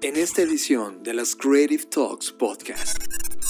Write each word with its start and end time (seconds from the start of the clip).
En 0.00 0.16
esta 0.16 0.42
edición 0.42 1.02
de 1.02 1.12
las 1.12 1.34
Creative 1.34 1.82
Talks 1.86 2.30
Podcast, 2.30 2.98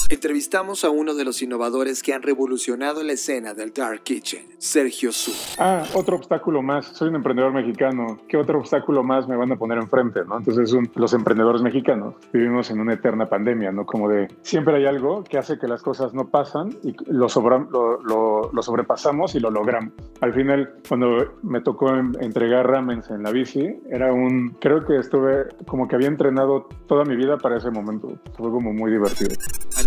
entrevistamos 0.09 0.83
a 0.83 0.89
uno 0.89 1.13
de 1.13 1.25
los 1.25 1.41
innovadores 1.41 2.01
que 2.01 2.13
han 2.13 2.21
revolucionado 2.21 3.03
la 3.03 3.13
escena 3.13 3.53
del 3.53 3.73
Dark 3.73 4.03
Kitchen, 4.03 4.45
Sergio 4.57 5.11
Su. 5.11 5.31
Ah, 5.57 5.83
otro 5.93 6.15
obstáculo 6.15 6.61
más. 6.61 6.87
Soy 6.87 7.09
un 7.09 7.15
emprendedor 7.15 7.53
mexicano. 7.53 8.19
¿Qué 8.27 8.37
otro 8.37 8.59
obstáculo 8.59 9.03
más 9.03 9.27
me 9.27 9.35
van 9.35 9.51
a 9.51 9.57
poner 9.57 9.77
enfrente? 9.77 10.21
¿no? 10.25 10.37
Entonces, 10.37 10.75
los 10.95 11.13
emprendedores 11.13 11.61
mexicanos 11.61 12.15
vivimos 12.31 12.69
en 12.71 12.79
una 12.79 12.93
eterna 12.93 13.27
pandemia, 13.27 13.71
¿no? 13.71 13.85
Como 13.85 14.09
de 14.09 14.27
siempre 14.41 14.77
hay 14.77 14.85
algo 14.85 15.23
que 15.23 15.37
hace 15.37 15.57
que 15.57 15.67
las 15.67 15.81
cosas 15.81 16.13
no 16.13 16.27
pasan 16.27 16.75
y 16.83 16.95
lo, 17.07 17.27
lo, 17.71 18.51
lo, 18.53 18.61
sobrepasamos 18.61 19.35
y 19.35 19.39
lo 19.39 19.49
logramos. 19.49 19.93
Al 20.21 20.33
final, 20.33 20.73
cuando 20.87 21.37
me 21.43 21.61
tocó 21.61 21.95
entregar 21.95 22.67
ramens 22.67 23.09
en 23.09 23.23
la 23.23 23.31
bici, 23.31 23.79
era 23.89 24.13
un. 24.13 24.55
Creo 24.59 24.85
que 24.85 24.97
estuve 24.97 25.47
como 25.65 25.87
que 25.87 25.95
había 25.95 26.07
entrenado 26.07 26.67
toda 26.87 27.05
mi 27.05 27.15
vida 27.15 27.37
para 27.37 27.57
ese 27.57 27.71
momento. 27.71 28.19
Fue 28.37 28.49
como 28.49 28.73
muy 28.73 28.91
divertido. 28.91 29.35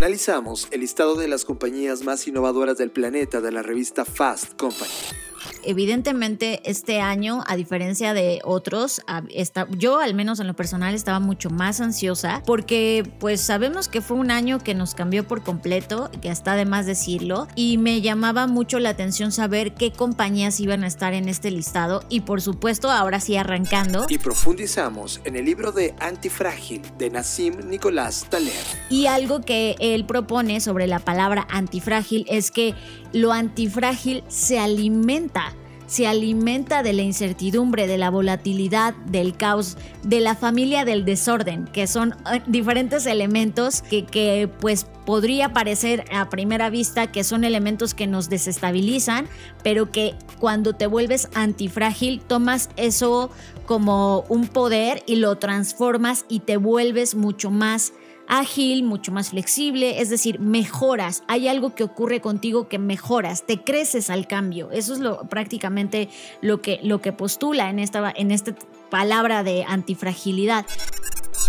Analizamos 0.02 0.66
el 0.73 0.80
listado 0.80 1.15
de 1.15 1.29
las 1.29 1.45
compañías 1.45 2.02
más 2.02 2.27
innovadoras 2.27 2.77
del 2.77 2.91
planeta 2.91 3.41
de 3.41 3.52
la 3.52 3.62
revista 3.62 4.05
Fast 4.05 4.55
Company. 4.59 4.91
Evidentemente, 5.65 6.61
este 6.65 7.01
año, 7.01 7.45
a 7.47 7.57
diferencia 7.57 8.15
de 8.15 8.41
otros, 8.45 9.03
yo 9.79 10.01
al 10.01 10.15
menos 10.15 10.41
en 10.41 10.47
lo 10.47 10.55
personal 10.55 10.95
estaba 10.95 11.21
mucho 11.21 11.51
más 11.51 11.81
ansiosa 11.81 12.43
porque 12.47 13.09
pues 13.19 13.41
sabemos 13.41 13.89
que 13.89 14.01
fue 14.01 14.17
un 14.17 14.31
año 14.31 14.59
que 14.59 14.75
nos 14.75 14.95
cambió 14.95 15.27
por 15.27 15.43
completo, 15.43 16.11
que 16.21 16.29
está 16.29 16.55
de 16.55 16.65
más 16.65 16.87
decirlo, 16.87 17.49
y 17.55 17.79
me 17.79 18.01
llamaba 18.01 18.47
mucho 18.47 18.79
la 18.79 18.91
atención 18.91 19.33
saber 19.33 19.75
qué 19.75 19.93
compañías 19.93 20.61
iban 20.61 20.85
a 20.85 20.87
estar 20.87 21.15
en 21.15 21.29
este 21.29 21.51
listado 21.51 22.05
y 22.09 22.21
por 22.21 22.41
supuesto 22.41 22.91
ahora 22.91 23.21
sí 23.21 23.37
arrancando. 23.37 24.07
Y 24.09 24.19
profundizamos 24.19 25.21
en 25.25 25.37
el 25.37 25.45
libro 25.45 25.73
de 25.73 25.95
Antifrágil 26.01 26.83
de 26.99 27.11
Nassim 27.11 27.69
Nicolás 27.69 28.27
Taleb. 28.29 28.53
Y 28.91 29.07
algo 29.07 29.41
que 29.41 29.77
él 29.79 30.05
propone 30.05 30.61
sobre 30.61 30.87
la 30.87 30.99
palabra 30.99 31.47
antifrágil 31.51 32.25
es 32.29 32.51
que 32.51 32.75
lo 33.12 33.33
antifrágil 33.33 34.25
se 34.29 34.59
alimenta 34.59 35.31
se 35.92 36.06
alimenta 36.06 36.83
de 36.83 36.94
la 36.94 37.02
incertidumbre, 37.02 37.86
de 37.86 37.98
la 37.98 38.08
volatilidad, 38.08 38.94
del 39.06 39.36
caos, 39.36 39.77
de 40.02 40.20
la 40.20 40.34
familia 40.34 40.86
del 40.86 41.05
desorden, 41.05 41.66
que 41.66 41.86
son 41.86 42.14
eh, 42.33 42.41
diferentes 42.47 43.05
elementos 43.05 43.83
que, 43.83 44.06
que 44.06 44.48
pues 44.60 44.86
podría 45.05 45.53
parecer 45.53 46.06
a 46.10 46.30
primera 46.30 46.70
vista 46.70 47.12
que 47.12 47.25
son 47.25 47.44
elementos 47.44 47.92
que 47.92 48.06
nos 48.06 48.30
desestabilizan, 48.30 49.27
pero 49.62 49.91
que 49.91 50.14
cuando 50.38 50.72
te 50.72 50.86
vuelves 50.86 51.28
antifrágil 51.34 52.22
tomas 52.22 52.70
eso 52.77 53.30
como 53.66 54.25
un 54.30 54.48
poder 54.48 55.03
y 55.06 55.16
lo 55.16 55.36
transformas 55.36 56.25
y 56.28 56.41
te 56.41 56.56
vuelves 56.56 57.14
mucho 57.14 57.50
más 57.50 57.92
ágil, 58.33 58.83
mucho 58.83 59.12
más 59.12 59.28
flexible, 59.30 60.00
es 60.00 60.08
decir, 60.08 60.41
mejoras, 60.41 61.22
hay 61.28 61.48
algo 61.48 61.75
que 61.75 61.84
ocurre 61.84 62.22
contigo 62.22 62.66
que 62.66 62.78
mejoras, 62.78 63.44
te 63.44 63.62
creces 63.62 64.08
al 64.08 64.27
cambio. 64.27 64.70
Eso 64.70 64.94
es 64.94 65.00
lo, 65.00 65.28
prácticamente 65.28 66.08
lo 66.41 66.62
que, 66.62 66.80
lo 66.83 67.03
que 67.03 67.12
postula 67.12 67.69
en 67.69 67.78
esta, 67.78 68.10
en 68.16 68.30
esta 68.30 68.55
palabra 68.91 69.42
de 69.42 69.64
antifragilidad. 69.64 70.64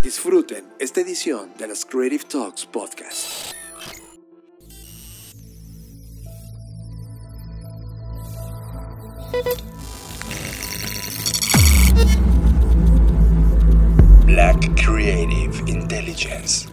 Disfruten 0.04 0.66
esta 0.78 1.00
edición 1.00 1.52
de 1.58 1.68
las 1.70 1.86
Creative 1.86 2.26
Talks 2.26 2.66
Podcast. 2.66 3.54
Black 14.26 14.84
Creative 14.84 15.54
Intelligence 15.68 16.73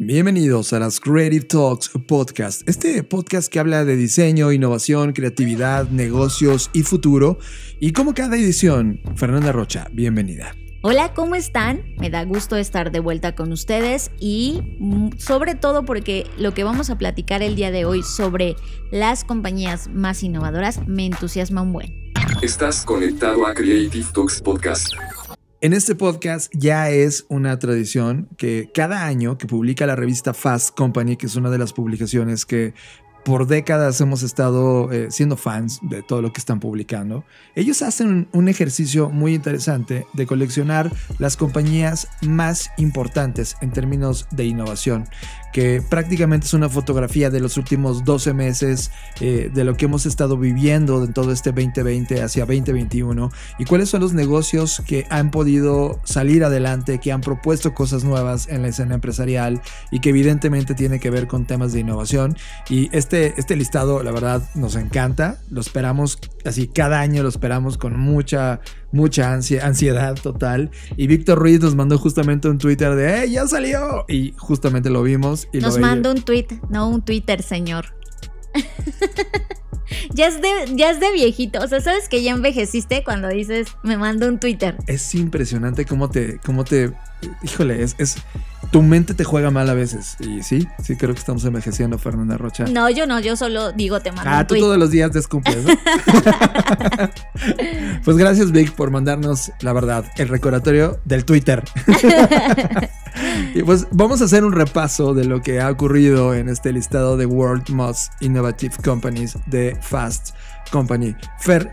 Bienvenidos 0.00 0.72
a 0.72 0.78
las 0.78 1.00
Creative 1.00 1.44
Talks 1.44 1.90
Podcast, 2.06 2.62
este 2.68 3.02
podcast 3.02 3.52
que 3.52 3.58
habla 3.58 3.84
de 3.84 3.96
diseño, 3.96 4.52
innovación, 4.52 5.12
creatividad, 5.12 5.88
negocios 5.88 6.70
y 6.72 6.84
futuro. 6.84 7.40
Y 7.80 7.92
como 7.92 8.14
cada 8.14 8.36
edición, 8.36 9.00
Fernanda 9.16 9.50
Rocha, 9.50 9.88
bienvenida. 9.90 10.54
Hola, 10.82 11.14
¿cómo 11.14 11.34
están? 11.34 11.82
Me 11.98 12.10
da 12.10 12.22
gusto 12.22 12.54
estar 12.54 12.92
de 12.92 13.00
vuelta 13.00 13.34
con 13.34 13.50
ustedes 13.50 14.12
y 14.20 14.60
mm, 14.78 15.18
sobre 15.18 15.56
todo 15.56 15.84
porque 15.84 16.28
lo 16.38 16.54
que 16.54 16.62
vamos 16.62 16.90
a 16.90 16.96
platicar 16.96 17.42
el 17.42 17.56
día 17.56 17.72
de 17.72 17.84
hoy 17.84 18.04
sobre 18.04 18.54
las 18.92 19.24
compañías 19.24 19.88
más 19.88 20.22
innovadoras 20.22 20.86
me 20.86 21.06
entusiasma 21.06 21.62
un 21.62 21.72
buen. 21.72 22.12
Estás 22.40 22.84
conectado 22.84 23.44
a 23.44 23.52
Creative 23.52 24.06
Talks 24.14 24.40
Podcast. 24.42 24.92
En 25.60 25.72
este 25.72 25.96
podcast 25.96 26.52
ya 26.54 26.88
es 26.88 27.26
una 27.28 27.58
tradición 27.58 28.28
que 28.36 28.70
cada 28.72 29.06
año 29.06 29.38
que 29.38 29.48
publica 29.48 29.88
la 29.88 29.96
revista 29.96 30.32
Fast 30.32 30.72
Company, 30.76 31.16
que 31.16 31.26
es 31.26 31.34
una 31.34 31.50
de 31.50 31.58
las 31.58 31.72
publicaciones 31.72 32.46
que 32.46 32.74
por 33.24 33.48
décadas 33.48 34.00
hemos 34.00 34.22
estado 34.22 34.92
eh, 34.92 35.08
siendo 35.10 35.36
fans 35.36 35.80
de 35.82 36.02
todo 36.02 36.22
lo 36.22 36.32
que 36.32 36.38
están 36.38 36.60
publicando. 36.60 37.24
Ellos 37.56 37.82
hacen 37.82 38.28
un 38.32 38.48
ejercicio 38.48 39.10
muy 39.10 39.34
interesante 39.34 40.06
de 40.12 40.26
coleccionar 40.26 40.92
las 41.18 41.36
compañías 41.36 42.06
más 42.22 42.70
importantes 42.78 43.56
en 43.60 43.72
términos 43.72 44.28
de 44.30 44.44
innovación, 44.44 45.08
que 45.52 45.82
prácticamente 45.82 46.46
es 46.46 46.54
una 46.54 46.68
fotografía 46.68 47.30
de 47.30 47.40
los 47.40 47.56
últimos 47.56 48.04
12 48.04 48.34
meses 48.34 48.90
eh, 49.20 49.50
de 49.52 49.64
lo 49.64 49.76
que 49.76 49.86
hemos 49.86 50.06
estado 50.06 50.36
viviendo 50.36 51.04
en 51.04 51.12
todo 51.12 51.32
este 51.32 51.52
2020 51.52 52.22
hacia 52.22 52.44
2021 52.44 53.30
y 53.58 53.64
cuáles 53.64 53.88
son 53.88 54.00
los 54.00 54.12
negocios 54.12 54.82
que 54.86 55.06
han 55.10 55.30
podido 55.30 56.00
salir 56.04 56.44
adelante, 56.44 56.98
que 56.98 57.12
han 57.12 57.20
propuesto 57.20 57.74
cosas 57.74 58.04
nuevas 58.04 58.48
en 58.48 58.62
la 58.62 58.68
escena 58.68 58.94
empresarial 58.94 59.60
y 59.90 60.00
que 60.00 60.10
evidentemente 60.10 60.74
tiene 60.74 61.00
que 61.00 61.10
ver 61.10 61.26
con 61.26 61.46
temas 61.46 61.72
de 61.72 61.80
innovación. 61.80 62.36
Y 62.68 62.88
este, 62.96 63.34
este 63.38 63.56
listado, 63.56 64.02
la 64.02 64.12
verdad, 64.12 64.42
nos 64.54 64.76
encanta. 64.76 65.38
Lo 65.50 65.60
esperamos 65.60 66.18
así, 66.44 66.68
cada 66.68 67.00
año 67.00 67.22
lo 67.22 67.28
esperamos 67.28 67.78
con 67.78 67.98
mucha, 67.98 68.60
mucha 68.92 69.32
ansiedad 69.32 70.14
total. 70.16 70.70
Y 70.96 71.06
Víctor 71.06 71.38
Ruiz 71.38 71.60
nos 71.60 71.74
mandó 71.74 71.98
justamente 71.98 72.48
un 72.48 72.58
Twitter 72.58 72.94
de, 72.94 73.24
¡eh, 73.24 73.30
ya 73.30 73.46
salió! 73.46 74.04
Y 74.08 74.34
justamente 74.36 74.90
lo 74.90 75.02
vimos. 75.02 75.48
Y 75.52 75.58
nos 75.58 75.78
mandó 75.78 76.10
un 76.10 76.22
tweet, 76.22 76.46
no 76.70 76.88
un 76.88 77.02
Twitter, 77.02 77.42
señor. 77.42 77.94
ya, 80.14 80.26
es 80.28 80.40
de, 80.40 80.48
ya 80.74 80.90
es 80.90 81.00
de 81.00 81.12
viejito. 81.12 81.60
O 81.60 81.68
sea, 81.68 81.80
sabes 81.80 82.08
que 82.08 82.22
ya 82.22 82.32
envejeciste 82.32 83.04
cuando 83.04 83.28
dices, 83.28 83.68
me 83.82 83.96
mando 83.96 84.26
un 84.28 84.38
Twitter. 84.40 84.76
Es 84.86 85.14
impresionante 85.14 85.84
cómo 85.84 86.10
te, 86.10 86.38
cómo 86.44 86.64
te, 86.64 86.92
híjole, 87.42 87.82
es, 87.82 87.94
es 87.98 88.16
tu 88.70 88.82
mente 88.82 89.14
te 89.14 89.24
juega 89.24 89.50
mal 89.50 89.68
a 89.68 89.74
veces. 89.74 90.16
Y 90.20 90.42
sí, 90.42 90.68
sí 90.82 90.96
creo 90.96 91.14
que 91.14 91.20
estamos 91.20 91.44
envejeciendo, 91.44 91.98
Fernanda 91.98 92.36
Rocha. 92.36 92.64
No, 92.66 92.90
yo 92.90 93.06
no, 93.06 93.20
yo 93.20 93.36
solo 93.36 93.72
digo 93.72 94.00
te 94.00 94.12
mando. 94.12 94.30
Ah, 94.30 94.46
tú 94.46 94.56
todos 94.56 94.76
los 94.78 94.90
días 94.90 95.12
descumples, 95.12 95.58
pues 98.04 98.16
gracias, 98.16 98.52
Vic, 98.52 98.72
por 98.72 98.90
mandarnos, 98.90 99.52
la 99.60 99.72
verdad, 99.72 100.04
el 100.16 100.28
recordatorio 100.28 101.00
del 101.04 101.24
Twitter. 101.24 101.64
y 103.54 103.62
pues 103.62 103.86
vamos 103.90 104.20
a 104.20 104.24
hacer 104.24 104.44
un 104.44 104.52
repaso 104.52 105.14
de 105.14 105.24
lo 105.24 105.40
que 105.42 105.60
ha 105.60 105.70
ocurrido 105.70 106.34
en 106.34 106.48
este 106.48 106.72
listado 106.72 107.16
de 107.16 107.26
World 107.26 107.68
Most 107.70 108.12
Innovative 108.20 108.74
Companies 108.84 109.36
de 109.46 109.76
Fast 109.80 110.34
Company. 110.70 111.14
Fer, 111.40 111.72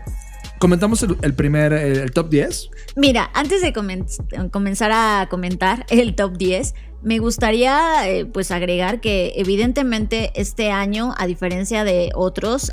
¿Comentamos 0.58 1.02
el, 1.02 1.34
primer, 1.34 1.74
el, 1.74 2.10
top 2.12 2.30
10? 2.30 2.70
Mira, 2.96 3.30
antes 3.34 3.60
de 3.60 3.74
comenzar 3.74 4.90
a 4.90 5.26
comentar 5.28 5.84
el 5.90 6.14
top 6.14 6.38
10, 6.38 6.74
me 7.02 7.18
gustaría 7.18 8.08
eh, 8.08 8.26
pues 8.26 8.50
agregar 8.50 9.00
que 9.00 9.34
evidentemente 9.36 10.32
este 10.34 10.70
año, 10.70 11.14
a 11.18 11.26
diferencia 11.26 11.84
de 11.84 12.10
otros, 12.14 12.72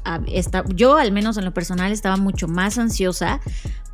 yo 0.75 0.98
al 0.98 1.12
menos 1.12 1.38
en 1.38 1.46
lo 1.46 1.54
personal 1.54 1.92
estaba 1.92 2.18
mucho 2.18 2.48
más 2.48 2.78
ansiosa 2.78 3.42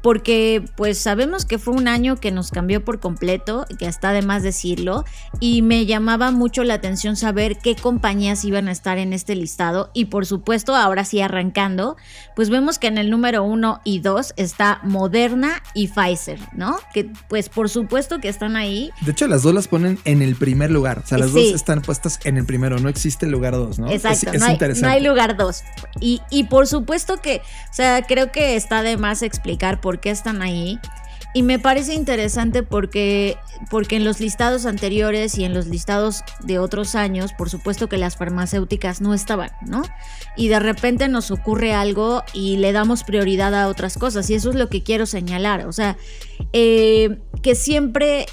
porque 0.02 0.64
pues 0.76 0.98
sabemos 0.98 1.46
que 1.46 1.58
fue 1.58 1.74
un 1.74 1.88
año 1.88 2.18
que 2.18 2.32
nos 2.32 2.52
cambió 2.52 2.84
por 2.84 3.00
completo, 3.00 3.66
que 3.78 3.86
está 3.86 4.12
de 4.12 4.22
más 4.22 4.44
decirlo, 4.44 5.04
y 5.40 5.62
me 5.62 5.86
llamaba 5.86 6.32
mucho 6.32 6.64
la 6.64 6.76
atención 6.76 7.16
saber 7.16 7.58
qué 7.58 7.76
compañías 7.76 8.46
iban 8.46 8.68
a 8.68 8.72
estar 8.72 8.98
en 8.98 9.14
este 9.14 9.36
listado 9.36 9.92
y 9.94 10.06
por 10.06 10.26
supuesto 10.26 10.76
ahora 10.76 11.04
sí 11.04 11.22
arrancando, 11.22 11.98
pues 12.36 12.50
vemos 12.50 12.80
que 12.80 12.88
en 12.88 12.98
el 12.98 13.10
número 13.10 13.44
uno 13.44 13.82
y 13.84 14.00
dos 14.00 14.34
está 14.38 14.80
Moderna 14.84 15.62
y 15.74 15.88
Pfizer, 15.88 16.40
¿no? 16.54 16.78
Que 16.94 17.10
pues 17.28 17.50
por 17.50 17.70
supuesto 17.70 18.20
que 18.20 18.30
están 18.30 18.56
ahí. 18.56 18.92
De 19.02 19.12
hecho 19.12 19.28
las 19.28 19.44
dos 19.44 19.54
las 19.54 19.68
ponen 19.68 20.00
en 20.06 20.22
el 20.22 20.36
primer 20.36 20.72
lugar, 20.72 21.00
o 21.00 21.08
sea, 21.08 21.18
las 21.18 21.34
dos 21.34 21.44
están 21.44 21.82
puestas 21.82 22.20
en 22.24 22.38
el 22.38 22.46
primero, 22.46 22.80
no 22.80 22.90
existe 22.90 23.26
el 23.26 23.32
lugar 23.32 23.54
dos, 23.54 23.80
¿no? 23.80 23.90
Exacto, 23.92 24.32
no, 24.38 24.46
hay, 24.46 24.58
no, 24.82 24.88
hay, 24.88 25.04
lugar 25.04 25.36
dos. 25.36 25.64
Y, 26.00 26.22
y 26.30 26.46
por 26.46 26.68
supuesto 26.68 27.18
que, 27.18 27.42
o 27.70 27.74
sea, 27.74 28.04
creo 28.04 28.32
que 28.32 28.56
está 28.56 28.82
de 28.82 28.98
más 28.98 29.22
explicar 29.22 29.82
por 29.82 29.89
qué 29.98 30.12
están 30.12 30.44
ahí. 30.44 30.80
Y 31.34 31.44
me 31.44 31.60
parece 31.60 31.94
interesante 31.94 32.64
porque, 32.64 33.38
porque 33.70 33.96
en 33.96 34.04
los 34.04 34.20
listados 34.20 34.66
anteriores 34.66 35.38
y 35.38 35.44
en 35.44 35.54
los 35.54 35.68
listados 35.68 36.24
de 36.44 36.58
otros 36.58 36.96
años, 36.96 37.34
por 37.34 37.50
supuesto 37.52 37.88
que 37.88 37.98
las 37.98 38.18
farmacéuticas 38.18 39.00
no 39.00 39.14
estaban, 39.14 39.52
¿no? 39.68 39.84
Y 40.36 40.48
de 40.48 40.60
repente 40.60 41.08
nos 41.08 41.30
ocurre 41.30 41.74
algo 41.74 42.24
y 42.34 42.58
le 42.58 42.72
damos 42.72 43.04
prioridad 43.04 43.54
a 43.54 43.68
otras 43.68 43.98
cosas. 43.98 44.28
Y 44.32 44.34
eso 44.34 44.50
es 44.50 44.56
lo 44.56 44.70
que 44.70 44.82
quiero 44.82 45.06
señalar. 45.06 45.68
O 45.68 45.72
sea, 45.72 45.98
eh, 46.52 47.20
que 47.44 47.54
siempre 47.54 48.26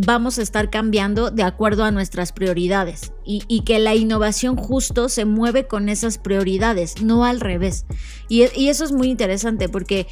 vamos 0.00 0.38
a 0.38 0.42
estar 0.42 0.70
cambiando 0.70 1.30
de 1.30 1.42
acuerdo 1.42 1.84
a 1.84 1.90
nuestras 1.90 2.32
prioridades 2.32 3.12
y, 3.24 3.62
que 3.62 3.78
la 3.78 3.94
innovación 3.94 4.56
justo 4.56 5.08
se 5.08 5.24
mueve 5.24 5.66
con 5.66 5.88
esas 5.88 6.18
prioridades, 6.18 7.02
no 7.02 7.24
al 7.24 7.40
revés. 7.40 7.84
Y, 8.28 8.44
y, 8.58 8.68
eso 8.68 8.84
es 8.84 8.92
muy 8.92 9.08
interesante 9.08 9.68
porque 9.68 10.06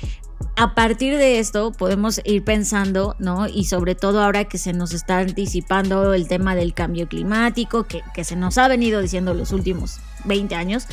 a 0.56 0.74
partir 0.74 1.16
de 1.16 1.38
esto 1.38 1.72
podemos 1.72 2.20
ir 2.24 2.44
pensando, 2.44 3.16
¿no? 3.18 3.46
Y 3.48 3.64
sobre 3.64 3.94
todo 3.94 4.22
ahora 4.22 4.44
que 4.44 4.58
se 4.58 4.72
nos 4.72 4.92
está 4.92 5.18
anticipando 5.18 6.12
el 6.12 6.28
tema 6.28 6.54
del 6.54 6.74
cambio 6.74 7.08
climático, 7.08 7.84
que, 7.84 8.02
que 8.14 8.24
se 8.24 8.36
nos 8.36 8.58
ha 8.58 8.68
venido 8.68 9.00
diciendo 9.00 9.32
los 9.32 9.52
últimos 9.52 10.00
20 10.24 10.54
años, 10.54 10.86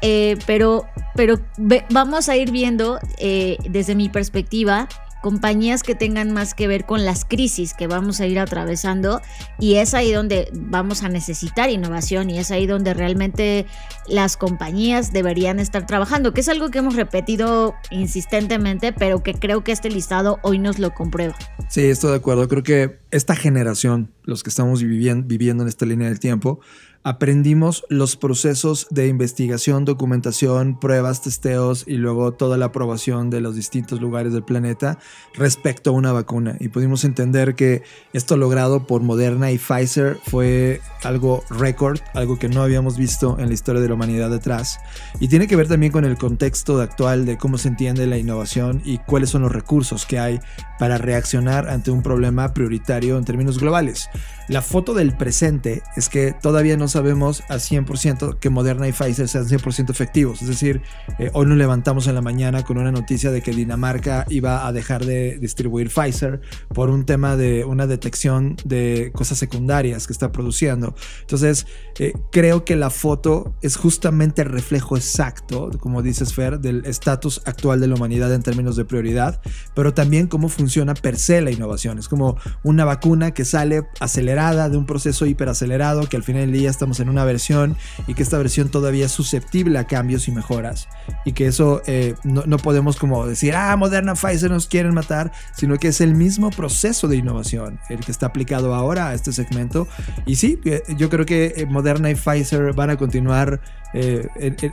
eh, 0.00 0.36
pero, 0.46 0.86
pero 1.14 1.40
vamos 1.90 2.28
a 2.28 2.36
ir 2.36 2.50
viendo 2.50 2.98
eh, 3.18 3.56
desde 3.68 3.94
mi 3.94 4.08
perspectiva 4.08 4.88
compañías 5.22 5.82
que 5.82 5.94
tengan 5.94 6.32
más 6.32 6.52
que 6.52 6.66
ver 6.66 6.84
con 6.84 7.06
las 7.06 7.24
crisis 7.24 7.72
que 7.72 7.86
vamos 7.86 8.20
a 8.20 8.26
ir 8.26 8.38
atravesando 8.38 9.22
y 9.58 9.76
es 9.76 9.94
ahí 9.94 10.12
donde 10.12 10.50
vamos 10.52 11.02
a 11.02 11.08
necesitar 11.08 11.70
innovación 11.70 12.28
y 12.28 12.38
es 12.38 12.50
ahí 12.50 12.66
donde 12.66 12.92
realmente 12.92 13.66
las 14.06 14.36
compañías 14.36 15.12
deberían 15.12 15.60
estar 15.60 15.86
trabajando, 15.86 16.34
que 16.34 16.40
es 16.40 16.48
algo 16.48 16.70
que 16.70 16.80
hemos 16.80 16.96
repetido 16.96 17.74
insistentemente, 17.90 18.92
pero 18.92 19.22
que 19.22 19.34
creo 19.34 19.64
que 19.64 19.72
este 19.72 19.88
listado 19.88 20.40
hoy 20.42 20.58
nos 20.58 20.78
lo 20.78 20.92
comprueba. 20.92 21.36
Sí, 21.68 21.84
estoy 21.84 22.10
de 22.10 22.16
acuerdo. 22.16 22.48
Creo 22.48 22.62
que 22.62 22.98
esta 23.12 23.36
generación, 23.36 24.12
los 24.24 24.42
que 24.42 24.50
estamos 24.50 24.82
viviendo, 24.82 25.26
viviendo 25.26 25.62
en 25.62 25.68
esta 25.68 25.86
línea 25.86 26.08
del 26.08 26.18
tiempo, 26.18 26.60
aprendimos 27.04 27.84
los 27.88 28.16
procesos 28.16 28.86
de 28.90 29.08
investigación, 29.08 29.84
documentación, 29.84 30.78
pruebas, 30.78 31.20
testeos 31.20 31.84
y 31.86 31.94
luego 31.94 32.32
toda 32.32 32.56
la 32.56 32.66
aprobación 32.66 33.28
de 33.28 33.40
los 33.40 33.56
distintos 33.56 34.00
lugares 34.00 34.32
del 34.32 34.44
planeta 34.44 34.98
respecto 35.34 35.90
a 35.90 35.94
una 35.94 36.12
vacuna. 36.12 36.56
Y 36.60 36.68
pudimos 36.68 37.04
entender 37.04 37.54
que 37.54 37.82
esto 38.12 38.36
logrado 38.36 38.86
por 38.86 39.02
Moderna 39.02 39.50
y 39.50 39.58
Pfizer 39.58 40.18
fue 40.24 40.80
algo 41.02 41.42
récord, 41.50 41.98
algo 42.14 42.38
que 42.38 42.48
no 42.48 42.62
habíamos 42.62 42.96
visto 42.96 43.36
en 43.38 43.48
la 43.48 43.54
historia 43.54 43.82
de 43.82 43.88
la 43.88 43.94
humanidad 43.94 44.30
detrás. 44.30 44.78
Y 45.18 45.28
tiene 45.28 45.48
que 45.48 45.56
ver 45.56 45.68
también 45.68 45.92
con 45.92 46.04
el 46.04 46.16
contexto 46.16 46.80
actual 46.80 47.26
de 47.26 47.36
cómo 47.36 47.58
se 47.58 47.68
entiende 47.68 48.06
la 48.06 48.18
innovación 48.18 48.80
y 48.84 48.98
cuáles 48.98 49.30
son 49.30 49.42
los 49.42 49.52
recursos 49.52 50.06
que 50.06 50.20
hay 50.20 50.40
para 50.78 50.98
reaccionar 50.98 51.68
ante 51.68 51.90
un 51.90 52.02
problema 52.02 52.54
prioritario 52.54 53.18
en 53.18 53.24
términos 53.24 53.58
globales. 53.58 54.08
La 54.48 54.62
foto 54.62 54.94
del 54.94 55.16
presente 55.16 55.82
es 55.96 56.08
que 56.08 56.32
todavía 56.32 56.76
no 56.76 56.88
sabemos 56.92 57.42
a 57.48 57.56
100% 57.56 58.38
que 58.38 58.50
Moderna 58.50 58.88
y 58.88 58.92
Pfizer 58.92 59.28
sean 59.28 59.46
100% 59.46 59.90
efectivos. 59.90 60.42
Es 60.42 60.48
decir, 60.48 60.82
eh, 61.18 61.30
hoy 61.32 61.46
nos 61.46 61.58
levantamos 61.58 62.06
en 62.06 62.14
la 62.14 62.22
mañana 62.22 62.62
con 62.64 62.78
una 62.78 62.92
noticia 62.92 63.30
de 63.30 63.42
que 63.42 63.52
Dinamarca 63.52 64.26
iba 64.28 64.66
a 64.66 64.72
dejar 64.72 65.04
de 65.04 65.38
distribuir 65.38 65.90
Pfizer 65.90 66.40
por 66.68 66.90
un 66.90 67.04
tema 67.04 67.36
de 67.36 67.64
una 67.64 67.86
detección 67.86 68.56
de 68.64 69.10
cosas 69.14 69.38
secundarias 69.38 70.06
que 70.06 70.12
está 70.12 70.32
produciendo. 70.32 70.94
Entonces, 71.20 71.66
eh, 71.98 72.12
creo 72.30 72.64
que 72.64 72.76
la 72.76 72.90
foto 72.90 73.54
es 73.62 73.76
justamente 73.76 74.42
el 74.42 74.48
reflejo 74.48 74.96
exacto, 74.96 75.70
como 75.80 76.02
dices 76.02 76.34
Fer, 76.34 76.60
del 76.60 76.84
estatus 76.86 77.42
actual 77.44 77.80
de 77.80 77.88
la 77.88 77.94
humanidad 77.94 78.32
en 78.32 78.42
términos 78.42 78.76
de 78.76 78.84
prioridad, 78.84 79.40
pero 79.74 79.94
también 79.94 80.26
cómo 80.26 80.48
funciona 80.48 80.94
per 80.94 81.18
se 81.18 81.40
la 81.40 81.50
innovación. 81.50 81.98
Es 81.98 82.08
como 82.08 82.36
una 82.62 82.84
vacuna 82.84 83.32
que 83.32 83.44
sale 83.44 83.82
acelerada 84.00 84.68
de 84.68 84.76
un 84.76 84.86
proceso 84.86 85.26
hiperacelerado, 85.26 86.08
que 86.08 86.16
al 86.16 86.22
final 86.22 86.42
del 86.42 86.52
día 86.52 86.70
estamos 86.82 86.98
en 86.98 87.08
una 87.08 87.24
versión 87.24 87.76
y 88.08 88.14
que 88.14 88.24
esta 88.24 88.38
versión 88.38 88.68
todavía 88.68 89.06
es 89.06 89.12
susceptible 89.12 89.78
a 89.78 89.84
cambios 89.84 90.26
y 90.26 90.32
mejoras. 90.32 90.88
Y 91.24 91.32
que 91.32 91.46
eso 91.46 91.80
eh, 91.86 92.16
no, 92.24 92.56
podemos 92.56 92.96
como 92.96 93.24
decir, 93.24 93.54
ah, 93.54 93.76
Moderna, 93.76 94.14
Pfizer 94.14 94.50
nos 94.50 94.66
quieren 94.66 94.92
matar, 94.92 95.30
sino 95.54 95.76
que 95.76 95.88
es 95.88 96.00
el 96.00 96.16
mismo 96.16 96.50
proceso 96.50 97.06
de 97.06 97.16
innovación 97.18 97.78
el 97.88 98.00
que 98.00 98.10
está 98.10 98.26
aplicado 98.26 98.74
ahora 98.74 99.10
a 99.10 99.14
este 99.14 99.32
segmento. 99.32 99.86
Y 100.26 100.34
sí, 100.34 100.58
eh, 100.64 100.82
yo 100.96 101.08
creo 101.08 101.24
que 101.24 101.54
eh, 101.56 101.66
Moderna 101.66 102.10
y 102.10 102.16
Pfizer 102.16 102.72
van 102.72 102.90
a 102.90 102.96
continuar 102.96 103.60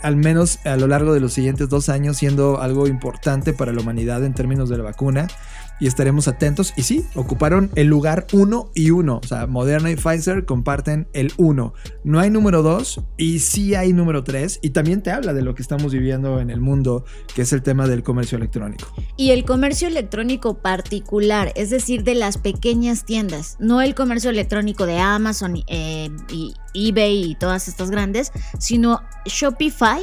al 0.02 0.16
menos 0.16 0.66
a 0.66 0.78
lo 0.78 0.88
largo 0.88 1.14
de 1.14 1.20
los 1.20 1.34
siguientes 1.34 1.68
dos 1.68 1.90
años 1.90 2.16
siendo 2.16 2.62
algo 2.62 2.88
importante 2.88 3.52
para 3.52 3.74
la 3.74 3.82
humanidad 3.82 4.24
en 4.24 4.34
términos 4.34 4.70
de 4.70 4.78
la 4.78 4.84
vacuna 4.86 5.28
y 5.80 5.88
estaremos 5.88 6.28
atentos. 6.28 6.74
Y 6.76 6.84
sí, 6.84 7.06
ocuparon 7.16 7.72
el 7.76 7.88
lugar 7.88 8.28
1 8.32 8.72
y 8.76 8.92
1. 8.92 9.20
O 9.24 9.28
sea, 9.28 9.48
Moderna 9.48 9.92
y 9.92 9.96
Pfizer 9.96 10.46
comparten 10.46 11.08
el 11.14 11.32
1. 11.38 11.74
No 12.04 12.20
hay 12.20 12.30
número 12.30 12.62
2 12.62 13.02
y 13.18 13.40
sí 13.40 13.76
hay 13.76 13.94
número 13.94 14.24
3. 14.24 14.60
Y 14.62 14.72
también 14.72 15.02
te 15.02 15.12
habla 15.12 15.34
de 15.34 15.42
lo 15.42 15.56
que 15.56 15.62
estamos 15.62 15.94
viviendo 15.94 16.40
en 16.40 16.50
el 16.50 16.62
mundo, 16.62 17.06
que 17.34 17.44
es 17.44 17.54
el 17.54 17.62
tema 17.62 17.88
del 17.88 18.04
comercio 18.04 18.38
electrónico. 18.38 18.88
Y 19.18 19.32
el 19.32 19.46
comercio 19.46 19.88
electrónico 19.88 20.56
particular, 20.56 21.52
es 21.56 21.70
decir, 21.70 22.04
de 22.04 22.16
las 22.16 22.38
pequeñas 22.38 23.06
tiendas, 23.06 23.58
no 23.60 23.82
el 23.82 23.96
comercio 23.96 24.30
electrónico 24.30 24.86
de 24.86 24.98
Amazon 25.00 25.64
eh, 25.68 26.10
y 26.30 26.54
eBay 26.74 27.32
y 27.32 27.36
todas 27.36 27.68
estas 27.68 27.90
grandes, 27.92 28.32
sino 28.60 29.02
Shopify 29.26 30.02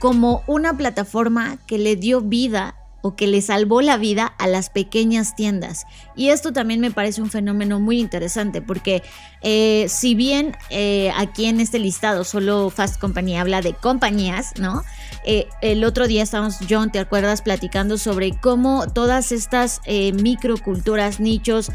como 0.00 0.42
una 0.46 0.76
plataforma 0.76 1.58
que 1.66 1.78
le 1.78 1.96
dio 1.96 2.20
vida 2.20 2.74
o 3.02 3.14
que 3.14 3.26
le 3.26 3.42
salvó 3.42 3.82
la 3.82 3.98
vida 3.98 4.26
a 4.38 4.46
las 4.46 4.70
pequeñas 4.70 5.34
tiendas. 5.36 5.84
Y 6.14 6.28
esto 6.28 6.52
también 6.52 6.80
me 6.80 6.90
parece 6.90 7.22
un 7.22 7.30
fenómeno 7.30 7.80
muy 7.80 8.00
interesante 8.00 8.60
porque 8.60 9.02
eh, 9.40 9.86
si 9.88 10.14
bien 10.14 10.56
eh, 10.70 11.12
aquí 11.16 11.46
en 11.46 11.60
este 11.60 11.78
listado 11.78 12.24
solo 12.24 12.70
Fast 12.70 13.00
Company 13.00 13.36
habla 13.36 13.60
de 13.60 13.74
compañías, 13.74 14.52
¿no? 14.58 14.82
Eh, 15.24 15.48
el 15.60 15.84
otro 15.84 16.06
día 16.06 16.22
estábamos, 16.22 16.58
John, 16.68 16.90
¿te 16.90 16.98
acuerdas? 16.98 17.42
Platicando 17.42 17.98
sobre 17.98 18.32
cómo 18.32 18.86
todas 18.88 19.32
estas 19.32 19.80
microculturas, 19.86 21.20
nichos, 21.20 21.70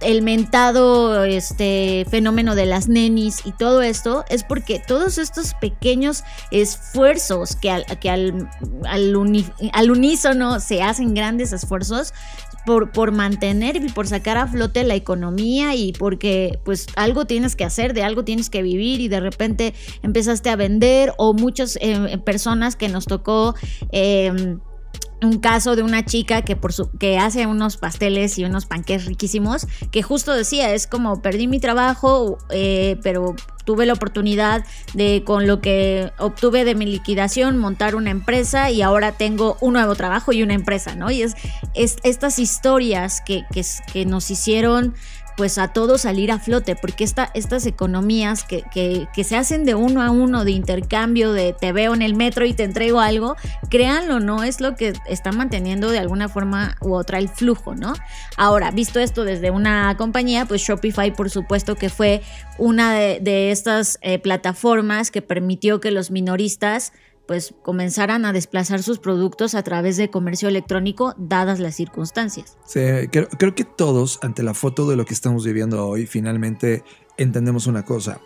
el 0.00 0.22
mentado 0.22 1.24
este, 1.24 2.06
fenómeno 2.10 2.54
de 2.54 2.66
las 2.66 2.88
nenis 2.88 3.42
y 3.44 3.52
todo 3.52 3.82
esto 3.82 4.24
es 4.28 4.44
porque 4.44 4.80
todos 4.84 5.18
estos 5.18 5.54
pequeños 5.54 6.24
esfuerzos 6.50 7.56
que 7.56 7.70
al, 7.70 7.84
que 7.98 8.10
al, 8.10 8.48
al 8.84 9.90
unísono 9.90 10.60
se 10.60 10.82
hacen 10.82 11.14
grandes 11.14 11.52
esfuerzos 11.52 12.12
por, 12.66 12.92
por, 12.92 13.12
mantener 13.12 13.76
y 13.76 13.88
por 13.88 14.06
sacar 14.06 14.36
a 14.36 14.46
flote 14.46 14.84
la 14.84 14.94
economía 14.94 15.74
y 15.74 15.92
porque 15.92 16.58
pues 16.64 16.86
algo 16.96 17.24
tienes 17.24 17.56
que 17.56 17.64
hacer, 17.64 17.94
de 17.94 18.02
algo 18.02 18.24
tienes 18.24 18.50
que 18.50 18.62
vivir 18.62 19.00
y 19.00 19.08
de 19.08 19.20
repente 19.20 19.74
empezaste 20.02 20.50
a 20.50 20.56
vender 20.56 21.12
o 21.16 21.32
muchas 21.34 21.78
eh, 21.80 22.18
personas 22.24 22.76
que 22.76 22.88
nos 22.88 23.06
tocó... 23.06 23.54
Em, 23.92 24.60
un 25.22 25.38
caso 25.38 25.76
de 25.76 25.82
una 25.82 26.04
chica 26.04 26.42
que, 26.42 26.56
por 26.56 26.72
su, 26.72 26.90
que 26.92 27.18
hace 27.18 27.46
unos 27.46 27.76
pasteles 27.76 28.38
y 28.38 28.44
unos 28.44 28.66
panques 28.66 29.04
riquísimos, 29.04 29.66
que 29.90 30.02
justo 30.02 30.32
decía, 30.32 30.72
es 30.74 30.86
como 30.86 31.22
perdí 31.22 31.48
mi 31.48 31.60
trabajo, 31.60 32.38
eh, 32.50 32.98
pero 33.02 33.34
tuve 33.64 33.84
la 33.84 33.92
oportunidad 33.92 34.64
de, 34.94 35.24
con 35.26 35.46
lo 35.46 35.60
que 35.60 36.10
obtuve 36.18 36.64
de 36.64 36.74
mi 36.74 36.86
liquidación, 36.86 37.58
montar 37.58 37.96
una 37.96 38.10
empresa 38.10 38.70
y 38.70 38.80
ahora 38.80 39.12
tengo 39.12 39.58
un 39.60 39.74
nuevo 39.74 39.94
trabajo 39.94 40.32
y 40.32 40.42
una 40.42 40.54
empresa, 40.54 40.94
¿no? 40.94 41.10
Y 41.10 41.20
es, 41.20 41.34
es 41.74 41.96
estas 42.02 42.38
historias 42.38 43.20
que, 43.20 43.44
que, 43.52 43.62
que 43.92 44.06
nos 44.06 44.30
hicieron 44.30 44.94
pues 45.38 45.56
a 45.56 45.68
todos 45.68 46.00
salir 46.00 46.32
a 46.32 46.40
flote, 46.40 46.74
porque 46.74 47.04
esta, 47.04 47.30
estas 47.32 47.64
economías 47.64 48.42
que, 48.42 48.64
que, 48.72 49.24
se 49.24 49.36
hacen 49.36 49.64
de 49.64 49.76
uno 49.76 50.02
a 50.02 50.10
uno, 50.10 50.44
de 50.44 50.50
intercambio, 50.50 51.32
de 51.32 51.52
te 51.52 51.70
veo 51.70 51.94
en 51.94 52.02
el 52.02 52.16
metro 52.16 52.44
y 52.44 52.54
te 52.54 52.64
entrego 52.64 52.98
algo, 52.98 53.36
créanlo, 53.70 54.18
no 54.18 54.42
es 54.42 54.60
lo 54.60 54.74
que 54.74 54.94
está 55.06 55.30
manteniendo 55.30 55.92
de 55.92 56.00
alguna 56.00 56.28
forma 56.28 56.76
u 56.80 56.92
otra 56.92 57.18
el 57.18 57.28
flujo, 57.28 57.76
¿no? 57.76 57.94
Ahora, 58.36 58.72
visto 58.72 58.98
esto 58.98 59.22
desde 59.22 59.52
una 59.52 59.96
compañía, 59.96 60.44
pues 60.44 60.60
Shopify 60.60 61.14
por 61.14 61.30
supuesto 61.30 61.76
que 61.76 61.88
fue 61.88 62.20
una 62.58 62.94
de, 62.94 63.52
estas 63.52 64.00
eh, 64.02 64.18
plataformas 64.18 65.12
que 65.12 65.22
permitió 65.22 65.78
que 65.78 65.92
los 65.92 66.10
minoristas 66.10 66.92
pues 67.28 67.54
comenzaran 67.62 68.24
a 68.24 68.32
desplazar 68.32 68.82
sus 68.82 68.98
productos 68.98 69.54
a 69.54 69.62
través 69.62 69.98
de 69.98 70.08
comercio 70.08 70.48
electrónico 70.48 71.14
dadas 71.18 71.60
las 71.60 71.76
circunstancias. 71.76 72.56
Sí, 72.64 72.80
creo, 73.12 73.28
creo 73.28 73.54
que 73.54 73.64
todos 73.64 74.18
ante 74.22 74.42
la 74.42 74.54
foto 74.54 74.88
de 74.88 74.96
lo 74.96 75.04
que 75.04 75.12
estamos 75.12 75.44
viviendo 75.44 75.86
hoy 75.86 76.06
finalmente 76.06 76.82
entendemos 77.18 77.66
una 77.66 77.84
cosa. 77.84 78.20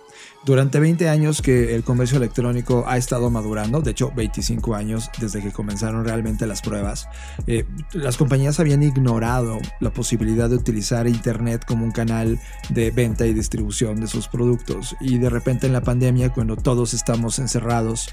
Durante 0.45 0.79
20 0.79 1.09
años 1.09 1.41
que 1.41 1.75
el 1.75 1.83
comercio 1.83 2.19
electrónico 2.19 2.85
ha 2.87 2.97
estado 2.97 3.31
madurando, 3.31 3.81
de 3.81 3.93
hecho 3.93 4.13
25 4.15 4.75
años 4.75 5.11
desde 5.19 5.41
que 5.41 5.51
comenzaron 5.51 6.05
realmente 6.05 6.47
las 6.47 6.63
pruebas, 6.63 7.09
eh, 7.47 7.65
las 7.93 8.17
compañías 8.17 8.61
habían 8.61 8.83
ignorado 8.83 9.59
la 9.81 9.93
posibilidad 9.93 10.51
de 10.51 10.57
utilizar 10.57 11.09
Internet 11.09 11.65
como 11.67 11.85
un 11.85 11.93
canal 11.93 12.39
de 12.69 12.91
venta 12.91 13.27
y 13.27 13.35
distribución 13.35 14.01
de 14.01 14.07
sus 14.07 14.29
productos. 14.29 14.95
Y 15.01 15.19
de 15.19 15.31
repente 15.31 15.67
en 15.67 15.73
la 15.73 15.83
pandemia, 15.83 16.31
cuando 16.31 16.57
todos 16.57 16.93
estamos 16.93 17.39
encerrados, 17.39 18.11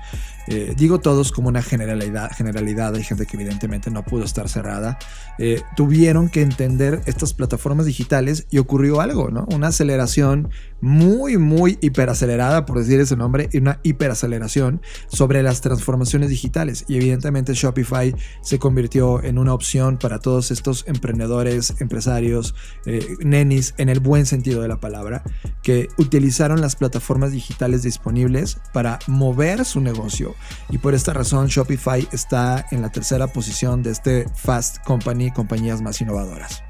eh, 0.49 0.73
digo 0.75 0.99
todos 0.99 1.31
como 1.31 1.47
una 1.47 1.61
generalidad, 1.61 2.31
generalidad, 2.31 2.95
hay 2.95 3.03
gente 3.03 3.25
que 3.25 3.37
evidentemente 3.37 3.91
no 3.91 4.03
pudo 4.03 4.23
estar 4.23 4.49
cerrada, 4.49 4.97
eh, 5.37 5.61
tuvieron 5.75 6.27
que 6.27 6.41
entender 6.41 7.01
estas 7.05 7.33
plataformas 7.33 7.85
digitales 7.85 8.47
y 8.49 8.57
ocurrió 8.57 8.99
algo, 8.99 9.29
¿no? 9.29 9.47
Una 9.53 9.67
aceleración 9.67 10.49
muy, 10.81 11.37
muy 11.37 11.77
hiperacelerada, 11.81 12.65
por 12.65 12.79
decir 12.79 12.99
ese 12.99 13.15
nombre, 13.15 13.49
y 13.51 13.59
una 13.59 13.79
hiperaceleración 13.83 14.81
sobre 15.07 15.43
las 15.43 15.61
transformaciones 15.61 16.29
digitales. 16.29 16.85
Y 16.87 16.95
evidentemente 16.95 17.53
Shopify 17.53 18.15
se 18.41 18.59
convirtió 18.59 19.23
en 19.23 19.37
una 19.37 19.53
opción 19.53 19.97
para 19.97 20.19
todos 20.19 20.51
estos 20.51 20.83
emprendedores, 20.87 21.75
empresarios, 21.79 22.55
eh, 22.85 23.05
nenis, 23.19 23.73
en 23.77 23.89
el 23.89 23.99
buen 23.99 24.25
sentido 24.25 24.61
de 24.61 24.67
la 24.67 24.79
palabra, 24.79 25.23
que 25.63 25.89
utilizaron 25.97 26.61
las 26.61 26.75
plataformas 26.75 27.31
digitales 27.31 27.83
disponibles 27.83 28.57
para 28.73 28.99
mover 29.07 29.65
su 29.65 29.81
negocio. 29.81 30.35
Y 30.69 30.77
por 30.77 30.93
esta 30.93 31.13
razón 31.13 31.47
Shopify 31.47 32.07
está 32.11 32.65
en 32.71 32.81
la 32.81 32.89
tercera 32.89 33.27
posición 33.27 33.83
de 33.83 33.91
este 33.91 34.25
Fast 34.35 34.83
Company, 34.83 35.31
compañías 35.31 35.81
más 35.81 36.01
innovadoras. 36.01 36.63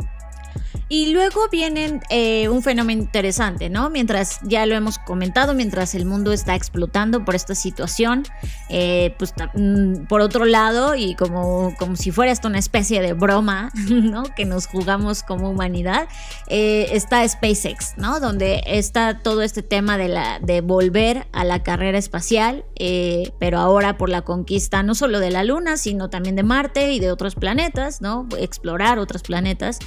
Y 0.92 1.14
luego 1.14 1.42
viene 1.52 2.00
eh, 2.10 2.50
un 2.50 2.64
fenómeno 2.64 3.04
interesante, 3.04 3.70
¿no? 3.70 3.92
Mientras 3.92 4.40
ya 4.42 4.66
lo 4.66 4.74
hemos 4.74 4.98
comentado, 4.98 5.54
mientras 5.54 5.94
el 5.94 6.06
mundo 6.06 6.34
está 6.34 6.56
explotando 6.56 7.24
por 7.24 7.36
esta 7.36 7.54
situación, 7.54 8.24
eh, 8.70 9.14
pues 9.20 9.34
mm, 9.54 10.08
por 10.08 10.22
otro 10.22 10.46
lado, 10.46 10.96
y 10.96 11.14
como, 11.14 11.76
como 11.78 11.96
si 11.96 12.10
fuera 12.10 12.32
esto 12.32 12.48
una 12.48 12.58
especie 12.58 13.02
de 13.04 13.14
broma, 13.14 13.72
¿no? 13.90 14.24
Que 14.36 14.46
nos 14.46 14.66
jugamos 14.66 15.22
como 15.22 15.52
humanidad, 15.52 16.08
eh, 16.48 16.88
está 16.92 17.28
SpaceX, 17.28 17.94
¿no? 17.98 18.20
Donde 18.20 18.64
está 18.66 19.20
todo 19.20 19.44
este 19.44 19.62
tema 19.62 19.98
de, 19.98 20.08
la, 20.08 20.40
de 20.40 20.62
volver 20.62 21.28
a 21.34 21.44
la 21.44 21.62
carrera 21.62 22.00
espacial, 22.00 22.66
pero 23.40 23.60
ahora 23.60 23.98
por 23.98 24.10
la 24.10 24.22
conquista 24.22 24.82
no 24.82 24.96
solo 24.96 25.20
de 25.20 25.30
la 25.30 25.44
Luna, 25.44 25.78
sino 25.78 26.10
también 26.10 26.36
de 26.36 26.44
Marte 26.44 26.94
y 26.94 27.00
de 27.00 27.12
otros 27.12 27.36
planetas, 27.36 28.02
¿no? 28.02 28.28
Explorar 28.40 28.98
otros 28.98 29.22
planetas. 29.22 29.80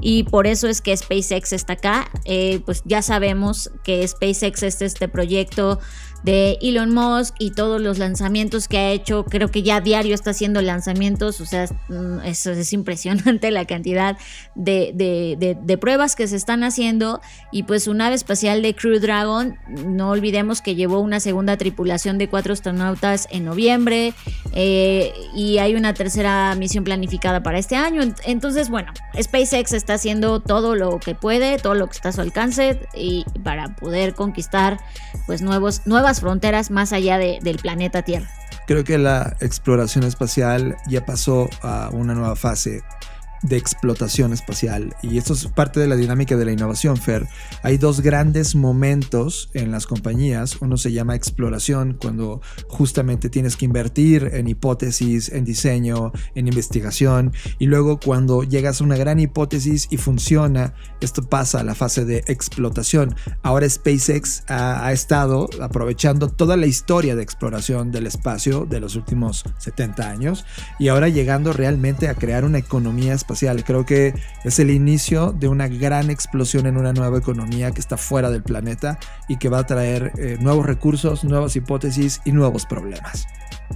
Y 0.00 0.24
por 0.30 0.46
eso 0.46 0.68
es 0.68 0.80
que 0.80 0.96
SpaceX 0.96 1.52
está 1.52 1.74
acá. 1.74 2.10
Eh, 2.24 2.60
pues 2.64 2.82
ya 2.84 3.02
sabemos 3.02 3.70
que 3.82 4.06
SpaceX 4.06 4.62
es 4.62 4.82
este 4.82 5.08
proyecto 5.08 5.80
de 6.22 6.58
Elon 6.60 6.92
Musk 6.92 7.34
y 7.38 7.52
todos 7.52 7.80
los 7.80 7.98
lanzamientos 7.98 8.68
que 8.68 8.78
ha 8.78 8.90
hecho. 8.90 9.24
Creo 9.24 9.48
que 9.48 9.62
ya 9.62 9.80
diario 9.80 10.14
está 10.14 10.30
haciendo 10.30 10.60
lanzamientos, 10.62 11.40
o 11.40 11.46
sea, 11.46 11.66
mm, 11.88 12.20
eso 12.24 12.50
es 12.50 12.72
impresionante 12.72 13.50
la 13.50 13.64
cantidad 13.64 14.16
de, 14.54 15.78
pruebas 15.80 16.16
que 16.16 16.26
se 16.28 16.36
están 16.36 16.62
haciendo. 16.64 17.20
Y 17.52 17.62
pues 17.62 17.84
su 17.84 17.94
nave 17.94 18.14
espacial 18.14 18.62
de 18.62 18.74
Crew 18.74 19.00
Dragon, 19.00 19.56
no 19.86 20.10
olvidemos 20.10 20.60
que 20.60 20.74
llevó 20.74 21.00
una 21.00 21.20
segunda 21.20 21.56
tripulación 21.56 22.18
de 22.18 22.28
cuatro 22.28 22.52
astronautas 22.52 23.28
en 23.30 23.44
noviembre 23.44 24.12
eh, 24.52 25.12
y 25.34 25.58
hay 25.58 25.74
una 25.74 25.94
tercera 25.94 26.54
misión 26.56 26.84
planificada 26.84 27.42
para 27.42 27.58
este 27.58 27.76
año. 27.76 28.02
Entonces, 28.24 28.68
bueno, 28.68 28.92
SpaceX 29.20 29.72
está 29.72 29.94
haciendo 29.94 30.40
todo 30.40 30.74
lo 30.74 30.98
que 30.98 31.14
puede, 31.14 31.58
todo 31.58 31.74
lo 31.74 31.86
que 31.86 31.92
está 31.92 32.10
a 32.10 32.12
su 32.12 32.20
alcance 32.20 32.80
y 32.94 33.24
para 33.42 33.74
poder 33.76 34.14
conquistar 34.14 34.78
pues 35.26 35.42
nuevos, 35.42 35.82
nuevas 35.86 36.09
fronteras 36.18 36.72
más 36.72 36.92
allá 36.92 37.18
del 37.18 37.58
planeta 37.58 38.02
Tierra. 38.02 38.28
Creo 38.66 38.82
que 38.82 38.98
la 38.98 39.36
exploración 39.38 40.02
espacial 40.02 40.76
ya 40.88 41.06
pasó 41.06 41.48
a 41.62 41.90
una 41.92 42.14
nueva 42.14 42.34
fase 42.34 42.82
de 43.42 43.56
explotación 43.56 44.32
espacial. 44.32 44.94
Y 45.02 45.18
esto 45.18 45.32
es 45.32 45.46
parte 45.46 45.80
de 45.80 45.86
la 45.86 45.96
dinámica 45.96 46.36
de 46.36 46.44
la 46.44 46.52
innovación, 46.52 46.96
Fer. 46.96 47.26
Hay 47.62 47.78
dos 47.78 48.00
grandes 48.00 48.54
momentos 48.54 49.50
en 49.54 49.70
las 49.70 49.86
compañías. 49.86 50.58
Uno 50.60 50.76
se 50.76 50.92
llama 50.92 51.14
exploración, 51.14 51.96
cuando 52.00 52.42
justamente 52.68 53.30
tienes 53.30 53.56
que 53.56 53.64
invertir 53.64 54.30
en 54.34 54.48
hipótesis, 54.48 55.30
en 55.30 55.44
diseño, 55.44 56.12
en 56.34 56.48
investigación. 56.48 57.32
Y 57.58 57.66
luego 57.66 57.98
cuando 57.98 58.42
llegas 58.42 58.80
a 58.80 58.84
una 58.84 58.96
gran 58.96 59.20
hipótesis 59.20 59.88
y 59.90 59.96
funciona, 59.96 60.74
esto 61.00 61.22
pasa 61.22 61.60
a 61.60 61.64
la 61.64 61.74
fase 61.74 62.04
de 62.04 62.24
explotación. 62.26 63.14
Ahora 63.42 63.68
SpaceX 63.68 64.44
ha, 64.48 64.90
estado 64.90 65.48
aprovechando 65.62 66.28
toda 66.28 66.56
la 66.56 66.66
historia 66.66 67.14
de 67.14 67.22
exploración 67.22 67.92
del 67.92 68.06
espacio 68.06 68.66
de 68.66 68.80
los 68.80 68.96
últimos 68.96 69.44
70 69.58 70.10
años 70.10 70.44
y 70.80 70.88
ahora 70.88 71.08
llegando 71.08 71.52
realmente 71.52 72.08
a 72.08 72.14
crear 72.14 72.44
una 72.44 72.58
economía 72.58 73.14
espacial 73.14 73.29
Creo 73.64 73.86
que 73.86 74.14
es 74.44 74.58
el 74.58 74.70
inicio 74.70 75.32
de 75.32 75.48
una 75.48 75.68
gran 75.68 76.10
explosión 76.10 76.66
en 76.66 76.76
una 76.76 76.92
nueva 76.92 77.18
economía 77.18 77.70
que 77.70 77.80
está 77.80 77.96
fuera 77.96 78.30
del 78.30 78.42
planeta 78.42 78.98
y 79.28 79.36
que 79.38 79.48
va 79.48 79.58
a 79.58 79.66
traer 79.66 80.12
eh, 80.18 80.36
nuevos 80.40 80.66
recursos, 80.66 81.24
nuevas 81.24 81.56
hipótesis 81.56 82.20
y 82.24 82.32
nuevos 82.32 82.66
problemas. 82.66 83.26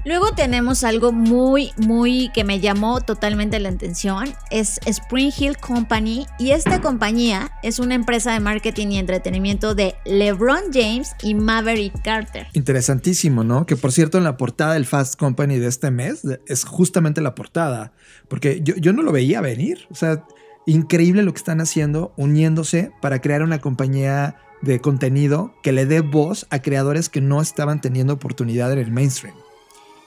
Luego 0.05 0.33
tenemos 0.33 0.85
algo 0.85 1.13
muy, 1.13 1.71
muy 1.79 2.31
que 2.35 2.45
me 2.45 2.61
llamó 2.61 3.01
totalmente 3.01 3.59
la 3.59 3.71
atención. 3.71 4.35
Es 4.51 4.79
Spring 4.85 5.33
Hill 5.37 5.57
Company 5.57 6.27
y 6.39 6.51
esta 6.51 6.83
compañía 6.83 7.53
es 7.63 7.79
una 7.79 7.95
empresa 7.95 8.33
de 8.33 8.41
marketing 8.41 8.89
y 8.89 8.99
entretenimiento 8.99 9.75
de 9.75 9.95
LeBron 10.05 10.73
James 10.73 11.13
y 11.23 11.35
Maverick 11.35 12.03
Carter. 12.03 12.49
Interesantísimo, 12.53 13.45
¿no? 13.45 13.65
Que 13.65 13.77
por 13.77 13.93
cierto 13.93 14.19
en 14.19 14.25
la 14.25 14.37
portada 14.37 14.75
del 14.75 14.85
Fast 14.85 15.19
Company 15.19 15.59
de 15.59 15.69
este 15.69 15.91
mes 15.91 16.23
es 16.47 16.65
justamente 16.65 17.23
la 17.23 17.35
portada, 17.35 17.93
porque 18.29 18.61
yo, 18.63 18.75
yo 18.77 18.93
no 18.93 19.03
lo 19.03 19.13
veía 19.13 19.41
venir. 19.41 19.87
O 19.91 19.95
sea, 19.95 20.25
increíble 20.67 21.23
lo 21.23 21.33
que 21.33 21.39
están 21.39 21.61
haciendo, 21.61 22.13
uniéndose 22.17 22.93
para 23.01 23.21
crear 23.21 23.43
una 23.43 23.61
compañía 23.61 24.37
de 24.61 24.81
contenido 24.81 25.55
que 25.63 25.73
le 25.73 25.87
dé 25.87 26.01
voz 26.01 26.47
a 26.51 26.61
creadores 26.61 27.09
que 27.09 27.21
no 27.21 27.41
estaban 27.41 27.81
teniendo 27.81 28.15
oportunidad 28.15 28.73
en 28.73 28.79
el 28.79 28.91
mainstream 28.91 29.35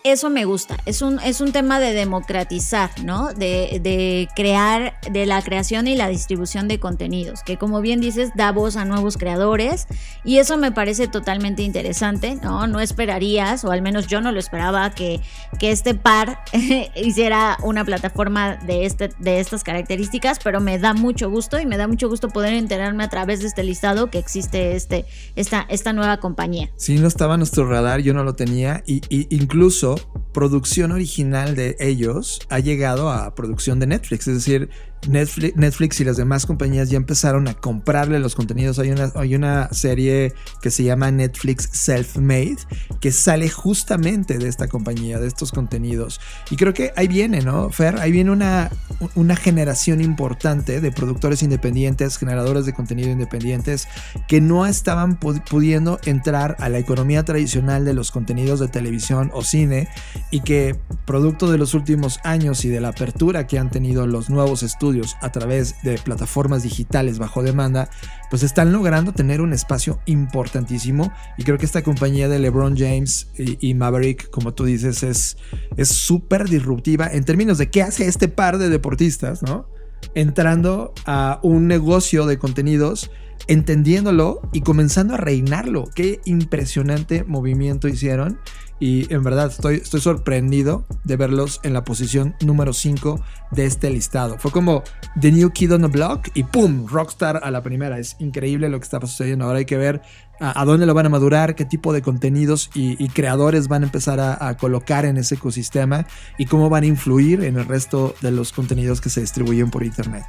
eso 0.10 0.30
me 0.30 0.46
gusta. 0.46 0.78
Es 0.86 1.02
un, 1.02 1.20
es 1.20 1.42
un 1.42 1.52
tema 1.52 1.80
de 1.80 1.94
democratizar, 1.94 2.90
¿no? 3.04 3.34
De, 3.34 3.80
de, 3.82 4.28
crear, 4.36 5.00
de 5.12 5.26
la 5.26 5.42
creación 5.42 5.88
y 5.88 5.96
la 5.96 6.08
distribución 6.10 6.68
de 6.68 6.80
contenidos, 6.80 7.42
que 7.44 7.58
como 7.58 7.82
bien 7.82 8.02
dices, 8.02 8.32
da 8.36 8.52
voz 8.52 8.76
a 8.76 8.86
nuevos 8.86 9.18
creadores 9.18 9.88
y 10.24 10.38
eso 10.38 10.58
me 10.58 10.72
parece 10.72 11.08
totalmente 11.08 11.64
interesante, 11.64 12.36
¿no? 12.42 12.68
No 12.68 12.80
esperarías, 12.80 13.64
o 13.66 13.72
al 13.72 13.82
menos 13.82 14.08
yo 14.08 14.22
no 14.22 14.32
lo 14.32 14.40
esperaba, 14.40 14.92
que, 14.92 15.22
que 15.60 15.72
este 15.72 15.96
par 15.96 16.40
hiciera 16.96 17.58
una 17.64 17.86
plataforma 17.86 18.56
de, 18.58 18.86
este, 18.86 19.10
de 19.20 19.40
estas 19.40 19.64
características, 19.64 20.40
pero 20.44 20.60
me 20.60 20.80
da 20.80 20.94
mucho 20.94 21.30
gusto 21.30 21.60
y 21.60 21.66
me 21.66 21.78
da 21.78 21.88
mucho 21.88 22.10
gusto 22.10 22.30
poder 22.30 22.54
enterarme 22.54 23.04
a 23.04 23.10
través 23.10 23.40
de 23.42 23.48
este 23.48 23.64
listado 23.64 24.10
que 24.10 24.20
existe 24.20 24.76
este, 24.76 25.06
esta, 25.36 25.66
esta 25.70 25.94
nueva 25.94 26.18
compañía. 26.18 26.70
Sí, 26.76 26.98
no 26.98 27.08
estaba 27.08 27.38
nuestro 27.38 27.68
radar, 27.68 28.02
yo 28.02 28.14
no 28.14 28.24
lo 28.24 28.36
tenía 28.36 28.84
y, 28.86 29.02
y 29.10 29.28
incluso 29.36 29.97
producción 30.34 30.92
original 30.92 31.56
de 31.56 31.76
ellos 31.80 32.40
ha 32.50 32.60
llegado 32.60 33.10
a 33.10 33.34
producción 33.36 33.80
de 33.80 33.88
Netflix. 33.88 34.28
Es 34.28 34.36
decir, 34.36 34.70
Netflix, 35.08 36.00
y 36.00 36.04
las 36.04 36.18
demás 36.18 36.46
compañías 36.46 36.90
ya 36.90 36.98
empezaron 36.98 37.48
a 37.48 37.54
comprarle 37.54 38.20
los 38.20 38.36
contenidos. 38.36 38.80
Hay 38.80 38.92
una, 38.92 39.12
hay 39.16 39.36
una 39.36 39.70
serie 39.72 40.34
que 40.62 40.72
se 40.72 40.84
llama 40.84 41.12
Netflix 41.12 41.70
Self-Made 41.72 42.58
que 43.00 43.12
sale 43.12 43.50
justamente 43.50 44.38
de 44.38 44.48
esta 44.48 44.68
compañía, 44.68 45.20
de 45.20 45.28
estos 45.28 45.52
contenidos. 45.52 46.20
Y 46.50 46.56
creo 46.56 46.74
que 46.74 46.92
ahí 46.96 47.08
viene, 47.08 47.42
¿no, 47.42 47.70
Fer? 47.70 48.00
Ahí 48.00 48.12
viene 48.12 48.32
una, 48.32 48.70
una 49.16 49.36
generación 49.36 50.02
importante 50.02 50.82
de 50.82 50.92
productores 50.92 51.44
independientes, 51.44 52.18
generadores 52.18 52.66
de 52.66 52.74
contenido 52.74 53.10
independientes 53.10 53.88
que 54.28 54.42
no 54.42 54.66
estaban 54.66 55.18
pudiendo 55.18 56.00
entrar 56.06 56.56
a 56.60 56.70
la 56.70 56.80
economía 56.80 57.24
tradicional 57.24 57.86
de 57.86 57.94
los 57.94 58.12
contenidos 58.12 58.60
de 58.60 58.68
televisión 58.68 59.32
o 59.34 59.44
cine 59.44 59.88
y 60.32 60.42
que 60.42 60.76
producto 61.06 61.50
de 61.52 61.58
los 61.58 61.74
últimos 61.74 62.20
años 62.24 62.66
y 62.66 62.70
de 62.70 62.82
la 62.82 62.90
apertura 62.90 63.48
que 63.48 63.60
han 63.60 63.70
tenido 63.70 64.08
los 64.08 64.30
nuevos 64.30 64.64
estudios, 64.64 64.87
a 65.22 65.32
través 65.32 65.82
de 65.84 65.98
plataformas 65.98 66.64
digitales 66.64 67.20
bajo 67.20 67.44
demanda, 67.44 67.90
pues 68.30 68.44
están 68.44 68.72
logrando 68.72 69.12
tener 69.12 69.42
un 69.42 69.54
espacio 69.54 70.00
importantísimo 70.06 71.12
y 71.38 71.44
creo 71.44 71.58
que 71.58 71.66
esta 71.66 71.84
compañía 71.84 72.28
de 72.28 72.40
LeBron 72.40 72.78
James 72.78 73.28
y, 73.38 73.74
Maverick, 73.74 74.30
como 74.30 74.54
tú 74.54 74.66
dices, 74.66 75.04
es 75.04 75.88
súper 75.88 76.50
disruptiva 76.50 77.08
en 77.12 77.24
términos 77.24 77.58
de 77.58 77.70
qué 77.70 77.84
hace 77.84 78.08
este 78.08 78.28
par 78.28 78.58
de 78.58 78.70
deportistas, 78.70 79.44
¿no? 79.44 79.70
Entrando 80.14 80.94
a 81.06 81.40
un 81.44 81.68
negocio 81.68 82.26
de 82.26 82.38
contenidos 82.38 83.12
entendiéndolo 83.48 84.42
y 84.52 84.62
comenzando 84.62 85.14
a 85.14 85.18
reinarlo. 85.18 85.86
Qué 85.96 86.22
impresionante 86.26 87.24
movimiento 87.24 87.88
hicieron 87.88 88.40
y 88.80 89.12
en 89.14 89.24
verdad 89.24 89.48
estoy, 89.48 89.76
estoy 89.76 90.02
sorprendido 90.02 90.86
de 91.04 91.18
verlos 91.18 91.60
en 91.64 91.74
la 91.74 91.84
posición 91.84 92.36
número 92.42 92.74
5 92.74 93.20
de 93.52 93.66
este 93.66 93.90
listado. 93.90 94.38
Fue 94.38 94.52
como 94.52 94.84
The 95.20 95.32
New 95.32 95.52
Kid 95.52 95.74
on 95.74 95.82
the 95.82 95.88
Block 95.88 96.30
y 96.34 96.44
¡pum! 96.44 96.86
Rockstar 96.88 97.40
a 97.44 97.52
la 97.52 97.64
primera. 97.64 98.00
Es 98.00 98.16
increíble 98.20 98.70
lo 98.70 98.80
que 98.80 98.84
está 98.84 99.00
sucediendo. 99.02 99.46
Ahora 99.46 99.60
hay 99.60 99.66
que 99.66 99.78
ver 99.78 100.02
a, 100.40 100.66
dónde 100.66 100.86
lo 100.86 100.94
van 100.94 101.08
a 101.08 101.10
madurar, 101.10 101.56
qué 101.56 101.66
tipo 101.66 101.94
de 101.94 102.02
contenidos 102.02 102.70
y, 102.76 103.08
creadores 103.10 103.68
van 103.68 103.84
a 103.84 103.86
empezar 103.88 104.20
a, 104.20 104.48
a, 104.48 104.58
colocar 104.58 105.06
en 105.06 105.18
ese 105.18 105.36
ecosistema 105.36 106.06
y 106.38 106.46
cómo 106.46 106.70
van 106.70 106.84
a 106.84 106.88
influir 106.88 107.44
en 107.44 107.58
el 107.58 107.66
resto 107.66 108.14
de 108.22 108.32
los 108.32 108.52
contenidos 108.52 109.02
que 109.02 109.10
se 109.10 109.22
distribuyen 109.22 109.72
por 109.72 109.84
Internet. 109.84 110.26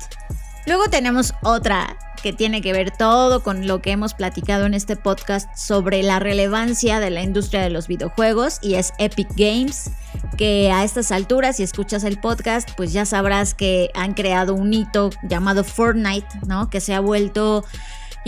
Luego 0.68 0.90
tenemos 0.90 1.32
otra 1.42 1.96
que 2.22 2.34
tiene 2.34 2.60
que 2.60 2.75
ver 2.75 2.90
todo 2.90 3.42
con 3.42 3.66
lo 3.66 3.80
que 3.80 3.90
hemos 3.90 4.12
platicado 4.12 4.66
en 4.66 4.75
este 4.75 4.96
podcast 4.96 5.48
sobre 5.56 6.02
la 6.02 6.18
relevancia 6.18 7.00
de 7.00 7.08
la 7.08 7.22
industria 7.22 7.62
de 7.62 7.70
los 7.70 7.88
videojuegos 7.88 8.58
y 8.60 8.75
es 8.75 8.92
Epic 8.98 9.28
Games, 9.34 9.90
que 10.37 10.70
a 10.70 10.84
estas 10.84 11.10
alturas, 11.10 11.56
si 11.56 11.62
escuchas 11.62 12.04
el 12.04 12.20
podcast, 12.20 12.68
pues 12.76 12.92
ya 12.92 13.06
sabrás 13.06 13.54
que 13.54 13.90
han 13.94 14.12
creado 14.12 14.54
un 14.54 14.75
hito 14.75 15.08
llamado 15.22 15.64
Fortnite, 15.64 16.28
¿no? 16.46 16.68
Que 16.68 16.82
se 16.82 16.92
ha 16.92 17.00
vuelto 17.00 17.64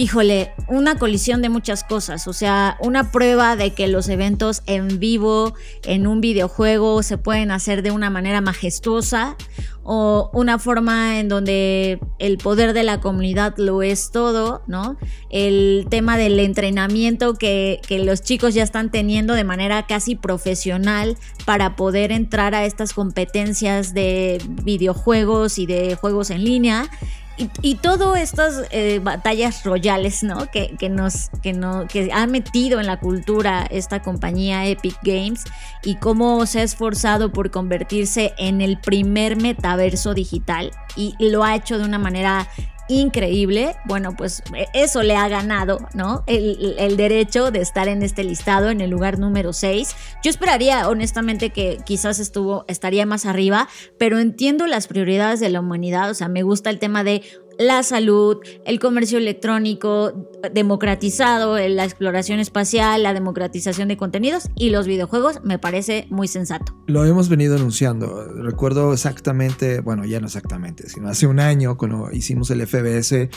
híjole, 0.00 0.54
una 0.66 0.98
colisión 0.98 1.42
de 1.42 1.50
muchas 1.50 1.84
cosas, 1.84 2.26
o 2.26 2.32
sea, 2.32 2.78
una 2.80 3.12
prueba 3.12 3.54
de 3.54 3.74
que 3.74 3.86
los 3.86 4.08
eventos 4.08 4.62
en 4.64 4.98
vivo 4.98 5.52
en 5.84 6.06
un 6.06 6.22
videojuego 6.22 7.02
se 7.02 7.18
pueden 7.18 7.50
hacer 7.50 7.82
de 7.82 7.90
una 7.90 8.08
manera 8.08 8.40
majestuosa 8.40 9.36
o 9.82 10.30
una 10.32 10.58
forma 10.58 11.20
en 11.20 11.28
donde 11.28 12.00
el 12.18 12.38
poder 12.38 12.72
de 12.72 12.82
la 12.82 13.00
comunidad 13.00 13.54
lo 13.58 13.82
es 13.82 14.10
todo, 14.10 14.62
¿no? 14.66 14.96
El 15.28 15.86
tema 15.90 16.16
del 16.16 16.40
entrenamiento 16.40 17.34
que, 17.34 17.82
que 17.86 17.98
los 17.98 18.22
chicos 18.22 18.54
ya 18.54 18.62
están 18.62 18.90
teniendo 18.90 19.34
de 19.34 19.44
manera 19.44 19.86
casi 19.86 20.16
profesional 20.16 21.18
para 21.44 21.76
poder 21.76 22.10
entrar 22.10 22.54
a 22.54 22.64
estas 22.64 22.94
competencias 22.94 23.92
de 23.92 24.40
videojuegos 24.64 25.58
y 25.58 25.66
de 25.66 25.94
juegos 25.94 26.30
en 26.30 26.42
línea 26.42 26.88
y, 27.62 27.74
todas 27.76 28.20
estas 28.20 28.62
eh, 28.70 29.00
batallas 29.02 29.64
royales, 29.64 30.22
¿no? 30.22 30.46
Que, 30.46 30.76
que, 30.78 30.88
nos, 30.88 31.30
que, 31.42 31.52
no, 31.52 31.86
que 31.86 32.10
ha 32.12 32.26
metido 32.26 32.80
en 32.80 32.86
la 32.86 32.98
cultura 32.98 33.66
esta 33.70 34.02
compañía 34.02 34.66
Epic 34.66 34.98
Games 35.02 35.44
y 35.82 35.96
cómo 35.96 36.44
se 36.46 36.60
ha 36.60 36.62
esforzado 36.62 37.32
por 37.32 37.50
convertirse 37.50 38.34
en 38.38 38.60
el 38.60 38.78
primer 38.78 39.36
metaverso 39.36 40.14
digital 40.14 40.70
y 40.96 41.14
lo 41.18 41.44
ha 41.44 41.54
hecho 41.54 41.78
de 41.78 41.84
una 41.84 41.98
manera 41.98 42.48
increíble, 42.90 43.76
bueno, 43.86 44.14
pues 44.16 44.42
e, 44.54 44.66
eso 44.74 45.02
le 45.02 45.16
ha 45.16 45.28
ganado, 45.28 45.78
¿no? 45.94 46.24
El, 46.26 46.74
el, 46.78 46.96
derecho 46.96 47.50
de 47.50 47.60
estar 47.60 47.88
en 47.88 48.02
este 48.02 48.24
listado 48.24 48.70
en 48.70 48.80
el 48.80 48.90
lugar 48.90 49.18
número 49.18 49.52
6. 49.52 49.94
Yo 50.22 50.30
esperaría, 50.30 50.88
honestamente, 50.88 51.50
que 51.50 51.78
quizás 51.84 52.18
estuvo, 52.18 52.64
estaría 52.68 53.06
más 53.06 53.26
arriba, 53.26 53.68
pero 53.98 54.18
entiendo 54.18 54.66
las 54.66 54.88
prioridades 54.88 55.40
de 55.40 55.50
la 55.50 55.60
humanidad, 55.60 56.10
o 56.10 56.14
sea, 56.14 56.28
me 56.28 56.42
gusta 56.42 56.70
el 56.70 56.78
tema 56.78 57.04
de 57.04 57.22
la 57.60 57.82
salud, 57.82 58.38
el 58.64 58.80
comercio 58.80 59.18
electrónico 59.18 60.30
democratizado, 60.50 61.58
la 61.58 61.84
exploración 61.84 62.40
espacial, 62.40 63.02
la 63.02 63.12
democratización 63.12 63.88
de 63.88 63.98
contenidos 63.98 64.48
y 64.56 64.70
los 64.70 64.86
videojuegos 64.86 65.44
me 65.44 65.58
parece 65.58 66.06
muy 66.08 66.26
sensato. 66.26 66.74
Lo 66.86 67.04
hemos 67.04 67.28
venido 67.28 67.56
anunciando. 67.56 68.24
Recuerdo 68.32 68.94
exactamente, 68.94 69.80
bueno, 69.80 70.06
ya 70.06 70.20
no 70.20 70.26
exactamente, 70.26 70.88
sino 70.88 71.08
hace 71.08 71.26
un 71.26 71.38
año 71.38 71.76
cuando 71.76 72.10
hicimos 72.10 72.50
el 72.50 72.66
FBS 72.66 73.28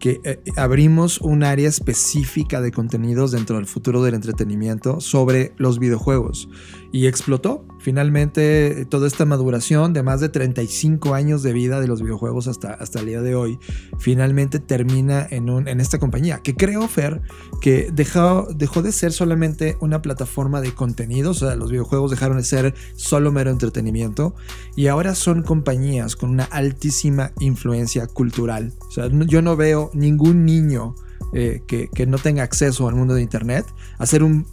que 0.00 0.20
eh, 0.24 0.40
abrimos 0.56 1.20
un 1.20 1.44
área 1.44 1.68
específica 1.68 2.60
de 2.60 2.72
contenidos 2.72 3.30
dentro 3.30 3.56
del 3.56 3.66
futuro 3.66 4.02
del 4.02 4.14
entretenimiento 4.14 5.00
sobre 5.00 5.52
los 5.58 5.78
videojuegos 5.78 6.48
y 6.92 7.06
explotó. 7.06 7.64
Finalmente, 7.78 8.84
toda 8.86 9.06
esta 9.06 9.24
maduración 9.24 9.92
de 9.92 10.02
más 10.02 10.20
de 10.20 10.28
35 10.28 11.14
años 11.14 11.42
de 11.42 11.52
vida 11.52 11.80
de 11.80 11.86
los 11.86 12.02
videojuegos 12.02 12.46
hasta, 12.46 12.74
hasta 12.74 13.00
el 13.00 13.06
día 13.06 13.22
de 13.22 13.34
hoy, 13.34 13.58
finalmente 13.98 14.58
termina 14.58 15.26
en, 15.30 15.48
un, 15.48 15.68
en 15.68 15.80
esta 15.80 15.98
compañía, 15.98 16.40
que 16.42 16.56
creo, 16.56 16.86
Fer, 16.88 17.22
que 17.60 17.90
dejó, 17.92 18.48
dejó 18.54 18.82
de 18.82 18.92
ser 18.92 19.12
solamente 19.12 19.76
una 19.80 20.02
plataforma 20.02 20.60
de 20.60 20.74
contenidos, 20.74 21.42
o 21.42 21.46
sea, 21.46 21.56
los 21.56 21.70
videojuegos 21.70 22.10
dejaron 22.10 22.38
de 22.38 22.44
ser 22.44 22.74
solo 22.96 23.32
mero 23.32 23.50
entretenimiento, 23.50 24.34
y 24.76 24.88
ahora 24.88 25.14
son 25.14 25.42
compañías 25.42 26.16
con 26.16 26.30
una 26.30 26.44
altísima 26.44 27.32
influencia 27.38 28.06
cultural. 28.06 28.74
O 28.88 28.90
sea, 28.90 29.08
yo 29.08 29.40
no 29.42 29.56
veo 29.56 29.89
ningún 29.92 30.44
niño 30.44 30.94
eh, 31.32 31.62
que, 31.68 32.06
no 32.06 32.18
tenga 32.18 32.42
acceso 32.42 32.88
al 32.88 32.96
mundo 32.96 33.14
de 33.14 33.22
Internet, 33.22 33.64
hacer 33.98 34.24
un, 34.24 34.44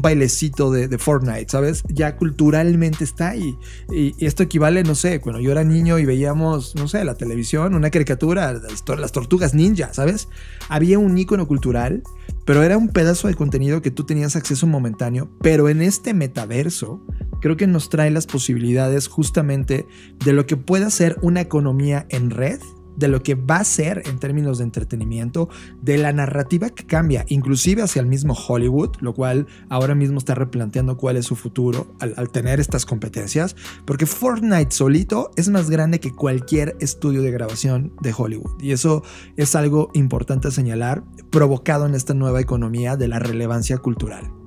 bailecito 0.00 0.70
de, 0.70 0.96
Fortnite, 0.96 1.46
¿sabes? 1.48 1.82
Ya 1.88 2.16
culturalmente 2.16 3.02
está 3.02 3.30
ahí. 3.30 3.58
Y, 3.92 4.14
esto 4.24 4.44
equivale, 4.44 4.84
no 4.84 4.94
sé, 4.94 5.20
cuando 5.20 5.40
yo 5.40 5.50
era 5.50 5.64
niño 5.64 5.98
y 5.98 6.04
veíamos, 6.04 6.76
no 6.76 6.86
sé, 6.86 7.04
la 7.04 7.16
televisión, 7.16 7.74
una 7.74 7.90
caricatura, 7.90 8.52
las, 8.52 9.12
tortugas 9.12 9.54
ninja, 9.54 9.92
¿sabes? 9.92 10.28
Había 10.68 11.00
un 11.00 11.18
icono 11.18 11.48
cultural, 11.48 12.04
pero 12.44 12.62
era 12.62 12.78
un 12.78 12.88
pedazo 12.90 13.26
de 13.26 13.34
contenido 13.34 13.82
que 13.82 13.90
tú 13.90 14.04
tenías 14.04 14.36
acceso 14.36 14.68
momentáneo, 14.68 15.28
pero 15.40 15.68
en 15.68 15.82
este 15.82 16.14
metaverso 16.14 17.04
creo 17.40 17.56
que 17.56 17.66
nos 17.66 17.88
trae 17.88 18.10
las 18.12 18.26
posibilidades 18.26 19.08
justamente 19.08 19.88
de 20.24 20.32
lo 20.32 20.46
que 20.46 20.56
pueda 20.56 20.90
ser 20.90 21.16
una 21.22 21.40
economía 21.40 22.06
en 22.08 22.30
red 22.30 22.60
de 22.96 23.08
lo 23.08 23.22
que 23.22 23.34
va 23.34 23.56
a 23.56 23.64
ser 23.64 24.02
en 24.06 24.18
términos 24.18 24.58
de 24.58 24.64
entretenimiento, 24.64 25.48
de 25.82 25.98
la 25.98 26.12
narrativa 26.12 26.70
que 26.70 26.86
cambia, 26.86 27.24
inclusive 27.28 27.82
hacia 27.82 28.00
el 28.00 28.06
mismo 28.06 28.34
Hollywood, 28.34 28.96
lo 29.00 29.14
cual 29.14 29.46
ahora 29.68 29.94
mismo 29.94 30.18
está 30.18 30.34
replanteando 30.34 30.96
cuál 30.96 31.16
es 31.16 31.26
su 31.26 31.36
futuro 31.36 31.94
al, 32.00 32.30
tener 32.30 32.60
estas 32.60 32.86
competencias, 32.86 33.56
porque 33.84 34.06
Fortnite 34.06 34.70
solito 34.70 35.30
es 35.36 35.48
más 35.48 35.70
grande 35.70 36.00
que 36.00 36.12
cualquier 36.12 36.76
estudio 36.80 37.22
de 37.22 37.30
grabación 37.30 37.92
de 38.00 38.14
Hollywood. 38.16 38.60
Y 38.60 38.72
eso 38.72 39.02
es 39.36 39.54
algo 39.54 39.90
importante 39.94 40.50
señalar, 40.50 41.02
provocado 41.30 41.86
en 41.86 41.94
esta 41.94 42.14
nueva 42.14 42.40
economía 42.40 42.96
de 42.96 43.08
la 43.08 43.18
relevancia 43.18 43.78
cultural. 43.78 44.39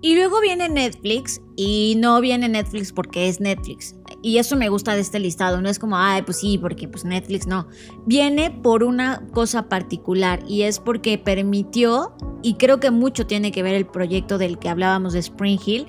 Y 0.00 0.14
luego 0.14 0.40
viene 0.40 0.68
Netflix 0.68 1.40
y 1.56 1.94
no 1.98 2.20
viene 2.20 2.48
Netflix 2.48 2.92
porque 2.92 3.28
es 3.28 3.40
Netflix. 3.40 3.96
Y 4.22 4.38
eso 4.38 4.56
me 4.56 4.68
gusta 4.68 4.94
de 4.94 5.00
este 5.00 5.18
listado, 5.18 5.60
no 5.60 5.68
es 5.68 5.78
como, 5.78 5.96
ay, 5.96 6.22
pues 6.22 6.38
sí, 6.38 6.58
porque 6.58 6.88
pues 6.88 7.04
Netflix 7.04 7.46
no. 7.46 7.68
Viene 8.06 8.50
por 8.50 8.82
una 8.84 9.26
cosa 9.32 9.68
particular 9.68 10.40
y 10.48 10.62
es 10.62 10.80
porque 10.80 11.18
permitió, 11.18 12.14
y 12.42 12.54
creo 12.54 12.80
que 12.80 12.90
mucho 12.90 13.26
tiene 13.26 13.52
que 13.52 13.62
ver 13.62 13.74
el 13.74 13.86
proyecto 13.86 14.38
del 14.38 14.58
que 14.58 14.68
hablábamos 14.68 15.12
de 15.12 15.20
Spring 15.20 15.60
Hill, 15.64 15.86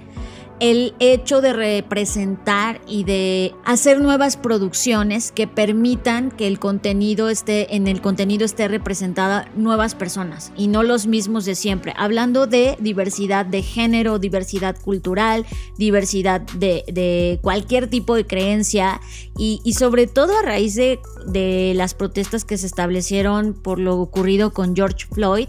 el 0.60 0.96
hecho 1.00 1.42
de 1.42 1.54
representar 1.54 2.82
y 2.88 3.04
de 3.04 3.54
hacer 3.64 4.02
nuevas 4.02 4.38
producciones 4.38 5.32
que 5.32 5.48
permitan 5.48 6.32
que 6.32 6.48
el 6.48 6.60
contenido 6.60 7.30
esté 7.30 7.76
en 7.76 7.88
el 7.88 8.02
contenido 8.02 8.46
esté 8.46 8.68
representada 8.68 9.50
nuevas 9.56 9.94
personas 9.94 10.52
y 10.58 10.68
no 10.68 10.84
los 10.84 11.06
mismos 11.06 11.46
de 11.46 11.56
siempre. 11.56 11.94
Hablando 11.96 12.48
de 12.48 12.76
diversidad 12.80 13.46
de 13.46 13.62
género 13.62 14.20
diversidad 14.20 14.76
cultural 14.82 15.46
diversidad 15.78 16.42
de, 16.42 17.40
cualquier 17.42 17.88
tipo 17.88 18.16
de 18.16 18.26
creencia 18.26 19.00
y, 19.38 19.74
sobre 19.74 20.08
todo 20.08 20.38
a 20.38 20.42
raíz 20.42 20.76
de, 20.76 21.00
de 21.28 21.74
las 21.76 21.94
protestas 21.94 22.46
que 22.46 22.58
se 22.58 22.66
establecieron 22.66 23.54
por 23.54 23.80
lo 23.80 24.00
ocurrido 24.00 24.54
con 24.54 24.76
George 24.76 25.06
Floyd 25.12 25.48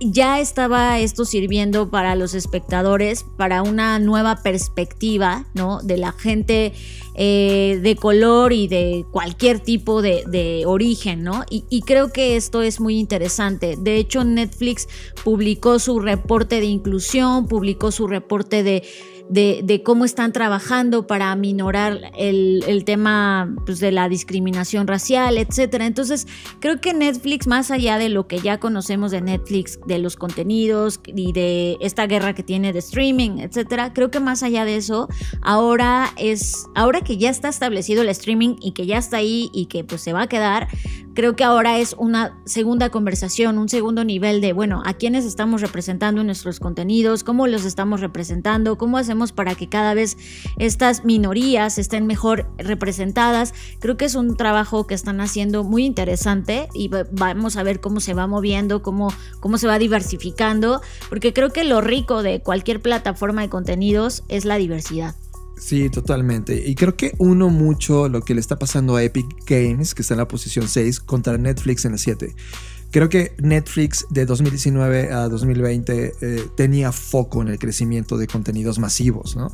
ya 0.00 0.40
estaba 0.40 0.98
esto 0.98 1.24
sirviendo 1.24 1.90
para 1.90 2.14
los 2.14 2.34
espectadores, 2.34 3.24
para 3.36 3.62
una 3.62 3.98
nueva 3.98 4.36
perspectiva, 4.36 5.46
¿no? 5.54 5.82
De 5.82 5.96
la 5.98 6.12
gente 6.12 6.72
eh, 7.14 7.78
de 7.82 7.96
color 7.96 8.52
y 8.52 8.66
de 8.66 9.04
cualquier 9.10 9.60
tipo 9.60 10.00
de, 10.00 10.64
origen, 10.66 11.22
¿no? 11.22 11.44
y, 11.50 11.82
creo 11.82 12.12
que 12.12 12.36
esto 12.36 12.62
es 12.62 12.80
muy 12.80 12.98
interesante. 12.98 13.76
De 13.76 13.96
hecho, 13.96 14.24
Netflix 14.24 14.88
publicó 15.24 15.78
su 15.78 16.00
reporte 16.00 16.60
de 16.60 16.66
inclusión, 16.66 17.46
publicó 17.46 17.90
su 17.90 18.06
reporte 18.06 18.62
de 18.62 18.82
de, 19.30 19.82
cómo 19.84 20.04
están 20.04 20.32
trabajando 20.32 21.06
para 21.06 21.30
aminorar 21.30 22.10
el, 22.16 22.82
tema 22.84 23.54
pues, 23.64 23.78
de 23.78 23.92
la 23.92 24.08
discriminación 24.08 24.88
racial, 24.88 25.38
etc. 25.38 25.76
Entonces, 25.80 26.26
creo 26.58 26.80
que 26.80 26.92
Netflix, 26.92 27.46
más 27.46 27.70
allá 27.70 27.98
de 27.98 28.08
lo 28.08 28.26
que 28.26 28.40
ya 28.40 28.58
conocemos 28.58 29.12
de 29.12 29.20
Netflix, 29.20 29.78
de 29.86 29.98
los 29.98 30.16
contenidos 30.16 31.00
y 31.06 31.32
de 31.32 31.76
esta 31.80 32.06
guerra 32.06 32.34
que 32.34 32.42
tiene 32.42 32.72
de 32.72 32.80
streaming, 32.80 33.38
etc., 33.38 33.92
creo 33.94 34.10
que 34.10 34.18
más 34.18 34.42
allá 34.42 34.64
de 34.64 34.76
eso, 34.76 35.08
ahora 35.42 36.10
es, 36.16 36.66
ahora 36.74 37.00
que 37.02 37.16
ya 37.16 37.30
está 37.30 37.48
establecido 37.48 38.02
el 38.02 38.08
streaming 38.08 38.56
y 38.60 38.72
que 38.72 38.86
ya 38.86 38.98
está 38.98 39.18
ahí 39.18 39.50
y 39.52 39.66
que 39.66 39.84
pues 39.84 40.00
se 40.00 40.12
va 40.12 40.22
a 40.22 40.26
quedar, 40.26 40.68
creo 41.14 41.36
que 41.36 41.44
ahora 41.44 41.78
es 41.78 41.94
una 41.98 42.40
segunda 42.46 42.90
conversación, 42.90 43.58
un 43.58 43.68
segundo 43.68 44.04
nivel 44.04 44.40
de, 44.40 44.52
bueno, 44.52 44.82
a 44.84 44.94
quiénes 44.94 45.24
estamos 45.24 45.60
representando 45.60 46.20
en 46.20 46.26
nuestros 46.26 46.60
contenidos, 46.60 47.24
cómo 47.24 47.46
los 47.46 47.64
estamos 47.64 48.00
representando, 48.00 48.78
cómo 48.78 48.98
hacemos 48.98 49.19
para 49.32 49.54
que 49.54 49.68
cada 49.68 49.94
vez 49.94 50.16
estas 50.58 51.04
minorías 51.04 51.78
estén 51.78 52.06
mejor 52.06 52.50
representadas. 52.58 53.54
Creo 53.78 53.96
que 53.96 54.06
es 54.06 54.14
un 54.14 54.36
trabajo 54.36 54.86
que 54.86 54.94
están 54.94 55.20
haciendo 55.20 55.62
muy 55.64 55.84
interesante 55.84 56.68
y 56.74 56.90
vamos 57.12 57.56
a 57.56 57.62
ver 57.62 57.80
cómo 57.80 58.00
se 58.00 58.14
va 58.14 58.26
moviendo, 58.26 58.82
cómo, 58.82 59.12
cómo 59.40 59.58
se 59.58 59.66
va 59.66 59.78
diversificando, 59.78 60.80
porque 61.08 61.32
creo 61.32 61.50
que 61.50 61.64
lo 61.64 61.80
rico 61.80 62.22
de 62.22 62.40
cualquier 62.40 62.80
plataforma 62.80 63.42
de 63.42 63.48
contenidos 63.48 64.24
es 64.28 64.44
la 64.44 64.56
diversidad. 64.56 65.14
Sí, 65.60 65.90
totalmente. 65.90 66.66
Y 66.66 66.74
creo 66.74 66.96
que 66.96 67.12
uno 67.18 67.50
mucho 67.50 68.08
lo 68.08 68.22
que 68.22 68.34
le 68.34 68.40
está 68.40 68.58
pasando 68.58 68.96
a 68.96 69.04
Epic 69.04 69.26
Games, 69.46 69.94
que 69.94 70.00
está 70.00 70.14
en 70.14 70.18
la 70.18 70.26
posición 70.26 70.68
6, 70.68 71.00
contra 71.00 71.36
Netflix 71.36 71.84
en 71.84 71.92
la 71.92 71.98
7. 71.98 72.34
Creo 72.90 73.08
que 73.08 73.34
Netflix 73.38 74.06
de 74.10 74.26
2019 74.26 75.12
a 75.12 75.28
2020 75.28 76.12
eh, 76.20 76.44
tenía 76.56 76.90
foco 76.90 77.40
en 77.42 77.48
el 77.48 77.58
crecimiento 77.58 78.18
de 78.18 78.26
contenidos 78.26 78.78
masivos, 78.78 79.36
¿no? 79.36 79.48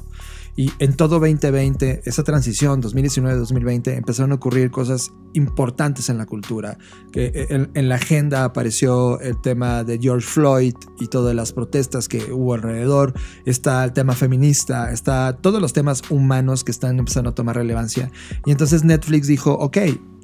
Y 0.58 0.72
en 0.78 0.94
todo 0.94 1.20
2020, 1.20 2.00
esa 2.06 2.24
transición 2.24 2.82
2019-2020, 2.82 3.94
empezaron 3.94 4.32
a 4.32 4.36
ocurrir 4.36 4.70
cosas 4.70 5.12
importantes 5.34 6.08
en 6.08 6.16
la 6.16 6.24
cultura. 6.24 6.78
Que 7.12 7.26
eh, 7.34 7.68
en, 7.74 7.88
la 7.90 7.96
agenda 7.96 8.44
apareció 8.44 9.20
el 9.20 9.38
tema 9.42 9.84
de 9.84 9.98
George 9.98 10.26
Floyd 10.26 10.74
y 10.98 11.08
todas 11.08 11.34
las 11.34 11.52
protestas 11.52 12.08
que 12.08 12.32
hubo 12.32 12.54
alrededor. 12.54 13.12
Está 13.44 13.84
el 13.84 13.92
tema 13.92 14.14
feminista, 14.14 14.90
está 14.92 15.36
todos 15.36 15.60
los 15.60 15.74
temas 15.74 16.02
humanos 16.08 16.64
que 16.64 16.72
están 16.72 16.98
empezando 16.98 17.30
a 17.30 17.34
tomar 17.34 17.56
relevancia. 17.56 18.10
Y 18.46 18.50
entonces 18.50 18.82
Netflix 18.82 19.26
dijo, 19.26 19.52
ok, 19.52 19.76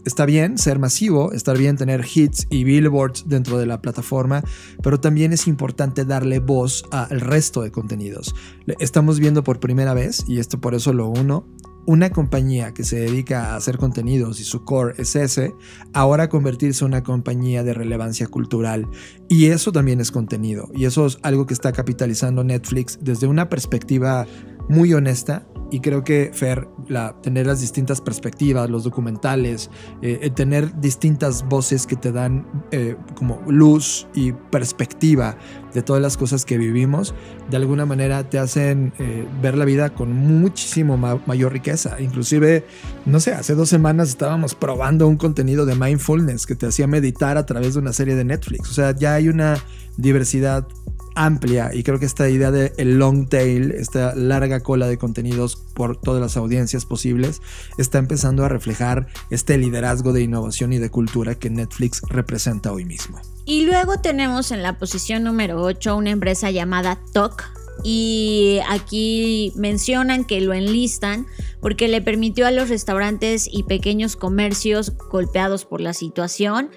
está 0.04 0.26
bien 0.26 0.58
ser 0.58 0.78
masivo, 0.78 1.32
está 1.32 1.52
bien 1.52 1.76
tener 1.76 2.04
hits 2.12 2.46
y 2.50 2.64
billboards 2.64 3.24
dentro 3.26 3.58
de 3.58 3.66
la 3.66 3.80
plataforma, 3.80 4.42
pero 4.82 5.00
también 5.00 5.32
es 5.32 5.46
importante 5.46 6.04
darle 6.04 6.40
voz 6.40 6.84
al 6.90 7.20
resto 7.20 7.62
de 7.62 7.70
contenidos. 7.70 8.34
Estamos 8.78 9.18
viendo 9.18 9.44
por 9.44 9.60
primera 9.60 9.94
vez, 9.94 10.24
y 10.28 10.38
esto 10.38 10.60
por 10.60 10.74
eso 10.74 10.92
lo 10.92 11.08
uno, 11.08 11.46
una 11.84 12.10
compañía 12.10 12.72
que 12.74 12.84
se 12.84 13.00
dedica 13.00 13.52
a 13.52 13.56
hacer 13.56 13.76
contenidos 13.76 14.40
y 14.40 14.44
su 14.44 14.64
core 14.64 14.94
es 14.98 15.16
ese, 15.16 15.54
ahora 15.92 16.28
convertirse 16.28 16.84
en 16.84 16.92
una 16.92 17.02
compañía 17.02 17.64
de 17.64 17.74
relevancia 17.74 18.28
cultural. 18.28 18.88
Y 19.28 19.46
eso 19.46 19.72
también 19.72 20.00
es 20.00 20.12
contenido. 20.12 20.70
Y 20.74 20.84
eso 20.84 21.06
es 21.06 21.18
algo 21.22 21.46
que 21.46 21.54
está 21.54 21.72
capitalizando 21.72 22.44
Netflix 22.44 22.98
desde 23.02 23.26
una 23.26 23.48
perspectiva 23.48 24.26
muy 24.68 24.92
honesta 24.94 25.46
y 25.72 25.81
creo 25.81 26.05
que 26.05 26.31
Fer, 26.35 26.68
la, 26.87 27.16
tener 27.22 27.46
las 27.46 27.62
distintas 27.62 28.03
perspectivas, 28.03 28.68
los 28.68 28.85
documentales, 28.85 29.70
eh, 30.03 30.31
tener 30.35 30.79
distintas 30.81 31.48
voces 31.48 31.87
que 31.87 31.96
te 31.96 32.12
dan 32.12 32.46
eh, 32.72 32.94
como 33.14 33.40
luz 33.48 34.07
y 34.14 34.33
perspectiva 34.33 35.38
de 35.72 35.81
todas 35.81 36.03
las 36.03 36.18
cosas 36.18 36.44
que 36.44 36.59
vivimos, 36.59 37.14
de 37.51 37.57
alguna 37.57 37.87
manera 37.87 38.29
te 38.29 38.38
hacen 38.38 38.92
eh, 38.98 39.27
ver 39.40 39.57
la 39.57 39.64
vida 39.64 39.94
con 39.94 40.12
muchísimo 40.12 40.98
mayor 40.98 41.55
riqueza. 41.55 41.98
Inclusive, 41.98 42.66
no 43.07 43.18
sé, 43.18 43.33
hace 43.33 43.55
dos 43.55 43.70
semanas 43.70 44.11
estábamos 44.11 44.55
probando 44.55 45.09
un 45.09 45.16
contenido 45.16 45.64
de 45.64 45.75
mindfulness 45.75 46.44
que 46.44 46.55
te 46.55 46.66
hacía 46.66 46.87
meditar 46.87 47.38
a 47.38 47.46
través 47.46 47.72
de 47.72 47.81
una 47.81 47.94
serie 47.94 48.14
de 48.14 48.25
Netflix. 48.25 48.68
O 48.68 48.75
sea, 48.75 48.94
ya 48.94 49.14
hay 49.14 49.31
una 49.31 49.57
diversidad 49.96 50.68
amplia 51.14 51.70
y 51.72 51.83
creo 51.83 51.98
que 51.98 52.07
esta 52.07 52.29
idea 52.29 52.51
de 52.51 52.72
el 52.77 52.98
long 52.98 53.29
tail, 53.29 53.72
esta 53.72 54.14
larga 54.14 54.61
cola 54.61 54.87
de 54.87 54.98
contenidos 54.98 55.57
por 55.57 55.96
todas 55.96 56.20
las 56.20 56.37
audiencias 56.37 56.85
posibles, 56.85 57.40
está 57.79 57.98
empezando 57.98 58.44
a 58.44 58.48
reflejar 58.48 59.07
este 59.31 59.59
liderazgo 59.59 60.12
de 60.12 60.22
innovación 60.22 60.72
y 60.72 60.79
de 60.79 60.90
cultura 60.90 61.35
que 61.35 61.51
Netflix 61.51 62.03
representa 62.09 62.72
hoy 62.72 62.85
mismo. 62.85 63.20
Y 63.44 63.66
luego 63.66 63.98
tenemos 63.98 64.51
en 64.53 64.62
la 64.62 64.79
posición 64.79 65.25
número 65.25 65.61
8 65.61 65.96
una 65.96 66.11
empresa 66.11 66.51
llamada 66.51 66.98
TOC. 67.12 67.42
Y 67.85 68.61
aquí 68.68 69.53
mencionan 69.57 70.25
que 70.25 70.40
lo 70.40 70.53
enlistan 70.53 71.27
porque 71.61 71.88
le 71.88 72.03
permitió 72.03 72.46
a 72.46 72.51
los 72.51 72.68
restaurantes 72.68 73.48
y 73.51 73.62
pequeños 73.64 74.14
comercios 74.14 74.92
golpeados 75.11 75.64
por 75.64 75.81
la 75.81 75.94
situación 75.94 76.70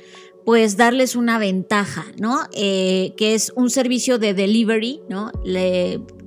pues 0.45 0.77
darles 0.77 1.15
una 1.15 1.39
ventaja, 1.39 2.05
¿no? 2.17 2.41
Eh, 2.53 3.13
que 3.17 3.33
es 3.33 3.51
un 3.55 3.69
servicio 3.69 4.19
de 4.19 4.33
delivery, 4.33 5.01
¿no? 5.09 5.31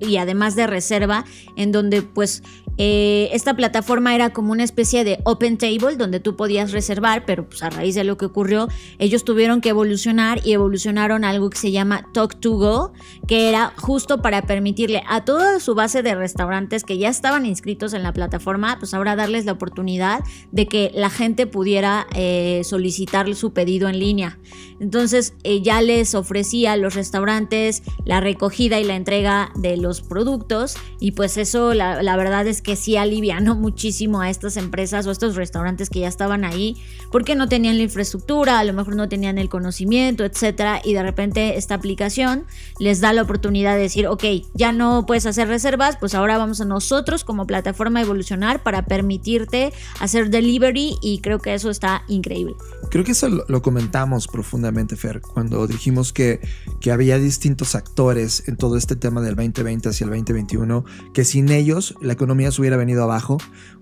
y 0.01 0.17
además 0.17 0.57
de 0.57 0.67
reserva, 0.67 1.25
en 1.57 1.73
donde 1.73 2.03
pues 2.03 2.43
eh, 2.79 3.29
esta 3.33 3.55
plataforma 3.55 4.15
era 4.15 4.31
como 4.31 4.53
una 4.53 4.65
especie 4.65 5.05
de 5.05 5.19
open 5.25 5.59
table 5.59 5.97
donde 5.97 6.21
tú 6.21 6.37
podías 6.37 6.73
reservar, 6.73 7.25
pero 7.27 7.49
pues 7.49 7.63
a 7.63 7.71
raíz 7.71 7.95
de 7.95 8.05
lo 8.05 8.17
que 8.17 8.27
ocurrió, 8.27 8.69
ellos 8.99 9.25
tuvieron 9.25 9.61
que 9.61 9.71
evolucionar 9.71 10.41
y 10.45 10.53
evolucionaron 10.53 11.25
algo 11.25 11.51
que 11.51 11.59
se 11.59 11.73
llama 11.73 12.07
Talk 12.15 12.41
to 12.41 12.53
Go, 12.53 12.93
que 13.27 13.49
era 13.49 13.73
justo 13.77 14.23
para 14.23 14.43
permitirle 14.43 15.03
a 15.09 15.25
toda 15.25 15.61
su 15.61 15.75
base 15.75 16.03
de 16.03 16.15
restaurantes 16.15 16.85
que 16.85 16.99
ya 16.99 17.09
estaban 17.09 17.47
inscritos 17.47 17.93
en 17.95 18.03
la 18.03 18.13
plataforma, 18.13 18.79
pues 18.79 18.95
ahora 18.95 19.17
darles 19.17 19.45
la 19.45 19.53
oportunidad 19.53 20.21
de 20.53 20.67
que 20.67 20.93
la 20.95 21.11
gente 21.11 21.47
pudiera 21.47 22.07
eh, 22.15 22.63
solicitar 22.65 23.19
su 23.35 23.53
pedido 23.53 23.89
en 23.89 23.99
línea. 23.99 24.39
Entonces 24.81 25.35
eh, 25.43 25.61
ya 25.61 25.83
les 25.83 26.15
ofrecía 26.15 26.73
a 26.73 26.77
los 26.77 26.95
restaurantes 26.95 27.83
la 28.05 28.21
recogida 28.21 28.79
y 28.79 28.85
la 28.85 28.95
entrega 28.95 29.51
de 29.57 29.77
los 29.77 30.01
productos 30.01 30.77
y 31.01 31.13
pues 31.13 31.37
eso 31.37 31.75
la, 31.75 32.03
la 32.03 32.17
verdad 32.17 32.47
es 32.47 32.63
que 32.63 32.68
que 32.69 32.77
sí 32.77 32.99
alivianó 32.99 33.57
muchísimo 33.57 34.21
a 34.21 34.29
estas 34.29 34.59
empresas 34.59 35.07
o 35.07 35.11
estos 35.11 35.37
restaurantes 35.37 35.89
que 35.89 36.01
ya 36.01 36.09
estaban 36.09 36.45
ahí 36.45 36.77
porque 37.11 37.35
no 37.35 37.49
tenían 37.49 37.79
la 37.79 37.85
infraestructura, 37.85 38.59
a 38.59 38.65
lo 38.65 38.75
mejor 38.75 38.95
no 38.95 39.09
tenían 39.09 39.39
el 39.39 39.49
conocimiento, 39.49 40.23
etcétera, 40.23 40.83
y 40.85 40.93
de 40.93 41.03
repente 41.03 41.57
esta 41.57 41.75
aplicación 41.75 42.45
les 42.79 43.01
da 43.01 43.15
la 43.15 43.23
oportunidad 43.23 43.75
de 43.75 43.81
decir, 43.81 44.07
ok, 44.07 44.23
ya 44.53 44.73
no 44.73 45.07
puedes 45.07 45.25
hacer 45.25 45.49
reservas, 45.49 45.97
pues 45.97 46.15
ahora 46.15 46.37
vamos 46.37 46.61
a 46.61 46.67
nosotros 46.67 47.25
como 47.25 47.47
plataforma 47.47 48.01
a 48.01 48.03
evolucionar 48.03 48.63
para 48.63 48.85
permitirte 48.85 49.73
hacer 49.99 50.29
delivery 50.29 50.99
y 51.01 51.21
creo 51.21 51.39
que 51.39 51.55
eso 51.55 51.71
está 51.71 52.03
increíble. 52.07 52.55
Creo 52.91 53.03
que 53.03 53.13
eso 53.13 53.31
lo, 53.31 53.63
comentamos 53.63 54.29
profundamente, 54.29 54.95
Fer, 54.95 55.23
cuando 55.23 55.67
dijimos 55.67 56.13
que, 56.13 56.41
que 56.83 56.93
había 56.93 57.19
distintos 57.19 57.75
actores 57.75 58.47
en 58.47 58.59
todo 58.59 58.77
este 58.77 58.95
tema 58.95 59.23
del 59.23 59.37
2020 59.37 59.89
hacia 59.89 60.05
el 60.05 60.11
2021, 60.11 60.85
que 61.15 61.25
sin 61.25 61.49
ellos 61.49 61.95
la 62.03 62.13
economía 62.13 62.51
hubiera 62.59 62.77
venido 62.77 63.03
abajo. 63.03 63.39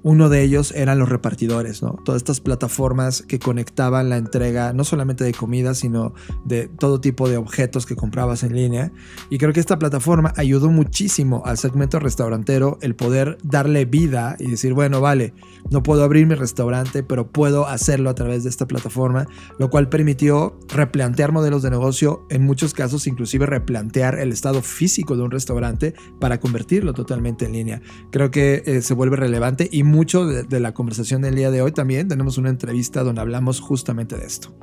Uno 0.07 0.29
de 0.29 0.41
ellos 0.45 0.71
eran 0.71 1.01
los 1.01 1.09
repartidores, 1.09 1.83
¿no? 1.83 1.99
Todas 2.05 2.21
estas 2.21 2.39
plataformas 2.39 3.23
que 3.23 3.41
conectaban 3.41 4.09
la 4.09 4.17
entrega 4.17 4.73
no 4.73 4.85
solamente 4.85 5.25
de 5.25 5.35
comida, 5.35 5.75
sino 5.75 6.15
de 6.45 6.69
todo 6.69 7.01
tipo 7.01 7.29
de 7.29 7.37
objetos 7.37 7.87
que 7.87 7.97
comprabas 7.97 8.45
en 8.45 8.55
línea. 8.55 8.93
Y 9.31 9.39
creo 9.39 9.53
que 9.53 9.59
esta 9.59 9.81
plataforma 9.81 10.33
ayudó 10.37 10.71
muchísimo 10.71 11.43
al 11.45 11.59
segmento 11.59 11.99
restaurantero 11.99 12.79
el 12.83 12.95
poder 12.95 13.39
darle 13.43 13.85
vida 13.85 14.37
y 14.39 14.49
decir, 14.49 14.75
bueno, 14.75 15.01
vale, 15.01 15.35
no 15.73 15.83
puedo 15.83 16.05
abrir 16.05 16.25
mi 16.29 16.37
restaurante, 16.37 17.03
pero 17.03 17.33
puedo 17.33 17.67
hacerlo 17.67 18.09
a 18.09 18.15
través 18.15 18.45
de 18.45 18.51
esta 18.51 18.69
plataforma, 18.69 19.27
lo 19.59 19.71
cual 19.71 19.89
permitió 19.89 20.57
replantear 20.69 21.33
modelos 21.33 21.65
de 21.65 21.71
negocio, 21.71 22.25
en 22.31 22.45
muchos 22.45 22.75
casos 22.75 23.09
inclusive 23.09 23.47
replantear 23.47 24.21
el 24.21 24.31
estado 24.31 24.63
físico 24.63 25.17
de 25.17 25.25
un 25.25 25.33
restaurante 25.33 25.95
para 26.21 26.39
convertirlo 26.39 26.93
totalmente 26.93 27.47
en 27.47 27.53
línea. 27.55 27.83
Creo 28.13 28.31
que 28.31 28.63
eh, 28.67 28.83
se 28.83 28.95
vuelve 28.95 29.17
relevante 29.17 29.69
y 29.73 29.83
mucho 29.97 30.27
de, 30.27 30.61
la 30.61 30.75
conversación 30.75 31.23
del 31.23 31.35
día 31.35 31.51
de 31.51 31.63
hoy 31.63 31.73
también 31.73 32.07
tenemos 32.07 32.37
una 32.39 32.51
entrevista 32.51 33.03
donde 33.03 33.23
hablamos 33.23 33.61
justamente 33.61 34.17
de 34.17 34.27
esto. 34.27 34.55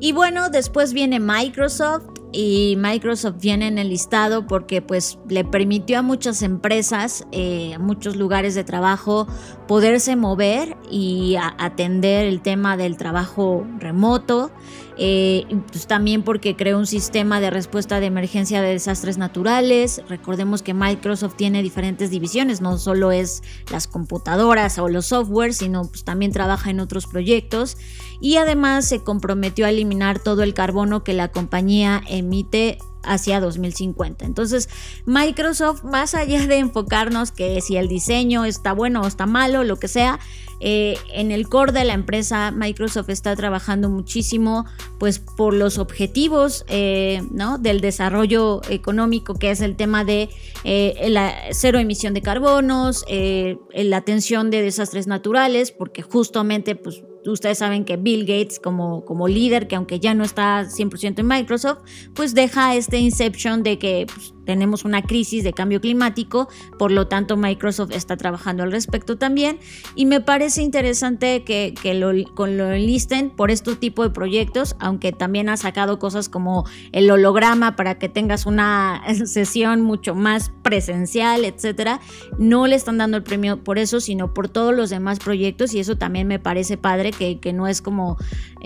Y 0.00 0.12
bueno, 0.12 0.48
después 0.48 0.92
viene 0.92 1.18
Microsoft 1.18 2.04
y 2.34 2.74
Microsoft 2.76 3.36
viene 3.40 3.68
en 3.68 3.78
el 3.78 3.90
listado 3.90 4.46
porque 4.46 4.82
pues 4.82 5.18
le 5.28 5.44
permitió 5.44 6.00
a 6.00 6.02
muchas 6.02 6.42
empresas, 6.42 7.26
eh, 7.30 7.74
a 7.74 7.78
muchos 7.78 8.16
lugares 8.16 8.56
de 8.56 8.64
trabajo 8.64 9.28
poderse 9.68 10.16
mover 10.16 10.76
y 10.90 11.36
atender 11.58 12.26
el 12.26 12.42
tema 12.42 12.76
del 12.76 12.96
trabajo 12.96 13.64
remoto. 13.78 14.50
Eh, 14.96 15.44
pues 15.72 15.88
también 15.88 16.22
porque 16.22 16.54
creó 16.54 16.78
un 16.78 16.86
sistema 16.86 17.40
de 17.40 17.50
respuesta 17.50 17.98
de 17.98 18.06
emergencia 18.06 18.62
de 18.62 18.70
desastres 18.70 19.18
naturales. 19.18 20.02
Recordemos 20.08 20.62
que 20.62 20.72
Microsoft 20.72 21.34
tiene 21.34 21.62
diferentes 21.62 22.10
divisiones, 22.10 22.60
no 22.60 22.78
solo 22.78 23.10
es 23.10 23.42
las 23.72 23.88
computadoras 23.88 24.78
o 24.78 24.88
los 24.88 25.06
software, 25.06 25.52
sino 25.52 25.82
pues 25.88 26.04
también 26.04 26.30
trabaja 26.30 26.70
en 26.70 26.78
otros 26.78 27.06
proyectos 27.06 27.76
y 28.20 28.36
además 28.36 28.86
se 28.86 29.02
comprometió 29.02 29.66
a 29.66 29.70
eliminar 29.70 30.18
todo 30.18 30.42
el 30.42 30.54
carbono 30.54 31.02
que 31.02 31.12
la 31.12 31.28
compañía 31.28 32.00
emite 32.24 32.78
hacia 33.02 33.40
2050. 33.40 34.24
Entonces, 34.24 34.68
Microsoft, 35.06 35.84
más 35.84 36.14
allá 36.14 36.46
de 36.46 36.58
enfocarnos 36.58 37.32
que 37.32 37.60
si 37.60 37.76
el 37.76 37.88
diseño 37.88 38.44
está 38.44 38.72
bueno 38.72 39.02
o 39.02 39.06
está 39.06 39.26
malo, 39.26 39.62
lo 39.62 39.76
que 39.76 39.88
sea, 39.88 40.18
eh, 40.60 40.96
en 41.12 41.30
el 41.30 41.48
core 41.48 41.72
de 41.72 41.84
la 41.84 41.94
empresa, 41.94 42.50
Microsoft 42.50 43.10
está 43.10 43.34
trabajando 43.36 43.88
muchísimo, 43.88 44.64
pues 44.98 45.18
por 45.18 45.54
los 45.54 45.78
objetivos 45.78 46.64
eh, 46.68 47.22
¿no? 47.30 47.58
del 47.58 47.80
desarrollo 47.80 48.60
económico, 48.68 49.34
que 49.34 49.50
es 49.50 49.60
el 49.60 49.76
tema 49.76 50.04
de 50.04 50.28
eh, 50.64 51.06
la 51.10 51.34
cero 51.52 51.78
emisión 51.78 52.14
de 52.14 52.22
carbonos, 52.22 53.04
la 53.08 53.96
atención 53.96 54.50
de 54.50 54.62
desastres 54.62 55.06
naturales, 55.06 55.72
porque 55.72 56.02
justamente, 56.02 56.76
pues 56.76 57.02
ustedes 57.26 57.58
saben 57.58 57.84
que 57.84 57.96
Bill 57.96 58.26
Gates 58.26 58.58
como, 58.58 59.04
como 59.04 59.28
líder, 59.28 59.66
que 59.68 59.76
aunque 59.76 60.00
ya 60.00 60.14
no 60.14 60.24
está 60.24 60.64
100% 60.64 61.20
en 61.20 61.26
Microsoft, 61.26 61.78
pues 62.14 62.34
deja 62.34 62.74
este 62.74 62.98
inception 62.98 63.62
de 63.62 63.78
que 63.78 64.06
pues, 64.12 64.33
tenemos 64.44 64.84
una 64.84 65.02
crisis 65.02 65.44
de 65.44 65.52
cambio 65.52 65.80
climático, 65.80 66.48
por 66.78 66.90
lo 66.90 67.06
tanto 67.08 67.36
Microsoft 67.36 67.92
está 67.92 68.16
trabajando 68.16 68.62
al 68.62 68.72
respecto 68.72 69.16
también 69.16 69.58
y 69.94 70.06
me 70.06 70.20
parece 70.20 70.62
interesante 70.62 71.44
que, 71.44 71.74
lo, 71.94 72.12
lo 72.12 72.72
enlisten 72.72 73.30
por 73.30 73.50
este 73.50 73.76
tipo 73.76 74.02
de 74.02 74.10
proyectos, 74.10 74.76
aunque 74.78 75.12
también 75.12 75.48
ha 75.48 75.56
sacado 75.56 75.98
cosas 75.98 76.28
como 76.28 76.64
el 76.92 77.10
holograma 77.10 77.76
para 77.76 77.98
que 77.98 78.08
tengas 78.08 78.46
una 78.46 79.02
sesión 79.24 79.82
mucho 79.82 80.14
más 80.14 80.50
presencial, 80.62 81.44
etcétera. 81.44 82.00
No 82.38 82.66
le 82.66 82.76
están 82.76 82.98
dando 82.98 83.16
el 83.16 83.22
premio 83.22 83.62
por 83.62 83.78
eso, 83.78 84.00
sino 84.00 84.34
por 84.34 84.48
todos 84.48 84.74
los 84.74 84.90
demás 84.90 85.18
proyectos 85.18 85.74
y 85.74 85.80
eso 85.80 85.96
también 85.96 86.26
me 86.26 86.38
parece 86.38 86.76
padre 86.76 87.12
que, 87.12 87.38
que 87.38 87.52
no 87.52 87.66
es 87.66 87.80
como 87.82 88.16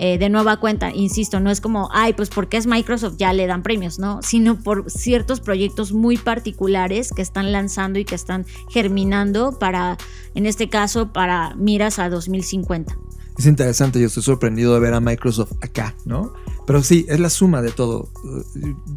eh, 0.01 0.17
de 0.17 0.29
nueva 0.29 0.57
cuenta, 0.61 0.91
insisto, 0.93 1.41
no 1.41 1.51
es 1.51 1.59
como, 1.59 1.89
ay, 1.91 2.13
pues 2.13 2.29
porque 2.29 2.55
es 2.55 2.67
Microsoft 2.67 3.15
ya 3.17 3.33
le 3.33 3.47
dan 3.47 3.63
premios, 3.63 3.99
¿no? 3.99 4.21
Sino 4.21 4.57
por 4.57 4.89
ciertos 4.89 5.41
proyectos 5.41 5.68
muy 5.91 6.17
particulares 6.17 7.11
que 7.15 7.21
están 7.21 7.51
lanzando 7.51 7.99
y 7.99 8.05
que 8.05 8.15
están 8.15 8.45
germinando 8.69 9.57
para, 9.59 9.97
en 10.35 10.45
este 10.45 10.69
caso, 10.69 11.11
para 11.13 11.55
miras 11.55 11.99
a 11.99 12.09
2050. 12.09 12.97
Es 13.37 13.45
interesante, 13.45 14.01
yo 14.01 14.07
estoy 14.07 14.23
sorprendido 14.23 14.73
de 14.73 14.81
ver 14.81 14.93
a 14.93 14.99
Microsoft 14.99 15.53
acá, 15.61 15.95
¿no? 16.03 16.33
Pero 16.67 16.83
sí, 16.83 17.05
es 17.07 17.21
la 17.21 17.29
suma 17.29 17.61
de 17.61 17.71
todo. 17.71 18.09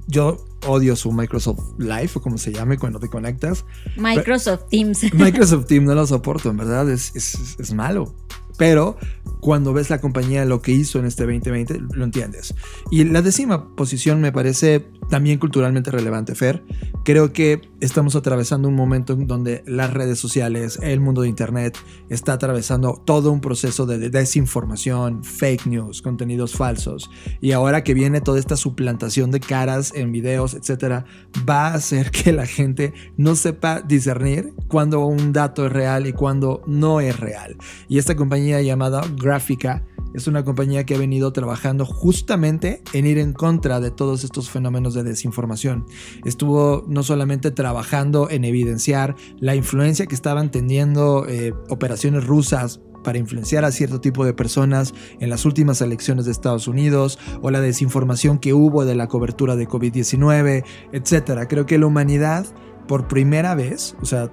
Yo 0.09 0.45
odio 0.67 0.97
su 0.97 1.13
Microsoft 1.13 1.61
Live 1.79 2.11
o 2.15 2.21
como 2.21 2.39
se 2.39 2.53
llame 2.53 2.77
cuando 2.77 2.99
te 2.99 3.09
conectas. 3.09 3.65
Microsoft 3.97 4.65
Teams. 4.69 5.15
Microsoft 5.15 5.67
Teams 5.67 5.87
no 5.87 5.95
lo 5.95 6.07
soporto, 6.09 6.51
en 6.51 6.57
verdad, 6.57 6.91
es, 6.91 7.15
es, 7.15 7.57
es 7.59 7.73
malo. 7.73 8.15
Pero 8.63 8.97
cuando 9.41 9.73
ves 9.73 9.91
la 9.91 10.01
compañía 10.01 10.45
lo 10.45 10.63
que 10.63 10.71
hizo 10.71 11.01
en 11.01 11.07
este 11.07 11.25
2020, 11.25 11.81
lo 11.95 12.05
entiendes. 12.05 12.55
Y 12.93 13.03
la 13.03 13.21
décima 13.21 13.75
posición 13.75 14.21
me 14.21 14.31
parece 14.31 14.87
también 15.11 15.41
culturalmente 15.41 15.91
relevante, 15.91 16.37
Fer. 16.37 16.63
Creo 17.05 17.33
que 17.33 17.61
estamos 17.81 18.15
atravesando 18.15 18.69
un 18.69 18.77
momento 18.77 19.15
en 19.15 19.27
donde 19.27 19.65
las 19.67 19.93
redes 19.93 20.21
sociales, 20.21 20.79
el 20.81 21.01
mundo 21.01 21.23
de 21.23 21.29
Internet, 21.29 21.77
está 22.09 22.35
atravesando 22.35 23.03
todo 23.05 23.33
un 23.33 23.41
proceso 23.41 23.85
de 23.85 24.11
desinformación, 24.11 25.25
fake 25.25 25.67
news, 25.67 26.03
contenidos 26.03 26.53
falsos. 26.53 27.11
Y 27.41 27.51
ahora 27.51 27.83
que 27.83 27.95
viene 27.95 28.21
toda 28.21 28.39
esta 28.39 28.57
suplantación 28.57 29.33
de 29.33 29.41
caras 29.41 29.93
en 29.93 30.13
videos, 30.13 30.55
etcétera, 30.55 31.05
va 31.49 31.67
a 31.67 31.75
hacer 31.75 32.13
que 32.13 32.33
la 32.33 32.47
gente 32.47 32.95
no 33.17 33.35
sepa 33.35 33.81
discernir 33.81 34.55
cuando 34.69 35.05
un 35.05 35.33
dato 35.33 35.67
es 35.67 35.73
real 35.73 36.07
y 36.07 36.13
cuando 36.13 36.63
no 36.69 37.01
es 37.01 37.19
real. 37.19 37.57
Y 37.89 37.99
esta 37.99 38.15
compañía 38.15 38.52
llamada 38.61 39.03
Gráfica 39.17 39.85
es 40.15 40.27
una 40.27 40.45
compañía 40.45 40.85
que 40.85 40.95
ha 40.95 40.99
venido 40.99 41.33
trabajando 41.33 41.87
justamente 41.87 42.83
en 42.93 43.07
ir 43.07 43.19
en 43.19 43.33
contra 43.33 43.81
de 43.81 43.91
todos 43.91 44.25
estos 44.25 44.51
fenómenos 44.51 44.95
de 44.95 45.03
desinformación. 45.03 45.87
Estuvo 46.25 46.85
no 46.87 47.03
solamente 47.03 47.51
trabajando 47.51 48.29
en 48.29 48.45
evidenciar 48.45 49.17
la 49.39 49.55
influencia 49.55 50.07
que 50.07 50.15
estaban 50.15 50.51
teniendo 50.51 51.27
eh, 51.29 51.55
operaciones 51.71 52.27
rusas 52.27 52.81
para 53.03 53.19
influenciar 53.19 53.65
a 53.65 53.73
cierto 53.73 54.01
tipo 54.01 54.25
de 54.25 54.33
personas 54.33 54.95
en 55.19 55.29
las 55.29 55.45
últimas 55.45 55.81
elecciones 55.81 56.25
de 56.25 56.31
Estados 56.31 56.69
Unidos 56.69 57.19
o 57.41 57.51
la 57.51 57.61
desinformación 57.61 58.39
que 58.39 58.55
hubo 58.55 58.85
de 58.85 58.95
la 58.95 59.09
cobertura 59.09 59.57
de 59.57 59.67
COVID-19, 59.67 60.65
etc. 60.93 61.47
Creo 61.49 61.67
que 61.67 61.79
la 61.79 61.87
humanidad, 61.87 62.47
por 62.87 63.09
primera 63.09 63.55
vez, 63.57 63.97
o 64.01 64.05
sea, 64.05 64.31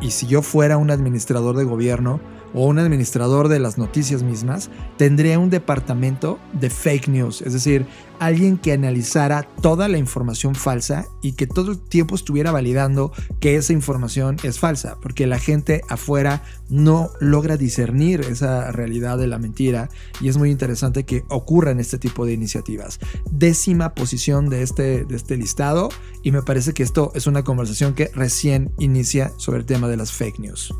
y 0.00 0.10
si 0.12 0.26
yo 0.28 0.42
fuera 0.42 0.76
un 0.76 0.92
administrador 0.92 1.56
de 1.56 1.64
gobierno, 1.64 2.20
o 2.56 2.64
un 2.64 2.78
administrador 2.78 3.48
de 3.48 3.58
las 3.58 3.76
noticias 3.76 4.22
mismas, 4.22 4.70
tendría 4.96 5.38
un 5.38 5.50
departamento 5.50 6.38
de 6.54 6.70
fake 6.70 7.08
news, 7.08 7.42
es 7.42 7.52
decir, 7.52 7.86
alguien 8.18 8.56
que 8.56 8.72
analizara 8.72 9.42
toda 9.60 9.88
la 9.88 9.98
información 9.98 10.54
falsa 10.54 11.06
y 11.20 11.32
que 11.32 11.46
todo 11.46 11.72
el 11.72 11.78
tiempo 11.78 12.14
estuviera 12.14 12.50
validando 12.52 13.12
que 13.40 13.56
esa 13.56 13.74
información 13.74 14.38
es 14.42 14.58
falsa, 14.58 14.96
porque 15.02 15.26
la 15.26 15.38
gente 15.38 15.82
afuera 15.90 16.42
no 16.70 17.10
logra 17.20 17.58
discernir 17.58 18.22
esa 18.22 18.72
realidad 18.72 19.18
de 19.18 19.26
la 19.26 19.38
mentira 19.38 19.90
y 20.22 20.28
es 20.28 20.38
muy 20.38 20.50
interesante 20.50 21.04
que 21.04 21.24
ocurran 21.28 21.78
este 21.78 21.98
tipo 21.98 22.24
de 22.24 22.32
iniciativas. 22.32 22.98
Décima 23.30 23.94
posición 23.94 24.48
de 24.48 24.62
este, 24.62 25.04
de 25.04 25.14
este 25.14 25.36
listado 25.36 25.90
y 26.22 26.32
me 26.32 26.42
parece 26.42 26.72
que 26.72 26.82
esto 26.82 27.12
es 27.14 27.26
una 27.26 27.44
conversación 27.44 27.94
que 27.94 28.10
recién 28.14 28.72
inicia 28.78 29.32
sobre 29.36 29.58
el 29.58 29.66
tema 29.66 29.88
de 29.88 29.98
las 29.98 30.10
fake 30.12 30.38
news. 30.38 30.74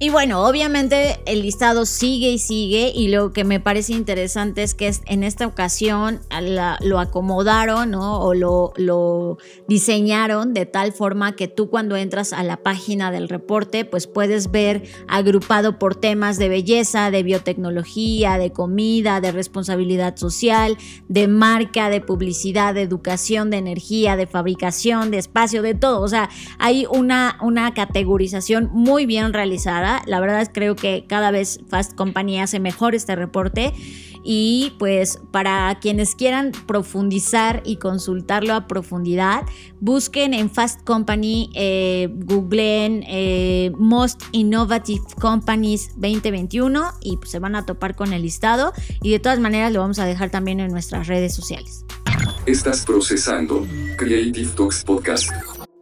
Y 0.00 0.10
bueno, 0.10 0.46
obviamente 0.46 1.18
el 1.26 1.42
listado 1.42 1.84
sigue 1.84 2.30
y 2.30 2.38
sigue 2.38 2.92
y 2.94 3.08
lo 3.08 3.32
que 3.32 3.42
me 3.42 3.58
parece 3.58 3.94
interesante 3.94 4.62
es 4.62 4.76
que 4.76 4.94
en 5.06 5.24
esta 5.24 5.44
ocasión 5.44 6.20
lo 6.82 7.00
acomodaron 7.00 7.96
o 7.96 8.32
lo, 8.32 8.72
lo, 8.76 9.38
diseñaron 9.66 10.54
de 10.54 10.66
tal 10.66 10.92
forma 10.92 11.34
que 11.34 11.48
tú 11.48 11.68
cuando 11.68 11.96
entras 11.96 12.32
a 12.32 12.44
la 12.44 12.58
página 12.58 13.10
del 13.10 13.28
reporte 13.28 13.84
pues 13.84 14.06
puedes 14.06 14.52
ver 14.52 14.84
agrupado 15.08 15.80
por 15.80 15.96
temas 15.96 16.38
de 16.38 16.48
belleza, 16.48 17.10
de 17.10 17.24
biotecnología, 17.24 18.38
de 18.38 18.52
comida, 18.52 19.20
de 19.20 19.32
responsabilidad 19.32 20.16
social, 20.16 20.78
de 21.08 21.26
marca, 21.26 21.90
de 21.90 22.00
publicidad, 22.00 22.72
de 22.72 22.82
educación, 22.82 23.50
de 23.50 23.56
energía, 23.56 24.14
de 24.14 24.28
fabricación, 24.28 25.10
de 25.10 25.18
espacio, 25.18 25.60
de 25.62 25.74
todo. 25.74 26.02
O 26.02 26.08
sea, 26.08 26.30
hay 26.60 26.86
una, 26.88 27.36
una 27.42 27.74
categorización 27.74 28.70
muy 28.72 29.04
bien 29.04 29.32
realizada 29.32 29.87
la 30.06 30.20
verdad 30.20 30.40
es 30.40 30.50
creo 30.52 30.76
que 30.76 31.04
cada 31.06 31.30
vez 31.30 31.60
Fast 31.68 31.94
Company 31.94 32.40
hace 32.40 32.60
mejor 32.60 32.94
este 32.94 33.16
reporte. 33.16 33.72
Y 34.24 34.74
pues 34.78 35.20
para 35.30 35.78
quienes 35.80 36.14
quieran 36.14 36.52
profundizar 36.66 37.62
y 37.64 37.76
consultarlo 37.76 38.52
a 38.54 38.66
profundidad, 38.66 39.44
busquen 39.80 40.34
en 40.34 40.50
Fast 40.50 40.82
Company, 40.82 41.50
eh, 41.54 42.08
googleen 42.12 43.04
eh, 43.06 43.72
Most 43.78 44.22
Innovative 44.32 45.04
Companies 45.20 45.92
2021 45.94 46.90
y 47.00 47.16
pues, 47.16 47.30
se 47.30 47.38
van 47.38 47.54
a 47.54 47.64
topar 47.64 47.94
con 47.94 48.12
el 48.12 48.22
listado. 48.22 48.72
Y 49.02 49.12
de 49.12 49.18
todas 49.18 49.38
maneras 49.38 49.72
lo 49.72 49.80
vamos 49.80 49.98
a 49.98 50.04
dejar 50.04 50.30
también 50.30 50.60
en 50.60 50.72
nuestras 50.72 51.06
redes 51.06 51.34
sociales. 51.34 51.84
Estás 52.44 52.84
procesando 52.84 53.66
Creative 53.96 54.48
Talks 54.56 54.84
Podcast 54.84 55.30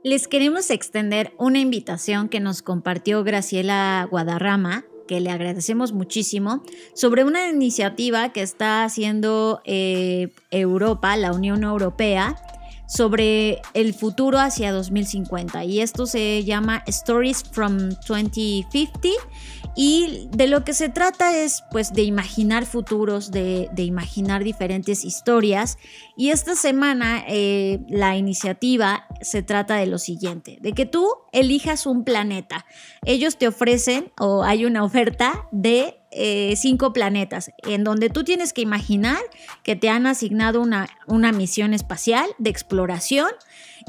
les 0.06 0.28
queremos 0.28 0.70
extender 0.70 1.32
una 1.36 1.58
invitación 1.58 2.28
que 2.28 2.38
nos 2.38 2.62
compartió 2.62 3.24
Graciela 3.24 4.06
Guadarrama, 4.08 4.84
que 5.08 5.18
le 5.18 5.32
agradecemos 5.32 5.92
muchísimo, 5.92 6.62
sobre 6.94 7.24
una 7.24 7.48
iniciativa 7.48 8.32
que 8.32 8.42
está 8.42 8.84
haciendo 8.84 9.62
eh, 9.64 10.28
Europa, 10.52 11.16
la 11.16 11.32
Unión 11.32 11.64
Europea, 11.64 12.36
sobre 12.86 13.60
el 13.74 13.94
futuro 13.94 14.38
hacia 14.38 14.70
2050 14.70 15.64
y 15.64 15.80
esto 15.80 16.06
se 16.06 16.44
llama 16.44 16.84
Stories 16.86 17.42
from 17.42 17.90
2050 18.06 19.08
y 19.76 20.28
de 20.30 20.46
lo 20.46 20.64
que 20.64 20.72
se 20.72 20.88
trata 20.88 21.36
es 21.36 21.62
pues 21.70 21.92
de 21.92 22.02
imaginar 22.02 22.64
futuros, 22.64 23.30
de, 23.30 23.68
imaginar 23.76 24.42
diferentes 24.42 25.04
historias 25.04 25.76
y 26.16 26.30
esta 26.30 26.56
semana 26.56 27.22
eh, 27.28 27.80
la 27.88 28.16
iniciativa 28.16 29.06
se 29.20 29.42
trata 29.42 29.76
de 29.76 29.86
lo 29.86 29.98
siguiente, 29.98 30.58
de 30.62 30.72
que 30.72 30.86
tú 30.86 31.06
elijas 31.32 31.84
un 31.84 32.04
planeta. 32.04 32.64
Ellos 33.04 33.36
te 33.36 33.48
ofrecen 33.48 34.12
o 34.18 34.42
hay 34.42 34.64
una 34.64 34.82
oferta 34.82 35.46
de 35.52 36.00
eh, 36.10 36.54
cinco 36.56 36.94
planetas, 36.94 37.50
en 37.58 37.84
donde 37.84 38.08
tú 38.08 38.24
tienes 38.24 38.54
que 38.54 38.62
imaginar 38.62 39.18
que 39.62 39.76
te 39.76 39.90
han 39.90 40.06
asignado 40.06 40.62
una, 40.62 40.88
una 41.06 41.32
misión 41.32 41.74
espacial 41.74 42.26
de 42.38 42.48
exploración 42.48 43.28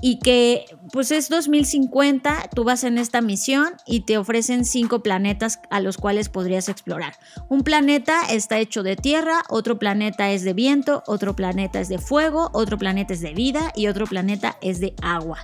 y 0.02 0.20
que 0.20 0.66
pues 0.92 1.12
es 1.12 1.30
2050, 1.30 2.50
tú 2.54 2.64
vas 2.64 2.84
en 2.84 2.98
esta 2.98 3.22
misión 3.22 3.74
y 3.86 4.02
te 4.02 4.18
ofrecen 4.18 4.66
cinco 4.66 5.02
planetas 5.02 5.60
a 5.70 5.80
los 5.80 5.98
cuales 5.98 6.30
podrías 6.30 6.70
explorar. 6.70 7.16
Un 7.50 7.64
planeta 7.64 8.22
está 8.30 8.60
hecho 8.60 8.84
de 8.84 8.96
tierra, 8.96 9.44
otro 9.50 9.80
planeta 9.80 10.32
es 10.32 10.44
de 10.44 10.54
viento, 10.54 11.04
otro 11.08 11.36
planeta 11.36 11.80
es 11.80 11.90
de 11.90 11.98
fuego, 11.98 12.50
otro 12.54 12.78
planeta 12.78 13.14
es 13.14 13.22
de 13.22 13.34
vida 13.34 13.72
y 13.76 13.88
otro 13.88 14.06
planeta 14.06 14.58
es 14.62 14.80
de 14.80 14.94
agua. 15.02 15.40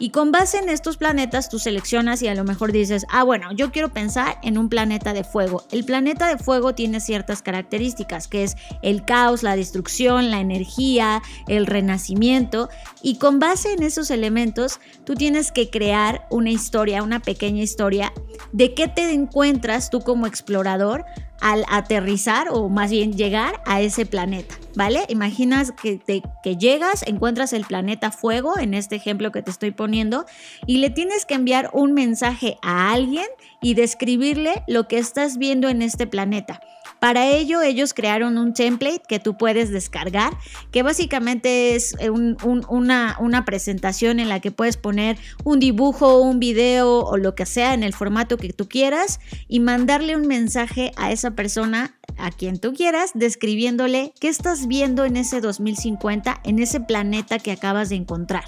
Y 0.00 0.10
con 0.10 0.32
base 0.32 0.58
en 0.58 0.70
estos 0.70 0.96
planetas 0.96 1.50
tú 1.50 1.58
seleccionas 1.58 2.22
y 2.22 2.28
a 2.28 2.34
lo 2.34 2.42
mejor 2.42 2.72
dices, 2.72 3.04
ah, 3.10 3.22
bueno, 3.22 3.52
yo 3.52 3.70
quiero 3.70 3.90
pensar 3.90 4.38
en 4.42 4.56
un 4.56 4.70
planeta 4.70 5.12
de 5.12 5.24
fuego. 5.24 5.64
El 5.70 5.84
planeta 5.84 6.26
de 6.26 6.42
fuego 6.42 6.74
tiene 6.74 7.00
ciertas 7.00 7.42
características, 7.42 8.26
que 8.26 8.44
es 8.44 8.56
el 8.80 9.04
caos, 9.04 9.42
la 9.42 9.56
destrucción, 9.56 10.30
la 10.30 10.40
energía, 10.40 11.20
el 11.48 11.66
renacimiento. 11.66 12.70
Y 13.02 13.16
con 13.16 13.38
base 13.40 13.74
en 13.74 13.82
esos 13.82 14.10
elementos, 14.10 14.80
tú 15.04 15.16
tienes 15.16 15.52
que 15.52 15.68
crear 15.68 16.26
una 16.30 16.50
historia, 16.50 17.02
una 17.02 17.20
pequeña 17.20 17.62
historia 17.62 18.10
de 18.52 18.72
qué 18.72 18.88
te 18.88 19.12
encuentras 19.12 19.90
tú 19.90 20.00
como 20.00 20.26
explorador 20.26 21.04
al 21.40 21.64
aterrizar 21.68 22.48
o 22.50 22.68
más 22.68 22.90
bien 22.90 23.12
llegar 23.14 23.62
a 23.66 23.80
ese 23.80 24.06
planeta, 24.06 24.54
¿vale? 24.74 25.04
Imaginas 25.08 25.72
que, 25.72 25.96
te, 25.96 26.22
que 26.42 26.56
llegas, 26.56 27.02
encuentras 27.06 27.52
el 27.52 27.64
planeta 27.64 28.10
fuego, 28.10 28.58
en 28.58 28.74
este 28.74 28.96
ejemplo 28.96 29.32
que 29.32 29.42
te 29.42 29.50
estoy 29.50 29.70
poniendo, 29.70 30.26
y 30.66 30.78
le 30.78 30.90
tienes 30.90 31.24
que 31.24 31.34
enviar 31.34 31.70
un 31.72 31.92
mensaje 31.92 32.58
a 32.62 32.92
alguien 32.92 33.26
y 33.60 33.74
describirle 33.74 34.62
lo 34.66 34.88
que 34.88 34.98
estás 34.98 35.38
viendo 35.38 35.68
en 35.68 35.82
este 35.82 36.06
planeta. 36.06 36.60
Para 37.00 37.26
ello, 37.26 37.62
ellos 37.62 37.94
crearon 37.94 38.36
un 38.36 38.52
template 38.52 39.02
que 39.08 39.18
tú 39.18 39.36
puedes 39.36 39.70
descargar, 39.70 40.36
que 40.70 40.82
básicamente 40.82 41.74
es 41.74 41.96
eh, 41.98 42.10
una, 42.10 43.16
una 43.18 43.44
presentación 43.46 44.20
en 44.20 44.28
la 44.28 44.40
que 44.40 44.50
puedes 44.50 44.76
poner 44.76 45.16
un 45.42 45.60
dibujo, 45.60 46.20
un 46.20 46.38
video 46.38 47.00
o 47.00 47.16
lo 47.16 47.34
que 47.34 47.46
sea 47.46 47.72
en 47.72 47.82
el 47.82 47.94
formato 47.94 48.36
que 48.36 48.52
tú 48.52 48.68
quieras 48.68 49.18
y 49.48 49.60
mandarle 49.60 50.14
un 50.14 50.26
mensaje 50.26 50.92
a 50.96 51.10
esa 51.10 51.30
persona 51.32 51.96
a 52.18 52.30
quien 52.30 52.58
tú 52.58 52.74
quieras, 52.74 53.12
describiéndole 53.14 54.12
qué 54.20 54.28
estás 54.28 54.66
viendo 54.66 55.06
en 55.06 55.16
ese 55.16 55.40
2050, 55.40 56.40
en 56.44 56.58
ese 56.58 56.80
planeta 56.80 57.38
que 57.38 57.52
acabas 57.52 57.88
de 57.88 57.96
encontrar. 57.96 58.44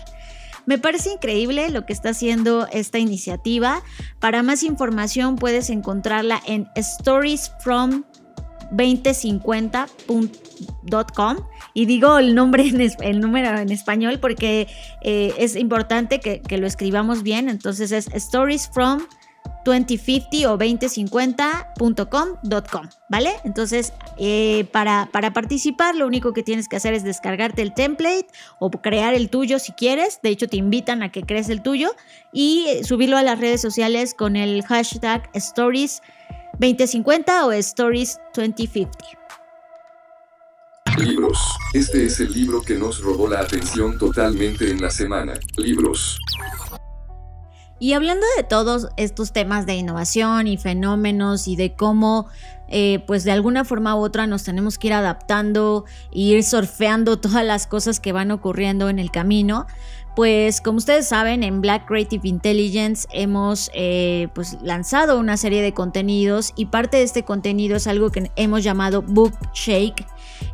Me 0.67 0.79
parece 0.79 1.13
increíble 1.13 1.71
lo 1.71 1.87
que 1.87 1.93
está 1.93 2.11
haciendo 2.11 2.69
esta 2.71 2.99
iniciativa. 2.99 3.83
Para 4.21 4.43
más 4.43 4.63
información 4.63 5.37
puedes 5.37 5.71
encontrarla 5.71 6.41
en 6.47 6.69
storiesfrom2050.com 8.73 11.37
y 11.75 11.87
digo 11.87 12.19
el 12.19 12.35
nombre 12.35 12.67
en 12.67 12.81
el 12.81 13.21
número 13.21 13.57
en 13.59 13.71
español 13.71 14.19
porque 14.21 14.67
eh, 15.03 15.33
es 15.39 15.55
importante 15.57 16.21
que, 16.21 16.43
lo 16.59 16.67
escribamos 16.67 17.23
bien 17.23 17.49
entonces 17.49 17.93
es 17.93 18.09
stories 18.09 18.69
from 18.69 19.01
2050 19.65 20.51
o 20.51 20.59
2050.com.com, 20.59 22.89
¿vale? 23.09 23.31
Entonces, 23.45 23.93
eh, 24.19 24.67
para, 24.73 25.09
para 25.13 25.33
participar, 25.33 25.95
lo 25.95 26.05
único 26.07 26.33
que 26.33 26.43
tienes 26.43 26.69
que 26.69 26.75
hacer 26.77 26.95
es 26.95 27.05
descargarte 27.05 27.63
el 27.63 27.73
template 27.73 28.27
o 28.59 28.71
crear 28.71 29.15
el 29.15 29.31
tuyo 29.31 29.61
si 29.61 29.71
quieres. 29.73 30.19
De 30.23 30.31
hecho, 30.31 30.49
te 30.49 30.57
invitan 30.57 31.05
a 31.05 31.13
que 31.13 31.23
crees 31.23 31.49
el 31.49 31.63
tuyo 31.63 31.95
y 32.33 32.67
subirlo 32.83 33.17
a 33.17 33.23
las 33.23 33.39
redes 33.39 33.61
sociales 33.61 34.15
con 34.15 34.35
el 34.37 34.65
hashtag 34.65 35.31
Stories2050 36.59 37.45
o 37.45 37.53
Stories2050. 37.53 38.89
Libros. 40.99 41.39
Este 41.73 42.05
es 42.05 42.21
el 42.21 42.33
libro 42.33 42.61
que 42.61 42.75
nos 42.75 43.01
robó 43.03 43.29
la 43.29 43.41
atención 43.41 43.99
totalmente 43.99 44.71
en 44.71 44.81
la 44.81 44.91
semana. 44.91 45.35
Libros. 45.57 46.19
Y 47.79 47.95
hablando 47.95 48.25
de 48.37 48.45
todos 48.45 48.89
estos 48.97 49.33
temas 49.33 49.67
de 49.67 49.75
innovación 49.75 50.47
y 50.47 50.57
fenómenos 50.57 51.49
y 51.49 51.57
de 51.57 51.75
cómo 51.75 52.29
eh, 52.69 53.05
pues 53.07 53.25
de 53.25 53.33
alguna 53.33 53.65
forma 53.67 53.97
u 53.97 53.99
otra 53.99 54.27
nos 54.27 54.45
tenemos 54.45 54.79
que 54.79 54.87
ir 54.87 54.93
adaptando 54.95 55.85
e 56.11 56.21
ir 56.21 56.45
surfeando 56.45 57.19
todas 57.21 57.45
las 57.45 57.67
cosas 57.67 58.01
que 58.01 58.13
van 58.13 58.31
ocurriendo 58.31 58.89
en 58.89 58.99
el 58.99 59.11
camino. 59.11 59.67
Pues 60.15 60.61
como 60.61 60.79
ustedes 60.79 61.09
saben, 61.09 61.43
en 61.43 61.63
Black 61.63 61.87
Creative 61.87 62.29
Intelligence 62.29 63.09
hemos 63.13 63.71
eh, 63.73 64.29
pues 64.35 64.59
lanzado 64.61 65.19
una 65.19 65.39
serie 65.39 65.63
de 65.63 65.73
contenidos 65.73 66.53
y 66.55 66.67
parte 66.67 66.99
de 66.99 67.05
este 67.05 67.23
contenido 67.23 67.77
es 67.77 67.87
algo 67.87 68.11
que 68.11 68.31
hemos 68.37 68.63
llamado 68.63 69.01
Book 69.01 69.33
Shake 69.55 70.07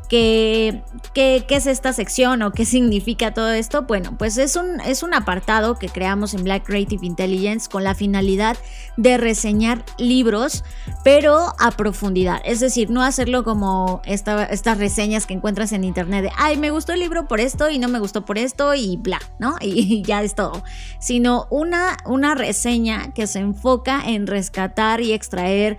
¿Qué, 0.09 0.83
qué, 1.13 1.45
es 1.51 1.67
esta 1.67 1.93
sección 1.93 2.41
o 2.43 2.53
qué 2.53 2.65
significa 2.65 3.35
todo 3.35 3.51
esto? 3.51 3.83
Bueno, 3.83 4.17
pues 4.17 4.39
es 4.39 4.57
un, 4.57 4.81
es 4.81 5.03
un 5.03 5.13
apartado 5.13 5.79
que 5.79 5.89
creamos 5.89 6.33
en 6.33 6.45
Black 6.45 6.65
Creative 6.65 7.05
Intelligence 7.05 7.69
con 7.69 7.85
la 7.85 7.95
finalidad 7.95 8.57
de 8.97 9.19
reseñar 9.19 9.85
libros, 9.99 10.65
pero 11.05 11.55
a 11.59 11.71
profundidad. 11.73 12.41
Es 12.45 12.61
decir, 12.61 12.91
no 12.91 13.03
hacerlo 13.03 13.45
como 13.45 14.01
estas 14.07 14.79
reseñas 14.79 15.27
que 15.27 15.35
encuentras 15.35 15.73
en 15.73 15.85
internet 15.85 16.25
de, 16.25 16.31
ay, 16.37 16.57
me 16.57 16.71
gustó 16.71 16.95
el 16.95 17.01
libro 17.01 17.29
por 17.29 17.41
esto 17.41 17.69
y 17.69 17.79
no 17.79 17.89
me 17.89 17.99
gustó 17.99 18.25
por 18.25 18.39
esto 18.39 18.75
y 18.75 18.97
bla, 18.97 19.21
¿no? 19.39 19.57
Y, 19.79 20.03
ya 20.03 20.23
es 20.23 20.35
todo. 20.35 20.63
Sino 20.99 21.47
una, 21.51 21.99
una 22.07 22.35
reseña 22.35 23.13
que 23.13 23.27
se 23.27 23.41
enfoca 23.41 24.03
en 24.07 24.27
rescatar 24.27 25.01
y 25.01 25.13
extraer 25.13 25.77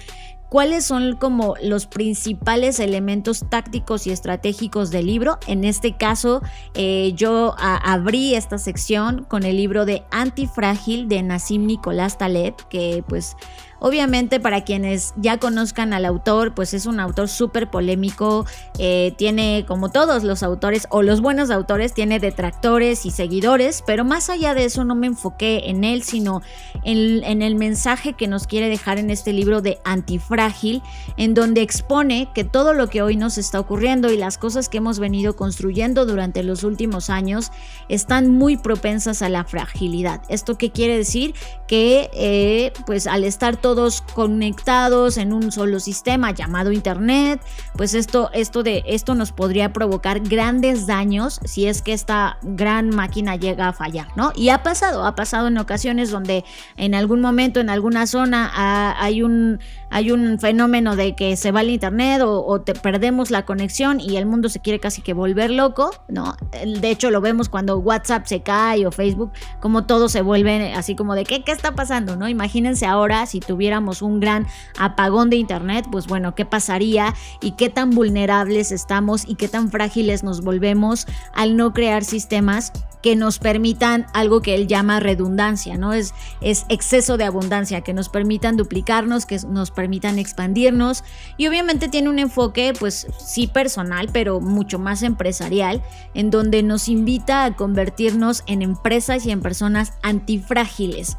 cuáles 0.50 0.84
son 0.84 1.16
como 1.16 1.56
los 1.62 1.86
principales 1.86 2.80
elementos 2.80 3.46
tácticos 3.50 4.08
y 4.08 4.12
estratégicos 4.12 4.90
del 4.90 5.06
libro. 5.06 5.38
En 5.48 5.64
este 5.64 5.96
caso, 5.96 6.42
eh, 6.74 7.14
yo 7.16 7.56
abrí 7.58 8.36
esta 8.36 8.58
sección 8.58 9.26
con 9.26 9.44
el 9.44 9.56
libro 9.58 9.86
de 9.86 10.04
Antifrágil 10.12 11.08
de 11.08 11.22
Nassim 11.24 11.66
Nicolás 11.66 12.18
Taleb, 12.18 12.56
que 12.70 13.04
pues 13.08 13.38
Obviamente 13.80 14.39
para 14.39 14.63
quienes 14.63 15.13
ya 15.15 15.38
conozcan 15.38 15.94
al 15.94 16.06
autor, 16.06 16.54
pues 16.54 16.74
es 16.74 16.86
un 16.86 17.00
autor 17.00 17.30
súper 17.30 17.70
polémico, 17.70 18.46
eh, 18.78 19.13
tiene 19.18 19.65
como 19.68 19.89
todos 19.89 20.24
los 20.24 20.44
autores 20.44 20.88
o 20.89 21.02
los 21.02 21.22
buenos 21.22 21.50
autores, 21.50 21.94
tiene 21.94 22.20
detractores 22.20 23.06
y 23.06 23.12
seguidores, 23.12 23.84
pero 23.86 24.04
más 24.04 24.30
allá 24.30 24.54
de 24.54 24.65
eso 24.65 24.84
no 24.84 24.96
me 24.96 25.08
enfoqué 25.08 25.70
en 25.70 25.84
él, 25.84 26.04
sino 26.04 26.42
en, 26.84 27.42
el 27.42 27.56
mensaje 27.56 28.13
que 28.13 28.28
nos 28.28 28.48
quiere 28.48 28.70
dejar 28.70 28.98
en 28.98 29.10
este 29.10 29.32
libro 29.32 29.62
de 29.62 29.80
Antifrágil, 29.86 30.82
en 31.15 31.34
donde 31.34 31.62
expone 31.62 32.30
que 32.34 32.44
todo 32.44 32.74
lo 32.74 32.89
que 32.89 33.02
hoy 33.02 33.15
nos 33.15 33.38
está 33.38 33.60
ocurriendo 33.60 34.12
y 34.12 34.18
las 34.18 34.38
cosas 34.38 34.68
que 34.68 34.80
hemos 34.80 35.00
venido 35.00 35.36
construyendo 35.36 36.06
durante 36.06 36.44
los 36.44 36.63
últimos 36.63 37.10
años 37.10 37.52
están 37.88 38.30
muy 38.30 38.58
propensas 38.58 39.22
a 39.22 39.30
la 39.30 39.46
fragilidad. 39.46 40.22
¿Esto 40.28 40.58
qué 40.58 40.72
quiere 40.72 40.98
decir? 40.98 41.34
Que 41.68 42.10
eh, 42.13 42.74
pues 42.86 43.08
al 43.08 43.24
estar 43.24 43.56
todo 43.56 43.69
todos 43.70 44.02
conectados 44.16 45.18
en 45.18 45.32
un 45.32 45.52
solo 45.52 45.80
sistema 45.80 46.32
llamado 46.32 46.72
Internet, 46.72 47.40
pues 47.76 47.94
esto, 47.94 48.32
esto, 48.34 48.64
de, 48.64 48.82
esto 48.88 49.14
nos 49.14 49.32
podría 49.32 49.72
provocar 49.74 50.22
grandes 50.22 50.88
daños 50.88 51.40
si 51.46 51.68
es 51.68 51.84
que 51.84 51.94
esta 51.94 52.40
gran 52.42 52.90
máquina 52.90 53.36
llega 53.36 53.68
a 53.68 53.74
fallar, 53.74 54.08
¿no? 54.16 54.32
Y 54.36 54.50
ha 54.50 54.64
pasado, 54.64 55.06
ha 55.06 55.14
pasado 55.14 55.50
en 55.50 55.60
ocasiones 55.60 56.10
donde 56.10 56.44
en 56.78 56.96
algún 56.96 57.22
momento, 57.22 57.60
en 57.60 57.70
alguna 57.70 58.08
zona, 58.08 58.52
hay 59.00 59.22
un 59.22 59.60
hay 59.92 60.12
un 60.12 60.40
fenómeno 60.40 60.96
de 60.96 61.16
que 61.16 61.36
se 61.36 61.52
va 61.52 61.62
el 61.62 61.70
internet 61.70 62.22
o, 62.24 62.62
te 62.62 62.74
perdemos 62.74 63.32
la 63.32 63.46
conexión 63.46 64.00
y 64.00 64.18
el 64.18 64.26
mundo 64.26 64.50
se 64.50 64.60
quiere 64.60 64.80
casi 64.80 65.02
que 65.02 65.14
volver 65.14 65.50
loco, 65.50 65.92
¿no? 66.08 66.36
De 66.52 66.92
hecho 66.92 67.10
lo 67.10 67.22
vemos 67.22 67.50
cuando 67.50 67.78
WhatsApp 67.78 68.26
se 68.26 68.42
cae 68.42 68.86
o 68.86 68.92
Facebook, 68.92 69.32
como 69.60 69.86
todo 69.86 70.10
se 70.10 70.22
vuelve 70.22 70.74
así 70.74 70.96
como 70.96 71.16
de 71.16 71.24
¿qué, 71.24 71.44
qué 71.44 71.52
está 71.52 71.74
pasando, 71.74 72.16
¿no? 72.16 72.30
Imagínense 72.30 72.86
ahora 72.86 73.26
si 73.26 73.40
tuviéramos 73.60 74.02
un 74.02 74.22
gran 74.22 74.48
apagón 74.78 75.30
de 75.30 75.36
internet, 75.36 75.86
pues 75.91 76.08
bueno, 76.08 76.34
¿qué 76.34 76.45
pasaría 76.45 77.13
y 77.41 77.58
qué 77.58 77.67
tan 77.67 77.89
vulnerables 77.89 78.72
estamos 78.72 79.28
y 79.28 79.36
qué 79.36 79.50
tan 79.50 79.69
frágiles 79.69 80.24
nos 80.24 80.45
volvemos 80.45 81.08
al 81.34 81.58
no 81.58 81.74
crear 81.74 82.06
sistemas 82.06 82.72
que 83.04 83.17
nos 83.17 83.38
permitan 83.39 84.06
algo 84.13 84.41
que 84.41 84.56
él 84.56 84.67
llama 84.67 85.02
redundancia, 85.02 85.78
¿no? 85.78 85.91
Es, 85.91 86.13
es 86.39 86.65
exceso 86.69 87.17
de 87.17 87.26
abundancia, 87.26 87.82
que 87.82 87.93
nos 87.93 88.08
permitan 88.08 88.56
duplicarnos, 88.56 89.26
que 89.26 89.38
nos 89.48 89.72
permitan 89.72 90.19
expandirnos 90.19 91.04
y 91.36 91.48
obviamente 91.48 91.89
tiene 91.89 92.08
un 92.08 92.19
enfoque 92.19 92.72
pues 92.80 93.08
sí 93.17 93.48
personal, 93.48 94.08
pero 94.13 94.39
mucho 94.39 94.80
más 94.80 95.04
empresarial, 95.04 95.82
en 96.13 96.30
donde 96.30 96.63
nos 96.63 96.88
invita 96.88 97.43
a 97.43 97.56
convertirnos 97.58 98.43
en 98.48 98.62
empresas 98.62 99.26
y 99.26 99.32
en 99.32 99.41
personas 99.41 99.93
antifrágiles. 100.02 101.17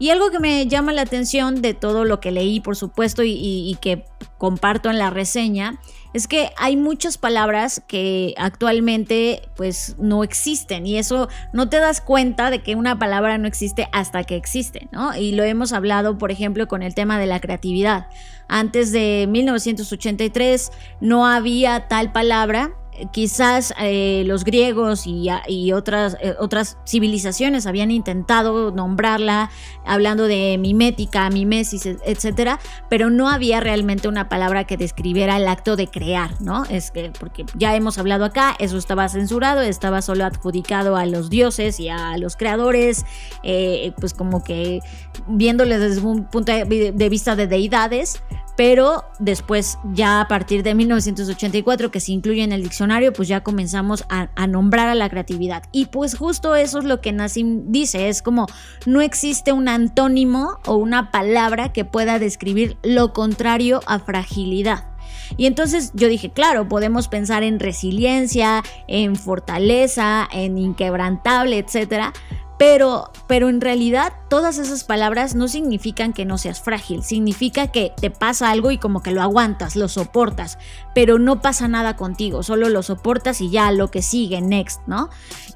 Y 0.00 0.08
algo 0.08 0.30
que 0.30 0.38
me 0.38 0.66
llama 0.66 0.94
la 0.94 1.02
atención 1.02 1.60
de 1.60 1.74
todo 1.74 2.06
lo 2.06 2.20
que 2.20 2.30
leí, 2.30 2.60
por 2.60 2.74
supuesto, 2.74 3.22
y, 3.22 3.76
que 3.82 4.06
comparto 4.38 4.88
en 4.88 4.98
la 4.98 5.10
reseña, 5.10 5.78
es 6.14 6.26
que 6.26 6.52
hay 6.56 6.78
muchas 6.78 7.18
palabras 7.18 7.82
que 7.86 8.32
actualmente 8.38 9.42
pues 9.56 9.96
no 9.98 10.24
existen 10.24 10.86
y 10.86 10.96
eso 10.96 11.28
no 11.52 11.68
te 11.68 11.78
das 11.78 12.00
cuenta 12.00 12.50
de 12.50 12.62
que 12.62 12.76
una 12.76 12.98
palabra 12.98 13.36
no 13.36 13.46
existe 13.46 13.88
hasta 13.92 14.24
que 14.24 14.36
existe, 14.36 14.88
¿no? 14.90 15.14
Y 15.14 15.32
lo 15.32 15.44
hemos 15.44 15.74
hablado, 15.74 16.16
por 16.16 16.32
ejemplo, 16.32 16.66
con 16.66 16.82
el 16.82 16.94
tema 16.94 17.18
de 17.18 17.26
la 17.26 17.38
creatividad. 17.40 18.08
Antes 18.48 18.92
de 18.92 19.26
1983 19.28 20.72
no 21.02 21.26
había 21.26 21.88
tal 21.88 22.10
palabra 22.10 22.74
quizás 23.12 23.74
eh, 23.80 24.24
los 24.26 24.44
griegos 24.44 25.06
y, 25.06 25.72
otras, 25.72 26.16
eh, 26.20 26.34
otras 26.38 26.78
civilizaciones 26.86 27.66
habían 27.66 27.90
intentado 27.90 28.70
nombrarla 28.70 29.50
hablando 29.84 30.24
de 30.24 30.56
mimética, 30.58 31.28
mimesis, 31.30 31.86
etcétera, 31.86 32.58
pero 32.88 33.10
no 33.10 33.28
había 33.28 33.60
realmente 33.60 34.08
una 34.08 34.28
palabra 34.28 34.64
que 34.64 34.76
describiera 34.76 35.36
el 35.36 35.48
acto 35.48 35.76
de 35.76 35.88
crear, 35.88 36.40
¿no? 36.40 36.64
Es 36.64 36.90
que, 36.90 37.10
porque 37.18 37.44
ya 37.56 37.74
hemos 37.74 37.98
hablado 37.98 38.24
acá, 38.24 38.56
eso 38.58 38.78
estaba 38.78 39.08
censurado, 39.08 39.60
estaba 39.60 40.02
solo 40.02 40.24
adjudicado 40.24 40.96
a 40.96 41.06
los 41.06 41.30
dioses 41.30 41.80
y 41.80 41.88
a 41.88 42.16
los 42.18 42.36
creadores, 42.36 43.04
eh, 43.42 43.92
pues 44.00 44.14
como 44.14 44.44
que 44.44 44.80
viéndole 45.26 45.78
desde 45.78 46.00
un 46.00 46.24
punto 46.24 46.52
de 46.52 47.08
vista 47.08 47.36
de 47.36 47.46
deidades, 47.46 48.22
pero 48.60 49.06
después 49.18 49.78
ya 49.94 50.20
a 50.20 50.28
partir 50.28 50.62
de 50.62 50.74
1984 50.74 51.90
que 51.90 51.98
se 51.98 52.12
incluye 52.12 52.42
en 52.42 52.52
el 52.52 52.62
diccionario, 52.62 53.10
pues 53.10 53.26
ya 53.26 53.42
comenzamos 53.42 54.04
a, 54.10 54.28
nombrar 54.48 54.88
a 54.88 54.94
la 54.94 55.08
creatividad. 55.08 55.62
Y 55.72 55.86
pues 55.86 56.14
justo 56.14 56.54
eso 56.54 56.80
es 56.80 56.84
lo 56.84 57.00
que 57.00 57.10
Nassim 57.10 57.72
dice, 57.72 58.10
es 58.10 58.20
como 58.20 58.48
no 58.84 59.00
existe 59.00 59.54
un 59.54 59.66
antónimo 59.66 60.58
o 60.66 60.74
una 60.74 61.10
palabra 61.10 61.72
que 61.72 61.86
pueda 61.86 62.18
describir 62.18 62.76
lo 62.82 63.14
contrario 63.14 63.80
a 63.86 63.98
fragilidad. 63.98 64.84
Y 65.38 65.46
entonces 65.46 65.92
yo 65.94 66.08
dije, 66.08 66.28
claro, 66.28 66.68
podemos 66.68 67.08
pensar 67.08 67.42
en 67.42 67.60
resiliencia, 67.60 68.62
en 68.88 69.16
fortaleza, 69.16 70.28
en 70.30 70.58
inquebrantable, 70.58 71.56
etcétera, 71.56 72.12
Pero, 72.60 73.10
pero 73.26 73.48
en 73.48 73.62
realidad 73.62 74.12
todas 74.28 74.58
esas 74.58 74.84
palabras 74.84 75.34
no 75.34 75.48
significan 75.48 76.12
que 76.12 76.26
no 76.26 76.36
seas 76.36 76.60
frágil, 76.60 77.02
significa 77.02 77.68
que 77.68 77.90
te 77.98 78.10
pasa 78.10 78.50
algo 78.50 78.70
y 78.70 78.76
como 78.76 79.02
que 79.02 79.12
lo 79.12 79.22
aguantas, 79.22 79.76
lo 79.76 79.88
soportas, 79.88 80.58
pero 80.94 81.18
no 81.18 81.40
pasa 81.40 81.68
nada 81.68 81.96
contigo, 81.96 82.42
solo 82.42 82.68
lo 82.68 82.82
soportas 82.82 83.40
y 83.40 83.48
ya 83.48 83.72
lo 83.72 83.90
que 83.90 84.02
sigue, 84.02 84.42
next, 84.42 84.82
¿no? 84.86 85.08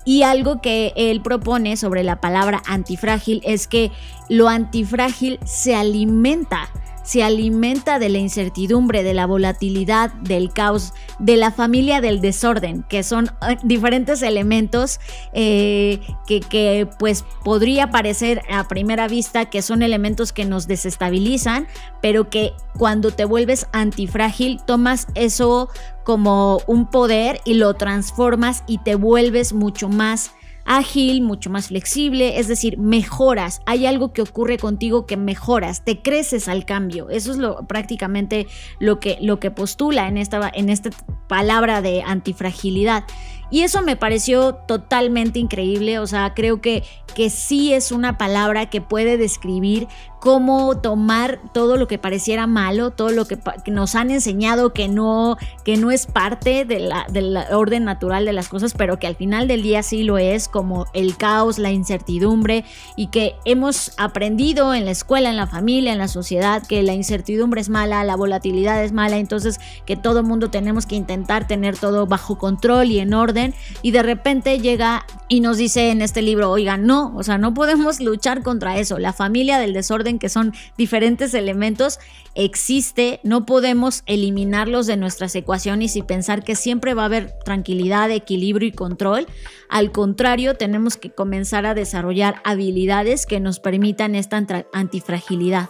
Y 0.07 0.23
algo 0.23 0.63
que 0.63 0.95
él 0.97 1.21
propone 1.21 1.77
sobre 1.77 2.05
la 2.05 2.23
palabra 2.23 2.63
antifrágil 2.65 3.43
es 3.45 3.69
que 3.69 3.93
lo 4.31 4.49
antifrágil 4.49 5.39
se 5.45 5.77
alimenta 5.77 6.71
se 7.05 7.23
alimenta 7.23 7.99
de 7.99 8.09
la 8.09 8.19
incertidumbre, 8.19 9.03
de 9.03 9.15
la 9.15 9.27
volatilidad, 9.27 10.13
del 10.15 10.53
caos, 10.53 10.95
de 11.19 11.37
la 11.37 11.53
familia 11.53 12.01
del 12.01 12.21
desorden, 12.21 12.83
que 12.83 13.03
son 13.03 13.31
eh, 13.49 13.57
diferentes 13.63 14.23
elementos 14.23 14.99
eh, 15.35 16.01
que, 16.27 16.41
que, 16.41 16.89
pues 16.99 17.25
podría 17.45 17.91
parecer 17.91 18.43
a 18.51 18.67
primera 18.67 19.07
vista 19.07 19.51
que 19.51 19.63
son 19.63 19.83
elementos 19.83 20.33
que 20.33 20.47
nos 20.47 20.67
desestabilizan, 20.67 21.69
pero 22.01 22.31
que 22.31 22.53
cuando 22.79 23.11
te 23.11 23.27
vuelves 23.27 23.67
antifrágil 23.73 24.61
tomas 24.67 25.07
eso 25.15 25.69
como 26.05 26.61
un 26.67 26.91
poder 26.91 27.41
y 27.45 27.55
lo 27.55 27.75
transformas 27.75 28.65
y 28.67 28.79
te 28.79 28.95
vuelves 28.95 29.53
mucho 29.53 29.89
más 29.89 30.33
ágil, 30.65 31.23
mucho 31.23 31.51
más 31.51 31.69
flexible, 31.69 32.39
es 32.39 32.49
decir, 32.49 32.79
mejoras, 32.79 33.61
hay 33.67 33.87
algo 33.87 34.13
que 34.13 34.23
ocurre 34.23 34.59
contigo 34.59 35.07
que 35.07 35.17
mejoras, 35.17 35.85
te 35.85 36.01
creces 36.01 36.49
al 36.49 36.65
cambio. 36.65 37.11
Eso 37.11 37.33
es 37.33 37.39
lo 37.39 37.67
prácticamente 37.67 38.47
lo 38.79 39.01
que, 39.01 39.19
lo 39.21 39.41
que 39.41 39.51
postula 39.51 40.09
en 40.09 40.17
esta, 40.17 40.51
en 40.53 40.71
esta 40.71 40.91
palabra 41.29 41.83
de 41.83 42.03
antifragilidad. 42.03 43.05
Y 43.51 43.63
eso 43.63 43.83
me 43.83 43.95
pareció 43.95 44.55
totalmente 44.55 45.39
increíble, 45.39 45.99
o 45.99 46.07
sea, 46.07 46.33
creo 46.35 46.61
que, 46.61 46.83
que 47.15 47.31
sí 47.31 47.73
es 47.73 47.93
una 47.93 48.19
palabra 48.19 48.71
que 48.71 48.81
puede 48.81 49.17
describir 49.17 49.87
cómo 50.25 50.79
tomar 50.79 51.39
todo 51.53 51.77
lo 51.77 51.87
que 51.87 51.99
pareciera 51.99 52.47
malo, 52.47 52.93
todo 52.93 53.11
lo 53.11 53.27
que, 53.27 53.39
nos 53.67 53.95
han 53.95 54.11
enseñado 54.11 54.73
que 54.73 54.89
no, 54.89 55.37
que 55.67 55.77
no 55.77 55.91
es 55.91 56.07
parte 56.07 56.65
de 56.65 56.79
la, 56.79 57.07
del 57.11 57.37
orden 57.53 57.85
natural 57.85 58.25
de 58.25 58.33
las 58.33 58.49
cosas, 58.49 58.73
pero 58.73 58.99
que 58.99 59.07
al 59.07 59.17
final 59.17 59.49
del 59.49 59.61
día 59.63 59.83
sí 59.83 60.03
lo 60.03 60.17
es, 60.17 60.49
como 60.49 60.87
el 60.95 61.19
caos, 61.19 61.59
la 61.59 61.73
incertidumbre, 61.73 62.65
y 62.97 63.09
que 63.09 63.35
hemos 63.45 63.93
aprendido 63.99 64.73
en 64.73 64.87
la 64.87 64.93
escuela, 64.93 65.29
en 65.29 65.37
la 65.37 65.47
familia, 65.47 65.93
en 65.93 65.99
la 65.99 66.09
sociedad, 66.09 66.67
que 66.67 66.83
la 66.83 66.95
incertidumbre 66.95 67.61
es 67.61 67.69
mala, 67.69 68.03
la 68.03 68.17
volatilidad 68.17 68.83
es 68.83 68.93
mala, 68.93 69.19
entonces 69.19 69.61
que 69.85 69.95
todo 69.95 70.23
mundo 70.23 70.49
tenemos 70.49 70.87
que 70.87 70.97
intentar 70.97 71.47
tener 71.47 71.77
todo 71.77 72.07
bajo 72.07 72.39
control 72.39 72.87
y 72.87 72.99
en 72.99 73.13
orden, 73.13 73.55
y 73.83 73.91
de 73.91 74.03
repente 74.03 74.59
llega 74.59 75.05
y 75.29 75.41
nos 75.41 75.59
dice 75.59 75.91
en 75.91 76.01
este 76.01 76.23
libro, 76.23 76.51
oigan, 76.51 76.87
no, 76.87 77.13
o 77.15 77.23
sea, 77.23 77.37
no 77.37 77.53
podemos 77.53 78.01
luchar 78.01 78.43
contra 78.43 78.79
eso, 78.79 78.99
la 78.99 79.13
familia 79.13 79.59
del 79.59 79.75
desorden 79.75 80.14
que 80.19 80.29
son 80.29 80.53
diferentes 80.77 81.35
elementos, 81.35 81.99
existe, 82.35 83.21
no 83.23 83.47
podemos 83.47 84.03
eliminarlos 84.07 84.87
de 84.87 84.97
nuestras 84.97 85.35
ecuaciones 85.37 85.97
y 85.97 86.03
pensar 86.03 86.45
que 86.45 86.57
siempre 86.57 86.95
va 86.95 87.03
a 87.03 87.07
haber 87.07 87.33
tranquilidad, 87.45 88.11
equilibrio 88.11 88.69
y 88.69 88.73
control. 88.73 89.27
Al 89.69 89.93
contrario, 89.93 90.55
tenemos 90.55 90.97
que 90.97 91.11
comenzar 91.11 91.67
a 91.67 91.75
desarrollar 91.75 92.41
habilidades 92.45 93.27
que 93.27 93.41
nos 93.41 93.61
permitan 93.61 94.15
esta 94.15 94.45
antifragilidad. 94.73 95.69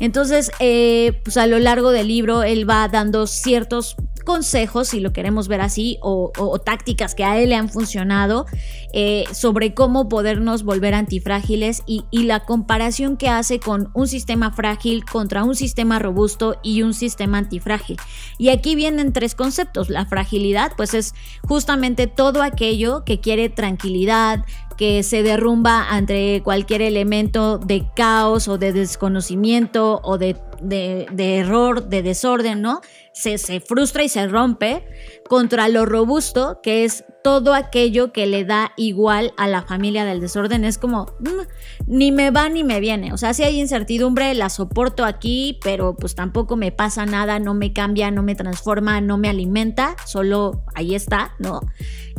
Entonces, 0.00 0.50
eh, 0.60 1.20
pues 1.24 1.36
a 1.36 1.46
lo 1.46 1.58
largo 1.58 1.90
del 1.90 2.08
libro, 2.08 2.42
él 2.42 2.68
va 2.68 2.88
dando 2.88 3.26
ciertos 3.26 3.96
consejos, 4.24 4.88
si 4.88 5.00
lo 5.00 5.12
queremos 5.12 5.48
ver 5.48 5.60
así, 5.60 5.98
o, 6.00 6.32
tácticas 6.64 7.14
que 7.14 7.24
a 7.24 7.38
él 7.38 7.50
le 7.50 7.56
han 7.56 7.68
funcionado 7.68 8.46
eh, 8.92 9.24
sobre 9.32 9.74
cómo 9.74 10.08
podernos 10.08 10.62
volver 10.62 10.94
antifrágiles 10.94 11.82
y, 11.86 12.04
y 12.10 12.24
la 12.24 12.44
comparación 12.44 13.16
que 13.16 13.28
hace 13.28 13.60
con 13.60 13.90
un 13.94 14.08
sistema 14.08 14.50
frágil 14.52 15.04
contra 15.04 15.44
un 15.44 15.54
sistema 15.54 15.98
robusto 15.98 16.56
y 16.62 16.82
un 16.82 16.94
sistema 16.94 17.38
antifrágil. 17.38 17.96
Y 18.38 18.48
aquí 18.48 18.74
vienen 18.74 19.12
tres 19.12 19.34
conceptos. 19.34 19.90
La 19.90 20.06
fragilidad, 20.06 20.72
pues 20.76 20.94
es 20.94 21.14
justamente 21.42 22.06
todo 22.06 22.42
aquello 22.42 23.04
que 23.04 23.20
quiere 23.20 23.48
tranquilidad, 23.48 24.44
que 24.76 25.02
se 25.02 25.22
derrumba 25.22 25.88
ante 25.90 26.42
cualquier 26.42 26.82
elemento 26.82 27.58
de 27.58 27.86
caos 27.94 28.48
o 28.48 28.58
de 28.58 28.72
desconocimiento 28.72 30.00
o 30.02 30.18
de, 30.18 30.36
de 30.60 31.36
error, 31.36 31.88
de 31.88 32.02
desorden, 32.02 32.62
¿no? 32.62 32.80
se, 33.14 33.60
frustra 33.60 34.02
y 34.02 34.08
se 34.08 34.26
rompe, 34.26 34.84
contra 35.28 35.68
lo 35.68 35.86
robusto, 35.86 36.60
que 36.62 36.84
es 36.84 37.04
todo 37.22 37.54
aquello 37.54 38.12
que 38.12 38.26
le 38.26 38.44
da 38.44 38.72
igual 38.76 39.32
a 39.38 39.48
la 39.48 39.62
familia 39.62 40.04
del 40.04 40.20
desorden. 40.20 40.62
Es 40.64 40.76
como, 40.76 41.06
mm, 41.20 41.86
ni 41.86 42.12
me 42.12 42.30
va 42.30 42.50
ni 42.50 42.64
me 42.64 42.80
viene. 42.80 43.14
O 43.14 43.16
sea, 43.16 43.32
si 43.32 43.42
hay 43.42 43.58
incertidumbre, 43.58 44.34
la 44.34 44.50
soporto 44.50 45.06
aquí, 45.06 45.58
pero 45.62 45.96
pues 45.96 46.14
tampoco 46.14 46.56
me 46.56 46.70
pasa 46.70 47.06
nada, 47.06 47.38
no 47.38 47.54
me 47.54 47.72
cambia, 47.72 48.10
no 48.10 48.22
me 48.22 48.34
transforma, 48.34 49.00
no 49.00 49.16
me 49.16 49.30
alimenta, 49.30 49.96
solo 50.04 50.64
ahí 50.74 50.94
está, 50.94 51.32
¿no? 51.38 51.60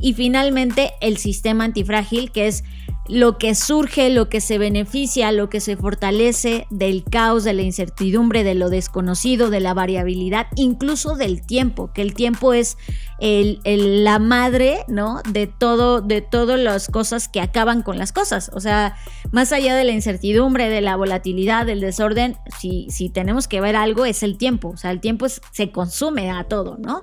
Y 0.02 0.14
finalmente 0.14 0.94
el 1.02 1.18
sistema 1.18 1.66
antifrágil, 1.66 2.32
que 2.32 2.48
es 2.48 2.64
lo 3.08 3.38
que 3.38 3.54
surge, 3.54 4.10
lo 4.10 4.30
que 4.30 4.42
se 4.42 4.58
beneficia, 4.58 5.32
lo 5.32 5.50
que 5.50 5.60
se 5.60 5.78
fortalece 5.78 6.66
del 6.70 7.04
caos, 7.04 7.44
de 7.44 7.54
la 7.54 7.62
incertidumbre, 7.62 8.44
de 8.44 8.56
lo 8.56 8.70
desconocido, 8.70 9.50
de 9.50 9.60
la 9.60 9.74
variabilidad, 9.74 10.48
incluso 10.56 11.16
del 11.16 11.46
tiempo, 11.46 11.92
que 11.94 12.02
el 12.02 12.14
tiempo 12.14 12.54
es 12.54 12.78
el, 13.20 13.60
la 14.04 14.20
madre, 14.20 14.80
¿no? 14.88 15.22
De 15.30 15.48
todo, 15.48 16.02
de 16.02 16.22
todas 16.22 16.60
las 16.60 16.88
cosas 16.88 17.28
que 17.28 17.42
acaban 17.42 17.84
con 17.84 17.98
las 17.98 18.12
cosas. 18.12 18.50
O 18.54 18.60
sea, 18.60 18.98
más 19.32 19.52
allá 19.52 19.76
de 19.76 19.84
la 19.84 19.92
incertidumbre, 19.92 20.70
de 20.70 20.82
la 20.82 20.96
volatilidad, 20.96 21.66
del 21.66 21.82
desorden, 21.82 22.38
si, 22.60 22.88
si 22.90 23.10
tenemos 23.10 23.48
que 23.48 23.62
ver 23.62 23.76
algo, 23.76 24.06
es 24.06 24.24
el 24.24 24.38
tiempo. 24.38 24.70
O 24.70 24.78
sea, 24.78 24.92
el 24.92 25.00
tiempo 25.00 25.28
se 25.30 25.72
consume 25.72 26.32
a 26.32 26.46
todo, 26.46 26.78
¿no? 26.78 27.00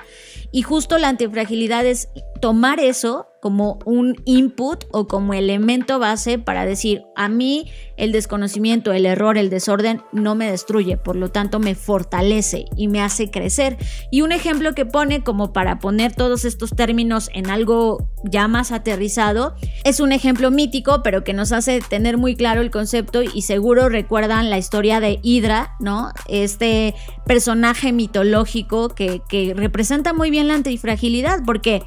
Y 0.50 0.62
justo 0.62 0.98
la 0.98 1.08
antifragilidad 1.08 1.86
es 1.86 2.08
tomar 2.40 2.80
eso 2.80 3.31
como 3.42 3.80
un 3.84 4.22
input 4.24 4.84
o 4.92 5.08
como 5.08 5.34
elemento 5.34 5.98
base 5.98 6.38
para 6.38 6.64
decir, 6.64 7.02
a 7.16 7.28
mí 7.28 7.68
el 7.96 8.12
desconocimiento, 8.12 8.92
el 8.92 9.04
error, 9.04 9.36
el 9.36 9.50
desorden 9.50 10.00
no 10.12 10.36
me 10.36 10.48
destruye, 10.48 10.96
por 10.96 11.16
lo 11.16 11.28
tanto 11.32 11.58
me 11.58 11.74
fortalece 11.74 12.66
y 12.76 12.86
me 12.86 13.02
hace 13.02 13.32
crecer. 13.32 13.78
Y 14.12 14.20
un 14.20 14.30
ejemplo 14.30 14.76
que 14.76 14.86
pone 14.86 15.24
como 15.24 15.52
para 15.52 15.80
poner 15.80 16.14
todos 16.14 16.44
estos 16.44 16.70
términos 16.70 17.30
en 17.34 17.50
algo 17.50 18.08
ya 18.22 18.46
más 18.46 18.70
aterrizado, 18.70 19.56
es 19.82 19.98
un 19.98 20.12
ejemplo 20.12 20.52
mítico, 20.52 21.02
pero 21.02 21.24
que 21.24 21.32
nos 21.32 21.50
hace 21.50 21.80
tener 21.80 22.18
muy 22.18 22.36
claro 22.36 22.60
el 22.60 22.70
concepto 22.70 23.24
y 23.24 23.42
seguro 23.42 23.88
recuerdan 23.88 24.50
la 24.50 24.58
historia 24.58 25.00
de 25.00 25.18
Hydra, 25.20 25.74
¿no? 25.80 26.12
Este 26.28 26.94
personaje 27.26 27.92
mitológico 27.92 28.90
que, 28.90 29.20
que 29.28 29.52
representa 29.52 30.12
muy 30.12 30.30
bien 30.30 30.46
la 30.46 30.54
antifragilidad, 30.54 31.40
porque 31.44 31.82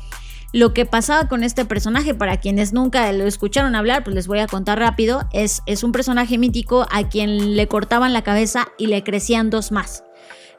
lo 0.55 0.73
que 0.73 0.85
pasaba 0.85 1.27
con 1.27 1.43
este 1.43 1.65
personaje, 1.65 2.13
para 2.13 2.37
quienes 2.37 2.71
nunca 2.71 3.11
lo 3.11 3.25
escucharon 3.25 3.75
hablar, 3.75 4.05
pues 4.05 4.15
les 4.15 4.25
voy 4.25 4.39
a 4.39 4.47
contar 4.47 4.79
rápido, 4.79 5.27
es, 5.33 5.61
es 5.65 5.83
un 5.83 5.91
personaje 5.91 6.37
mítico 6.37 6.87
a 6.91 7.09
quien 7.09 7.57
le 7.57 7.67
cortaban 7.67 8.13
la 8.13 8.23
cabeza 8.23 8.69
y 8.77 8.87
le 8.87 9.03
crecían 9.03 9.49
dos 9.49 9.73
más. 9.73 10.05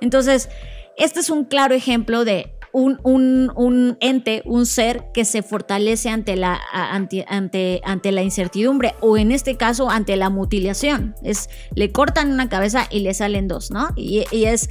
Entonces, 0.02 0.50
este 0.98 1.20
es 1.20 1.30
un 1.30 1.46
claro 1.46 1.74
ejemplo 1.74 2.26
de 2.26 2.52
un, 2.72 3.96
ente, 4.00 4.42
un 4.44 4.66
ser 4.66 5.04
que 5.14 5.24
se 5.24 5.42
fortalece 5.42 6.10
ante 6.10 6.36
la, 6.36 6.60
ante, 6.72 7.24
ante, 7.26 8.12
la 8.12 8.22
incertidumbre 8.22 8.94
o 9.00 9.16
en 9.16 9.32
este 9.32 9.56
caso 9.56 9.88
ante 9.88 10.16
la 10.16 10.28
mutilación. 10.28 11.14
Es, 11.22 11.48
le 11.74 11.90
cortan 11.90 12.32
una 12.32 12.48
cabeza 12.48 12.86
y 12.90 13.00
le 13.00 13.14
salen 13.14 13.48
dos, 13.48 13.70
¿no? 13.70 13.88
Y, 13.96 14.26
es 14.30 14.68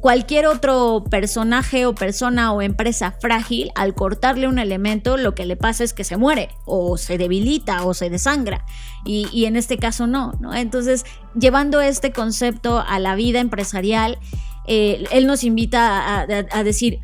cualquier 0.00 0.46
otro 0.46 1.04
personaje 1.10 1.86
o 1.86 1.94
persona 1.94 2.52
o 2.52 2.62
empresa 2.62 3.12
frágil, 3.20 3.70
al 3.74 3.94
cortarle 3.94 4.48
un 4.48 4.58
elemento, 4.58 5.16
lo 5.16 5.34
que 5.34 5.46
le 5.46 5.56
pasa 5.56 5.84
es 5.84 5.92
que 5.92 6.04
se 6.04 6.16
muere 6.16 6.50
o 6.64 6.96
se 6.98 7.18
debilita 7.18 7.84
o 7.84 7.94
se 7.94 8.10
desangra. 8.10 8.64
Y, 9.04 9.44
en 9.44 9.56
este 9.56 9.78
caso 9.78 10.06
no, 10.06 10.32
¿no? 10.40 10.54
Entonces, 10.54 11.04
llevando 11.38 11.80
este 11.80 12.12
concepto 12.12 12.82
a 12.86 12.98
la 12.98 13.14
vida 13.14 13.40
empresarial, 13.40 14.18
eh, 14.66 15.04
él 15.12 15.26
nos 15.26 15.44
invita 15.44 16.22
a 16.22 16.64
decir, 16.64 16.98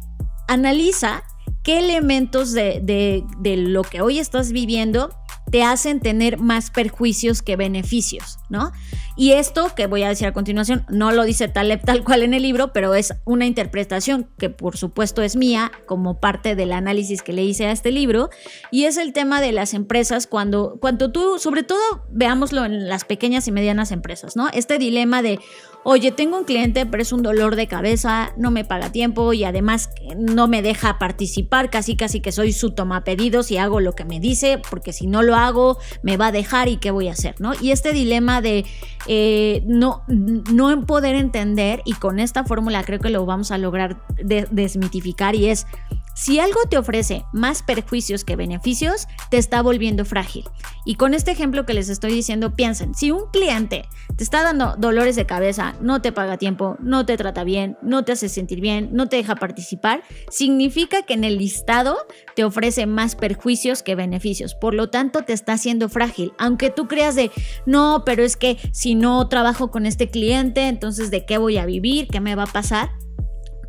analiza 0.48 1.22
qué 1.62 1.78
elementos 1.78 2.52
de, 2.52 3.24
lo 3.44 3.82
que 3.82 4.00
hoy 4.00 4.18
estás 4.18 4.52
viviendo 4.52 5.14
te 5.52 5.62
hacen 5.62 6.00
tener 6.00 6.38
más 6.38 6.70
perjuicios 6.70 7.42
que 7.42 7.56
beneficios, 7.56 8.38
¿no? 8.48 8.72
Y 9.18 9.32
esto 9.32 9.70
que 9.76 9.86
voy 9.86 10.02
a 10.02 10.08
decir 10.08 10.26
a 10.26 10.32
continuación 10.32 10.86
no 10.88 11.12
lo 11.12 11.24
dice 11.24 11.46
Taleb 11.46 11.84
tal 11.84 12.02
cual 12.02 12.22
en 12.22 12.32
el 12.32 12.40
libro, 12.40 12.72
pero 12.72 12.94
es 12.94 13.12
una 13.26 13.44
interpretación 13.44 14.30
que 14.38 14.48
por 14.48 14.78
supuesto 14.78 15.20
es 15.20 15.36
mía 15.36 15.70
como 15.84 16.20
parte 16.20 16.56
del 16.56 16.72
análisis 16.72 17.22
que 17.22 17.34
le 17.34 17.44
hice 17.44 17.66
a 17.66 17.72
este 17.72 17.90
libro 17.90 18.30
y 18.70 18.84
es 18.84 18.96
el 18.96 19.12
tema 19.12 19.42
de 19.42 19.52
las 19.52 19.74
empresas 19.74 20.26
cuando 20.26 20.78
cuando 20.80 21.12
tú 21.12 21.38
sobre 21.38 21.62
todo 21.62 22.06
veámoslo 22.10 22.64
en 22.64 22.88
las 22.88 23.04
pequeñas 23.04 23.46
y 23.46 23.52
medianas 23.52 23.92
empresas, 23.92 24.36
¿no? 24.36 24.48
Este 24.54 24.78
dilema 24.78 25.20
de 25.20 25.38
oye, 25.84 26.12
tengo 26.12 26.38
un 26.38 26.44
cliente, 26.44 26.86
pero 26.86 27.02
es 27.02 27.12
un 27.12 27.22
dolor 27.22 27.56
de 27.56 27.66
cabeza, 27.66 28.32
no 28.36 28.50
me 28.50 28.64
paga 28.64 28.92
tiempo 28.92 29.32
y 29.32 29.44
además 29.44 29.90
no 30.16 30.48
me 30.48 30.62
deja 30.62 30.98
participar, 30.98 31.70
casi 31.70 31.96
casi 31.96 32.20
que 32.20 32.32
soy 32.32 32.52
su 32.52 32.72
toma 32.72 33.04
pedidos 33.04 33.50
y 33.50 33.56
hago 33.56 33.80
lo 33.80 33.94
que 33.94 34.04
me 34.04 34.20
dice, 34.20 34.60
porque 34.70 34.92
si 34.92 35.06
no 35.06 35.22
lo 35.22 35.34
hago, 35.34 35.78
me 36.02 36.16
va 36.16 36.28
a 36.28 36.32
dejar 36.32 36.68
y 36.68 36.76
qué 36.76 36.90
voy 36.90 37.08
a 37.08 37.12
hacer, 37.12 37.34
¿no? 37.40 37.52
Y 37.60 37.72
este 37.72 37.92
dilema 37.92 38.40
de 38.40 38.64
eh, 39.06 39.62
no, 39.66 40.04
no 40.08 40.86
poder 40.86 41.14
entender, 41.16 41.82
y 41.84 41.94
con 41.94 42.18
esta 42.18 42.44
fórmula 42.44 42.84
creo 42.84 43.00
que 43.00 43.10
lo 43.10 43.26
vamos 43.26 43.50
a 43.50 43.58
lograr 43.58 44.02
desmitificar, 44.22 45.34
y 45.34 45.48
es 45.48 45.66
si 46.14 46.38
algo 46.38 46.60
te 46.68 46.76
ofrece 46.76 47.24
más 47.32 47.62
perjuicios 47.62 48.24
que 48.24 48.36
beneficios, 48.36 49.08
te 49.30 49.38
está 49.38 49.62
volviendo 49.62 50.04
frágil. 50.04 50.44
Y 50.84 50.96
con 50.96 51.14
este 51.14 51.30
ejemplo 51.30 51.64
que 51.64 51.74
les 51.74 51.88
estoy 51.88 52.12
diciendo, 52.12 52.54
piensen, 52.54 52.94
si 52.94 53.10
un 53.10 53.30
cliente 53.32 53.88
te 54.16 54.22
está 54.22 54.42
dando 54.42 54.74
dolores 54.76 55.16
de 55.16 55.26
cabeza, 55.26 55.71
no 55.80 56.02
te 56.02 56.12
paga 56.12 56.38
tiempo, 56.38 56.76
no 56.80 57.06
te 57.06 57.16
trata 57.16 57.44
bien, 57.44 57.76
no 57.82 58.04
te 58.04 58.12
hace 58.12 58.28
sentir 58.28 58.60
bien, 58.60 58.90
no 58.92 59.08
te 59.08 59.16
deja 59.16 59.36
participar, 59.36 60.02
significa 60.30 61.02
que 61.02 61.14
en 61.14 61.24
el 61.24 61.38
listado 61.38 61.96
te 62.34 62.44
ofrece 62.44 62.86
más 62.86 63.16
perjuicios 63.16 63.82
que 63.82 63.94
beneficios. 63.94 64.54
Por 64.54 64.74
lo 64.74 64.90
tanto, 64.90 65.22
te 65.22 65.32
está 65.32 65.54
haciendo 65.54 65.88
frágil. 65.88 66.32
Aunque 66.38 66.70
tú 66.70 66.88
creas 66.88 67.14
de, 67.14 67.30
no, 67.66 68.02
pero 68.04 68.22
es 68.22 68.36
que 68.36 68.58
si 68.72 68.94
no 68.94 69.28
trabajo 69.28 69.70
con 69.70 69.86
este 69.86 70.10
cliente, 70.10 70.68
entonces 70.68 71.10
¿de 71.10 71.24
qué 71.24 71.38
voy 71.38 71.56
a 71.58 71.66
vivir? 71.66 72.08
¿Qué 72.08 72.20
me 72.20 72.34
va 72.34 72.44
a 72.44 72.46
pasar? 72.46 72.90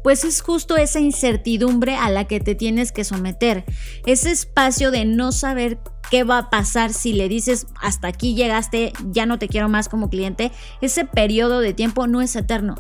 Pues 0.04 0.24
es 0.24 0.42
justo 0.42 0.78
esa 0.78 1.00
incertidumbre 1.00 1.96
a 1.96 2.10
la 2.10 2.26
que 2.26 2.40
te 2.40 2.56
tienes 2.56 2.92
que 2.92 3.04
someter, 3.04 3.66
ese 4.06 4.32
espacio 4.32 4.92
de 4.92 5.06
no 5.06 5.32
saber 5.32 5.80
qué 6.14 6.24
va 6.24 6.38
a 6.38 6.50
pasar 6.50 6.94
si 6.94 7.14
le 7.14 7.28
dices 7.28 7.66
hasta 7.82 8.08
aquí 8.08 8.36
llegaste, 8.36 8.94
ya 9.10 9.26
no 9.26 9.40
te 9.40 9.48
quiero 9.48 9.70
más 9.70 9.90
como 9.90 10.10
cliente, 10.10 10.52
ese 10.82 11.06
periodo 11.06 11.60
de 11.60 11.74
tiempo 11.74 12.06
no 12.06 12.22
es 12.22 12.36
eterno. 12.36 12.76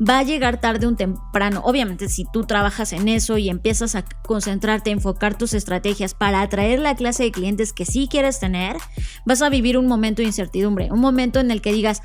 Va 0.00 0.20
a 0.20 0.22
llegar 0.22 0.60
tarde 0.60 0.86
un 0.86 0.96
temprano. 0.96 1.60
Obviamente 1.64 2.08
si 2.08 2.24
tú 2.32 2.44
trabajas 2.44 2.92
en 2.92 3.08
eso 3.08 3.36
y 3.36 3.50
empiezas 3.50 3.94
a 3.94 4.04
concentrarte, 4.24 4.90
enfocar 4.90 5.36
tus 5.36 5.52
estrategias 5.52 6.14
para 6.14 6.40
atraer 6.40 6.78
la 6.78 6.94
clase 6.94 7.24
de 7.24 7.32
clientes 7.32 7.74
que 7.74 7.84
sí 7.84 8.08
quieres 8.10 8.40
tener, 8.40 8.76
vas 9.26 9.42
a 9.42 9.50
vivir 9.50 9.76
un 9.76 9.86
momento 9.86 10.22
de 10.22 10.28
incertidumbre, 10.28 10.90
un 10.90 11.00
momento 11.00 11.40
en 11.40 11.50
el 11.50 11.60
que 11.60 11.72
digas, 11.72 12.00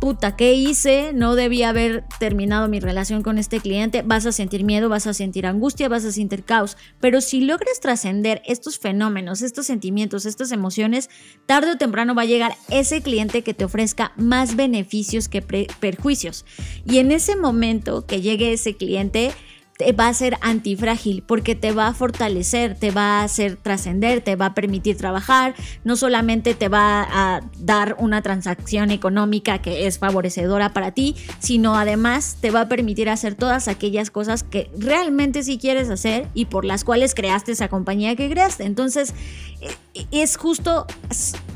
puta, 0.00 0.36
¿qué 0.36 0.52
hice? 0.52 1.12
No 1.12 1.34
debía 1.34 1.70
haber 1.70 2.04
terminado 2.18 2.68
mi 2.68 2.80
relación 2.80 3.22
con 3.22 3.38
este 3.38 3.60
cliente. 3.60 4.02
Vas 4.02 4.26
a 4.26 4.32
sentir 4.32 4.64
miedo, 4.64 4.88
vas 4.88 5.06
a 5.06 5.14
sentir 5.14 5.46
angustia, 5.46 5.88
vas 5.88 6.04
a 6.04 6.12
sentir 6.12 6.44
caos. 6.44 6.76
Pero 7.00 7.20
si 7.20 7.40
logras 7.40 7.80
trascender 7.80 8.42
estos 8.46 8.78
fenómenos, 8.78 9.42
estos 9.42 9.66
sentimientos, 9.66 10.26
estas 10.26 10.52
emociones, 10.52 11.10
tarde 11.46 11.72
o 11.72 11.78
temprano 11.78 12.14
va 12.14 12.22
a 12.22 12.26
llegar 12.26 12.54
ese 12.70 13.02
cliente 13.02 13.42
que 13.42 13.54
te 13.54 13.64
ofrezca 13.64 14.12
más 14.16 14.56
beneficios 14.56 15.28
que 15.28 15.42
perjuicios. 15.42 16.44
Y 16.84 16.98
en 16.98 17.12
ese 17.12 17.36
momento 17.36 18.06
que 18.06 18.20
llegue 18.20 18.52
ese 18.52 18.76
cliente, 18.76 19.32
te 19.78 19.92
va 19.92 20.08
a 20.08 20.14
ser 20.14 20.36
antifrágil 20.40 21.22
porque 21.22 21.54
te 21.54 21.70
va 21.72 21.86
a 21.86 21.94
fortalecer, 21.94 22.74
te 22.74 22.90
va 22.90 23.20
a 23.20 23.22
hacer 23.22 23.56
trascender, 23.56 24.20
te 24.20 24.34
va 24.34 24.46
a 24.46 24.54
permitir 24.54 24.96
trabajar, 24.96 25.54
no 25.84 25.96
solamente 25.96 26.54
te 26.54 26.68
va 26.68 27.06
a 27.08 27.40
dar 27.58 27.96
una 28.00 28.20
transacción 28.20 28.90
económica 28.90 29.62
que 29.62 29.86
es 29.86 30.00
favorecedora 30.00 30.72
para 30.72 30.90
ti, 30.90 31.14
sino 31.38 31.76
además 31.76 32.38
te 32.40 32.50
va 32.50 32.62
a 32.62 32.68
permitir 32.68 33.08
hacer 33.08 33.36
todas 33.36 33.68
aquellas 33.68 34.10
cosas 34.10 34.42
que 34.42 34.68
realmente 34.76 35.44
sí 35.44 35.58
quieres 35.58 35.88
hacer 35.90 36.26
y 36.34 36.46
por 36.46 36.64
las 36.64 36.82
cuales 36.82 37.14
creaste 37.14 37.52
esa 37.52 37.68
compañía 37.68 38.16
que 38.16 38.28
creaste. 38.28 38.64
Entonces, 38.64 39.14
e, 39.60 39.68
es 40.10 40.36
justo 40.36 40.86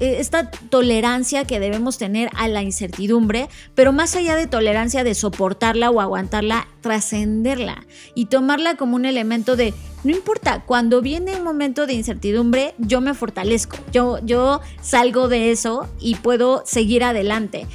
e, 0.01 0.20
esta 0.20 0.51
tolerancia 0.51 1.45
que 1.45 1.61
debemos 1.61 1.99
tener 1.99 2.30
a 2.34 2.49
la 2.49 2.62
incertidumbre, 2.62 3.49
pero 3.74 3.93
más 3.93 4.16
allá 4.16 4.36
de 4.36 4.47
tolerancia 4.47 5.05
de 5.05 5.14
soportarla 5.14 5.90
o 5.90 6.01
aguantarla, 6.01 6.66
trascenderla 6.80 7.84
y 8.14 8.26
tomarla 8.26 8.76
como 8.76 8.97
un 8.97 9.05
elemento 9.05 9.57
de, 9.57 9.74
no 10.05 10.11
importa, 10.11 10.64
cuando 10.64 11.01
viene 11.03 11.36
un 11.36 11.45
momento 11.45 11.86
de 11.86 11.95
incertidumbre, 11.95 12.74
yo 12.78 13.01
me 13.01 13.14
fortalezco, 13.14 13.76
yo, 13.93 14.18
yo 14.24 14.61
salgo 14.80 15.28
de 15.28 15.51
eso 15.51 15.88
y 16.01 16.16
puedo 16.16 16.62
seguir 16.66 17.05
adelante. 17.05 17.66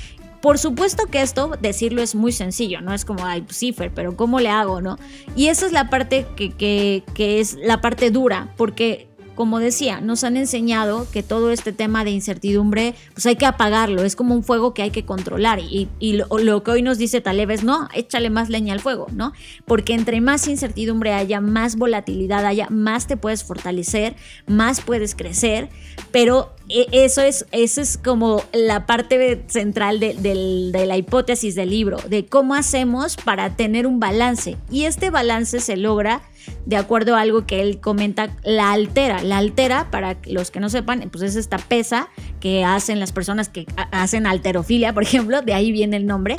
Por 0.41 0.59
supuesto 0.59 1.07
que 1.07 1.21
esto, 1.21 1.51
decirlo 1.59 2.01
es 2.01 2.13
muy 2.13 2.31
sencillo, 2.31 2.79
no 2.81 2.93
es 2.93 3.05
como, 3.05 3.25
ay, 3.25 3.41
pues 3.41 3.57
sí, 3.57 3.73
pero 3.73 4.15
¿cómo 4.15 4.39
le 4.39 4.49
hago, 4.49 4.81
no? 4.81 4.97
Y 5.35 5.47
esa 5.47 5.65
es 5.65 5.71
la 5.71 5.89
parte 5.89 6.27
que, 6.35 6.51
que, 6.51 7.03
que 7.15 7.39
es 7.39 7.55
la 7.55 7.81
parte 7.81 8.11
dura, 8.11 8.53
porque 8.55 9.07
como 9.37 9.59
decía, 9.59 10.01
nos 10.01 10.23
han 10.23 10.35
enseñado 10.35 11.07
que 11.11 11.21
todo 11.21 11.51
este 11.51 11.71
tema 11.71 12.03
de 12.03 12.09
incertidumbre, 12.09 12.95
pues 13.13 13.27
hay 13.27 13.35
que 13.35 13.45
apagarlo, 13.45 14.03
es 14.03 14.15
como 14.15 14.33
un 14.33 14.43
fuego 14.43 14.73
que 14.73 14.81
hay 14.81 14.89
que 14.89 15.05
controlar. 15.05 15.59
Y, 15.59 15.87
lo, 16.01 16.63
que 16.63 16.71
hoy 16.71 16.81
nos 16.81 16.97
dice 16.97 17.21
Taleb 17.21 17.51
es, 17.51 17.63
no, 17.63 17.87
échale 17.93 18.31
más 18.31 18.49
leña 18.49 18.73
al 18.73 18.79
fuego, 18.79 19.05
¿no? 19.13 19.33
Porque 19.65 19.93
entre 19.93 20.21
más 20.21 20.47
incertidumbre 20.47 21.13
haya, 21.13 21.39
más 21.39 21.75
volatilidad 21.75 22.45
haya, 22.47 22.67
más 22.71 23.05
te 23.05 23.15
puedes 23.15 23.43
fortalecer, 23.43 24.15
más 24.47 24.81
puedes 24.81 25.13
crecer, 25.13 25.69
pero 26.11 26.56
eso 26.69 27.21
es, 27.21 27.45
eso 27.51 27.81
es 27.81 27.97
como 27.97 28.43
la 28.51 28.85
parte 28.85 29.43
central 29.47 29.99
de, 29.99 30.13
de 30.13 30.85
la 30.85 30.97
hipótesis 30.97 31.55
del 31.55 31.69
libro, 31.69 31.97
de 32.09 32.25
cómo 32.25 32.55
hacemos 32.55 33.15
para 33.15 33.55
tener 33.55 33.87
un 33.87 33.99
balance. 33.99 34.57
Y 34.69 34.83
este 34.83 35.09
balance 35.09 35.59
se 35.59 35.77
logra 35.77 36.21
de 36.65 36.77
acuerdo 36.77 37.15
a 37.15 37.21
algo 37.21 37.45
que 37.45 37.61
él 37.61 37.79
comenta, 37.79 38.35
la 38.43 38.71
altera. 38.71 39.23
La 39.23 39.37
altera, 39.37 39.89
para 39.91 40.17
los 40.25 40.51
que 40.51 40.59
no 40.59 40.69
sepan, 40.69 41.09
pues 41.11 41.23
es 41.23 41.35
esta 41.35 41.57
pesa 41.57 42.09
que 42.39 42.63
hacen 42.63 42.99
las 42.99 43.11
personas 43.11 43.49
que 43.49 43.65
hacen 43.91 44.27
alterofilia, 44.27 44.93
por 44.93 45.03
ejemplo, 45.03 45.41
de 45.41 45.53
ahí 45.53 45.71
viene 45.71 45.97
el 45.97 46.05
nombre. 46.05 46.37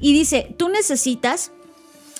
Y 0.00 0.12
dice, 0.12 0.54
tú 0.58 0.68
necesitas 0.68 1.52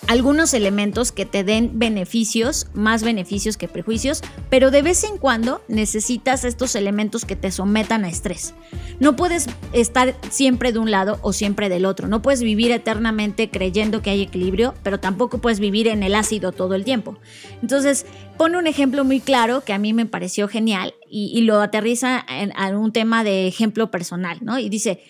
algunos 0.08 0.52
elementos 0.52 1.12
que 1.12 1.26
te 1.26 1.44
den 1.44 1.78
beneficios, 1.78 2.66
más 2.74 3.02
beneficios 3.02 3.56
que 3.56 3.68
prejuicios, 3.68 4.22
pero 4.50 4.70
de 4.70 4.82
vez 4.82 5.04
en 5.04 5.16
cuando 5.16 5.62
necesitas 5.68 6.44
estos 6.44 6.74
elementos 6.74 7.24
que 7.24 7.36
te 7.36 7.50
sometan 7.50 8.04
a 8.04 8.08
estrés. 8.08 8.54
No 8.98 9.16
puedes 9.16 9.46
estar 9.72 10.16
siempre 10.30 10.72
de 10.72 10.80
un 10.80 10.90
lado 10.90 11.18
o 11.22 11.32
siempre 11.32 11.68
del 11.68 11.86
otro, 11.86 12.08
no 12.08 12.20
puedes 12.20 12.42
vivir 12.42 12.72
eternamente 12.72 13.48
creyendo 13.48 14.02
que 14.02 14.10
hay 14.10 14.22
equilibrio, 14.22 14.74
pero 14.82 14.98
tampoco 14.98 15.38
puedes 15.38 15.60
vivir 15.60 15.88
en 15.88 16.02
el 16.02 16.14
ácido 16.14 16.52
todo 16.52 16.74
el 16.74 16.84
tiempo. 16.84 17.18
Entonces, 17.62 18.04
pone 18.36 18.58
un 18.58 18.66
ejemplo 18.66 19.04
muy 19.04 19.20
claro 19.20 19.62
que 19.62 19.72
a 19.72 19.78
mí 19.78 19.92
me 19.92 20.06
pareció 20.06 20.48
genial 20.48 20.94
y, 21.08 21.42
lo 21.42 21.60
aterriza 21.60 22.24
en, 22.28 22.52
un 22.76 22.92
tema 22.92 23.22
de 23.22 23.46
ejemplo 23.46 23.90
personal, 23.90 24.38
¿no? 24.40 24.58
Y 24.58 24.68
dice, 24.68 25.02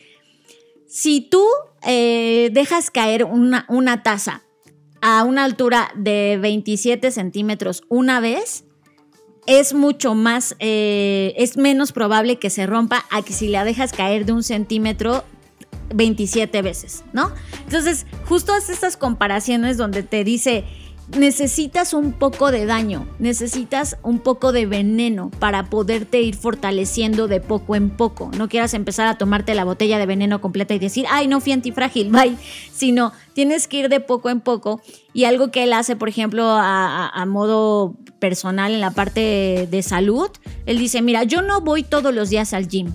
si 0.87 1.21
tú 1.21 1.45
eh, 1.87 2.51
dejas 2.53 2.91
caer 2.91 3.25
una, 3.25 3.65
una 3.69 4.03
taza 4.03 4.43
a 5.03 5.25
una 5.25 5.45
altura 5.45 5.91
de 5.97 6.39
27 6.41 7.11
centímetros 7.11 7.83
una 7.89 8.21
vez, 8.21 8.65
es 9.47 9.75
mucho 9.75 10.15
más, 10.15 10.55
eh, 10.61 11.35
es 11.37 11.57
menos 11.57 11.93
probable 11.93 12.39
que 12.39 12.49
se 12.49 12.65
rompa 12.67 13.05
a 13.11 13.23
que 13.23 13.33
si 13.33 13.49
la 13.49 13.65
dejas 13.65 13.93
caer 13.93 14.25
de 14.25 14.33
un 14.33 14.45
centímetro 14.45 15.25
27 15.95 16.63
veces, 16.63 17.05
¿no? 17.13 17.33
Entonces, 17.65 18.07
justo 18.27 18.55
estas 18.57 18.97
comparaciones 18.97 19.77
donde 19.77 20.05
te 20.05 20.23
dice, 20.25 20.65
necesitas 21.17 21.95
un 21.95 22.13
poco 22.13 22.51
de 22.51 22.67
daño, 22.67 23.07
necesitas 23.19 23.97
un 24.03 24.19
poco 24.19 24.53
de 24.53 24.67
veneno 24.67 25.31
para 25.39 25.65
poderte 25.65 26.21
ir 26.21 26.37
fortaleciendo 26.37 27.29
de 27.29 27.41
poco 27.41 27.77
en 27.77 27.91
poco. 27.91 28.31
No 28.37 28.49
quieras 28.49 28.75
empezar 28.75 29.07
a 29.07 29.19
tomarte 29.19 29.55
la 29.55 29.65
botella 29.65 29.99
de 29.99 30.07
veneno 30.07 30.41
completa 30.41 30.75
y 30.75 30.79
decir, 30.79 31.07
ay, 31.11 31.29
no 31.29 31.41
fui 31.41 31.53
antifrágil, 31.53 32.11
bye, 32.13 32.37
sino 32.73 33.13
tienes 33.35 33.69
que 33.69 33.79
ir 33.79 33.89
de 33.89 34.01
poco 34.01 34.31
en 34.31 34.41
poco. 34.41 34.81
Y 35.13 35.25
algo 35.25 35.51
que 35.51 35.65
él 35.65 35.73
hace, 35.73 35.97
por 35.97 36.09
ejemplo, 36.09 36.45
a, 36.49 37.25
modo 37.27 37.95
personal 38.19 38.73
en 38.73 38.81
la 38.81 38.91
parte 38.91 39.69
de 39.71 39.83
salud, 39.83 40.29
él 40.67 40.79
dice, 40.79 41.03
mira, 41.03 41.25
yo 41.25 41.43
no 41.43 41.61
voy 41.61 41.83
todos 41.83 42.15
los 42.15 42.31
días 42.31 42.53
al 42.53 42.69
gym 42.69 42.93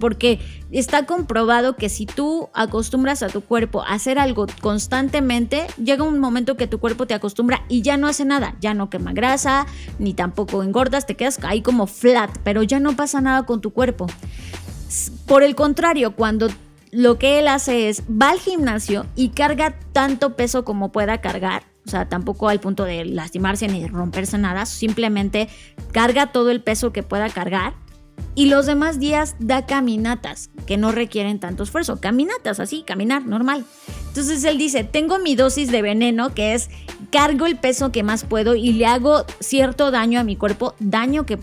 porque 0.00 0.40
está 0.70 1.06
comprobado 1.06 1.76
que 1.76 1.88
si 1.88 2.06
tú 2.06 2.48
acostumbras 2.54 3.22
a 3.22 3.28
tu 3.28 3.40
cuerpo 3.40 3.82
a 3.82 3.94
hacer 3.94 4.18
algo 4.18 4.46
constantemente, 4.60 5.66
llega 5.82 6.04
un 6.04 6.18
momento 6.18 6.56
que 6.56 6.66
tu 6.66 6.78
cuerpo 6.78 7.06
te 7.06 7.14
acostumbra 7.14 7.64
y 7.68 7.82
ya 7.82 7.96
no 7.96 8.06
hace 8.06 8.24
nada, 8.24 8.56
ya 8.60 8.74
no 8.74 8.90
quema 8.90 9.12
grasa, 9.12 9.66
ni 9.98 10.14
tampoco 10.14 10.62
engordas, 10.62 11.06
te 11.06 11.16
quedas 11.16 11.38
ahí 11.42 11.62
como 11.62 11.86
flat, 11.86 12.30
pero 12.44 12.62
ya 12.62 12.80
no 12.80 12.96
pasa 12.96 13.20
nada 13.20 13.44
con 13.44 13.60
tu 13.60 13.72
cuerpo. 13.72 14.06
Por 15.26 15.42
el 15.42 15.54
contrario, 15.54 16.14
cuando 16.14 16.48
lo 16.90 17.18
que 17.18 17.40
él 17.40 17.48
hace 17.48 17.88
es 17.88 18.02
va 18.02 18.30
al 18.30 18.38
gimnasio 18.38 19.06
y 19.16 19.30
carga 19.30 19.76
tanto 19.92 20.36
peso 20.36 20.64
como 20.64 20.92
pueda 20.92 21.20
cargar, 21.20 21.64
o 21.86 21.90
sea, 21.90 22.08
tampoco 22.08 22.48
al 22.48 22.60
punto 22.60 22.84
de 22.84 23.04
lastimarse 23.04 23.68
ni 23.68 23.86
romperse 23.86 24.38
nada, 24.38 24.64
simplemente 24.64 25.48
carga 25.92 26.32
todo 26.32 26.50
el 26.50 26.62
peso 26.62 26.92
que 26.92 27.02
pueda 27.02 27.28
cargar 27.28 27.74
y 28.34 28.46
los 28.46 28.66
demás 28.66 28.98
días 28.98 29.36
da 29.38 29.64
caminatas 29.66 30.50
que 30.66 30.76
no 30.76 30.92
requieren 30.92 31.38
tanto 31.38 31.62
esfuerzo. 31.62 32.00
Caminatas, 32.00 32.58
así, 32.58 32.82
caminar, 32.82 33.24
normal. 33.26 33.64
Entonces 34.08 34.44
él 34.44 34.58
dice, 34.58 34.84
tengo 34.84 35.18
mi 35.18 35.36
dosis 35.36 35.70
de 35.70 35.82
veneno 35.82 36.34
que 36.34 36.54
es 36.54 36.70
cargo 37.10 37.46
el 37.46 37.56
peso 37.56 37.92
que 37.92 38.02
más 38.02 38.24
puedo 38.24 38.54
y 38.54 38.72
le 38.72 38.86
hago 38.86 39.24
cierto 39.40 39.90
daño 39.90 40.18
a 40.18 40.24
mi 40.24 40.36
cuerpo, 40.36 40.74
daño 40.80 41.26
que, 41.26 41.38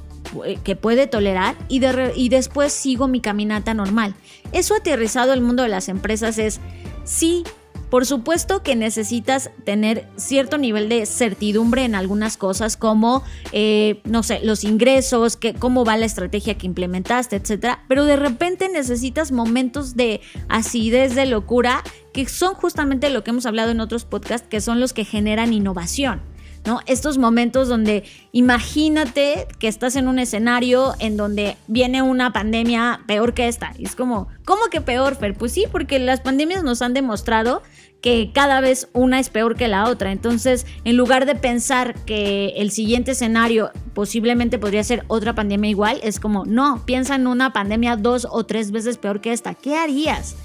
que 0.63 0.75
puede 0.75 1.07
tolerar 1.07 1.55
y, 1.69 1.81
y 2.15 2.29
después 2.29 2.73
sigo 2.73 3.07
mi 3.07 3.21
caminata 3.21 3.73
normal. 3.73 4.13
Eso 4.51 4.75
aterrizado 4.75 5.31
al 5.31 5.41
mundo 5.41 5.63
de 5.63 5.69
las 5.69 5.87
empresas 5.87 6.37
es, 6.37 6.59
sí, 7.05 7.43
Por 7.91 8.05
supuesto 8.05 8.63
que 8.63 8.77
necesitas 8.77 9.51
tener 9.65 10.07
cierto 10.15 10.57
nivel 10.57 10.87
de 10.87 11.05
certidumbre 11.05 11.83
en 11.83 11.93
algunas 11.93 12.37
cosas 12.37 12.77
como, 12.77 13.21
eh, 13.51 13.99
no 14.05 14.23
sé, 14.23 14.39
los 14.43 14.63
ingresos, 14.63 15.35
que, 15.35 15.53
cómo 15.53 15.83
va 15.83 15.97
la 15.97 16.05
estrategia 16.05 16.57
que 16.57 16.67
implementaste, 16.67 17.35
etcétera. 17.35 17.83
Pero 17.89 18.05
de 18.05 18.15
repente 18.15 18.69
necesitas 18.69 19.33
momentos 19.33 19.97
de 19.97 20.21
acidez, 20.47 21.15
de 21.15 21.25
locura, 21.25 21.83
que 22.13 22.29
son 22.29 22.53
justamente 22.53 23.09
lo 23.09 23.25
que 23.25 23.31
hemos 23.31 23.45
hablado 23.45 23.71
en 23.71 23.81
otros 23.81 24.05
podcasts, 24.05 24.47
que 24.49 24.61
son 24.61 24.79
los 24.79 24.93
que 24.93 25.03
generan 25.03 25.51
innovación. 25.51 26.21
¿No? 26.65 26.79
Estos 26.85 27.17
momentos 27.17 27.67
donde 27.67 28.03
imagínate 28.31 29.47
que 29.59 29.67
estás 29.67 29.95
en 29.95 30.07
un 30.07 30.19
escenario 30.19 30.93
en 30.99 31.17
donde 31.17 31.57
viene 31.67 32.01
una 32.01 32.33
pandemia 32.33 33.01
peor 33.07 33.33
que 33.33 33.47
esta. 33.47 33.73
Y 33.77 33.85
es 33.85 33.95
como, 33.95 34.27
¿cómo 34.45 34.65
que 34.71 34.81
peor, 34.81 35.15
Fer? 35.15 35.35
Pues 35.35 35.51
sí, 35.51 35.65
porque 35.71 35.99
las 35.99 36.21
pandemias 36.21 36.63
nos 36.63 36.81
han 36.81 36.93
demostrado 36.93 37.61
que 38.01 38.31
cada 38.33 38.61
vez 38.61 38.89
una 38.93 39.19
es 39.19 39.29
peor 39.29 39.55
que 39.55 39.67
la 39.67 39.87
otra. 39.87 40.11
Entonces, 40.11 40.65
en 40.83 40.97
lugar 40.97 41.25
de 41.25 41.35
pensar 41.35 41.93
que 42.05 42.53
el 42.57 42.71
siguiente 42.71 43.11
escenario 43.11 43.71
posiblemente 43.93 44.57
podría 44.57 44.83
ser 44.83 45.03
otra 45.07 45.35
pandemia 45.35 45.69
igual, 45.69 45.99
es 46.03 46.19
como, 46.19 46.45
no, 46.45 46.83
piensa 46.85 47.15
en 47.15 47.27
una 47.27 47.53
pandemia 47.53 47.95
dos 47.95 48.27
o 48.29 48.43
tres 48.43 48.71
veces 48.71 48.97
peor 48.97 49.21
que 49.21 49.33
esta. 49.33 49.53
¿Qué 49.53 49.75
harías? 49.75 50.35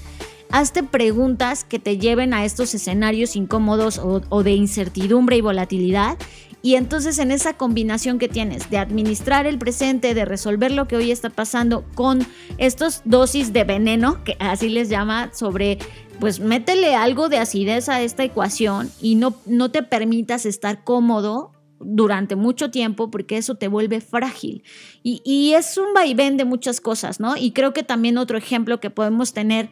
Hazte 0.56 0.82
preguntas 0.82 1.64
que 1.64 1.78
te 1.78 1.98
lleven 1.98 2.32
a 2.32 2.46
estos 2.46 2.74
escenarios 2.74 3.36
incómodos 3.36 3.98
o, 3.98 4.42
de 4.42 4.52
incertidumbre 4.52 5.36
y 5.36 5.42
volatilidad 5.42 6.16
y 6.62 6.76
entonces 6.76 7.18
en 7.18 7.30
esa 7.30 7.58
combinación 7.58 8.18
que 8.18 8.30
tienes 8.30 8.70
de 8.70 8.78
administrar 8.78 9.46
el 9.46 9.58
presente, 9.58 10.14
de 10.14 10.24
resolver 10.24 10.72
lo 10.72 10.88
que 10.88 10.96
hoy 10.96 11.10
está 11.10 11.28
pasando 11.28 11.84
con 11.94 12.26
estos 12.56 13.02
dosis 13.04 13.52
de 13.52 13.64
veneno, 13.64 14.24
que 14.24 14.38
así 14.40 14.70
les 14.70 14.88
llama, 14.88 15.30
sobre, 15.34 15.76
pues 16.20 16.40
métele 16.40 16.94
algo 16.94 17.28
de 17.28 17.36
acidez 17.36 17.90
a 17.90 18.00
esta 18.00 18.24
ecuación 18.24 18.90
y 18.98 19.16
no, 19.16 19.36
no 19.44 19.70
te 19.70 19.82
permitas 19.82 20.46
estar 20.46 20.84
cómodo 20.84 21.52
durante 21.80 22.34
mucho 22.34 22.70
tiempo 22.70 23.10
porque 23.10 23.36
eso 23.36 23.56
te 23.56 23.68
vuelve 23.68 24.00
frágil. 24.00 24.64
Y, 25.02 25.20
y 25.22 25.52
es 25.52 25.76
un 25.76 25.92
vaivén 25.92 26.38
de 26.38 26.46
muchas 26.46 26.80
cosas, 26.80 27.20
¿no? 27.20 27.36
Y 27.36 27.50
creo 27.52 27.74
que 27.74 27.82
también 27.82 28.16
otro 28.16 28.38
ejemplo 28.38 28.80
que 28.80 28.88
podemos 28.88 29.34
tener 29.34 29.68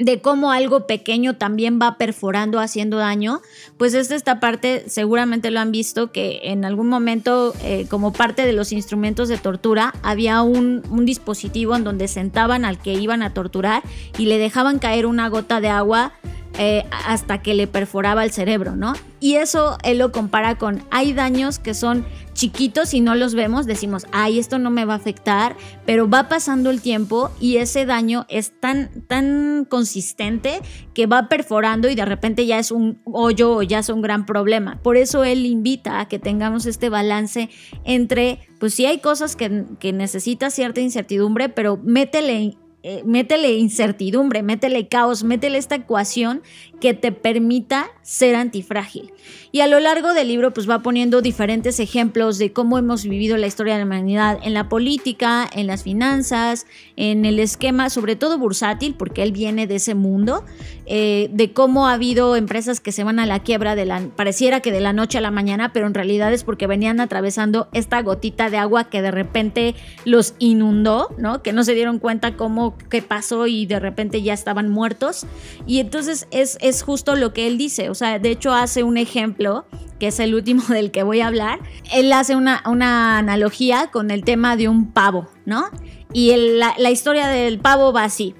de 0.00 0.20
cómo 0.22 0.50
algo 0.50 0.86
pequeño 0.86 1.36
también 1.36 1.78
va 1.80 1.98
perforando, 1.98 2.58
haciendo 2.58 2.96
daño, 2.96 3.42
pues 3.76 3.92
es 3.92 4.10
esta 4.10 4.40
parte, 4.40 4.84
seguramente 4.88 5.50
lo 5.50 5.60
han 5.60 5.70
visto, 5.70 6.10
que 6.10 6.40
en 6.44 6.64
algún 6.64 6.88
momento, 6.88 7.54
eh, 7.62 7.86
como 7.88 8.12
parte 8.12 8.46
de 8.46 8.54
los 8.54 8.72
instrumentos 8.72 9.28
de 9.28 9.36
tortura, 9.36 9.94
había 10.02 10.40
un, 10.40 10.82
un, 10.90 11.04
dispositivo 11.04 11.76
en 11.76 11.84
donde 11.84 12.08
sentaban 12.08 12.64
al 12.64 12.78
que 12.78 12.94
iban 12.94 13.22
a 13.22 13.34
torturar 13.34 13.82
y 14.16 14.24
le 14.24 14.38
dejaban 14.38 14.78
caer 14.78 15.04
una 15.04 15.28
gota 15.28 15.60
de 15.60 15.68
agua 15.68 16.14
eh, 16.58 16.84
hasta 16.90 17.42
que 17.42 17.54
le 17.54 17.66
perforaba 17.66 18.24
el 18.24 18.32
cerebro, 18.32 18.76
¿no? 18.76 18.92
Y 19.20 19.36
eso 19.36 19.78
él 19.82 19.98
lo 19.98 20.12
compara 20.12 20.56
con, 20.56 20.82
hay 20.90 21.12
daños 21.12 21.58
que 21.58 21.74
son 21.74 22.04
chiquitos 22.32 22.94
y 22.94 23.00
no 23.00 23.14
los 23.14 23.34
vemos, 23.34 23.66
decimos, 23.66 24.06
ay, 24.12 24.38
esto 24.38 24.58
no 24.58 24.70
me 24.70 24.84
va 24.84 24.94
a 24.94 24.96
afectar, 24.96 25.56
pero 25.84 26.08
va 26.08 26.28
pasando 26.28 26.70
el 26.70 26.80
tiempo 26.80 27.30
y 27.38 27.58
ese 27.58 27.86
daño 27.86 28.24
es 28.28 28.58
tan, 28.60 28.88
tan 29.06 29.66
consistente 29.68 30.60
que 30.94 31.06
va 31.06 31.28
perforando 31.28 31.88
y 31.88 31.94
de 31.94 32.04
repente 32.04 32.46
ya 32.46 32.58
es 32.58 32.70
un 32.70 33.00
hoyo 33.04 33.56
o 33.56 33.62
ya 33.62 33.80
es 33.80 33.88
un 33.90 34.00
gran 34.00 34.26
problema. 34.26 34.80
Por 34.82 34.96
eso 34.96 35.22
él 35.22 35.44
invita 35.44 36.00
a 36.00 36.08
que 36.08 36.18
tengamos 36.18 36.66
este 36.66 36.88
balance 36.88 37.50
entre, 37.84 38.40
pues 38.58 38.74
sí 38.74 38.86
hay 38.86 38.98
cosas 38.98 39.36
que, 39.36 39.64
que 39.78 39.92
necesitas 39.92 40.54
cierta 40.54 40.80
incertidumbre, 40.80 41.48
pero 41.50 41.78
métele 41.82 42.56
eh, 42.82 43.02
métele 43.04 43.52
incertidumbre, 43.58 44.42
métele 44.42 44.88
caos, 44.88 45.22
métele 45.22 45.58
esta 45.58 45.74
ecuación 45.74 46.42
que 46.80 46.94
te 46.94 47.12
permita 47.12 47.90
ser 48.02 48.34
antifrágil. 48.34 49.12
Y 49.52 49.60
a 49.60 49.66
lo 49.66 49.80
largo 49.80 50.14
del 50.14 50.28
libro 50.28 50.52
pues 50.54 50.68
va 50.68 50.80
poniendo 50.80 51.20
diferentes 51.20 51.78
ejemplos 51.78 52.38
de 52.38 52.52
cómo 52.52 52.78
hemos 52.78 53.04
vivido 53.04 53.36
la 53.36 53.46
historia 53.46 53.74
de 53.74 53.80
la 53.80 53.86
humanidad 53.86 54.38
en 54.42 54.54
la 54.54 54.68
política, 54.68 55.48
en 55.52 55.66
las 55.66 55.82
finanzas, 55.82 56.66
en 56.96 57.26
el 57.26 57.38
esquema 57.38 57.90
sobre 57.90 58.16
todo 58.16 58.38
bursátil, 58.38 58.94
porque 58.94 59.22
él 59.22 59.32
viene 59.32 59.66
de 59.66 59.76
ese 59.76 59.94
mundo, 59.94 60.44
eh, 60.92 61.28
de 61.30 61.52
cómo 61.52 61.86
ha 61.86 61.92
habido 61.92 62.34
empresas 62.34 62.80
que 62.80 62.90
se 62.90 63.04
van 63.04 63.20
a 63.20 63.26
la 63.26 63.38
quiebra, 63.38 63.76
de 63.76 63.86
la, 63.86 64.00
pareciera 64.16 64.58
que 64.58 64.72
de 64.72 64.80
la 64.80 64.92
noche 64.92 65.18
a 65.18 65.20
la 65.20 65.30
mañana, 65.30 65.72
pero 65.72 65.86
en 65.86 65.94
realidad 65.94 66.32
es 66.32 66.42
porque 66.42 66.66
venían 66.66 66.98
atravesando 66.98 67.68
esta 67.72 68.02
gotita 68.02 68.50
de 68.50 68.56
agua 68.56 68.90
que 68.90 69.00
de 69.00 69.12
repente 69.12 69.76
los 70.04 70.34
inundó, 70.40 71.14
¿no? 71.16 71.42
Que 71.42 71.52
no 71.52 71.62
se 71.62 71.74
dieron 71.74 72.00
cuenta 72.00 72.36
cómo, 72.36 72.76
qué 72.88 73.02
pasó 73.02 73.46
y 73.46 73.66
de 73.66 73.78
repente 73.78 74.20
ya 74.22 74.32
estaban 74.32 74.68
muertos. 74.68 75.26
Y 75.64 75.78
entonces 75.78 76.26
es 76.32 76.58
es 76.60 76.82
justo 76.82 77.14
lo 77.14 77.32
que 77.32 77.46
él 77.46 77.58
dice. 77.58 77.90
O 77.90 77.94
sea, 77.94 78.18
de 78.18 78.30
hecho 78.30 78.52
hace 78.52 78.82
un 78.82 78.96
ejemplo, 78.96 79.66
que 79.98 80.08
es 80.08 80.20
el 80.20 80.34
último 80.34 80.62
del 80.68 80.90
que 80.90 81.02
voy 81.02 81.20
a 81.20 81.28
hablar. 81.28 81.60
Él 81.92 82.12
hace 82.12 82.34
una, 82.34 82.62
una 82.66 83.18
analogía 83.18 83.90
con 83.92 84.10
el 84.10 84.24
tema 84.24 84.56
de 84.56 84.68
un 84.68 84.90
pavo, 84.90 85.28
¿no? 85.44 85.66
Y 86.12 86.34
la, 86.56 86.74
la 86.78 86.90
historia 86.90 87.28
del 87.28 87.60
pavo 87.60 87.92
va 87.92 88.04
así. 88.04 88.34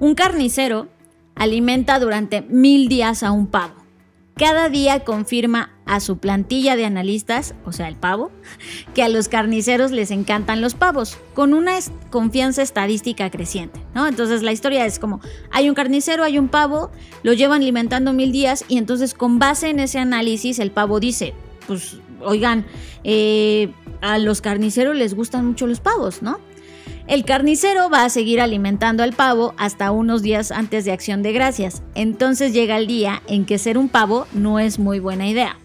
Un 0.00 0.14
carnicero 0.14 0.88
alimenta 1.34 1.98
durante 1.98 2.42
mil 2.42 2.88
días 2.88 3.22
a 3.22 3.32
un 3.32 3.46
pavo. 3.46 3.74
Cada 4.36 4.68
día 4.68 5.04
confirma 5.04 5.70
a 5.86 6.00
su 6.00 6.18
plantilla 6.18 6.74
de 6.74 6.84
analistas, 6.84 7.54
o 7.64 7.70
sea, 7.70 7.86
el 7.86 7.94
pavo, 7.94 8.32
que 8.92 9.04
a 9.04 9.08
los 9.08 9.28
carniceros 9.28 9.92
les 9.92 10.10
encantan 10.10 10.60
los 10.60 10.74
pavos, 10.74 11.18
con 11.34 11.54
una 11.54 11.78
confianza 12.10 12.62
estadística 12.62 13.30
creciente, 13.30 13.80
¿no? 13.94 14.08
Entonces 14.08 14.42
la 14.42 14.50
historia 14.50 14.86
es 14.86 14.98
como, 14.98 15.20
hay 15.52 15.68
un 15.68 15.76
carnicero, 15.76 16.24
hay 16.24 16.38
un 16.38 16.48
pavo, 16.48 16.90
lo 17.22 17.32
llevan 17.32 17.62
alimentando 17.62 18.12
mil 18.12 18.32
días 18.32 18.64
y 18.66 18.78
entonces 18.78 19.14
con 19.14 19.38
base 19.38 19.70
en 19.70 19.78
ese 19.78 20.00
análisis 20.00 20.58
el 20.58 20.72
pavo 20.72 20.98
dice, 20.98 21.32
pues, 21.68 21.98
oigan, 22.20 22.66
eh, 23.04 23.72
a 24.00 24.18
los 24.18 24.40
carniceros 24.40 24.96
les 24.96 25.14
gustan 25.14 25.46
mucho 25.46 25.68
los 25.68 25.78
pavos, 25.78 26.22
¿no? 26.22 26.40
El 27.06 27.26
carnicero 27.26 27.90
va 27.90 28.04
a 28.04 28.08
seguir 28.08 28.40
alimentando 28.40 29.02
al 29.02 29.12
pavo 29.12 29.54
hasta 29.58 29.90
unos 29.90 30.22
días 30.22 30.50
antes 30.50 30.86
de 30.86 30.92
Acción 30.92 31.22
de 31.22 31.32
Gracias. 31.32 31.82
Entonces 31.94 32.54
llega 32.54 32.78
el 32.78 32.86
día 32.86 33.22
en 33.26 33.44
que 33.44 33.58
ser 33.58 33.76
un 33.76 33.90
pavo 33.90 34.26
no 34.32 34.58
es 34.58 34.78
muy 34.78 35.00
buena 35.00 35.28
idea. 35.28 35.58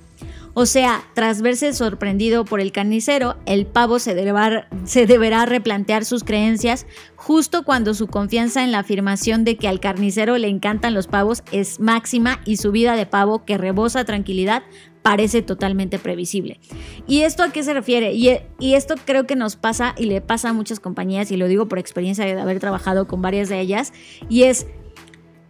O 0.60 0.66
sea, 0.66 1.05
tras 1.14 1.41
verse 1.41 1.72
sorprendido 1.72 2.43
por 2.43 2.60
el 2.60 2.74
carnicero, 2.74 3.38
el 3.45 3.66
pavo 3.66 3.97
se 3.97 4.14
deberá, 4.14 5.45
replantear 5.45 6.03
sus 6.03 6.26
creencias 6.26 6.86
justo 7.16 7.64
cuando 7.64 7.93
su 7.93 8.07
confianza 8.07 8.66
en 8.66 8.74
la 8.74 8.80
afirmación 8.80 9.45
de 9.45 9.55
que 9.55 9.70
al 9.70 9.80
carnicero 9.80 10.38
le 10.38 10.49
encantan 10.49 10.93
los 10.93 11.07
pavos 11.07 11.43
es 11.53 11.80
máxima 11.80 12.41
y 12.43 12.57
su 12.57 12.74
vida 12.74 12.97
de 12.97 13.05
pavo 13.05 13.45
que 13.45 13.57
rebosa 13.57 14.03
tranquilidad 14.03 14.64
parece 15.01 15.41
totalmente 15.41 15.97
previsible. 15.97 16.60
¿Y 17.07 17.22
esto 17.22 17.43
a 17.43 17.53
qué 17.53 17.64
se 17.64 17.74
refiere? 17.74 18.12
Y, 18.14 18.38
esto 18.60 18.95
creo 19.05 19.26
que 19.26 19.38
nos 19.38 19.55
pasa 19.55 19.95
y 19.97 20.07
le 20.07 20.20
pasa 20.20 20.49
a 20.49 20.53
muchas 20.53 20.82
compañías, 20.82 21.32
y 21.32 21.38
lo 21.38 21.47
digo 21.47 21.70
por 21.70 21.80
experiencia 21.80 22.26
de 22.26 22.39
haber 22.39 22.60
trabajado 22.60 23.07
con 23.07 23.22
varias 23.22 23.47
de 23.47 23.62
ellas, 23.62 23.93
y 24.28 24.43
es, 24.43 24.68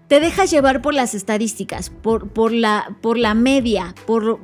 te 0.09 0.19
dejas 0.19 0.49
llevar 0.49 0.81
por 0.81 0.95
las 0.95 1.13
estadísticas, 1.13 1.91
por, 1.91 2.51
la, 2.51 3.33
media, 3.35 3.93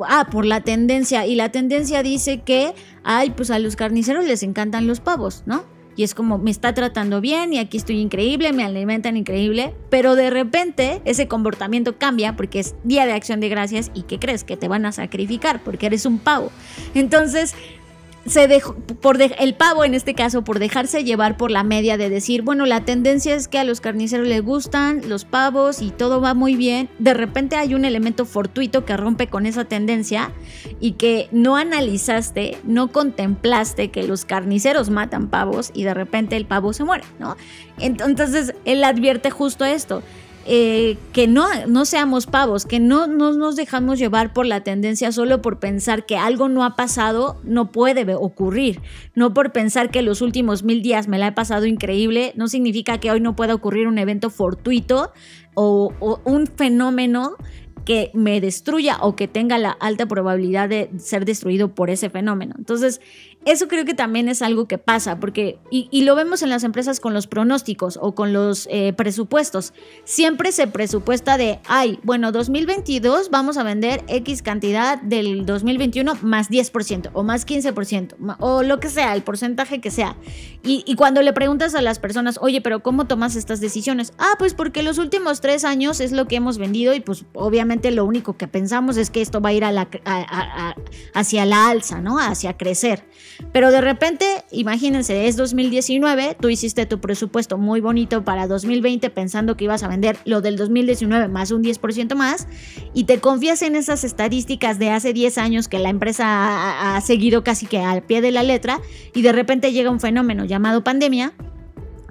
ah, 0.08 0.28
por 0.32 0.46
la 0.46 0.62
tendencia, 0.62 1.26
y 1.26 1.34
la 1.34 1.52
tendencia 1.52 2.04
dice 2.04 2.42
que, 2.42 2.76
ay, 3.04 3.32
pues 3.32 3.50
a 3.50 3.58
los 3.58 3.76
carniceros 3.76 4.26
les 4.26 4.44
encantan 4.44 4.86
los 4.86 5.00
pavos, 5.00 5.44
¿no? 5.48 5.64
y 5.98 6.04
es 6.04 6.14
como 6.14 6.38
me 6.38 6.52
está 6.52 6.74
tratando 6.74 7.22
bien 7.22 7.54
y 7.54 7.60
aquí 7.60 7.78
estoy 7.78 8.00
increíble, 8.00 8.52
me 8.54 8.64
alimentan 8.64 9.16
increíble, 9.16 9.74
pero 9.90 10.16
de 10.16 10.30
repente 10.30 11.02
ese 11.06 11.28
comportamiento 11.28 11.98
cambia 11.98 12.36
porque 12.36 12.60
es 12.60 12.76
día 12.84 13.06
de 13.06 13.14
acción 13.14 13.40
de 13.40 13.50
gracias 13.50 13.92
y 13.94 14.04
¿qué 14.04 14.20
crees? 14.20 14.44
Que 14.44 14.58
te 14.58 14.68
van 14.68 14.86
a 14.86 14.92
sacrificar 14.92 15.64
porque 15.64 15.86
eres 15.86 16.06
un 16.06 16.20
pavo. 16.20 16.52
Entonces, 16.96 17.56
se 18.26 18.48
dejó, 18.48 18.74
por 18.74 19.22
el 19.22 19.54
pavo 19.54 19.84
en 19.84 19.94
este 19.94 20.16
caso, 20.16 20.44
por 20.44 20.60
dejarse 20.60 21.04
llevar 21.04 21.38
por 21.38 21.52
la 21.52 21.64
media 21.64 21.98
de 21.98 22.10
decir, 22.10 22.42
bueno, 22.42 22.66
la 22.66 22.82
tendencia 22.82 23.36
es 23.36 23.48
que 23.48 23.60
a 23.60 23.64
los 23.64 23.82
carniceros 23.82 24.28
les 24.28 24.42
gustan 24.42 25.08
los 25.08 25.26
pavos 25.26 25.82
y 25.82 25.92
todo 25.92 26.22
va 26.22 26.34
muy 26.34 26.56
bien, 26.56 26.90
de 26.98 27.14
repente 27.14 27.56
hay 27.56 27.76
un 27.76 27.86
elemento 27.86 28.26
fortuito 28.26 28.84
que 28.84 28.98
rompe 28.98 29.28
con 29.28 29.46
esa 29.46 29.66
tendencia 29.66 30.32
y 30.80 30.94
que 30.94 31.30
no 31.32 31.56
analizaste, 31.56 32.58
no 32.64 32.92
contemplaste 32.92 33.92
que 33.92 34.04
los 34.04 34.26
carniceros 34.26 34.90
matan 34.90 35.30
pavos 35.30 35.72
y 35.74 35.84
de 35.84 35.94
repente 35.94 36.36
el 36.36 36.46
pavo 36.46 36.74
se 36.74 36.84
muere, 36.84 37.04
¿no? 37.20 37.38
Entonces 37.78 38.56
él 38.66 38.84
advierte 38.84 39.30
justo 39.30 39.66
esto 39.66 40.02
eh, 40.48 40.98
que 41.12 41.28
no, 41.28 41.48
no 41.68 41.86
seamos 41.86 42.28
pavos, 42.28 42.66
que 42.66 42.80
no, 42.80 43.08
no, 43.08 43.34
nos 43.34 43.56
dejamos 43.56 43.98
llevar 43.98 44.32
por 44.32 44.46
la 44.46 44.64
tendencia 44.64 45.12
solo 45.12 45.42
por 45.42 45.60
pensar 45.60 46.06
que 46.06 46.18
algo 46.18 46.50
no 46.50 46.64
ha 46.64 46.76
pasado, 46.76 47.42
no 47.44 47.72
puede 47.72 48.14
ocurrir. 48.14 48.80
No 49.16 49.34
por 49.34 49.52
pensar 49.52 49.90
que 49.90 50.04
los 50.04 50.22
últimos 50.22 50.64
mil 50.64 50.84
días 50.84 51.08
me 51.08 51.18
la 51.18 51.28
he 51.28 51.32
pasado 51.32 51.66
increíble, 51.66 52.34
no 52.36 52.48
significa 52.48 53.00
que 53.00 53.10
hoy 53.10 53.22
no 53.22 53.36
pueda 53.36 53.56
ocurrir 53.56 53.88
un 53.88 53.98
evento 53.98 54.30
fortuito 54.30 55.12
o, 55.56 55.94
o 56.00 56.22
un 56.26 56.46
fenómeno 56.46 57.36
que 57.86 58.10
me 58.14 58.42
destruya 58.42 58.98
o 59.02 59.16
que 59.16 59.28
tenga 59.28 59.58
la 59.58 59.70
alta 59.72 60.08
probabilidad 60.08 60.68
de 60.68 60.90
ser 60.98 61.24
destruido 61.24 61.74
por 61.74 61.90
ese 61.90 62.10
fenómeno. 62.10 62.56
Entonces, 62.58 63.00
eso 63.46 63.68
creo 63.68 63.86
que 63.86 63.94
también 63.94 64.28
es 64.28 64.42
algo 64.42 64.68
que 64.68 64.78
pasa, 64.78 65.20
porque, 65.20 65.60
y, 65.70 66.02
lo 66.04 66.16
vemos 66.16 66.42
en 66.42 66.50
las 66.50 66.64
empresas 66.64 67.00
con 67.00 67.14
los 67.14 67.28
pronósticos 67.28 67.98
o 68.02 68.14
con 68.14 68.34
los 68.34 68.68
eh, 68.72 68.94
presupuestos. 68.94 69.74
Siempre 70.04 70.52
se 70.52 70.68
presupuesta 70.68 71.38
de, 71.38 71.60
ay, 71.68 72.00
bueno, 72.04 72.32
2022 72.32 73.30
vamos 73.30 73.58
a 73.58 73.64
vender 73.64 74.04
X 74.08 74.42
cantidad 74.42 75.02
del 75.02 75.46
2021 75.46 76.18
más 76.22 76.50
10% 76.50 77.12
o 77.14 77.24
más 77.24 77.48
15% 77.48 78.16
o 78.40 78.64
lo 78.64 78.80
que 78.80 78.90
sea, 78.90 79.14
el 79.14 79.24
porcentaje 79.24 79.80
que 79.80 79.92
sea. 79.92 80.16
Y, 80.64 80.96
cuando 80.96 81.22
le 81.22 81.32
preguntas 81.32 81.76
a 81.76 81.82
las 81.84 82.00
personas, 82.00 82.40
oye, 82.42 82.60
pero 82.60 82.82
¿cómo 82.82 83.06
tomas 83.06 83.36
estas 83.36 83.60
decisiones? 83.60 84.14
Ah, 84.18 84.34
pues 84.40 84.56
porque 84.56 84.82
los 84.82 84.98
últimos 84.98 85.40
tres 85.40 85.64
años 85.64 86.00
es 86.00 86.12
lo 86.12 86.28
que 86.28 86.38
hemos 86.38 86.58
vendido 86.58 86.96
y 86.96 87.02
pues 87.02 87.26
obviamente 87.34 87.92
lo 87.92 88.04
único 88.04 88.36
que 88.36 88.48
pensamos 88.48 88.98
es 88.98 89.12
que 89.12 89.22
esto 89.22 89.42
va 89.42 89.50
a 89.50 89.54
ir 89.54 89.64
hacia 91.14 91.46
la 91.46 91.70
alza, 91.70 92.02
¿no? 92.02 92.18
Hacia 92.18 92.58
crecer. 92.58 93.04
Pero 93.52 93.72
de 93.72 93.82
repente, 93.82 94.26
imagínense, 94.52 95.28
es 95.28 95.36
2019, 95.38 96.38
tú 96.40 96.50
hiciste 96.50 96.86
tu 96.86 97.00
presupuesto 97.00 97.58
muy 97.58 97.82
bonito 97.82 98.24
para 98.24 98.48
2020 98.48 99.10
pensando 99.10 99.58
que 99.58 99.66
ibas 99.66 99.84
a 99.84 99.88
vender 99.88 100.18
lo 100.26 100.42
del 100.42 100.58
2019 100.58 101.28
más 101.28 101.52
un 101.52 101.64
10% 101.64 102.16
más 102.16 102.48
y 102.94 103.06
te 103.06 103.20
confías 103.20 103.62
en 103.62 103.76
esas 103.76 104.04
estadísticas 104.04 104.80
de 104.80 104.90
hace 104.90 105.14
10 105.14 105.38
años 105.38 105.68
que 105.68 105.80
la 105.80 105.90
empresa 105.90 106.96
ha, 106.96 107.02
seguido 107.02 107.44
casi 107.44 107.66
que 107.66 107.80
al 107.80 108.04
pie 108.04 108.22
de 108.22 108.32
la 108.32 108.44
letra 108.44 108.80
y 109.14 109.22
de 109.22 109.32
repente 109.32 109.72
llega 109.72 109.92
un 109.92 110.00
fenómeno 110.00 110.46
llamado 110.46 110.84
pandemia 110.84 111.34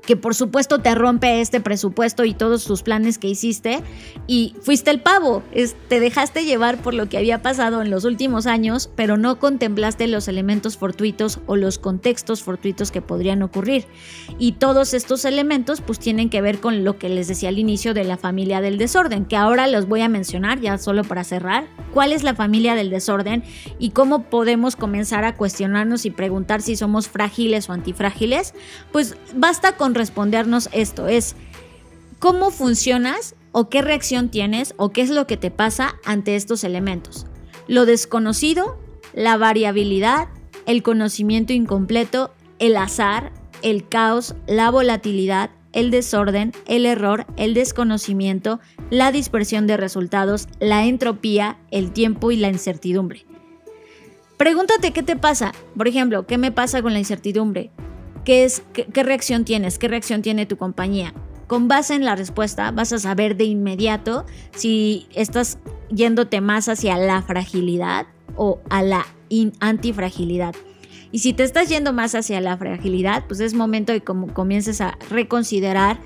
que 0.06 0.16
por 0.16 0.34
supuesto 0.34 0.78
te 0.78 0.94
rompe 0.94 1.40
este 1.40 1.60
presupuesto 1.60 2.24
y 2.24 2.34
todos 2.34 2.64
tus 2.64 2.82
planes 2.82 3.18
que 3.18 3.28
hiciste 3.28 3.82
y 4.26 4.54
fuiste 4.60 4.90
el 4.90 5.00
pavo, 5.00 5.42
te 5.88 6.00
dejaste 6.00 6.44
llevar 6.44 6.78
por 6.78 6.94
lo 6.94 7.08
que 7.08 7.18
había 7.18 7.42
pasado 7.42 7.82
en 7.82 7.90
los 7.90 8.04
últimos 8.04 8.46
años, 8.46 8.90
pero 8.94 9.16
no 9.16 9.38
contemplaste 9.38 10.06
los 10.06 10.28
elementos 10.28 10.76
fortuitos 10.76 11.40
o 11.46 11.56
los 11.56 11.78
contextos 11.78 12.42
fortuitos 12.42 12.90
que 12.90 13.02
podrían 13.02 13.42
ocurrir. 13.42 13.86
Y 14.38 14.52
todos 14.52 14.94
estos 14.94 15.24
elementos 15.24 15.80
pues 15.80 15.98
tienen 15.98 16.30
que 16.30 16.42
ver 16.42 16.60
con 16.60 16.84
lo 16.84 16.98
que 16.98 17.08
les 17.08 17.28
decía 17.28 17.48
al 17.48 17.58
inicio 17.58 17.94
de 17.94 18.04
la 18.04 18.16
familia 18.16 18.60
del 18.60 18.78
desorden, 18.78 19.24
que 19.24 19.36
ahora 19.36 19.66
los 19.66 19.86
voy 19.88 20.02
a 20.02 20.08
mencionar 20.08 20.60
ya 20.60 20.78
solo 20.78 21.04
para 21.04 21.24
cerrar. 21.24 21.66
¿Cuál 21.92 22.12
es 22.12 22.24
la 22.24 22.34
familia 22.34 22.74
del 22.74 22.90
desorden 22.90 23.44
y 23.78 23.90
cómo 23.90 24.24
podemos 24.24 24.74
comenzar 24.74 25.24
a 25.24 25.36
cuestionarnos 25.36 26.04
y 26.06 26.10
preguntar 26.10 26.60
si 26.60 26.76
somos 26.76 27.08
frágiles 27.08 27.68
o 27.68 27.72
antifrágiles? 27.72 28.54
Pues 28.90 29.16
basta 29.34 29.76
con 29.76 29.93
respondernos 29.94 30.68
esto, 30.72 31.08
es 31.08 31.36
cómo 32.18 32.50
funcionas 32.50 33.34
o 33.52 33.68
qué 33.68 33.82
reacción 33.82 34.30
tienes 34.30 34.74
o 34.76 34.90
qué 34.90 35.02
es 35.02 35.10
lo 35.10 35.26
que 35.26 35.36
te 35.36 35.50
pasa 35.50 35.94
ante 36.04 36.36
estos 36.36 36.64
elementos. 36.64 37.26
Lo 37.68 37.86
desconocido, 37.86 38.78
la 39.12 39.36
variabilidad, 39.36 40.28
el 40.66 40.82
conocimiento 40.82 41.52
incompleto, 41.52 42.34
el 42.58 42.76
azar, 42.76 43.32
el 43.62 43.88
caos, 43.88 44.34
la 44.46 44.70
volatilidad, 44.70 45.50
el 45.72 45.90
desorden, 45.90 46.52
el 46.66 46.86
error, 46.86 47.26
el 47.36 47.54
desconocimiento, 47.54 48.60
la 48.90 49.12
dispersión 49.12 49.66
de 49.66 49.76
resultados, 49.76 50.48
la 50.60 50.84
entropía, 50.86 51.58
el 51.70 51.92
tiempo 51.92 52.30
y 52.30 52.36
la 52.36 52.48
incertidumbre. 52.48 53.26
Pregúntate 54.36 54.92
qué 54.92 55.02
te 55.02 55.16
pasa. 55.16 55.52
Por 55.76 55.88
ejemplo, 55.88 56.26
¿qué 56.26 56.38
me 56.38 56.52
pasa 56.52 56.82
con 56.82 56.92
la 56.92 56.98
incertidumbre? 56.98 57.70
¿Qué, 58.24 58.48
reacción 58.94 59.44
tienes? 59.44 59.78
¿Qué 59.78 59.88
reacción 59.88 60.22
tiene 60.22 60.46
tu 60.46 60.56
compañía? 60.56 61.12
Con 61.46 61.68
base 61.68 61.94
en 61.94 62.04
la 62.04 62.16
respuesta 62.16 62.70
vas 62.70 62.92
a 62.92 62.98
saber 62.98 63.36
de 63.36 63.44
inmediato 63.44 64.24
si 64.54 65.06
estás 65.14 65.58
yéndote 65.90 66.40
más 66.40 66.68
hacia 66.68 66.96
la 66.96 67.20
fragilidad 67.22 68.06
o 68.36 68.60
a 68.70 68.82
la 68.82 69.06
antifragilidad. 69.60 70.54
Y 71.12 71.20
si 71.20 71.32
te 71.32 71.44
estás 71.44 71.68
yendo 71.68 71.92
más 71.92 72.14
hacia 72.14 72.40
la 72.40 72.56
fragilidad, 72.56 73.24
pues 73.28 73.40
es 73.40 73.54
momento 73.54 73.92
de 73.92 74.00
que 74.00 74.12
comiences 74.32 74.80
a 74.80 74.98
reconsiderar 75.10 76.00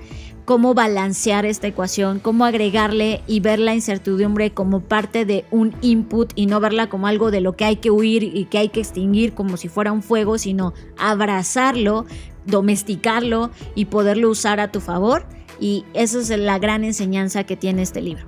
cómo 0.49 0.73
balancear 0.73 1.45
esta 1.45 1.67
ecuación, 1.67 2.17
cómo 2.17 2.43
agregarle 2.43 3.21
y 3.27 3.39
ver 3.39 3.59
la 3.59 3.75
incertidumbre 3.75 4.49
como 4.49 4.79
parte 4.79 5.23
de 5.23 5.45
un 5.51 5.75
input 5.81 6.31
y 6.33 6.47
no 6.47 6.59
verla 6.59 6.89
como 6.89 7.05
algo 7.05 7.29
de 7.29 7.39
lo 7.39 7.55
que 7.55 7.65
hay 7.65 7.75
que 7.75 7.91
huir 7.91 8.23
y 8.23 8.45
que 8.45 8.57
hay 8.57 8.69
que 8.69 8.79
extinguir 8.79 9.35
como 9.35 9.57
si 9.57 9.69
fuera 9.69 9.91
un 9.91 10.01
fuego, 10.01 10.39
sino 10.39 10.73
abrazarlo, 10.97 12.07
domesticarlo 12.47 13.51
y 13.75 13.85
poderlo 13.85 14.27
usar 14.27 14.59
a 14.59 14.71
tu 14.71 14.79
favor. 14.81 15.27
Y 15.59 15.85
esa 15.93 16.17
es 16.17 16.29
la 16.29 16.57
gran 16.57 16.83
enseñanza 16.83 17.43
que 17.43 17.55
tiene 17.55 17.83
este 17.83 18.01
libro. 18.01 18.25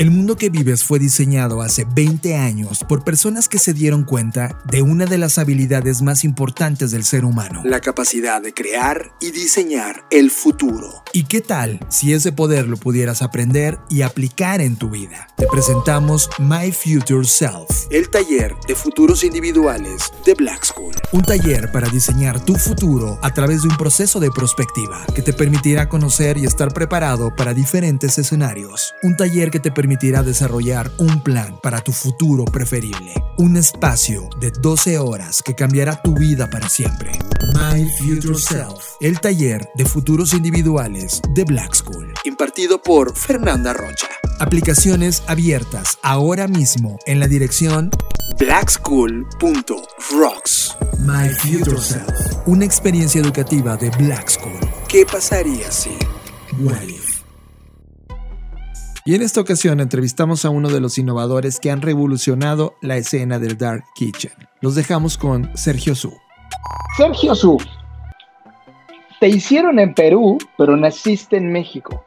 El 0.00 0.10
mundo 0.10 0.38
que 0.38 0.48
vives 0.48 0.82
fue 0.82 0.98
diseñado 0.98 1.60
hace 1.60 1.84
20 1.84 2.34
años 2.34 2.84
por 2.88 3.04
personas 3.04 3.50
que 3.50 3.58
se 3.58 3.74
dieron 3.74 4.04
cuenta 4.04 4.58
de 4.64 4.80
una 4.80 5.04
de 5.04 5.18
las 5.18 5.36
habilidades 5.36 6.00
más 6.00 6.24
importantes 6.24 6.90
del 6.90 7.04
ser 7.04 7.26
humano, 7.26 7.60
la 7.66 7.82
capacidad 7.82 8.40
de 8.40 8.54
crear 8.54 9.12
y 9.20 9.30
diseñar 9.30 10.06
el 10.10 10.30
futuro. 10.30 11.04
¿Y 11.12 11.24
qué 11.24 11.42
tal 11.42 11.80
si 11.90 12.14
ese 12.14 12.32
poder 12.32 12.66
lo 12.66 12.78
pudieras 12.78 13.20
aprender 13.20 13.78
y 13.90 14.00
aplicar 14.00 14.62
en 14.62 14.76
tu 14.76 14.88
vida? 14.88 15.28
Te 15.36 15.46
presentamos 15.48 16.30
My 16.38 16.72
Future 16.72 17.26
Self, 17.26 17.68
el 17.90 18.08
taller 18.08 18.54
de 18.66 18.74
futuros 18.74 19.22
individuales 19.22 20.10
de 20.24 20.32
Black 20.32 20.64
School. 20.64 20.94
Un 21.12 21.24
taller 21.24 21.70
para 21.72 21.90
diseñar 21.90 22.42
tu 22.42 22.54
futuro 22.54 23.18
a 23.20 23.34
través 23.34 23.64
de 23.64 23.68
un 23.68 23.76
proceso 23.76 24.18
de 24.18 24.30
prospectiva 24.30 25.04
que 25.14 25.20
te 25.20 25.34
permitirá 25.34 25.90
conocer 25.90 26.38
y 26.38 26.46
estar 26.46 26.72
preparado 26.72 27.36
para 27.36 27.52
diferentes 27.52 28.16
escenarios. 28.16 28.94
Un 29.02 29.14
taller 29.14 29.50
que 29.50 29.60
te 29.60 29.70
permitirá 29.70 29.89
permitirá 29.90 30.22
desarrollar 30.22 30.88
un 30.98 31.20
plan 31.20 31.58
para 31.60 31.80
tu 31.80 31.90
futuro 31.90 32.44
preferible. 32.44 33.12
Un 33.38 33.56
espacio 33.56 34.30
de 34.38 34.52
12 34.52 34.98
horas 34.98 35.42
que 35.42 35.56
cambiará 35.56 36.00
tu 36.00 36.14
vida 36.14 36.48
para 36.48 36.68
siempre. 36.68 37.10
My 37.54 37.90
Future 37.98 38.38
Self, 38.38 38.84
el 39.00 39.18
taller 39.18 39.68
de 39.74 39.84
futuros 39.84 40.32
individuales 40.32 41.20
de 41.34 41.42
Black 41.42 41.74
School, 41.74 42.14
impartido 42.22 42.80
por 42.80 43.16
Fernanda 43.16 43.72
Rocha. 43.72 44.06
Aplicaciones 44.38 45.24
abiertas 45.26 45.98
ahora 46.02 46.46
mismo 46.46 46.96
en 47.04 47.18
la 47.18 47.26
dirección 47.26 47.90
blackschool.rocks. 48.38 50.76
My 51.00 51.30
Future 51.30 51.80
Self, 51.80 52.46
una 52.46 52.64
experiencia 52.64 53.20
educativa 53.20 53.76
de 53.76 53.90
Black 53.98 54.28
School. 54.28 54.60
¿Qué 54.86 55.04
pasaría 55.04 55.72
si? 55.72 55.98
Y 59.04 59.14
en 59.14 59.22
esta 59.22 59.40
ocasión 59.40 59.80
entrevistamos 59.80 60.44
a 60.44 60.50
uno 60.50 60.68
de 60.68 60.80
los 60.80 60.98
innovadores 60.98 61.58
que 61.58 61.70
han 61.70 61.80
revolucionado 61.80 62.74
la 62.82 62.96
escena 62.96 63.38
del 63.38 63.56
Dark 63.56 63.84
Kitchen. 63.94 64.32
Los 64.60 64.74
dejamos 64.74 65.16
con 65.16 65.50
Sergio 65.56 65.94
Su. 65.94 66.12
Sergio 66.96 67.34
Su, 67.34 67.58
te 69.20 69.28
hicieron 69.28 69.78
en 69.78 69.92
Perú, 69.92 70.38
pero 70.56 70.76
naciste 70.78 71.36
en 71.36 71.52
México. 71.52 72.04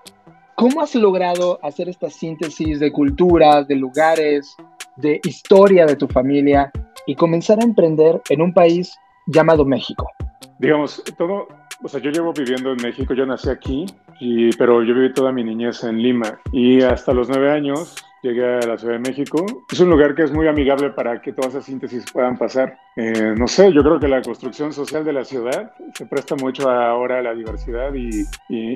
¿Cómo 0.55 0.81
has 0.81 0.95
logrado 0.95 1.59
hacer 1.61 1.87
esta 1.87 2.09
síntesis 2.09 2.79
de 2.79 2.91
culturas, 2.91 3.67
de 3.67 3.75
lugares, 3.75 4.55
de 4.97 5.21
historia 5.23 5.85
de 5.85 5.95
tu 5.95 6.07
familia 6.07 6.71
y 7.05 7.15
comenzar 7.15 7.59
a 7.59 7.63
emprender 7.63 8.19
en 8.29 8.41
un 8.41 8.51
país 8.51 8.95
llamado 9.27 9.63
México? 9.63 10.09
Digamos, 10.57 11.03
todo, 11.15 11.47
o 11.83 11.89
sea, 11.89 11.99
yo 11.99 12.11
llevo 12.11 12.33
viviendo 12.33 12.71
en 12.71 12.77
México, 12.81 13.13
yo 13.13 13.25
nací 13.25 13.49
aquí, 13.49 13.85
y, 14.19 14.55
pero 14.55 14.81
yo 14.83 14.95
viví 14.95 15.13
toda 15.13 15.33
mi 15.33 15.43
niñez 15.43 15.83
en 15.83 16.01
Lima 16.01 16.39
y 16.51 16.81
hasta 16.81 17.13
los 17.13 17.27
nueve 17.27 17.51
años 17.51 17.95
llegué 18.21 18.45
a 18.45 18.65
la 18.65 18.77
Ciudad 18.77 18.93
de 18.93 18.99
México. 18.99 19.45
Es 19.69 19.81
un 19.81 19.89
lugar 19.89 20.15
que 20.15 20.23
es 20.23 20.31
muy 20.31 20.47
amigable 20.47 20.91
para 20.91 21.21
que 21.21 21.33
todas 21.33 21.51
esas 21.51 21.65
síntesis 21.65 22.05
puedan 22.11 22.37
pasar. 22.37 22.77
Eh, 22.95 23.35
no 23.37 23.47
sé, 23.47 23.73
yo 23.73 23.83
creo 23.83 23.99
que 23.99 24.07
la 24.07 24.21
construcción 24.21 24.71
social 24.71 25.03
de 25.03 25.11
la 25.11 25.25
ciudad 25.25 25.73
se 25.93 26.05
presta 26.05 26.35
mucho 26.35 26.69
ahora 26.69 27.19
a 27.19 27.21
la 27.21 27.33
diversidad 27.33 27.93
y, 27.93 28.25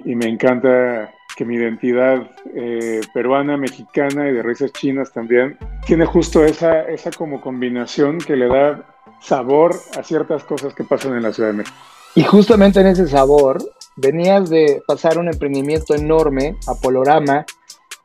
me 0.04 0.26
encanta 0.26 1.12
que 1.38 1.46
mi 1.46 1.56
identidad 1.56 2.30
eh, 2.56 3.00
peruana, 3.14 3.56
mexicana 3.56 4.28
y 4.28 4.34
de 4.34 4.42
raíces 4.42 4.74
chinas 4.74 5.14
también 5.14 5.58
tiene 5.86 6.06
justo 6.06 6.44
esa, 6.44 6.82
esa 6.82 7.12
como 7.12 7.40
combinación 7.40 8.18
que 8.18 8.36
le 8.36 8.48
da 8.48 8.84
sabor 9.22 9.76
a 9.98 10.04
ciertas 10.04 10.44
cosas 10.44 10.74
que 10.74 10.84
pasan 10.84 11.16
en 11.16 11.24
la 11.24 11.32
Ciudad 11.32 11.50
de 11.50 11.58
México. 11.58 11.78
Y 12.16 12.24
justamente 12.24 12.80
en 12.80 12.88
ese 12.88 13.08
sabor, 13.08 13.58
venías 13.96 14.50
de 14.50 14.82
pasar 14.88 15.18
un 15.18 15.28
emprendimiento 15.28 15.94
enorme, 15.96 16.58
Apolorama, 16.68 17.46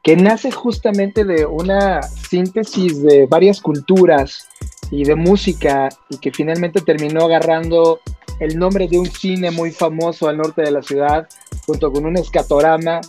que 0.02 0.16
nace 0.16 0.50
justamente 0.50 1.24
de 1.24 1.46
una 1.46 2.02
síntesis 2.02 3.02
de 3.02 3.26
varias 3.26 3.60
culturas 3.60 4.48
y 4.90 5.04
de 5.04 5.14
música 5.14 5.88
y 6.08 6.18
que 6.18 6.32
finalmente 6.32 6.80
terminó 6.80 7.24
agarrando 7.24 8.00
el 8.40 8.58
nombre 8.58 8.88
de 8.88 8.98
un 8.98 9.06
cine 9.06 9.50
muy 9.50 9.70
famoso 9.70 10.28
al 10.28 10.38
norte 10.38 10.62
de 10.62 10.72
la 10.72 10.82
ciudad 10.82 11.28
junto 11.66 11.92
con 11.92 12.04
un 12.04 12.16
escatorama 12.16 13.00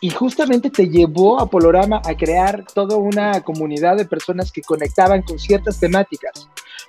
y 0.00 0.10
justamente 0.10 0.68
te 0.68 0.88
llevó 0.90 1.40
a 1.40 1.48
Polorama 1.48 2.02
a 2.04 2.14
crear 2.14 2.64
toda 2.74 2.96
una 2.96 3.40
comunidad 3.40 3.96
de 3.96 4.04
personas 4.04 4.52
que 4.52 4.60
conectaban 4.60 5.22
con 5.22 5.38
ciertas 5.38 5.80
temáticas. 5.80 6.48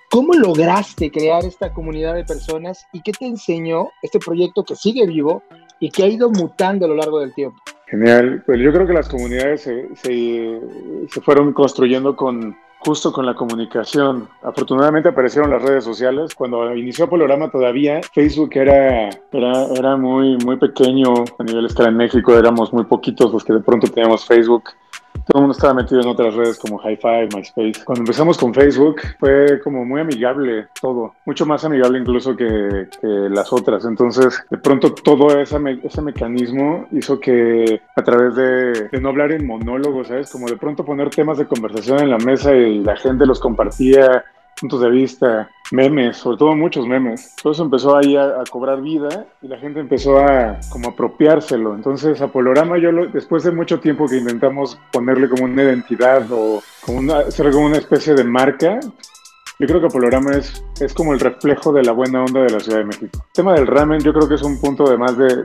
¿Cómo 0.10 0.34
lograste 0.34 1.12
crear 1.12 1.44
esta 1.44 1.74
comunidad 1.74 2.16
de 2.16 2.24
personas 2.24 2.88
y 2.94 3.02
qué 3.02 3.12
te 3.12 3.26
enseñó 3.26 3.90
este 4.02 4.20
proyecto 4.20 4.64
que 4.64 4.76
sigue 4.76 5.06
vivo 5.08 5.44
y 5.80 5.90
que 5.90 6.04
ha 6.04 6.08
ido 6.08 6.30
mutando 6.30 6.86
a 6.86 6.90
lo 6.90 6.96
largo 6.96 7.20
del 7.20 7.34
tiempo? 7.34 7.58
Genial, 7.88 8.44
pues 8.46 8.60
yo 8.60 8.72
creo 8.72 8.88
que 8.88 8.94
las 8.94 9.10
comunidades 9.10 9.62
se, 9.62 10.60
fueron 11.22 11.54
construyendo 11.54 12.16
con, 12.16 12.56
justo 12.80 13.12
con 13.12 13.26
la 13.26 13.36
comunicación. 13.36 14.28
Afortunadamente 14.42 15.10
aparecieron 15.10 15.52
las 15.52 15.62
redes 15.62 15.84
sociales. 15.84 16.34
Cuando 16.34 16.74
inició 16.76 17.10
Polorama 17.10 17.52
todavía 17.52 18.02
Facebook 18.14 18.52
era, 18.56 19.10
era, 19.32 19.66
era 19.76 19.98
muy, 19.98 20.38
muy 20.38 20.58
pequeño 20.58 21.14
a 21.38 21.44
nivel 21.44 21.66
escala 21.66 21.90
en 21.90 21.98
México. 21.98 22.38
Éramos 22.38 22.74
muy 22.74 22.86
poquitos 22.86 23.32
los 23.32 23.44
que 23.44 23.54
de 23.54 23.60
pronto 23.60 23.88
teníamos 23.88 24.26
Facebook. 24.26 24.72
Todo 25.26 25.40
el 25.40 25.42
mundo 25.42 25.54
estaba 25.54 25.74
metido 25.74 26.02
en 26.02 26.08
otras 26.08 26.34
redes 26.36 26.60
como 26.60 26.80
Hi-Fi, 26.80 27.36
MySpace. 27.36 27.84
Cuando 27.84 28.02
empezamos 28.02 28.38
con 28.38 28.54
Facebook 28.54 29.02
fue 29.20 29.60
como 29.64 29.84
muy 29.84 30.02
amigable 30.02 30.68
todo, 30.80 31.16
mucho 31.26 31.46
más 31.46 31.66
amigable 31.66 32.00
incluso 32.00 32.36
que, 32.36 32.88
que 33.02 33.08
las 33.08 33.52
otras. 33.52 33.86
Entonces, 33.86 34.44
de 34.50 34.58
pronto 34.58 34.94
todo 34.94 35.40
ese, 35.40 35.58
ese 35.84 36.02
mecanismo 36.02 36.88
hizo 36.92 37.20
que 37.20 37.82
a 37.96 38.04
través 38.04 38.36
de, 38.36 38.90
de 38.90 39.02
no 39.02 39.10
hablar 39.10 39.32
en 39.32 39.48
monólogos, 39.48 40.10
¿sabes? 40.10 40.32
Como 40.32 40.48
de 40.48 40.58
pronto 40.58 40.86
poner 40.86 41.10
temas 41.10 41.38
de 41.38 41.48
conversación 41.48 42.00
en 42.00 42.12
la 42.12 42.18
mesa 42.18 42.54
y 42.56 42.80
la 42.84 42.96
gente 42.96 43.26
los 43.26 43.40
compartía, 43.40 44.24
puntos 44.60 44.82
de 44.82 44.90
vista, 44.90 45.50
memes, 45.72 46.18
sobre 46.18 46.38
todo 46.38 46.56
muchos 46.56 46.88
memes. 46.88 47.36
Todo 47.42 47.54
eso 47.54 47.64
empezó 47.64 47.96
ahí 47.98 48.16
a, 48.16 48.44
cobrar 48.50 48.82
vida 48.82 49.26
y 49.42 49.48
la 49.48 49.58
gente 49.58 49.80
empezó 49.80 50.20
a 50.20 50.58
como 50.70 50.90
apropiárselo. 50.90 51.76
Entonces 51.76 52.22
a 52.22 52.28
Polorama 52.28 52.78
yo 52.78 52.92
lo- 52.92 53.08
después 53.08 53.44
de 53.44 53.52
mucho 53.52 53.80
tiempo 53.80 54.08
que 54.08 54.18
intentamos 54.18 54.78
ponerle 54.92 55.30
como 55.30 55.44
una 55.46 55.64
identidad 55.64 56.26
o 56.32 56.62
como 56.86 57.00
una, 57.00 57.18
hacer 57.20 57.52
como 57.52 57.66
una 57.66 57.78
especie 57.78 58.14
de 58.14 58.24
marca, 58.24 58.80
yo 59.60 59.68
creo 59.68 59.82
que 59.82 59.88
Polorama 59.88 60.32
es, 60.32 60.64
es 60.80 60.94
como 60.94 61.14
el 61.14 61.20
reflejo 61.20 61.72
de 61.72 61.84
la 61.84 61.92
buena 61.92 62.24
onda 62.24 62.42
de 62.42 62.50
la 62.50 62.60
Ciudad 62.60 62.80
de 62.80 62.86
México. 62.86 63.10
El 63.14 63.32
tema 63.34 63.54
del 63.54 63.68
ramen 63.68 64.00
yo 64.02 64.14
creo 64.14 64.28
que 64.28 64.36
es 64.36 64.42
un 64.44 64.60
punto 64.60 64.90
de 64.90 64.98
más 64.98 65.18
de, 65.18 65.44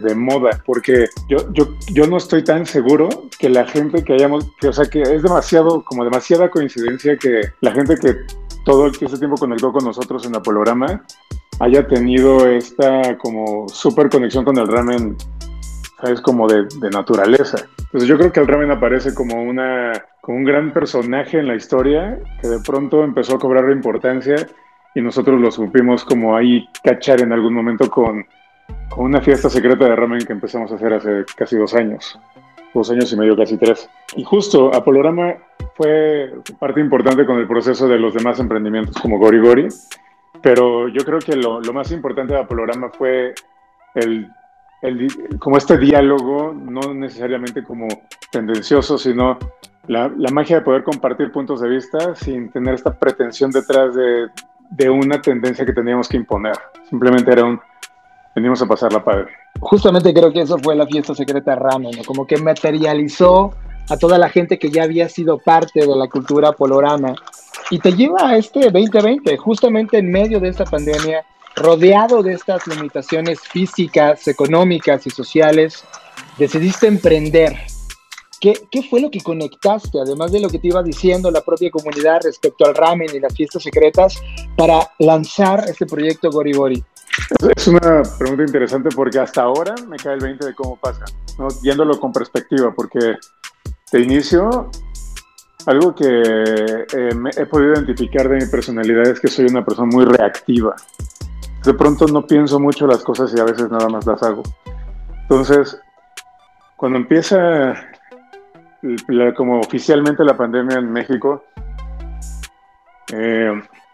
de- 0.00 0.14
moda, 0.14 0.62
porque 0.66 1.06
yo, 1.28 1.38
yo, 1.52 1.68
yo 1.92 2.06
no 2.06 2.16
estoy 2.16 2.42
tan 2.44 2.66
seguro 2.66 3.08
que 3.38 3.48
la 3.48 3.64
gente 3.66 4.02
que 4.04 4.14
hayamos, 4.14 4.46
que, 4.60 4.68
o 4.68 4.72
sea, 4.72 4.86
que 4.86 5.02
es 5.02 5.22
demasiado, 5.22 5.84
como 5.84 6.04
demasiada 6.04 6.50
coincidencia 6.50 7.16
que 7.16 7.42
la 7.60 7.72
gente 7.72 7.96
que 7.96 8.16
todo 8.64 8.86
ese 8.88 9.18
tiempo 9.18 9.36
conectó 9.36 9.72
con 9.72 9.84
nosotros 9.84 10.26
en 10.26 10.34
Apolorama 10.36 11.04
haya 11.60 11.86
tenido 11.86 12.46
esta 12.46 13.16
como 13.18 13.68
súper 13.68 14.08
conexión 14.10 14.44
con 14.44 14.58
el 14.58 14.68
ramen, 14.68 15.16
¿sabes? 16.00 16.20
Como 16.20 16.46
de, 16.48 16.66
naturaleza. 16.90 17.66
Entonces 17.78 18.08
yo 18.08 18.16
creo 18.16 18.32
que 18.32 18.40
el 18.40 18.46
ramen 18.46 18.70
aparece 18.70 19.14
como, 19.14 19.42
una, 19.42 19.92
como 20.20 20.38
un 20.38 20.44
gran 20.44 20.72
personaje 20.72 21.38
en 21.38 21.48
la 21.48 21.56
historia 21.56 22.18
que 22.40 22.48
de 22.48 22.60
pronto 22.60 23.04
empezó 23.04 23.36
a 23.36 23.38
cobrar 23.38 23.70
importancia 23.70 24.36
y 24.94 25.00
nosotros 25.00 25.40
lo 25.40 25.50
supimos 25.50 26.04
como 26.04 26.36
ahí 26.36 26.68
cachar 26.82 27.20
en 27.20 27.32
algún 27.32 27.54
momento 27.54 27.90
con, 27.90 28.26
con 28.88 29.06
una 29.06 29.20
fiesta 29.20 29.50
secreta 29.50 29.84
de 29.86 29.96
ramen 29.96 30.24
que 30.24 30.32
empezamos 30.32 30.70
a 30.72 30.76
hacer 30.76 30.92
hace 30.92 31.24
casi 31.36 31.56
dos 31.56 31.74
años. 31.74 32.18
Dos 32.74 32.90
años 32.90 33.12
y 33.12 33.16
medio, 33.16 33.36
casi 33.36 33.56
tres. 33.56 33.88
Y 34.14 34.24
justo 34.24 34.74
Apolorama 34.74 35.34
fue 35.74 36.32
parte 36.58 36.80
importante 36.80 37.24
con 37.24 37.38
el 37.38 37.48
proceso 37.48 37.88
de 37.88 37.98
los 37.98 38.12
demás 38.14 38.38
emprendimientos 38.40 38.96
como 39.00 39.18
Gori 39.18 39.40
Gori, 39.40 39.68
pero 40.42 40.88
yo 40.88 41.04
creo 41.04 41.18
que 41.18 41.34
lo, 41.34 41.60
lo 41.60 41.72
más 41.72 41.90
importante 41.90 42.34
de 42.34 42.40
Apolorama 42.40 42.90
fue 42.90 43.34
el, 43.94 44.28
el 44.82 45.08
como 45.38 45.56
este 45.56 45.76
diálogo, 45.76 46.52
no 46.52 46.94
necesariamente 46.94 47.62
como 47.64 47.88
tendencioso, 48.30 48.98
sino 48.98 49.38
la, 49.86 50.12
la 50.16 50.30
magia 50.30 50.56
de 50.56 50.62
poder 50.62 50.84
compartir 50.84 51.32
puntos 51.32 51.60
de 51.60 51.68
vista 51.68 52.14
sin 52.14 52.50
tener 52.50 52.74
esta 52.74 52.94
pretensión 52.94 53.50
detrás 53.50 53.94
de, 53.94 54.28
de 54.70 54.90
una 54.90 55.20
tendencia 55.20 55.64
que 55.64 55.72
teníamos 55.72 56.08
que 56.08 56.16
imponer. 56.16 56.54
Simplemente 56.88 57.32
era 57.32 57.44
un, 57.44 57.60
venimos 58.34 58.62
a 58.62 58.66
pasar 58.66 58.92
la 58.92 59.02
padre. 59.02 59.28
Justamente 59.60 60.12
creo 60.12 60.32
que 60.32 60.42
eso 60.42 60.58
fue 60.58 60.76
la 60.76 60.86
fiesta 60.86 61.14
secreta 61.14 61.54
Ramen, 61.54 61.96
¿no? 61.96 62.04
como 62.04 62.26
que 62.26 62.36
materializó 62.36 63.54
a 63.88 63.96
toda 63.96 64.18
la 64.18 64.28
gente 64.28 64.58
que 64.58 64.70
ya 64.70 64.84
había 64.84 65.08
sido 65.08 65.38
parte 65.38 65.80
de 65.80 65.96
la 65.96 66.08
cultura 66.08 66.52
polorama 66.52 67.14
y 67.70 67.78
te 67.78 67.92
lleva 67.92 68.28
a 68.28 68.36
este 68.36 68.70
2020, 68.70 69.36
justamente 69.36 69.98
en 69.98 70.10
medio 70.10 70.40
de 70.40 70.48
esta 70.48 70.64
pandemia, 70.64 71.24
rodeado 71.56 72.22
de 72.22 72.34
estas 72.34 72.66
limitaciones 72.66 73.40
físicas, 73.40 74.26
económicas 74.28 75.06
y 75.06 75.10
sociales, 75.10 75.84
decidiste 76.38 76.86
emprender. 76.86 77.56
¿Qué, 78.40 78.54
¿Qué 78.70 78.82
fue 78.84 79.00
lo 79.00 79.10
que 79.10 79.20
conectaste, 79.20 79.98
además 80.00 80.30
de 80.30 80.40
lo 80.40 80.48
que 80.48 80.60
te 80.60 80.68
iba 80.68 80.82
diciendo 80.82 81.30
la 81.30 81.40
propia 81.40 81.70
comunidad 81.70 82.20
respecto 82.22 82.64
al 82.66 82.74
ramen 82.74 83.08
y 83.12 83.18
las 83.18 83.34
fiestas 83.34 83.64
secretas, 83.64 84.22
para 84.56 84.90
lanzar 84.98 85.64
este 85.68 85.86
proyecto 85.86 86.30
Gori 86.30 86.52
Gori? 86.52 86.84
Es 87.56 87.66
una 87.66 88.02
pregunta 88.18 88.44
interesante 88.44 88.90
porque 88.94 89.18
hasta 89.18 89.42
ahora 89.42 89.74
me 89.88 89.96
cae 89.96 90.14
el 90.14 90.20
20 90.20 90.46
de 90.46 90.54
cómo 90.54 90.76
pasa, 90.76 91.04
¿no? 91.38 91.48
yéndolo 91.62 91.98
con 91.98 92.12
perspectiva, 92.12 92.72
porque 92.74 93.16
de 93.92 94.00
inicio, 94.00 94.70
algo 95.66 95.94
que 95.94 96.04
eh, 96.06 97.14
me 97.14 97.30
he 97.30 97.46
podido 97.46 97.74
identificar 97.74 98.28
de 98.28 98.36
mi 98.36 98.46
personalidad 98.46 99.08
es 99.08 99.20
que 99.20 99.28
soy 99.28 99.46
una 99.46 99.64
persona 99.64 99.88
muy 99.90 100.04
reactiva. 100.04 100.76
De 101.68 101.74
pronto 101.74 102.06
no 102.06 102.26
pienso 102.26 102.58
mucho 102.58 102.86
las 102.86 103.04
cosas 103.04 103.30
y 103.36 103.38
a 103.38 103.44
veces 103.44 103.70
nada 103.70 103.90
más 103.90 104.06
las 104.06 104.22
hago. 104.22 104.42
Entonces, 105.20 105.78
cuando 106.78 106.96
empieza 106.96 107.74
la- 109.06 109.34
como 109.34 109.60
oficialmente 109.60 110.24
la 110.24 110.34
pandemia 110.34 110.78
en 110.78 110.90
México, 110.90 111.44
eh, 113.12 113.52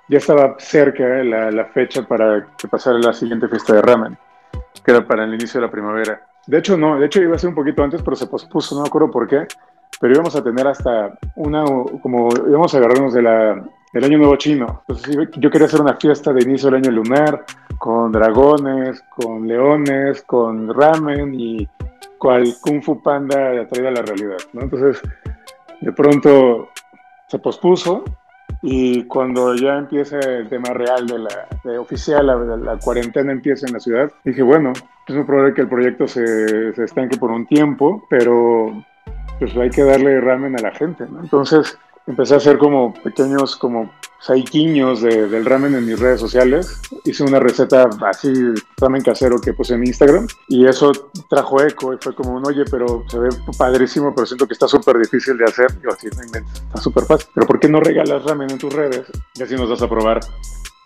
ya 0.09 0.18
estaba 0.18 0.55
cerca 0.61 1.03
la, 1.25 1.64
fecha 1.64 2.07
para 2.07 2.47
que 2.57 2.68
pasara 2.68 2.97
la 3.01 3.12
siguiente 3.12 3.49
fiesta 3.49 3.75
de 3.75 3.83
ramen, 3.83 4.16
que 4.85 4.93
era 4.93 5.05
para 5.05 5.25
el 5.25 5.35
inicio 5.35 5.61
de 5.61 5.66
la 5.66 5.72
primavera. 5.72 6.25
De 6.47 6.59
hecho, 6.59 6.77
no, 6.77 7.01
de 7.01 7.07
hecho 7.07 7.22
iba 7.22 7.35
a 7.35 7.41
ser 7.41 7.49
un 7.49 7.57
poquito 7.57 7.83
antes, 7.83 8.03
pero 8.03 8.14
se 8.14 8.29
pospuso, 8.29 8.77
no 8.77 8.83
me 8.83 8.87
acuerdo 8.87 9.11
por 9.11 9.27
qué, 9.27 9.49
pero 10.01 10.14
íbamos 10.14 10.37
a 10.37 10.45
tener 10.45 10.68
hasta 10.68 11.18
una, 11.35 11.64
como 11.64 12.29
íbamos 12.47 12.72
a 12.72 12.79
agarrarnos 12.79 13.12
de 13.14 13.22
la, 13.22 13.64
del 13.95 14.05
año 14.05 14.19
nuevo 14.19 14.37
chino. 14.37 14.83
Entonces 14.89 15.29
yo 15.37 15.51
quería 15.51 15.69
hacer 15.69 15.81
una 15.81 15.95
fiesta 15.95 16.33
de 16.33 16.43
inicio 16.43 16.69
del 16.69 16.83
año 16.83 16.91
lunar, 16.91 17.45
con 17.79 18.11
dragones, 18.11 19.03
con 19.09 19.47
leones, 19.47 20.23
con 20.23 20.75
ramen 20.75 21.35
y 21.35 21.69
cual 22.19 22.45
Kung 22.61 22.83
Fu 22.83 23.01
Panda 23.01 23.67
traída 23.69 23.91
a 23.91 23.93
la 23.93 24.03
realidad, 24.03 24.39
¿no? 24.53 24.63
Entonces, 24.63 25.01
de 25.81 25.93
pronto 25.93 26.71
se 27.29 27.39
pospuso 27.39 28.05
y 28.63 29.05
cuando 29.05 29.55
ya 29.55 29.77
empieza 29.77 30.19
el 30.19 30.49
tema 30.49 30.71
real 30.71 31.07
de 31.07 31.19
la 31.19 31.47
de 31.63 31.79
oficial, 31.79 32.27
la, 32.27 32.37
la 32.57 32.79
cuarentena 32.79 33.31
empieza 33.31 33.67
en 33.67 33.75
la 33.75 33.81
ciudad, 33.81 34.11
dije, 34.25 34.43
bueno, 34.43 34.73
es 35.07 35.15
muy 35.15 35.25
probable 35.25 35.55
que 35.55 35.61
el 35.61 35.69
proyecto 35.69 36.09
se, 36.09 36.73
se 36.75 36.85
estanque 36.85 37.17
por 37.17 37.31
un 37.31 37.47
tiempo, 37.47 38.05
pero 38.11 38.73
pues 39.39 39.57
hay 39.57 39.71
que 39.71 39.85
darle 39.85 40.21
ramen 40.21 40.59
a 40.59 40.63
la 40.63 40.73
gente, 40.73 41.05
¿no? 41.09 41.21
Entonces 41.21 41.79
empecé 42.07 42.35
a 42.35 42.37
hacer 42.39 42.59
como 42.59 42.95
pequeños 42.95 43.57
como 43.57 43.91
saiquiños 44.21 45.03
de, 45.03 45.29
del 45.29 45.45
ramen 45.45 45.75
en 45.75 45.85
mis 45.85 45.99
redes 45.99 46.19
sociales. 46.19 46.81
Hice 47.05 47.25
una 47.25 47.39
receta 47.39 47.89
así, 48.07 48.33
ramen 48.79 49.03
casero 49.03 49.39
que 49.39 49.53
puse 49.53 49.75
en 49.75 49.87
Instagram 49.87 50.27
y 50.49 50.67
eso 50.67 50.93
trajo 51.29 51.63
eco 51.63 51.93
y 51.93 51.99
fue 52.01 52.15
como 52.15 52.35
un, 52.35 52.47
oye, 52.47 52.65
pero 52.71 53.05
se 53.09 53.19
ve 53.19 53.29
padrísimo, 53.59 54.15
pero 54.15 54.27
siento 54.27 54.47
que 54.47 54.55
está 54.55 54.67
súper 54.67 54.99
difícil 54.99 55.37
de 55.37 55.45
hacer. 55.45 55.67
Yo 55.83 55.91
así, 55.91 56.07
está 56.07 56.81
súper 56.81 57.05
fácil. 57.05 57.29
Pero 57.35 57.47
¿por 57.47 57.61
qué 57.61 57.69
no 57.69 57.81
regalas 57.81 58.25
ramen 58.25 58.51
en 58.51 58.59
tus 58.59 58.73
redes? 58.73 59.07
Y 59.35 59.43
así 59.43 59.57
nos 59.57 59.69
vas 59.69 59.83
a 59.83 59.89
probar 59.89 60.21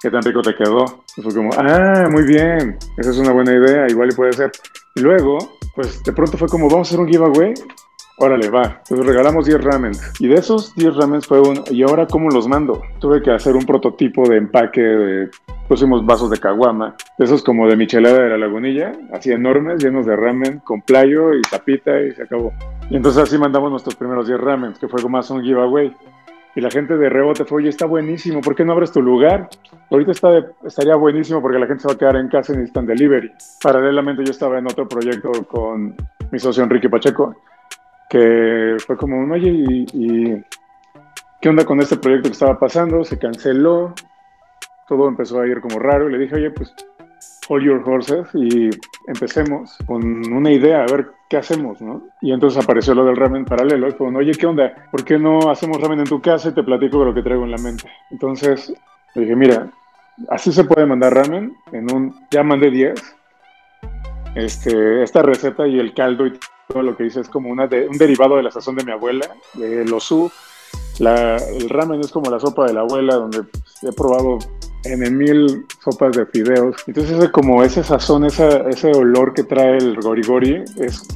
qué 0.01 0.11
tan 0.11 0.23
rico 0.23 0.43
te 0.43 0.57
quedó. 0.57 1.05
Y 1.17 1.23
fue 1.23 1.35
como, 1.35 1.51
ah, 1.57 2.09
muy 2.11 2.25
bien, 2.25 2.77
esa 2.97 3.11
es 3.11 3.19
una 3.19 3.33
buena 3.33 3.53
idea, 3.53 3.87
igual 3.89 4.11
y 4.11 4.17
puede 4.17 4.33
ser. 4.33 4.51
Y 4.97 5.01
luego, 5.01 5.39
pues 5.77 6.03
de 6.03 6.13
pronto 6.13 6.37
fue 6.37 6.49
como, 6.49 6.69
vamos 6.69 6.89
a 6.89 6.91
hacer 6.91 7.01
un 7.01 7.09
giveaway. 7.09 7.55
Órale, 8.21 8.51
va. 8.51 8.81
Entonces 8.81 9.07
regalamos 9.07 9.47
10 9.47 9.63
ramen. 9.63 9.93
Y 10.19 10.27
de 10.27 10.35
esos 10.35 10.75
10 10.75 10.97
ramen 10.97 11.23
fue 11.23 11.41
un, 11.41 11.63
¿y 11.71 11.83
ahora 11.83 12.07
cómo 12.07 12.31
los 12.31 12.49
mando? 12.49 12.83
Tuve 12.99 13.23
que 13.23 13.31
hacer 13.31 13.55
un 13.55 13.65
prototipo 13.65 14.29
de 14.29 14.39
empaque 14.39 14.81
de, 14.81 15.31
pusimos 15.69 16.05
vasos 16.05 16.29
de 16.31 16.39
caguama, 16.39 16.97
esos 17.19 17.45
como 17.45 17.69
de 17.69 17.77
michelada 17.77 18.23
de 18.23 18.31
la 18.31 18.39
lagunilla, 18.39 18.93
así 19.13 19.31
enormes, 19.31 19.85
llenos 19.85 20.07
de 20.07 20.17
ramen, 20.17 20.59
con 20.61 20.81
playo 20.83 21.35
y 21.35 21.43
tapita 21.43 22.01
y 22.01 22.13
se 22.13 22.23
acabó. 22.25 22.53
Y 22.91 22.97
entonces 22.97 23.23
así 23.23 23.39
mandamos 23.39 23.71
nuestros 23.71 23.95
primeros 23.95 24.27
10 24.27 24.41
ramen, 24.41 24.73
que 24.81 24.89
fue 24.89 25.01
más 25.09 25.31
un 25.31 25.43
giveaway. 25.43 25.95
Y 26.57 26.61
la 26.61 26.71
gente 26.71 26.97
de 26.97 27.09
rebote 27.09 27.45
fue, 27.45 27.59
oye, 27.59 27.69
está 27.69 27.87
buenísimo, 27.87 28.41
¿por 28.41 28.57
qué 28.57 28.65
no 28.65 28.73
abres 28.73 28.91
tu 28.91 29.01
lugar? 29.01 29.49
Ahorita 29.93 30.11
estaría 30.65 30.97
buenísimo 30.97 31.41
porque 31.41 31.59
la 31.59 31.67
gente 31.67 31.83
se 31.83 31.89
va 31.89 31.95
a 31.95 31.99
quedar 31.99 32.17
en 32.17 32.29
casa 32.29 32.53
en 32.53 32.63
instant 32.63 32.89
delivery. 32.89 33.31
Paralelamente 33.63 34.25
yo 34.25 34.33
estaba 34.33 34.59
en 34.59 34.67
otro 34.67 34.89
proyecto 34.89 35.31
con 35.47 35.95
mi 36.33 36.39
socio 36.41 36.65
Enrique 36.65 36.89
Pacheco, 36.89 37.37
que 38.09 38.77
fue 38.87 38.97
como 38.97 39.19
un, 39.19 39.33
oye, 39.33 39.51
¿y, 39.51 39.87
y 39.93 40.45
qué 41.41 41.49
onda 41.49 41.65
con 41.65 41.81
este 41.81 41.97
proyecto 41.97 42.29
que 42.29 42.35
estaba 42.35 42.59
pasando? 42.59 43.05
Se 43.05 43.19
canceló, 43.19 43.95
todo 44.89 45.09
empezó 45.09 45.41
a 45.41 45.47
ir 45.47 45.61
como 45.61 45.79
raro 45.79 46.09
y 46.09 46.13
le 46.13 46.19
dije, 46.19 46.37
oye, 46.37 46.51
pues 46.51 46.75
hold 47.49 47.65
your 47.65 47.83
horses 47.85 48.29
y 48.35 48.71
empecemos 49.07 49.77
con 49.87 50.03
una 50.33 50.51
idea, 50.51 50.83
a 50.83 50.87
ver 50.87 51.11
qué 51.29 51.39
hacemos, 51.39 51.81
¿no? 51.81 52.03
Y 52.21 52.33
entonces 52.33 52.63
apareció 52.63 52.95
lo 52.95 53.05
del 53.05 53.17
ramen 53.17 53.45
paralelo 53.45 53.89
y 53.89 53.93
fue, 53.93 54.09
un, 54.09 54.17
oye, 54.17 54.33
¿qué 54.33 54.47
onda? 54.47 54.89
¿Por 54.91 55.05
qué 55.05 55.19
no 55.19 55.51
hacemos 55.51 55.81
ramen 55.81 56.01
en 56.01 56.07
tu 56.07 56.21
casa 56.21 56.51
y 56.51 56.55
te 56.55 56.63
platico 56.63 57.01
de 57.01 57.07
lo 57.07 57.15
que 57.15 57.23
traigo 57.23 57.45
en 57.45 57.51
la 57.51 57.59
mente? 57.59 57.91
Entonces 58.11 58.73
le 59.15 59.23
dije, 59.23 59.37
mira, 59.37 59.71
así 60.31 60.53
se 60.53 60.65
puede 60.65 60.87
mandar 60.87 61.15
ramen 61.15 61.57
en 61.73 61.93
un, 61.93 62.15
ya 62.31 62.43
mandé 62.43 62.71
10. 62.71 63.17
Este, 64.39 65.03
esta 65.03 65.23
receta 65.23 65.67
y 65.67 65.79
el 65.79 65.93
caldo 65.95 66.27
y 66.27 66.39
todo 66.69 66.83
lo 66.83 66.97
que 66.97 67.07
hice 67.07 67.21
es 67.21 67.29
como 67.29 67.49
una 67.51 67.67
de- 67.67 67.89
un 67.89 67.99
derivado 67.99 68.37
de 68.37 68.43
la 68.43 68.51
sazón 68.51 68.77
de 68.77 68.85
mi 68.85 68.93
abuela, 68.93 69.27
de 69.55 69.85
losú, 69.85 70.31
La, 70.99 71.37
el 71.37 71.69
ramen 71.71 72.01
es 72.01 72.11
como 72.11 72.29
la 72.31 72.41
sopa 72.41 72.67
de 72.67 72.73
la 72.75 72.81
abuela, 72.81 73.15
donde 73.15 73.39
he 73.83 73.93
probado 73.93 74.39
en 74.85 75.17
mil 75.17 75.65
sopas 75.83 76.17
de 76.17 76.27
fideos. 76.27 76.75
Entonces, 76.89 77.17
ese, 77.19 77.31
como 77.31 77.63
ese 77.63 77.83
sazón, 77.85 78.25
esa, 78.25 78.69
ese 78.69 78.91
olor 78.91 79.33
que 79.33 79.45
trae 79.45 79.77
el 79.79 79.95
gorigori 80.01 80.65
es 80.77 81.07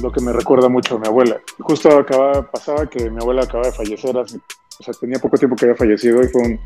lo 0.00 0.10
que 0.12 0.20
me 0.20 0.32
recuerda 0.32 0.68
mucho 0.68 0.94
a 0.96 0.98
mi 1.00 1.08
abuela. 1.08 1.40
Justo 1.58 1.90
acaba, 1.90 2.48
pasaba 2.50 2.88
que 2.88 3.10
mi 3.10 3.18
abuela 3.20 3.42
acaba 3.42 3.64
de 3.66 3.72
fallecer, 3.72 4.16
hace, 4.16 4.38
o 4.38 4.82
sea, 4.82 4.94
tenía 4.94 5.18
poco 5.18 5.36
tiempo 5.36 5.56
que 5.56 5.64
había 5.66 5.76
fallecido 5.76 6.22
y 6.22 6.28
fue 6.28 6.40
un, 6.42 6.60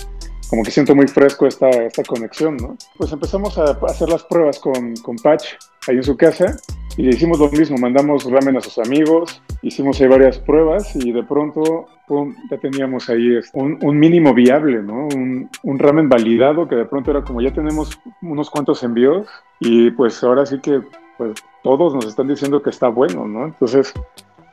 como 0.51 0.63
que 0.63 0.71
siento 0.71 0.95
muy 0.95 1.09
fresco 1.09 1.47
esta, 1.47 1.69
esta 1.71 2.03
conexión, 2.05 2.57
¿no? 2.59 2.77
Pues 2.99 3.11
empezamos 3.11 3.57
a 3.59 3.79
hacer 3.89 4.09
las 4.11 4.23
pruebas 4.25 4.59
con, 4.61 4.95
con 4.97 5.17
Patch 5.17 5.55
ahí 5.89 5.97
en 5.97 6.03
su 6.03 6.17
casa 6.17 6.57
y 6.97 7.03
le 7.03 7.11
hicimos 7.11 7.39
lo 7.39 7.51
mismo, 7.51 7.77
mandamos 7.77 8.25
ramen 8.31 8.57
a 8.57 8.61
sus 8.61 8.79
amigos, 8.79 9.43
hicimos 9.61 10.01
ahí 10.01 10.09
varias 10.09 10.39
pruebas 10.39 10.97
y 10.97 11.13
de 11.13 11.23
pronto 11.23 11.87
pum, 12.07 12.35
ya 12.51 12.57
teníamos 12.59 13.11
ahí 13.11 13.39
un, 13.53 13.79
un 13.83 13.99
mínimo 13.99 14.33
viable, 14.33 14.83
¿no? 14.83 15.07
Un, 15.09 15.51
un, 15.63 15.79
ramen 15.79 16.09
validado 16.09 16.67
que 16.67 16.75
de 16.75 16.87
pronto 16.87 17.11
era 17.11 17.23
como 17.23 17.43
ya 17.43 17.53
tenemos 17.53 18.01
unos 18.23 18.49
cuantos 18.49 18.83
envíos 18.83 19.27
y 19.61 19.91
pues 19.91 20.23
ahora 20.25 20.47
sí 20.47 20.59
que 20.61 20.81
pues 21.19 21.35
todos 21.63 21.95
nos 21.95 22.07
están 22.07 22.29
diciendo 22.29 22.63
que 22.63 22.71
está 22.71 22.89
bueno, 22.89 23.27
¿no? 23.27 23.45
Entonces, 23.45 23.93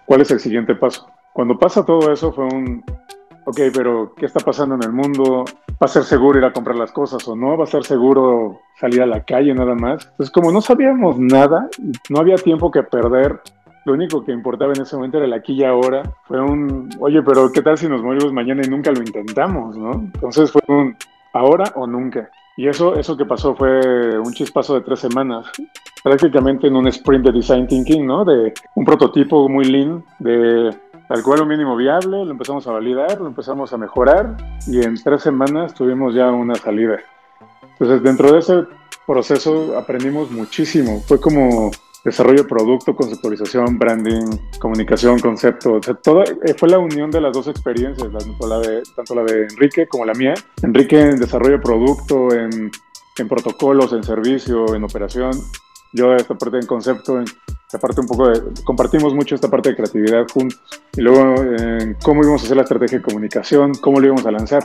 ¿cuál 0.05 0.21
es 0.21 0.31
el 0.31 0.39
siguiente 0.39 0.75
paso? 0.75 1.07
Cuando 1.33 1.57
pasa 1.57 1.85
todo 1.85 2.11
eso 2.11 2.31
fue 2.31 2.45
un, 2.45 2.83
ok, 3.45 3.59
pero 3.73 4.13
¿qué 4.15 4.25
está 4.25 4.39
pasando 4.39 4.75
en 4.75 4.83
el 4.83 4.91
mundo? 4.91 5.45
¿Va 5.71 5.85
a 5.85 5.87
ser 5.87 6.03
seguro 6.03 6.39
ir 6.39 6.45
a 6.45 6.53
comprar 6.53 6.75
las 6.75 6.91
cosas 6.91 7.27
o 7.27 7.35
no? 7.35 7.57
¿Va 7.57 7.63
a 7.63 7.67
ser 7.67 7.83
seguro 7.83 8.61
salir 8.79 9.01
a 9.01 9.05
la 9.05 9.23
calle 9.23 9.53
nada 9.53 9.75
más? 9.75 10.05
Entonces, 10.11 10.31
como 10.31 10.51
no 10.51 10.61
sabíamos 10.61 11.17
nada, 11.19 11.67
no 12.09 12.19
había 12.19 12.35
tiempo 12.35 12.71
que 12.71 12.83
perder, 12.83 13.41
lo 13.85 13.93
único 13.93 14.23
que 14.23 14.31
importaba 14.31 14.73
en 14.73 14.81
ese 14.81 14.95
momento 14.95 15.17
era 15.17 15.25
el 15.25 15.33
aquí 15.33 15.53
y 15.53 15.63
ahora. 15.63 16.03
Fue 16.27 16.41
un, 16.41 16.89
oye, 16.99 17.21
pero 17.21 17.51
¿qué 17.51 17.61
tal 17.61 17.77
si 17.77 17.87
nos 17.87 18.01
morimos 18.01 18.31
mañana 18.31 18.61
y 18.65 18.69
nunca 18.69 18.91
lo 18.91 18.99
intentamos, 18.99 19.77
no? 19.77 19.91
Entonces 19.91 20.51
fue 20.51 20.61
un, 20.67 20.95
ahora 21.33 21.65
o 21.75 21.85
nunca. 21.85 22.29
Y 22.55 22.67
eso, 22.67 22.95
eso 22.95 23.17
que 23.17 23.25
pasó 23.25 23.55
fue 23.55 24.17
un 24.19 24.31
chispazo 24.31 24.75
de 24.75 24.81
tres 24.81 24.99
semanas, 24.99 25.47
prácticamente 26.03 26.67
en 26.67 26.75
un 26.75 26.87
sprint 26.87 27.25
de 27.25 27.31
design 27.31 27.67
thinking, 27.67 28.05
¿no? 28.05 28.23
De 28.23 28.53
un 28.75 28.85
prototipo 28.85 29.49
muy 29.49 29.65
lean, 29.65 30.03
de 30.19 30.73
tal 31.13 31.21
cual 31.21 31.41
un 31.41 31.47
mínimo 31.47 31.75
viable, 31.75 32.25
lo 32.25 32.31
empezamos 32.31 32.65
a 32.65 32.71
validar, 32.71 33.21
lo 33.21 33.27
empezamos 33.27 33.71
a 33.71 33.77
mejorar 33.77 34.35
y 34.65 34.83
en 34.83 34.95
tres 34.95 35.21
semanas 35.21 35.75
tuvimos 35.75 36.15
ya 36.15 36.31
una 36.31 36.55
salida. 36.55 36.97
Entonces, 37.73 38.01
dentro 38.01 38.31
de 38.31 38.39
ese 38.39 38.63
proceso 39.05 39.77
aprendimos 39.77 40.31
muchísimo. 40.31 41.03
Fue 41.07 41.21
como 41.21 41.69
desarrollo 42.03 42.41
de 42.41 42.49
producto, 42.49 42.95
conceptualización, 42.95 43.77
branding, 43.77 44.25
comunicación, 44.59 45.19
concepto. 45.19 45.73
O 45.73 46.23
eh, 46.23 46.55
fue 46.57 46.67
la 46.67 46.79
unión 46.79 47.11
de 47.11 47.21
las 47.21 47.31
dos 47.31 47.47
experiencias, 47.47 48.09
tanto 48.11 48.47
la, 48.47 48.57
de, 48.57 48.81
tanto 48.95 49.13
la 49.13 49.21
de 49.21 49.43
Enrique 49.43 49.85
como 49.87 50.05
la 50.05 50.15
mía. 50.15 50.33
Enrique 50.63 50.99
en 50.99 51.19
desarrollo 51.19 51.57
de 51.57 51.63
producto, 51.63 52.33
en, 52.33 52.71
en 53.19 53.27
protocolos, 53.27 53.93
en 53.93 54.03
servicio, 54.03 54.73
en 54.73 54.83
operación. 54.83 55.33
Yo 55.93 56.13
esta 56.15 56.35
parte 56.35 56.57
en 56.57 56.65
concepto, 56.65 57.19
esta 57.21 57.79
parte 57.79 58.01
un 58.01 58.07
poco 58.07 58.29
de... 58.29 58.41
Compartimos 58.63 59.13
mucho 59.13 59.35
esta 59.35 59.47
parte 59.47 59.69
de 59.69 59.75
creatividad 59.75 60.27
juntos. 60.33 60.59
Y 60.97 61.01
luego 61.01 61.41
en 61.41 61.95
cómo 62.03 62.23
íbamos 62.23 62.41
a 62.41 62.45
hacer 62.45 62.57
la 62.57 62.63
estrategia 62.63 62.97
de 62.97 63.03
comunicación, 63.03 63.73
cómo 63.75 63.99
lo 63.99 64.07
íbamos 64.07 64.25
a 64.25 64.31
lanzar 64.31 64.63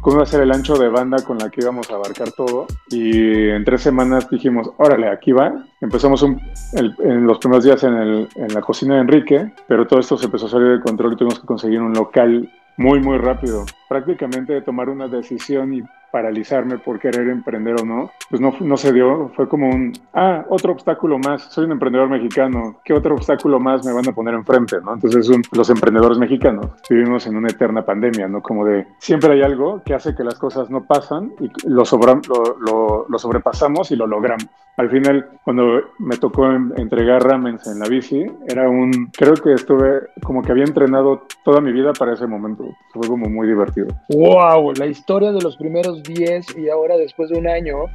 cómo 0.00 0.16
iba 0.16 0.22
a 0.22 0.26
ser 0.26 0.42
el 0.42 0.52
ancho 0.52 0.76
de 0.76 0.88
banda 0.88 1.22
con 1.24 1.38
la 1.38 1.50
que 1.50 1.60
íbamos 1.60 1.90
a 1.90 1.94
abarcar 1.94 2.32
todo. 2.32 2.66
Y 2.88 3.48
en 3.48 3.64
tres 3.64 3.82
semanas 3.82 4.28
dijimos, 4.30 4.70
órale, 4.76 5.08
aquí 5.08 5.32
va. 5.32 5.66
Empezamos 5.80 6.22
en 6.22 7.26
los 7.26 7.38
primeros 7.38 7.64
días 7.64 7.82
en, 7.84 7.94
el, 7.94 8.28
en 8.36 8.54
la 8.54 8.60
cocina 8.60 8.94
de 8.94 9.00
Enrique, 9.00 9.52
pero 9.66 9.86
todo 9.86 10.00
esto 10.00 10.16
se 10.16 10.26
empezó 10.26 10.46
a 10.46 10.50
salir 10.50 10.68
de 10.68 10.80
control 10.80 11.12
y 11.12 11.16
tuvimos 11.16 11.40
que 11.40 11.46
conseguir 11.46 11.80
un 11.80 11.92
local 11.92 12.50
muy, 12.76 13.00
muy 13.00 13.18
rápido. 13.18 13.64
Prácticamente 13.88 14.60
tomar 14.62 14.88
una 14.88 15.08
decisión 15.08 15.74
y 15.74 15.82
paralizarme 16.10 16.78
por 16.78 16.98
querer 16.98 17.28
emprender 17.28 17.76
o 17.80 17.84
no, 17.84 18.10
pues 18.30 18.40
no, 18.40 18.54
no 18.60 18.76
se 18.76 18.92
dio. 18.92 19.30
Fue 19.34 19.48
como 19.48 19.68
un, 19.68 19.92
ah, 20.14 20.44
otro 20.48 20.72
obstáculo 20.72 21.18
más. 21.18 21.42
Soy 21.52 21.64
un 21.64 21.72
emprendedor 21.72 22.08
mexicano. 22.08 22.80
¿Qué 22.84 22.92
otro 22.92 23.14
obstáculo 23.14 23.60
más 23.60 23.84
me 23.84 23.92
van 23.92 24.08
a 24.08 24.12
poner 24.12 24.34
enfrente? 24.34 24.76
¿no? 24.82 24.94
Entonces, 24.94 25.30
los 25.52 25.70
emprendedores 25.70 26.18
mexicanos 26.18 26.66
vivimos 26.88 27.26
en 27.26 27.36
una 27.36 27.48
eterna 27.48 27.84
pandemia, 27.84 28.28
¿no? 28.28 28.42
Como 28.42 28.64
de 28.64 28.86
siempre 28.98 29.32
hay 29.32 29.42
algo 29.42 29.82
que 29.84 29.94
hace 29.94 30.14
que 30.14 30.24
las 30.24 30.38
cosas 30.38 30.70
no 30.70 30.84
pasan 30.84 31.32
y 31.40 31.50
lo, 31.68 31.84
lo, 31.84 32.56
lo, 32.60 33.06
lo 33.08 33.18
sobrepasamos 33.18 33.90
y 33.90 33.96
lo 33.96 34.06
logramos. 34.06 34.48
Al 34.78 34.90
final, 34.90 35.28
cuando 35.42 35.80
me 35.98 36.16
tocó 36.18 36.46
entregar 36.52 37.24
ramens 37.24 37.66
en 37.66 37.80
la 37.80 37.88
bici, 37.88 38.24
era 38.46 38.70
un, 38.70 39.10
creo 39.10 39.34
que 39.34 39.52
estuve 39.52 40.02
como 40.22 40.40
que 40.40 40.52
había 40.52 40.62
entrenado 40.62 41.22
toda 41.44 41.60
mi 41.60 41.72
vida 41.72 41.92
para 41.92 42.14
ese 42.14 42.28
momento. 42.28 42.64
Fue 42.92 43.08
como 43.08 43.28
muy 43.28 43.48
divertido. 43.48 43.88
¡Wow! 44.08 44.74
La 44.74 44.86
historia 44.86 45.32
de 45.32 45.42
los 45.42 45.56
primeros 45.56 45.97
10 46.02 46.56
y 46.56 46.68
ahora 46.68 46.96
después 46.96 47.30
de 47.30 47.38
un 47.38 47.48
año, 47.48 47.86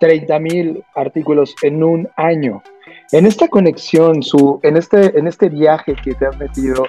30 0.00 0.38
mil 0.40 0.84
artículos 0.94 1.54
en 1.62 1.82
un 1.84 2.08
año. 2.16 2.62
En 3.12 3.26
esta 3.26 3.48
conexión, 3.48 4.22
su, 4.22 4.58
en, 4.62 4.76
este, 4.76 5.18
en 5.18 5.26
este 5.26 5.48
viaje 5.48 5.94
que 5.94 6.14
te 6.14 6.26
has 6.26 6.36
metido, 6.38 6.84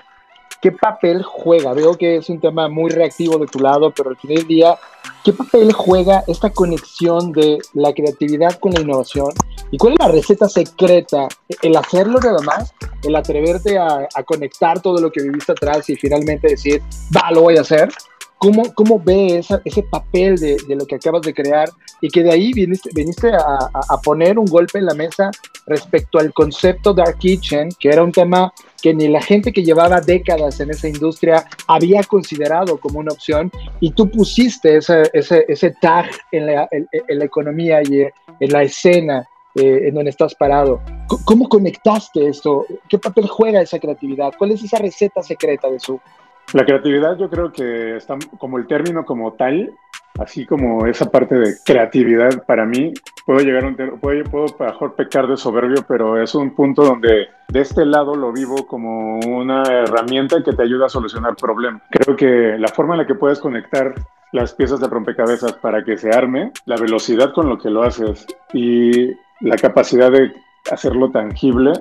¿qué 0.61 0.71
papel 0.71 1.21
juega? 1.21 1.73
Veo 1.73 1.95
que 1.95 2.17
es 2.17 2.29
un 2.29 2.39
tema 2.39 2.69
muy 2.69 2.89
reactivo 2.89 3.37
de 3.37 3.45
tu 3.45 3.59
lado, 3.59 3.93
pero 3.95 4.09
al 4.09 4.17
final 4.17 4.37
del 4.37 4.47
día, 4.47 4.77
¿qué 5.23 5.33
papel 5.33 5.73
juega 5.73 6.23
esta 6.27 6.49
conexión 6.49 7.31
de 7.33 7.59
la 7.73 7.93
creatividad 7.93 8.57
con 8.59 8.73
la 8.73 8.81
innovación? 8.81 9.29
¿Y 9.69 9.77
cuál 9.77 9.93
es 9.93 9.99
la 9.99 10.07
receta 10.07 10.47
secreta? 10.47 11.27
¿El 11.61 11.75
hacerlo 11.75 12.19
nada 12.19 12.41
más? 12.41 12.73
¿El 13.03 13.15
atreverte 13.15 13.77
a, 13.77 14.07
a 14.13 14.23
conectar 14.23 14.81
todo 14.81 15.01
lo 15.01 15.11
que 15.11 15.21
viviste 15.21 15.51
atrás 15.51 15.89
y 15.89 15.95
finalmente 15.95 16.47
decir, 16.47 16.81
va, 17.15 17.29
lo 17.31 17.41
voy 17.41 17.57
a 17.57 17.61
hacer? 17.61 17.89
¿Cómo, 18.43 18.73
cómo 18.73 18.99
ve 18.99 19.37
ese 19.37 19.83
papel 19.83 20.35
de, 20.35 20.57
de, 20.67 20.75
lo 20.75 20.85
que 20.85 20.95
acabas 20.95 21.21
de 21.21 21.33
crear 21.33 21.69
y 22.01 22.09
que 22.09 22.23
de 22.23 22.31
ahí 22.33 22.51
viniste, 22.51 22.89
viniste 22.93 23.31
a, 23.31 23.69
a, 23.89 24.01
poner 24.03 24.37
un 24.37 24.45
golpe 24.45 24.79
en 24.79 24.85
la 24.85 24.93
mesa 24.93 25.31
respecto 25.65 26.19
al 26.19 26.33
concepto 26.33 26.93
Dark 26.93 27.19
Kitchen, 27.19 27.69
que 27.79 27.87
era 27.87 28.03
un 28.03 28.11
tema 28.11 28.53
que 28.81 28.93
ni 28.93 29.07
la 29.07 29.21
gente 29.21 29.53
que 29.53 29.63
llevaba 29.63 30.01
décadas 30.01 30.59
en 30.59 30.71
esa 30.71 30.89
industria 30.89 31.45
había 31.67 32.03
considerado 32.03 32.77
como 32.81 32.99
una 32.99 33.13
opción 33.13 33.49
y 33.79 33.91
tú 33.91 34.11
pusiste 34.11 34.75
ese, 34.75 35.03
ese, 35.13 35.45
ese 35.47 35.71
tag 35.79 36.09
en 36.33 36.47
la, 36.47 36.67
en, 36.69 36.85
en 36.91 37.19
la, 37.19 37.23
economía 37.23 37.81
y 37.81 38.01
en 38.01 38.51
la 38.51 38.63
escena 38.63 39.25
eh, 39.55 39.87
en 39.87 39.93
donde 39.93 40.09
estás 40.09 40.33
parado. 40.33 40.81
¿Cómo 41.25 41.47
conectaste 41.47 42.27
esto? 42.27 42.65
¿Qué 42.89 42.97
papel 42.97 43.27
juega 43.27 43.61
esa 43.61 43.77
creatividad? 43.77 44.33
¿Cuál 44.35 44.51
es 44.51 44.63
esa 44.63 44.79
receta 44.79 45.21
secreta 45.21 45.69
de 45.69 45.79
su 45.79 46.01
la 46.53 46.65
creatividad 46.65 47.17
yo 47.17 47.29
creo 47.29 47.51
que 47.51 47.97
está 47.97 48.17
como 48.37 48.57
el 48.57 48.67
término 48.67 49.05
como 49.05 49.33
tal, 49.33 49.73
así 50.19 50.45
como 50.45 50.85
esa 50.85 51.09
parte 51.09 51.35
de 51.35 51.55
creatividad 51.65 52.45
para 52.45 52.65
mí, 52.65 52.93
puedo 53.25 53.39
llegar 53.39 53.63
a 53.63 53.67
un 53.67 53.99
puedo, 53.99 54.23
puedo 54.25 54.45
mejor 54.59 54.95
pecar 54.95 55.27
de 55.27 55.37
soberbio, 55.37 55.83
pero 55.87 56.21
es 56.21 56.35
un 56.35 56.53
punto 56.53 56.83
donde 56.83 57.27
de 57.47 57.59
este 57.61 57.85
lado 57.85 58.15
lo 58.15 58.31
vivo 58.31 58.67
como 58.67 59.19
una 59.19 59.63
herramienta 59.63 60.43
que 60.43 60.53
te 60.53 60.63
ayuda 60.63 60.87
a 60.87 60.89
solucionar 60.89 61.35
problemas. 61.35 61.81
Creo 61.89 62.15
que 62.15 62.57
la 62.59 62.67
forma 62.67 62.95
en 62.95 63.01
la 63.01 63.07
que 63.07 63.15
puedes 63.15 63.39
conectar 63.39 63.93
las 64.31 64.53
piezas 64.53 64.79
de 64.79 64.87
rompecabezas 64.87 65.53
para 65.53 65.83
que 65.83 65.97
se 65.97 66.09
arme, 66.09 66.51
la 66.65 66.75
velocidad 66.75 67.33
con 67.33 67.47
lo 67.47 67.57
que 67.57 67.69
lo 67.69 67.83
haces 67.83 68.25
y 68.51 69.11
la 69.41 69.55
capacidad 69.57 70.11
de 70.11 70.33
hacerlo 70.71 71.11
tangible 71.11 71.73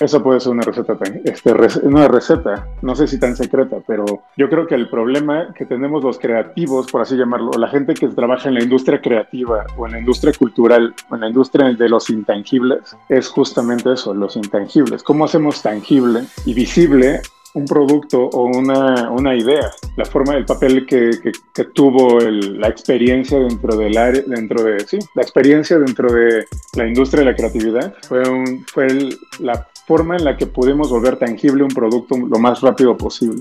eso 0.00 0.22
puede 0.22 0.40
ser 0.40 0.52
una 0.52 0.62
receta, 0.62 0.98
este, 1.24 1.54
una 1.84 2.08
receta, 2.08 2.66
no 2.82 2.96
sé 2.96 3.06
si 3.06 3.20
tan 3.20 3.36
secreta, 3.36 3.76
pero 3.86 4.04
yo 4.36 4.48
creo 4.48 4.66
que 4.66 4.74
el 4.74 4.88
problema 4.88 5.52
que 5.54 5.64
tenemos 5.64 6.02
los 6.02 6.18
creativos, 6.18 6.90
por 6.90 7.02
así 7.02 7.16
llamarlo, 7.16 7.52
la 7.52 7.68
gente 7.68 7.94
que 7.94 8.08
trabaja 8.08 8.48
en 8.48 8.54
la 8.54 8.62
industria 8.62 9.00
creativa 9.00 9.64
o 9.76 9.86
en 9.86 9.92
la 9.92 9.98
industria 10.00 10.32
cultural 10.32 10.94
o 11.08 11.14
en 11.14 11.20
la 11.20 11.28
industria 11.28 11.72
de 11.72 11.88
los 11.88 12.10
intangibles, 12.10 12.96
es 13.08 13.28
justamente 13.28 13.92
eso, 13.92 14.12
los 14.14 14.36
intangibles. 14.36 15.02
¿Cómo 15.02 15.24
hacemos 15.24 15.62
tangible 15.62 16.24
y 16.44 16.54
visible 16.54 17.20
un 17.54 17.66
producto 17.66 18.18
o 18.18 18.44
una, 18.46 19.10
una, 19.10 19.34
idea. 19.34 19.70
La 19.96 20.04
forma, 20.04 20.34
el 20.36 20.46
papel 20.46 20.86
que, 20.86 21.10
que, 21.22 21.32
que 21.52 21.64
tuvo 21.64 22.18
el, 22.20 22.58
la 22.58 22.68
experiencia 22.68 23.38
dentro 23.38 23.76
del 23.76 23.96
área, 23.96 24.22
dentro 24.26 24.62
de, 24.62 24.80
sí, 24.80 24.98
la 25.14 25.22
experiencia 25.22 25.78
dentro 25.78 26.10
de 26.12 26.46
la 26.76 26.86
industria 26.86 27.24
de 27.24 27.30
la 27.30 27.36
creatividad 27.36 27.94
fue, 28.08 28.26
un, 28.28 28.64
fue 28.72 28.86
el, 28.86 29.18
la 29.40 29.68
forma 29.86 30.16
en 30.16 30.24
la 30.24 30.36
que 30.36 30.46
pudimos 30.46 30.90
volver 30.90 31.16
tangible 31.16 31.64
un 31.64 31.70
producto 31.70 32.16
lo 32.16 32.38
más 32.38 32.60
rápido 32.60 32.96
posible. 32.96 33.40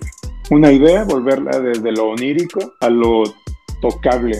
Una 0.49 0.71
idea, 0.71 1.03
volverla 1.03 1.59
desde 1.59 1.91
lo 1.91 2.09
onírico 2.09 2.73
a 2.79 2.89
lo 2.89 3.23
tocable, 3.81 4.37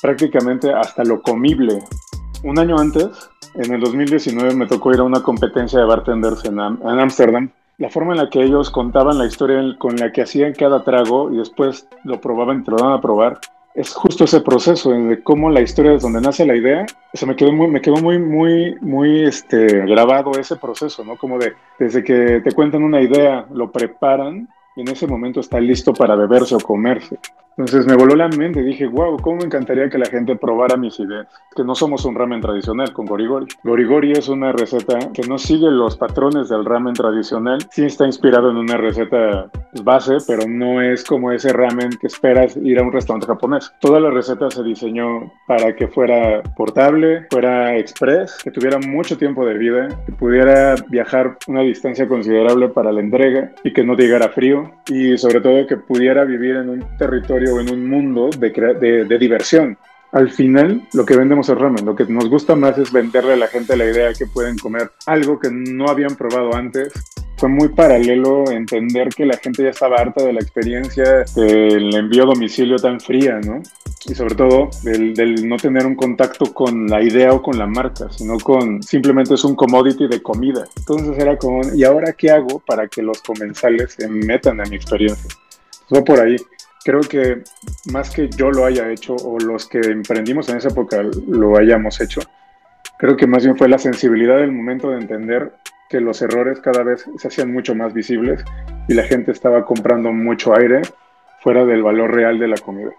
prácticamente 0.00 0.72
hasta 0.72 1.04
lo 1.04 1.20
comible. 1.22 1.82
Un 2.44 2.58
año 2.58 2.78
antes, 2.78 3.08
en 3.54 3.74
el 3.74 3.80
2019, 3.80 4.54
me 4.54 4.66
tocó 4.66 4.92
ir 4.92 5.00
a 5.00 5.04
una 5.04 5.22
competencia 5.22 5.80
de 5.80 5.86
bartenders 5.86 6.44
en 6.44 6.60
Ámsterdam. 6.60 7.50
La 7.78 7.90
forma 7.90 8.12
en 8.12 8.18
la 8.18 8.30
que 8.30 8.42
ellos 8.42 8.70
contaban 8.70 9.18
la 9.18 9.26
historia 9.26 9.60
con 9.78 9.96
la 9.96 10.12
que 10.12 10.22
hacían 10.22 10.52
cada 10.52 10.84
trago 10.84 11.32
y 11.32 11.38
después 11.38 11.88
lo 12.04 12.20
probaban 12.20 12.60
y 12.60 12.64
te 12.64 12.70
lo 12.70 12.76
daban 12.76 12.98
a 12.98 13.00
probar, 13.00 13.40
es 13.74 13.94
justo 13.94 14.24
ese 14.24 14.40
proceso 14.40 14.90
de 14.90 15.22
cómo 15.22 15.50
la 15.50 15.60
historia 15.60 15.94
es 15.94 16.02
donde 16.02 16.20
nace 16.20 16.44
la 16.44 16.56
idea. 16.56 16.86
O 17.20 17.26
me 17.26 17.36
quedó 17.36 17.52
muy, 17.52 17.68
me 17.68 17.80
quedó 17.80 17.96
muy, 17.96 18.18
muy, 18.18 18.76
muy 18.80 19.24
este, 19.24 19.86
grabado 19.86 20.32
ese 20.38 20.56
proceso, 20.56 21.04
¿no? 21.04 21.16
Como 21.16 21.38
de, 21.38 21.54
desde 21.78 22.02
que 22.02 22.40
te 22.42 22.52
cuentan 22.52 22.82
una 22.82 23.00
idea, 23.00 23.46
lo 23.52 23.70
preparan 23.70 24.48
y 24.76 24.82
en 24.82 24.88
ese 24.88 25.06
momento 25.06 25.40
está 25.40 25.60
listo 25.60 25.92
para 25.92 26.16
beberse 26.16 26.54
o 26.54 26.60
comerse. 26.60 27.18
Entonces 27.60 27.86
me 27.86 27.94
voló 27.94 28.14
la 28.14 28.28
mente, 28.28 28.62
dije, 28.62 28.86
wow, 28.86 29.18
cómo 29.18 29.38
me 29.38 29.44
encantaría 29.44 29.90
que 29.90 29.98
la 29.98 30.06
gente 30.06 30.34
probara 30.34 30.78
mis 30.78 30.98
ideas. 30.98 31.26
Que 31.54 31.62
no 31.62 31.74
somos 31.74 32.06
un 32.06 32.14
ramen 32.14 32.40
tradicional 32.40 32.92
con 32.94 33.04
gorigori. 33.04 33.46
Gorigori 33.62 34.12
es 34.12 34.28
una 34.28 34.52
receta 34.52 34.98
que 35.12 35.26
no 35.28 35.36
sigue 35.36 35.70
los 35.70 35.96
patrones 35.96 36.48
del 36.48 36.64
ramen 36.64 36.94
tradicional. 36.94 37.58
Sí 37.70 37.84
está 37.84 38.06
inspirado 38.06 38.50
en 38.50 38.56
una 38.56 38.78
receta 38.78 39.50
base, 39.82 40.16
pero 40.26 40.48
no 40.48 40.80
es 40.80 41.04
como 41.04 41.32
ese 41.32 41.52
ramen 41.52 41.90
que 42.00 42.06
esperas 42.06 42.56
ir 42.56 42.78
a 42.78 42.82
un 42.82 42.92
restaurante 42.92 43.26
japonés. 43.26 43.70
Toda 43.80 44.00
la 44.00 44.10
receta 44.10 44.50
se 44.50 44.62
diseñó 44.62 45.30
para 45.46 45.74
que 45.76 45.86
fuera 45.88 46.42
portable, 46.56 47.26
fuera 47.30 47.76
express, 47.76 48.38
que 48.42 48.50
tuviera 48.50 48.78
mucho 48.78 49.18
tiempo 49.18 49.44
de 49.44 49.58
vida, 49.58 49.88
que 50.06 50.12
pudiera 50.12 50.76
viajar 50.88 51.36
una 51.46 51.60
distancia 51.60 52.08
considerable 52.08 52.68
para 52.68 52.90
la 52.90 53.00
entrega 53.00 53.52
y 53.64 53.72
que 53.74 53.84
no 53.84 53.96
llegara 53.96 54.30
frío 54.30 54.69
y 54.88 55.16
sobre 55.18 55.40
todo 55.40 55.66
que 55.66 55.76
pudiera 55.76 56.24
vivir 56.24 56.56
en 56.56 56.68
un 56.68 56.96
territorio 56.98 57.54
o 57.54 57.60
en 57.60 57.70
un 57.70 57.88
mundo 57.88 58.30
de, 58.38 59.04
de, 59.06 59.18
diversión. 59.18 59.76
Al 60.12 60.30
final, 60.30 60.82
lo 60.92 61.06
que 61.06 61.16
vendemos 61.16 61.48
es 61.48 61.56
ramen. 61.56 61.86
Lo 61.86 61.94
que 61.94 62.04
nos 62.04 62.28
gusta 62.28 62.56
más 62.56 62.76
es 62.78 62.92
venderle 62.92 63.34
a 63.34 63.36
la 63.36 63.46
gente 63.46 63.76
la 63.76 63.84
idea 63.84 64.12
que 64.12 64.26
pueden 64.26 64.58
comer 64.58 64.90
algo 65.06 65.38
que 65.38 65.50
no 65.50 65.86
habían 65.88 66.16
probado 66.16 66.54
antes. 66.54 66.92
Fue 67.36 67.48
muy 67.48 67.68
paralelo 67.68 68.50
entender 68.50 69.08
que 69.08 69.24
la 69.24 69.36
gente 69.36 69.62
ya 69.62 69.70
estaba 69.70 69.96
harta 69.96 70.24
de 70.24 70.32
la 70.32 70.40
experiencia 70.40 71.24
del 71.36 71.94
envío 71.94 72.24
a 72.24 72.26
domicilio 72.26 72.76
tan 72.76 73.00
fría, 73.00 73.40
¿no? 73.40 73.62
Y 74.06 74.14
sobre 74.14 74.34
todo 74.34 74.70
del, 74.82 75.48
no 75.48 75.56
tener 75.56 75.86
un 75.86 75.94
contacto 75.94 76.52
con 76.54 76.86
la 76.86 77.02
idea 77.02 77.34
o 77.34 77.42
con 77.42 77.58
la 77.58 77.66
marca, 77.66 78.10
sino 78.10 78.38
con 78.38 78.82
simplemente 78.82 79.34
es 79.34 79.44
un 79.44 79.54
commodity 79.54 80.08
de 80.08 80.22
comida. 80.22 80.64
Entonces 80.76 81.18
era 81.18 81.36
como, 81.36 81.60
¿y 81.74 81.84
ahora 81.84 82.14
qué 82.14 82.30
hago 82.30 82.60
para 82.60 82.88
que 82.88 83.02
los 83.02 83.20
comensales 83.20 83.92
se 83.92 84.08
metan 84.08 84.60
en 84.60 84.70
mi 84.70 84.76
experiencia? 84.76 85.28
Fue 85.88 86.02
por 86.02 86.20
ahí 86.20 86.36
creo 86.84 87.00
que 87.00 87.42
más 87.92 88.10
que 88.10 88.28
yo 88.28 88.50
lo 88.50 88.64
haya 88.64 88.90
hecho 88.90 89.14
o 89.16 89.38
los 89.38 89.68
que 89.68 89.80
emprendimos 89.80 90.48
en 90.48 90.56
esa 90.56 90.68
época 90.68 91.02
lo 91.28 91.56
hayamos 91.56 92.00
hecho, 92.00 92.20
creo 92.98 93.16
que 93.16 93.26
más 93.26 93.44
bien 93.44 93.56
fue 93.56 93.68
la 93.68 93.78
sensibilidad 93.78 94.36
del 94.36 94.52
momento 94.52 94.90
de 94.90 94.98
entender 94.98 95.52
que 95.88 96.00
los 96.00 96.22
errores 96.22 96.60
cada 96.60 96.82
vez 96.82 97.04
se 97.18 97.28
hacían 97.28 97.52
mucho 97.52 97.74
más 97.74 97.92
visibles 97.92 98.44
y 98.88 98.94
la 98.94 99.02
gente 99.02 99.32
estaba 99.32 99.64
comprando 99.64 100.12
mucho 100.12 100.54
aire 100.56 100.82
fuera 101.40 101.64
del 101.64 101.82
valor 101.82 102.14
real 102.14 102.38
de 102.38 102.48
la 102.48 102.56
comida. 102.56 102.90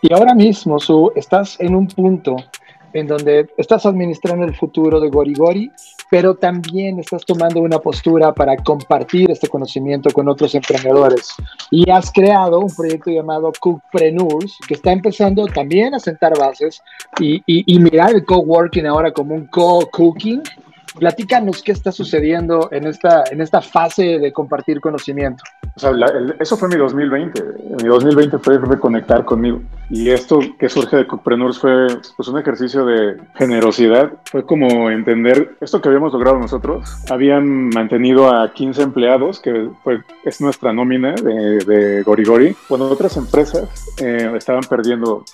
Y 0.00 0.12
ahora 0.12 0.34
mismo, 0.34 0.78
Su, 0.78 1.12
estás 1.14 1.58
en 1.60 1.74
un 1.74 1.86
punto 1.86 2.36
en 2.92 3.06
donde 3.06 3.48
estás 3.56 3.86
administrando 3.86 4.44
el 4.44 4.54
futuro 4.54 5.00
de 5.00 5.08
Gorigori, 5.08 5.70
pero 6.10 6.34
también 6.34 6.98
estás 6.98 7.24
tomando 7.24 7.60
una 7.60 7.78
postura 7.78 8.34
para 8.34 8.54
compartir 8.56 9.30
este 9.30 9.48
conocimiento 9.48 10.10
con 10.10 10.28
otros 10.28 10.54
emprendedores. 10.54 11.34
Y 11.70 11.90
has 11.90 12.12
creado 12.12 12.60
un 12.60 12.74
proyecto 12.74 13.10
llamado 13.10 13.50
Cookpreneurs, 13.58 14.58
que 14.68 14.74
está 14.74 14.92
empezando 14.92 15.46
también 15.46 15.94
a 15.94 15.98
sentar 15.98 16.36
bases 16.38 16.82
y, 17.18 17.42
y 17.46 17.78
mirar 17.78 18.14
el 18.14 18.26
coworking 18.26 18.86
ahora 18.86 19.10
como 19.10 19.34
un 19.34 19.46
co-cooking 19.46 20.42
Platícanos 20.98 21.62
qué 21.62 21.72
está 21.72 21.90
sucediendo 21.92 22.68
en 22.70 22.86
esta, 22.86 23.24
en 23.30 23.40
esta 23.40 23.60
fase 23.62 24.18
de 24.18 24.32
compartir 24.32 24.80
conocimiento. 24.80 25.42
O 25.74 25.80
sea, 25.80 25.92
eso 26.38 26.56
fue 26.56 26.68
mi 26.68 26.76
2020. 26.76 27.42
Mi 27.82 27.88
2020 27.88 28.38
fue 28.38 28.58
reconectar 28.58 29.24
conmigo. 29.24 29.62
Y 29.88 30.10
esto 30.10 30.40
que 30.58 30.68
surge 30.68 30.96
de 30.96 31.06
Cookpreneurs 31.06 31.58
fue 31.58 31.86
pues, 32.16 32.28
un 32.28 32.38
ejercicio 32.38 32.84
de 32.84 33.16
generosidad. 33.36 34.12
Fue 34.24 34.44
como 34.44 34.90
entender 34.90 35.56
esto 35.60 35.80
que 35.80 35.88
habíamos 35.88 36.12
logrado 36.12 36.38
nosotros. 36.38 36.88
Habían 37.10 37.68
mantenido 37.70 38.34
a 38.34 38.52
15 38.52 38.82
empleados, 38.82 39.40
que 39.40 39.70
fue, 39.82 40.02
es 40.24 40.40
nuestra 40.40 40.72
nómina 40.72 41.14
de, 41.14 41.58
de 41.64 42.02
Gorigori. 42.02 42.54
Cuando 42.68 42.90
otras 42.90 43.16
empresas 43.16 43.68
eh, 44.00 44.30
estaban 44.36 44.62
perdiendo 44.64 45.24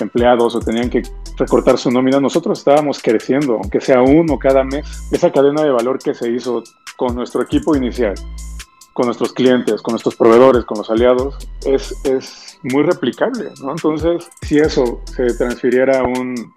empleados 0.00 0.54
o 0.54 0.60
tenían 0.60 0.90
que 0.90 1.02
recortar 1.36 1.78
su 1.78 1.90
nómina, 1.90 2.20
nosotros 2.20 2.58
estábamos 2.58 3.00
creciendo, 3.02 3.54
aunque 3.54 3.80
sea 3.80 4.02
uno 4.02 4.38
cada 4.38 4.64
mes. 4.64 5.08
Esa 5.10 5.30
cadena 5.30 5.62
de 5.62 5.70
valor 5.70 5.98
que 5.98 6.14
se 6.14 6.30
hizo 6.30 6.62
con 6.96 7.14
nuestro 7.14 7.42
equipo 7.42 7.76
inicial, 7.76 8.14
con 8.92 9.06
nuestros 9.06 9.32
clientes, 9.32 9.82
con 9.82 9.92
nuestros 9.92 10.16
proveedores, 10.16 10.64
con 10.64 10.78
los 10.78 10.90
aliados, 10.90 11.36
es, 11.64 11.94
es 12.04 12.58
muy 12.62 12.82
replicable. 12.82 13.50
¿no? 13.62 13.70
Entonces, 13.70 14.28
si 14.42 14.58
eso 14.58 15.00
se 15.04 15.26
transfiriera 15.34 16.00
a, 16.00 16.02
un, 16.02 16.52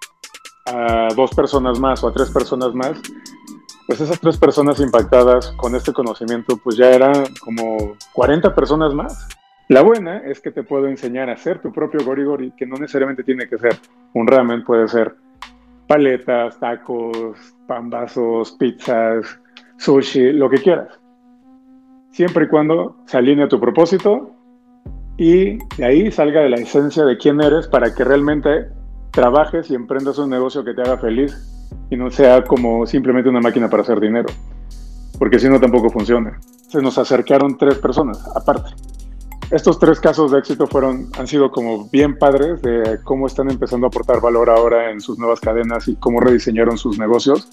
a 0.66 1.08
dos 1.14 1.30
personas 1.30 1.78
más 1.78 2.02
o 2.02 2.08
a 2.08 2.12
tres 2.12 2.30
personas 2.30 2.74
más, 2.74 2.98
pues 3.86 4.00
esas 4.00 4.20
tres 4.20 4.36
personas 4.36 4.80
impactadas 4.80 5.52
con 5.56 5.74
este 5.74 5.92
conocimiento, 5.92 6.56
pues 6.56 6.76
ya 6.76 6.90
eran 6.90 7.26
como 7.40 7.96
40 8.12 8.54
personas 8.54 8.94
más. 8.94 9.28
La 9.68 9.82
buena 9.82 10.18
es 10.18 10.40
que 10.40 10.50
te 10.50 10.64
puedo 10.64 10.86
enseñar 10.88 11.30
a 11.30 11.34
hacer 11.34 11.60
tu 11.60 11.72
propio 11.72 12.04
gorigori, 12.04 12.52
que 12.52 12.66
no 12.66 12.76
necesariamente 12.76 13.22
tiene 13.22 13.48
que 13.48 13.58
ser 13.58 13.76
un 14.12 14.26
ramen, 14.26 14.64
puede 14.64 14.88
ser 14.88 15.14
paletas, 15.86 16.58
tacos, 16.58 17.38
pambazos, 17.66 18.52
pizzas, 18.52 19.38
sushi, 19.78 20.32
lo 20.32 20.50
que 20.50 20.58
quieras. 20.58 20.98
Siempre 22.10 22.44
y 22.44 22.48
cuando 22.48 22.96
se 23.06 23.18
alinee 23.18 23.44
a 23.44 23.48
tu 23.48 23.60
propósito 23.60 24.34
y 25.16 25.58
de 25.76 25.84
ahí 25.84 26.10
salga 26.10 26.40
de 26.40 26.50
la 26.50 26.56
esencia 26.56 27.04
de 27.04 27.16
quién 27.16 27.40
eres 27.40 27.68
para 27.68 27.94
que 27.94 28.04
realmente 28.04 28.66
trabajes 29.12 29.70
y 29.70 29.74
emprendas 29.74 30.18
un 30.18 30.30
negocio 30.30 30.64
que 30.64 30.74
te 30.74 30.82
haga 30.82 30.98
feliz 30.98 31.34
y 31.88 31.96
no 31.96 32.10
sea 32.10 32.42
como 32.42 32.84
simplemente 32.86 33.30
una 33.30 33.40
máquina 33.40 33.70
para 33.70 33.82
hacer 33.82 34.00
dinero. 34.00 34.28
Porque 35.18 35.38
si 35.38 35.48
no 35.48 35.60
tampoco 35.60 35.88
funciona. 35.88 36.38
Se 36.68 36.82
nos 36.82 36.98
acercaron 36.98 37.56
tres 37.56 37.78
personas 37.78 38.26
aparte 38.34 38.91
estos 39.52 39.78
tres 39.78 40.00
casos 40.00 40.32
de 40.32 40.38
éxito 40.38 40.66
fueron, 40.66 41.10
han 41.18 41.26
sido 41.26 41.50
como 41.50 41.88
bien 41.90 42.18
padres 42.18 42.62
de 42.62 42.98
cómo 43.04 43.26
están 43.26 43.50
empezando 43.50 43.86
a 43.86 43.88
aportar 43.88 44.20
valor 44.20 44.48
ahora 44.48 44.90
en 44.90 45.00
sus 45.00 45.18
nuevas 45.18 45.40
cadenas 45.40 45.88
y 45.88 45.96
cómo 45.96 46.20
rediseñaron 46.20 46.78
sus 46.78 46.98
negocios 46.98 47.48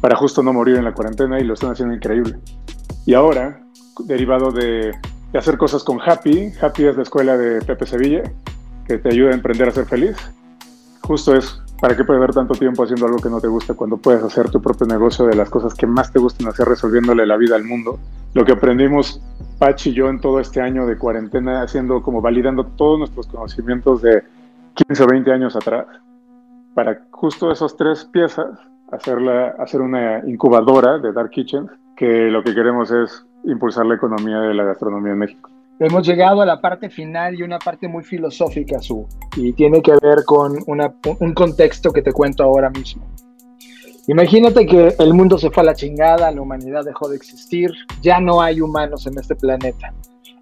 para 0.00 0.16
justo 0.16 0.42
no 0.42 0.52
morir 0.52 0.76
en 0.76 0.84
la 0.84 0.94
cuarentena 0.94 1.40
y 1.40 1.44
lo 1.44 1.54
están 1.54 1.72
haciendo 1.72 1.94
increíble. 1.94 2.38
Y 3.06 3.14
ahora, 3.14 3.60
derivado 4.04 4.52
de, 4.52 4.92
de 5.32 5.38
hacer 5.38 5.58
cosas 5.58 5.82
con 5.82 6.00
Happy, 6.00 6.52
Happy 6.60 6.84
es 6.84 6.96
la 6.96 7.02
escuela 7.02 7.36
de 7.36 7.60
Pepe 7.62 7.86
Sevilla, 7.86 8.22
que 8.86 8.98
te 8.98 9.08
ayuda 9.08 9.30
a 9.30 9.34
emprender 9.34 9.68
a 9.68 9.72
ser 9.72 9.86
feliz. 9.86 10.16
Justo 11.02 11.34
es, 11.34 11.61
¿para 11.82 11.96
qué 11.96 12.04
perder 12.04 12.32
tanto 12.32 12.54
tiempo 12.54 12.84
haciendo 12.84 13.06
algo 13.06 13.18
que 13.18 13.28
no 13.28 13.40
te 13.40 13.48
gusta 13.48 13.74
cuando 13.74 13.96
puedes 13.96 14.22
hacer 14.22 14.48
tu 14.50 14.62
propio 14.62 14.86
negocio 14.86 15.26
de 15.26 15.34
las 15.34 15.50
cosas 15.50 15.74
que 15.74 15.84
más 15.84 16.12
te 16.12 16.20
gustan 16.20 16.46
hacer 16.46 16.68
resolviéndole 16.68 17.26
la 17.26 17.36
vida 17.36 17.56
al 17.56 17.64
mundo? 17.64 17.98
Lo 18.34 18.44
que 18.44 18.52
aprendimos 18.52 19.20
Pachi 19.58 19.90
y 19.90 19.92
yo 19.92 20.08
en 20.08 20.20
todo 20.20 20.38
este 20.38 20.60
año 20.60 20.86
de 20.86 20.96
cuarentena, 20.96 21.60
haciendo 21.60 22.00
como 22.00 22.22
validando 22.22 22.66
todos 22.66 23.00
nuestros 23.00 23.26
conocimientos 23.26 24.00
de 24.00 24.22
15 24.74 25.02
o 25.02 25.06
20 25.08 25.32
años 25.32 25.56
atrás, 25.56 25.86
para 26.72 27.02
justo 27.10 27.50
esas 27.50 27.76
tres 27.76 28.04
piezas 28.04 28.60
hacerla, 28.92 29.56
hacer 29.58 29.80
una 29.80 30.20
incubadora 30.24 30.98
de 30.98 31.12
Dark 31.12 31.30
Kitchen, 31.30 31.68
que 31.96 32.30
lo 32.30 32.44
que 32.44 32.54
queremos 32.54 32.92
es 32.92 33.26
impulsar 33.42 33.86
la 33.86 33.96
economía 33.96 34.38
de 34.38 34.54
la 34.54 34.62
gastronomía 34.62 35.14
en 35.14 35.18
México. 35.18 35.50
Hemos 35.78 36.06
llegado 36.06 36.42
a 36.42 36.46
la 36.46 36.60
parte 36.60 36.90
final 36.90 37.34
y 37.34 37.42
una 37.42 37.58
parte 37.58 37.88
muy 37.88 38.04
filosófica, 38.04 38.80
Su, 38.80 39.06
y 39.36 39.52
tiene 39.52 39.82
que 39.82 39.92
ver 40.02 40.24
con 40.24 40.58
un 40.66 41.34
contexto 41.34 41.92
que 41.92 42.02
te 42.02 42.12
cuento 42.12 42.44
ahora 42.44 42.70
mismo. 42.70 43.06
Imagínate 44.08 44.66
que 44.66 44.94
el 44.98 45.14
mundo 45.14 45.38
se 45.38 45.50
fue 45.50 45.62
a 45.62 45.66
la 45.66 45.74
chingada, 45.74 46.30
la 46.30 46.42
humanidad 46.42 46.84
dejó 46.84 47.08
de 47.08 47.16
existir, 47.16 47.72
ya 48.00 48.20
no 48.20 48.42
hay 48.42 48.60
humanos 48.60 49.06
en 49.06 49.18
este 49.18 49.36
planeta. 49.36 49.92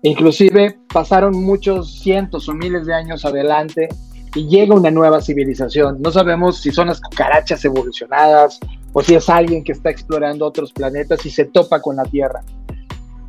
Inclusive 0.03 0.78
pasaron 0.93 1.35
muchos 1.45 2.01
cientos 2.01 2.49
o 2.49 2.55
miles 2.55 2.87
de 2.87 2.95
años 2.95 3.24
adelante 3.26 3.89
y 4.35 4.49
llega 4.49 4.74
una 4.74 4.91
nueva 4.91 5.20
civilización. 5.20 6.01
No 6.01 6.11
sabemos 6.11 6.59
si 6.59 6.70
son 6.70 6.89
las 6.89 7.01
cucarachas 7.01 7.62
evolucionadas 7.64 8.59
o 8.95 9.03
si 9.03 9.14
es 9.14 9.28
alguien 9.28 9.62
que 9.62 9.72
está 9.72 9.91
explorando 9.91 10.47
otros 10.47 10.72
planetas 10.72 11.24
y 11.26 11.31
se 11.31 11.45
topa 11.45 11.83
con 11.83 11.97
la 11.97 12.05
Tierra. 12.05 12.41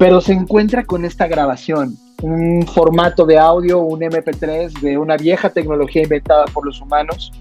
Pero 0.01 0.19
se 0.19 0.33
encuentra 0.33 0.83
con 0.83 1.05
esta 1.05 1.27
grabación, 1.27 1.95
un 2.23 2.65
formato 2.65 3.23
de 3.23 3.37
audio, 3.37 3.81
un 3.81 3.99
MP3 3.99 4.81
de 4.81 4.97
una 4.97 5.15
vieja 5.15 5.51
tecnología 5.51 6.01
inventada 6.01 6.45
por 6.45 6.65
los 6.65 6.81
humanos 6.81 7.31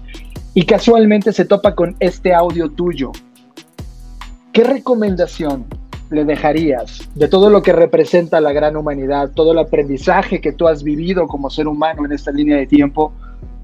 y 0.53 0.63
casualmente 0.67 1.33
se 1.33 1.45
topa 1.45 1.73
con 1.73 1.95
este 1.99 2.35
audio 2.35 2.69
tuyo. 2.69 3.13
¿Qué 4.53 4.63
recomendación 4.63 5.65
le 6.11 6.23
dejarías 6.23 7.09
de 7.15 7.27
todo 7.27 7.49
lo 7.49 7.63
que 7.63 7.73
representa 7.73 8.39
la 8.39 8.53
gran 8.53 8.77
humanidad, 8.77 9.31
todo 9.33 9.53
el 9.53 9.57
aprendizaje 9.57 10.39
que 10.39 10.51
tú 10.51 10.67
has 10.67 10.83
vivido 10.83 11.25
como 11.27 11.49
ser 11.49 11.67
humano 11.67 12.05
en 12.05 12.11
esta 12.11 12.31
línea 12.31 12.57
de 12.57 12.67
tiempo? 12.67 13.11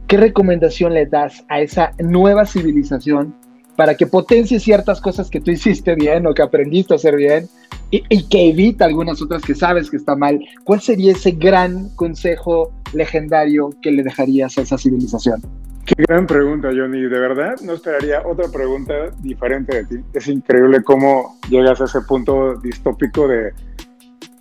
¿Qué 0.07 0.17
recomendación 0.17 0.95
le 0.95 1.05
das 1.05 1.45
a 1.49 1.61
esa 1.61 1.91
nueva 1.99 2.47
civilización 2.47 3.35
para 3.75 3.93
que 3.93 4.07
potencie 4.07 4.59
ciertas 4.59 4.99
cosas 4.99 5.29
que 5.29 5.39
tú 5.39 5.51
hiciste 5.51 5.93
bien 5.93 6.25
o 6.25 6.33
que 6.33 6.41
aprendiste 6.41 6.95
a 6.95 6.97
hacer 6.97 7.15
bien 7.15 7.47
y, 7.91 8.03
y, 8.09 8.27
que 8.27 8.49
evita 8.49 8.85
algunas 8.85 9.21
otras 9.21 9.41
que 9.41 9.55
sabes 9.55 9.89
que 9.89 9.97
está 9.97 10.15
mal? 10.15 10.39
¿Cuál 10.63 10.81
sería 10.81 11.11
ese 11.13 11.31
gran 11.31 11.89
consejo 11.95 12.71
legendario 12.93 13.69
que 13.81 13.91
le 13.91 14.03
dejarías 14.03 14.57
a 14.57 14.61
esa 14.61 14.77
civilización? 14.77 15.41
Qué 15.87 16.03
gran 16.03 16.27
pregunta, 16.27 16.67
Johnny. 16.75 17.03
De 17.03 17.17
verdad, 17.17 17.55
no 17.63 17.71
esperaría 17.71 18.21
otra 18.27 18.49
pregunta 18.49 18.93
diferente 19.19 19.73
de 19.77 19.85
ti. 19.85 20.03
Es 20.13 20.27
increíble 20.27 20.83
cómo 20.83 21.39
llegas 21.49 21.79
a 21.79 21.85
ese 21.85 22.01
punto 22.01 22.55
distópico 22.57 23.25
de 23.25 23.53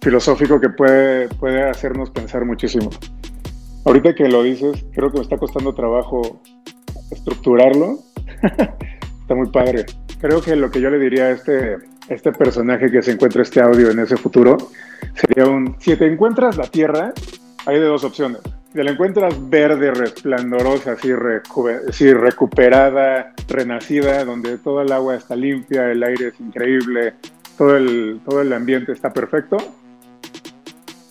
filosófico 0.01 0.61
que 0.61 0.71
puede, 0.71 1.29
puede 1.29 1.63
hacernos 1.63 2.11
pensar 2.11 2.45
muchísimo. 2.45 2.91
Ahorita 3.85 4.17
que 4.17 4.29
lo 4.29 4.43
dices, 4.43 4.85
creo 4.93 5.13
que 5.13 5.19
me 5.19 5.23
está 5.23 5.39
costando 5.39 5.73
trabajo 5.73 6.41
estructurarlo. 7.13 8.01
está 9.21 9.35
muy 9.37 9.49
padre. 9.51 9.87
Creo 10.21 10.43
que 10.43 10.57
lo 10.57 10.73
que 10.73 10.81
yo 10.81 10.91
le 10.91 10.99
diría 10.99 11.27
a 11.27 11.31
este, 11.31 11.77
este 12.09 12.33
personaje 12.33 12.91
que 12.91 13.03
se 13.03 13.13
encuentra 13.13 13.43
este 13.43 13.61
audio 13.61 13.91
en 13.91 13.99
ese 13.99 14.17
futuro 14.17 14.57
sería 15.15 15.47
un, 15.47 15.77
si 15.79 15.97
te 15.97 16.07
encuentras 16.07 16.57
la 16.57 16.67
Tierra, 16.67 17.13
hay 17.67 17.81
de 17.81 17.87
dos 17.87 18.05
opciones. 18.05 18.41
Si 18.73 18.83
la 18.83 18.91
encuentras 18.91 19.35
verde, 19.49 19.91
resplandorosa, 19.91 20.93
así, 20.93 22.13
recuperada, 22.13 23.33
renacida, 23.49 24.25
donde 24.25 24.59
todo 24.59 24.83
el 24.83 24.93
agua 24.93 25.17
está 25.17 25.35
limpia, 25.35 25.91
el 25.91 26.03
aire 26.03 26.29
es 26.29 26.41
increíble, 26.41 27.15
todo 27.57 27.77
el, 27.77 28.21
todo 28.25 28.43
el 28.43 28.53
ambiente 28.53 28.93
está 28.93 29.13
perfecto. 29.13 29.57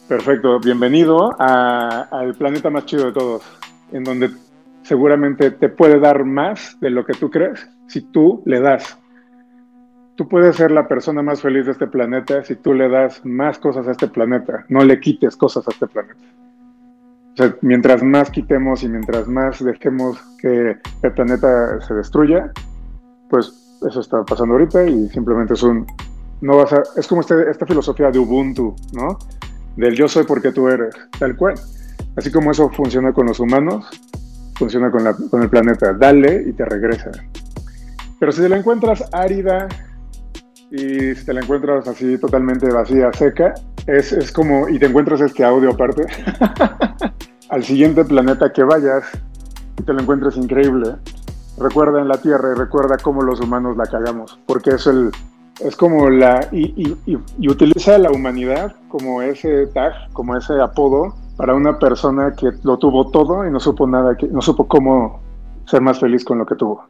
Perfecto, 0.08 0.60
bienvenido 0.60 1.36
al 1.40 2.36
planeta 2.36 2.70
más 2.70 2.86
chido 2.86 3.08
de 3.08 3.14
todos, 3.14 3.42
en 3.92 4.04
donde 4.04 4.30
seguramente 4.84 5.50
te 5.50 5.70
puede 5.70 6.00
dar 6.00 6.24
más 6.24 6.80
de 6.80 6.92
lo 6.92 7.04
que 7.04 7.14
tú 7.14 7.32
crees 7.32 7.68
si 7.88 8.02
tú 8.02 8.44
le 8.46 8.60
das. 8.60 9.00
Tú 10.16 10.28
puedes 10.30 10.56
ser 10.56 10.72
la 10.72 10.88
persona 10.88 11.22
más 11.22 11.42
feliz 11.42 11.66
de 11.66 11.74
este 11.74 11.88
planeta 11.88 12.44
si 12.44 12.56
tú 12.56 12.74
le 12.74 12.88
das 12.88 13.26
más 13.26 13.60
cosas 13.60 13.88
a 13.88 13.92
este 13.92 14.08
planeta, 14.08 14.66
no 14.70 14.84
le 14.84 15.00
quites 15.00 15.36
cosas 15.36 15.68
a 15.68 15.72
este 15.72 15.88
planeta. 15.88 16.20
O 17.34 17.38
sea, 17.38 17.56
mientras 17.62 18.02
más 18.02 18.32
quitemos 18.32 18.84
y 18.84 18.88
mientras 18.88 19.28
más 19.28 19.62
dejemos 19.62 20.18
que 20.40 20.78
el 21.04 21.12
planeta 21.12 21.82
se 21.82 21.94
destruya, 21.94 22.50
pues 23.30 23.78
eso 23.86 24.00
está 24.00 24.24
pasando 24.24 24.54
ahorita 24.54 24.86
y 24.86 25.10
simplemente 25.10 25.54
es 25.54 25.64
un 25.64 25.86
no 26.42 26.58
vas 26.58 26.74
a, 26.74 26.84
es 26.96 27.08
como 27.08 27.22
este, 27.22 27.50
esta 27.50 27.66
filosofía 27.66 28.12
de 28.12 28.20
Ubuntu, 28.20 28.76
¿no? 28.94 29.18
Del 29.76 29.96
yo 29.96 30.08
soy 30.08 30.24
porque 30.26 30.52
tú 30.52 30.68
eres, 30.68 30.96
tal 31.18 31.36
cual. 31.36 31.56
Así 32.16 32.32
como 32.32 32.52
eso 32.52 32.70
funciona 32.70 33.14
con 33.14 33.28
los 33.28 33.40
humanos, 33.40 33.86
funciona 34.56 34.92
con, 34.92 35.04
la, 35.04 35.14
con 35.14 35.42
el 35.42 35.50
planeta. 35.50 35.94
Dale 35.94 36.44
y 36.48 36.54
te 36.54 36.66
regresa. 36.66 37.12
Pero 38.20 38.32
si 38.32 38.42
te 38.42 38.50
la 38.50 38.58
encuentras 38.58 39.04
árida 39.12 39.68
y 40.76 41.16
si 41.16 41.26
te 41.26 41.34
la 41.34 41.42
encuentras 41.42 41.88
así 41.88 42.18
totalmente 42.18 42.70
vacía, 42.72 43.12
seca, 43.14 43.54
es, 43.88 44.12
es 44.12 44.32
como, 44.32 44.68
y 44.68 44.78
te 44.78 44.88
encuentras 44.88 45.22
este 45.22 45.46
audio 45.46 45.72
aparte, 45.72 46.06
al 47.50 47.64
siguiente 47.64 48.04
planeta 48.04 48.52
que 48.52 48.64
vayas 48.64 49.06
y 49.80 49.84
te 49.84 49.94
lo 49.94 50.02
encuentres 50.02 50.36
increíble, 50.36 50.96
recuerda 51.58 52.02
en 52.02 52.10
la 52.10 52.18
Tierra 52.18 52.52
y 52.52 52.60
recuerda 52.60 52.98
cómo 52.98 53.22
los 53.22 53.40
humanos 53.40 53.78
la 53.78 53.86
cagamos, 53.86 54.38
porque 54.46 54.72
es 54.72 54.86
el, 54.88 55.12
es 55.62 55.78
como 55.78 56.10
la, 56.10 56.48
y, 56.52 56.98
y, 57.06 57.48
utiliza 57.48 57.98
la 57.98 58.12
humanidad 58.12 58.76
como 58.90 59.22
ese 59.22 59.68
tag, 59.68 59.94
como 60.12 60.36
ese 60.36 60.60
apodo 60.60 61.16
para 61.38 61.56
una 61.56 61.80
persona 61.80 62.34
que 62.34 62.52
lo 62.64 62.78
tuvo 62.78 63.12
todo 63.12 63.48
y 63.48 63.52
no 63.52 63.62
supo 63.62 63.88
nada, 63.88 64.18
que, 64.18 64.28
no 64.28 64.42
supo 64.42 64.68
cómo 64.68 65.22
ser 65.66 65.82
más 65.82 66.00
feliz 66.00 66.26
con 66.26 66.40
lo 66.40 66.46
que 66.46 66.56
tuvo. 66.56 66.86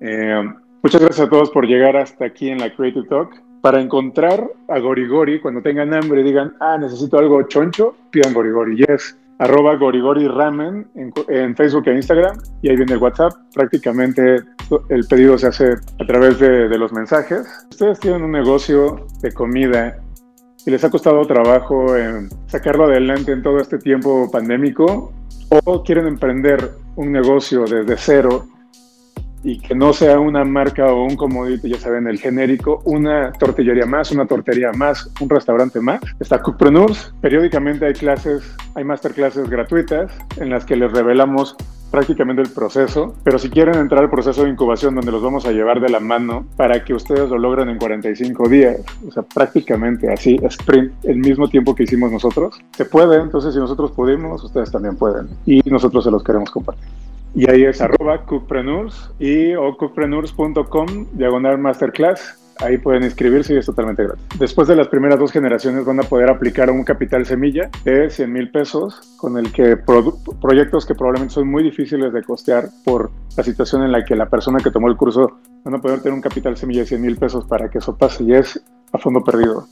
Eh, 0.00 0.44
muchas 0.82 1.00
gracias 1.00 1.26
a 1.26 1.30
todos 1.30 1.50
por 1.50 1.66
llegar 1.66 1.96
hasta 1.96 2.26
aquí 2.26 2.50
en 2.50 2.58
la 2.58 2.74
Creative 2.74 3.06
Talk. 3.08 3.42
Para 3.60 3.80
encontrar 3.80 4.48
a 4.68 4.78
Gorigori, 4.78 5.40
cuando 5.40 5.62
tengan 5.62 5.92
hambre 5.92 6.22
digan, 6.22 6.54
ah, 6.60 6.78
necesito 6.78 7.18
algo 7.18 7.42
choncho, 7.42 7.96
pidan 8.10 8.32
Gorigori. 8.32 8.76
Yes 8.76 9.16
arroba 9.38 9.76
gorigori 9.76 10.26
ramen 10.26 10.86
en, 10.94 11.56
Facebook 11.56 11.88
e 11.88 11.94
Instagram 11.94 12.38
y 12.62 12.70
ahí 12.70 12.76
viene 12.76 12.94
el 12.94 12.98
WhatsApp. 12.98 13.32
Prácticamente 13.54 14.42
el 14.88 15.06
pedido 15.06 15.38
se 15.38 15.46
hace 15.46 15.72
a 15.72 16.06
través 16.06 16.38
de, 16.38 16.76
los 16.76 16.92
mensajes. 16.92 17.46
Ustedes 17.70 18.00
tienen 18.00 18.22
un 18.22 18.32
negocio 18.32 19.06
de 19.22 19.32
comida 19.32 19.98
y 20.66 20.70
les 20.70 20.84
ha 20.84 20.90
costado 20.90 21.24
trabajo 21.26 21.96
en 21.96 22.28
sacarlo 22.46 22.84
adelante 22.84 23.32
en 23.32 23.42
todo 23.42 23.58
este 23.58 23.78
tiempo 23.78 24.30
pandémico 24.30 25.12
o 25.64 25.82
quieren 25.82 26.06
emprender 26.06 26.72
un 26.96 27.12
negocio 27.12 27.64
desde 27.64 27.96
cero 27.96 28.44
y 29.42 29.58
que 29.60 29.74
no 29.74 29.92
sea 29.92 30.18
una 30.18 30.44
marca 30.44 30.92
o 30.92 31.04
un 31.04 31.16
commodity, 31.16 31.70
ya 31.70 31.78
saben, 31.78 32.06
el 32.06 32.18
genérico, 32.18 32.82
una 32.84 33.32
tortillería 33.32 33.86
más, 33.86 34.10
una 34.10 34.26
tortería 34.26 34.72
más, 34.72 35.10
un 35.20 35.28
restaurante 35.28 35.80
más. 35.80 36.00
Está 36.20 36.42
Cookpreneurs. 36.42 37.14
Periódicamente 37.20 37.86
hay 37.86 37.94
clases, 37.94 38.42
hay 38.74 38.84
masterclasses 38.84 39.48
gratuitas 39.48 40.12
en 40.36 40.50
las 40.50 40.64
que 40.64 40.76
les 40.76 40.90
revelamos 40.92 41.56
prácticamente 41.90 42.42
el 42.42 42.50
proceso, 42.50 43.14
pero 43.24 43.38
si 43.38 43.48
quieren 43.48 43.76
entrar 43.76 44.02
al 44.02 44.10
proceso 44.10 44.44
de 44.44 44.50
incubación 44.50 44.94
donde 44.94 45.10
los 45.10 45.22
vamos 45.22 45.46
a 45.46 45.52
llevar 45.52 45.80
de 45.80 45.88
la 45.88 46.00
mano 46.00 46.46
para 46.56 46.84
que 46.84 46.94
ustedes 46.94 47.30
lo 47.30 47.38
logren 47.38 47.68
en 47.68 47.78
45 47.78 48.48
días, 48.48 48.80
o 49.06 49.10
sea, 49.10 49.22
prácticamente 49.22 50.12
así, 50.12 50.38
sprint, 50.42 50.92
el 51.04 51.18
mismo 51.18 51.48
tiempo 51.48 51.74
que 51.74 51.84
hicimos 51.84 52.12
nosotros, 52.12 52.60
se 52.76 52.84
puede, 52.84 53.20
entonces 53.20 53.54
si 53.54 53.60
nosotros 53.60 53.92
pudimos, 53.92 54.44
ustedes 54.44 54.70
también 54.70 54.96
pueden 54.96 55.28
y 55.46 55.62
nosotros 55.70 56.04
se 56.04 56.10
los 56.10 56.22
queremos 56.22 56.50
compartir. 56.50 56.88
Y 57.34 57.48
ahí 57.50 57.64
es 57.64 57.80
arroba 57.80 58.24
cookpreneurs 58.24 59.12
y 59.18 59.54
o 59.54 59.76
cookpreneurs.com 59.76 61.06
diagonal 61.12 61.58
masterclass. 61.58 62.38
Ahí 62.60 62.76
pueden 62.76 63.04
inscribirse 63.04 63.54
y 63.54 63.58
es 63.58 63.66
totalmente 63.66 64.02
gratis. 64.02 64.24
Después 64.36 64.66
de 64.66 64.74
las 64.74 64.88
primeras 64.88 65.18
dos 65.20 65.30
generaciones 65.30 65.84
van 65.84 66.00
a 66.00 66.02
poder 66.02 66.28
aplicar 66.28 66.70
un 66.70 66.82
capital 66.82 67.24
semilla 67.24 67.70
de 67.84 68.10
100 68.10 68.32
mil 68.32 68.50
pesos 68.50 69.16
con 69.16 69.38
el 69.38 69.52
que 69.52 69.76
proyectos 70.40 70.84
que 70.84 70.96
probablemente 70.96 71.34
son 71.34 71.48
muy 71.48 71.62
difíciles 71.62 72.12
de 72.12 72.22
costear 72.24 72.68
por 72.84 73.12
la 73.36 73.44
situación 73.44 73.84
en 73.84 73.92
la 73.92 74.04
que 74.04 74.16
la 74.16 74.28
persona 74.28 74.58
que 74.58 74.72
tomó 74.72 74.88
el 74.88 74.96
curso 74.96 75.38
van 75.64 75.76
a 75.76 75.80
poder 75.80 76.00
tener 76.00 76.14
un 76.14 76.20
capital 76.20 76.56
semilla 76.56 76.80
de 76.80 76.86
100 76.86 77.00
mil 77.00 77.16
pesos 77.16 77.44
para 77.44 77.70
que 77.70 77.78
eso 77.78 77.96
pase 77.96 78.24
y 78.24 78.34
es 78.34 78.60
a 78.92 78.98
fondo 78.98 79.22
perdido. 79.22 79.68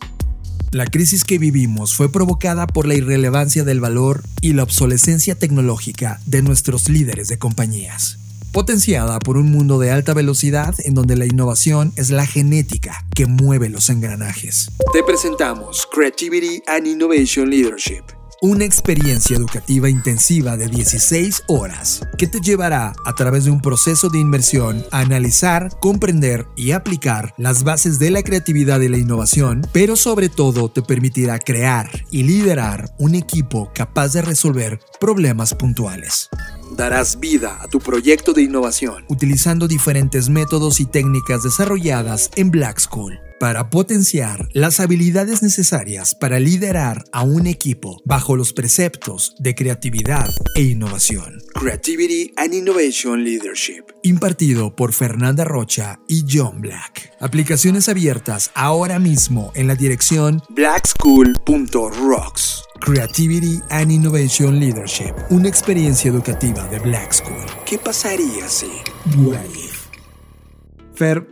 La 0.73 0.87
crisis 0.87 1.25
que 1.25 1.39
vivimos 1.39 1.95
fue 1.95 2.11
provocada 2.11 2.67
por 2.67 2.87
la 2.87 2.95
irrelevancia 2.95 3.65
del 3.65 3.81
valor 3.81 4.23
y 4.41 4.53
la 4.53 4.65
obsolescencia 4.65 5.39
tecnológica 5.39 6.21
de 6.27 6.43
nuestros 6.43 6.89
líderes 6.89 7.29
de 7.29 7.39
compañías, 7.39 8.19
potenciada 8.53 9.19
por 9.21 9.37
un 9.37 9.51
mundo 9.51 9.79
de 9.79 9.93
alta 9.93 10.13
velocidad 10.13 10.75
en 10.85 10.95
donde 10.95 11.17
la 11.17 11.27
innovación 11.27 11.93
es 11.97 12.11
la 12.11 12.27
genética 12.27 13.07
que 13.15 13.27
mueve 13.27 13.69
los 13.69 13.91
engranajes. 13.91 14.71
Te 14.93 15.03
presentamos 15.05 15.87
Creativity 15.93 16.63
and 16.67 16.87
Innovation 16.87 17.49
Leadership 17.49 18.16
una 18.43 18.65
experiencia 18.65 19.37
educativa 19.37 19.89
intensiva 19.89 20.57
de 20.57 20.69
16 20.69 21.45
horas 21.47 22.03
que 22.19 22.27
te 22.27 22.41
llevará 22.41 22.95
a 23.05 23.15
través 23.15 23.45
de 23.45 23.51
un 23.51 23.61
proceso 23.61 24.11
de 24.11 24.19
inmersión 24.19 24.85
a 24.91 25.01
analizar, 25.01 25.71
comprender 25.81 26.47
y 26.57 26.73
aplicar 26.73 27.35
las 27.39 27.65
bases 27.65 27.99
de 27.99 28.11
la 28.11 28.23
creatividad 28.23 28.81
y 28.81 28.89
la 28.89 28.99
innovación, 28.99 29.67
pero 29.73 29.97
sobre 29.97 30.29
todo 30.29 30.71
te 30.71 30.83
permitirá 30.83 31.39
crear 31.39 31.89
y 32.11 32.25
liderar 32.25 32.91
un 32.99 33.15
equipo 33.15 33.71
capaz 33.75 34.13
de 34.13 34.23
resolver 34.23 34.81
problemas 35.01 35.55
puntuales. 35.55 36.29
Darás 36.77 37.19
vida 37.21 37.59
a 37.63 37.69
tu 37.69 37.79
proyecto 37.79 38.33
de 38.33 38.43
innovación 38.43 39.05
utilizando 39.09 39.69
diferentes 39.69 40.29
métodos 40.29 40.81
y 40.81 40.85
técnicas 40.85 41.43
desarrolladas 41.43 42.31
en 42.37 42.51
Black 42.51 42.81
School 42.81 43.19
para 43.39 43.71
potenciar 43.71 44.49
las 44.53 44.81
habilidades 44.81 45.43
necesarias 45.43 46.15
para 46.15 46.41
liderar 46.41 47.05
a 47.13 47.23
un 47.23 47.47
equipo 47.47 48.01
bajo 48.05 48.37
los 48.37 48.53
preceptos 48.53 49.35
de 49.39 49.55
creatividad 49.55 50.31
e 50.55 50.63
innovación. 50.63 51.43
Creativity 51.55 52.33
and 52.37 52.55
Innovation 52.55 53.25
Leadership, 53.25 53.85
impartido 54.03 54.75
por 54.75 54.93
Fernanda 54.93 55.45
Rocha 55.45 56.01
y 56.09 56.25
John 56.31 56.61
Black. 56.61 57.13
Aplicaciones 57.21 57.89
abiertas 57.89 58.51
ahora 58.55 58.99
mismo 58.99 59.53
en 59.55 59.67
la 59.67 59.75
dirección 59.75 60.43
blackschool.rocks. 60.51 62.63
Creativity 62.81 63.61
and 63.71 63.91
Innovation 63.91 64.61
Leadership, 64.61 65.15
una 65.31 65.49
experiencia 65.49 66.11
educativa 66.11 66.69
de 66.69 66.79
Black 66.79 67.13
School. 67.13 67.47
¿Qué 67.65 67.79
pasaría 67.79 68.49
si? 68.49 68.71
Fer, 70.95 71.27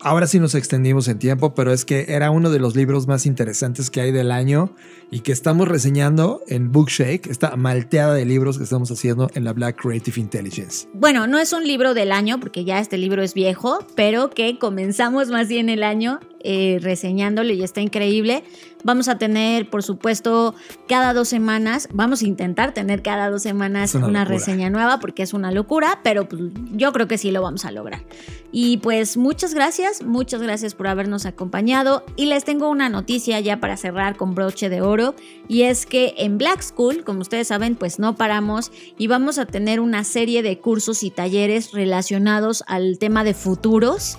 ahora 0.00 0.26
sí 0.26 0.38
nos 0.38 0.54
extendimos 0.54 1.08
en 1.08 1.18
tiempo, 1.18 1.54
pero 1.54 1.72
es 1.72 1.84
que 1.84 2.06
era 2.08 2.30
uno 2.30 2.50
de 2.50 2.58
los 2.58 2.76
libros 2.76 3.06
más 3.06 3.26
interesantes 3.26 3.90
que 3.90 4.00
hay 4.00 4.12
del 4.12 4.30
año 4.30 4.74
y 5.10 5.20
que 5.20 5.32
estamos 5.32 5.68
reseñando 5.68 6.42
en 6.48 6.72
Bookshake, 6.72 7.26
esta 7.28 7.56
malteada 7.56 8.14
de 8.14 8.24
libros 8.24 8.58
que 8.58 8.64
estamos 8.64 8.90
haciendo 8.90 9.30
en 9.34 9.44
la 9.44 9.52
Black 9.52 9.80
Creative 9.80 10.20
Intelligence. 10.20 10.88
Bueno, 10.92 11.26
no 11.26 11.38
es 11.38 11.52
un 11.52 11.66
libro 11.66 11.94
del 11.94 12.12
año, 12.12 12.40
porque 12.40 12.64
ya 12.64 12.80
este 12.80 12.98
libro 12.98 13.22
es 13.22 13.34
viejo, 13.34 13.78
pero 13.94 14.30
que 14.30 14.58
comenzamos 14.58 15.28
más 15.28 15.48
bien 15.48 15.68
el 15.68 15.82
año 15.82 16.20
eh, 16.40 16.78
reseñándolo 16.80 17.52
y 17.52 17.62
está 17.62 17.80
increíble. 17.80 18.44
Vamos 18.86 19.08
a 19.08 19.18
tener, 19.18 19.68
por 19.68 19.82
supuesto, 19.82 20.54
cada 20.86 21.12
dos 21.12 21.26
semanas, 21.26 21.88
vamos 21.92 22.22
a 22.22 22.26
intentar 22.26 22.72
tener 22.72 23.02
cada 23.02 23.28
dos 23.30 23.42
semanas 23.42 23.96
una, 23.96 24.24
reseña 24.24 24.70
nueva 24.70 25.00
porque 25.00 25.24
es 25.24 25.34
una 25.34 25.50
locura, 25.50 25.98
pero 26.04 26.28
pues, 26.28 26.40
yo 26.70 26.92
creo 26.92 27.08
que 27.08 27.18
sí 27.18 27.32
lo 27.32 27.42
vamos 27.42 27.64
a 27.64 27.72
lograr. 27.72 28.04
Y 28.52 28.76
pues 28.76 29.16
muchas 29.16 29.54
gracias, 29.54 30.04
muchas 30.04 30.40
gracias 30.40 30.76
por 30.76 30.86
habernos 30.86 31.26
acompañado. 31.26 32.04
Y 32.14 32.26
les 32.26 32.44
tengo 32.44 32.70
una 32.70 32.88
noticia 32.88 33.40
ya 33.40 33.58
para 33.58 33.76
cerrar 33.76 34.16
con 34.16 34.36
broche 34.36 34.68
de 34.68 34.80
oro 34.82 35.16
y 35.48 35.62
es 35.62 35.84
que 35.84 36.14
en 36.18 36.38
Black 36.38 36.62
School, 36.62 37.02
como 37.02 37.22
ustedes 37.22 37.48
saben, 37.48 37.74
pues 37.74 37.98
no 37.98 38.14
paramos 38.14 38.70
y 38.96 39.08
vamos 39.08 39.38
a 39.38 39.46
tener 39.46 39.80
una 39.80 40.04
serie 40.04 40.44
de 40.44 40.60
cursos 40.60 41.02
y 41.02 41.10
talleres 41.10 41.72
relacionados 41.72 42.62
al 42.68 43.00
tema 43.00 43.24
de 43.24 43.34
futuros 43.34 44.16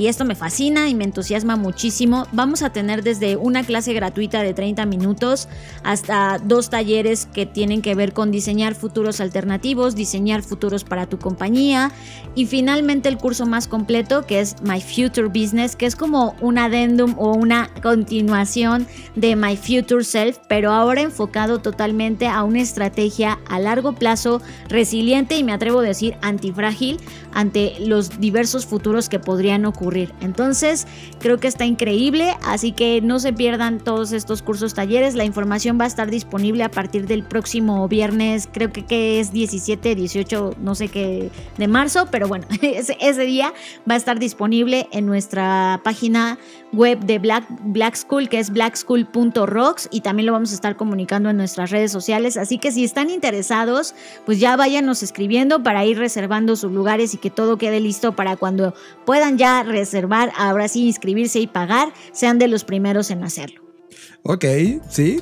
y 0.00 0.06
esto 0.06 0.24
me 0.24 0.34
fascina 0.34 0.88
y 0.88 0.94
me 0.94 1.04
entusiasma 1.04 1.56
muchísimo. 1.56 2.26
Vamos 2.32 2.62
a 2.62 2.72
tener 2.72 3.02
desde 3.02 3.36
una 3.36 3.64
clase 3.64 3.92
gratuita 3.92 4.42
de 4.42 4.54
30 4.54 4.86
minutos 4.86 5.46
hasta 5.82 6.38
dos 6.42 6.70
talleres 6.70 7.26
que 7.26 7.44
tienen 7.44 7.82
que 7.82 7.94
ver 7.94 8.14
con 8.14 8.30
diseñar 8.30 8.74
futuros 8.74 9.20
alternativos, 9.20 9.94
diseñar 9.94 10.42
futuros 10.42 10.84
para 10.84 11.04
tu 11.04 11.18
compañía 11.18 11.92
y 12.34 12.46
finalmente 12.46 13.10
el 13.10 13.18
curso 13.18 13.44
más 13.44 13.68
completo 13.68 14.24
que 14.24 14.40
es 14.40 14.56
My 14.62 14.80
Future 14.80 15.28
Business, 15.28 15.76
que 15.76 15.84
es 15.84 15.96
como 15.96 16.34
un 16.40 16.56
adendum 16.56 17.14
o 17.18 17.34
una 17.34 17.68
continuación 17.82 18.86
de 19.16 19.36
My 19.36 19.54
Future 19.54 20.02
Self, 20.02 20.38
pero 20.48 20.72
ahora 20.72 21.02
enfocado 21.02 21.58
totalmente 21.58 22.26
a 22.26 22.42
una 22.42 22.62
estrategia 22.62 23.38
a 23.50 23.58
largo 23.58 23.92
plazo, 23.94 24.40
resiliente 24.70 25.36
y 25.36 25.44
me 25.44 25.52
atrevo 25.52 25.80
a 25.80 25.82
decir 25.82 26.16
antifrágil 26.22 26.96
ante 27.34 27.74
los 27.80 28.18
diversos 28.18 28.64
futuros 28.64 29.10
que 29.10 29.18
podrían 29.18 29.66
Entonces, 30.20 30.86
creo 31.18 31.38
que 31.38 31.48
está 31.48 31.64
increíble, 31.64 32.36
así 32.42 32.72
que 32.72 33.00
no 33.00 33.18
se 33.18 33.32
pierdan 33.32 33.78
todos 33.78 34.12
estos 34.12 34.42
cursos 34.42 34.74
talleres. 34.74 35.14
La 35.14 35.24
información 35.24 35.78
va 35.80 35.84
a 35.84 35.88
estar 35.88 36.10
disponible 36.10 36.64
a 36.64 36.70
partir 36.70 37.06
del 37.06 37.24
próximo 37.24 37.88
viernes, 37.88 38.48
creo 38.50 38.72
que, 38.72 38.84
que 38.84 39.20
es 39.20 39.32
17, 39.32 39.94
18, 39.94 40.56
no 40.60 40.74
sé 40.74 40.88
qué, 40.88 41.30
de 41.58 41.68
marzo, 41.68 42.08
pero 42.10 42.28
bueno, 42.28 42.46
ese, 42.62 42.96
ese 43.00 43.22
día 43.22 43.52
va 43.88 43.94
a 43.94 43.98
estar 43.98 44.18
disponible 44.18 44.88
en 44.92 45.06
nuestra 45.06 45.80
página 45.84 46.38
web 46.72 47.00
de 47.00 47.18
Black, 47.18 47.44
Black 47.64 47.96
School, 47.96 48.28
que 48.28 48.38
es 48.38 48.50
blackschool.rocks, 48.50 49.88
y 49.90 50.00
también 50.02 50.26
lo 50.26 50.32
vamos 50.32 50.52
a 50.52 50.54
estar 50.54 50.76
comunicando 50.76 51.30
en 51.30 51.36
nuestras 51.36 51.70
redes 51.70 51.90
sociales. 51.90 52.36
Así 52.36 52.58
que 52.58 52.70
si 52.72 52.84
están 52.84 53.10
interesados, 53.10 53.94
pues 54.24 54.38
ya 54.38 54.56
váyanos 54.56 55.02
escribiendo 55.02 55.62
para 55.62 55.84
ir 55.84 55.98
reservando 55.98 56.56
sus 56.56 56.72
lugares 56.72 57.14
y 57.14 57.18
que 57.18 57.30
todo 57.30 57.56
quede 57.56 57.80
listo 57.80 58.12
para 58.12 58.36
cuando 58.36 58.74
puedan 59.04 59.38
ya 59.38 59.62
reservar, 59.70 60.32
ahora 60.36 60.68
sí 60.68 60.86
inscribirse 60.86 61.40
y 61.40 61.46
pagar, 61.46 61.92
sean 62.12 62.38
de 62.38 62.48
los 62.48 62.64
primeros 62.64 63.10
en 63.10 63.24
hacerlo. 63.24 63.62
Ok, 64.22 64.44
sí. 64.88 65.20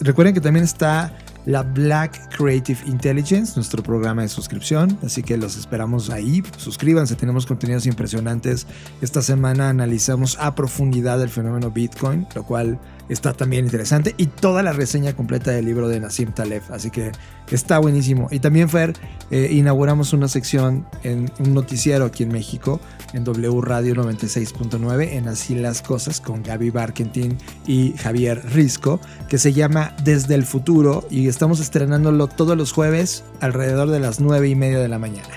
Recuerden 0.00 0.34
que 0.34 0.40
también 0.40 0.64
está 0.64 1.16
la 1.46 1.62
Black 1.62 2.36
Creative 2.36 2.78
Intelligence, 2.86 3.52
nuestro 3.56 3.82
programa 3.82 4.22
de 4.22 4.28
suscripción. 4.28 4.98
Así 5.02 5.22
que 5.22 5.36
los 5.36 5.56
esperamos 5.56 6.10
ahí. 6.10 6.42
Suscríbanse, 6.56 7.16
tenemos 7.16 7.46
contenidos 7.46 7.86
impresionantes. 7.86 8.66
Esta 9.00 9.22
semana 9.22 9.68
analizamos 9.68 10.38
a 10.38 10.54
profundidad 10.54 11.22
el 11.22 11.28
fenómeno 11.28 11.70
Bitcoin, 11.70 12.26
lo 12.34 12.44
cual 12.44 12.78
está 13.12 13.32
también 13.32 13.64
interesante. 13.64 14.14
Y 14.16 14.26
toda 14.26 14.62
la 14.62 14.72
reseña 14.72 15.14
completa 15.14 15.50
del 15.50 15.64
libro 15.64 15.88
de 15.88 16.00
Nassim 16.00 16.32
Taleb. 16.32 16.62
Así 16.70 16.90
que 16.90 17.12
está 17.50 17.78
buenísimo. 17.78 18.28
Y 18.30 18.38
también, 18.38 18.68
Fer, 18.68 18.94
eh, 19.30 19.48
inauguramos 19.50 20.12
una 20.12 20.28
sección 20.28 20.86
en 21.02 21.30
un 21.40 21.54
noticiero 21.54 22.04
aquí 22.04 22.22
en 22.22 22.30
México, 22.30 22.80
en 23.12 23.24
W 23.24 23.60
Radio 23.60 23.94
96.9, 23.96 25.12
en 25.12 25.28
Así 25.28 25.54
las 25.54 25.82
Cosas, 25.82 26.20
con 26.20 26.42
Gaby 26.42 26.70
Barkentin 26.70 27.36
y 27.66 27.94
Javier 27.98 28.42
Risco, 28.52 29.00
que 29.28 29.38
se 29.38 29.52
llama 29.52 29.94
Desde 30.04 30.34
el 30.34 30.44
Futuro. 30.44 31.06
Y 31.10 31.28
estamos 31.28 31.60
estrenándolo 31.60 32.28
todos 32.28 32.56
los 32.56 32.72
jueves 32.72 33.24
alrededor 33.40 33.90
de 33.90 34.00
las 34.00 34.20
9 34.20 34.48
y 34.48 34.54
media 34.54 34.78
de 34.78 34.88
la 34.88 34.98
mañana. 34.98 35.28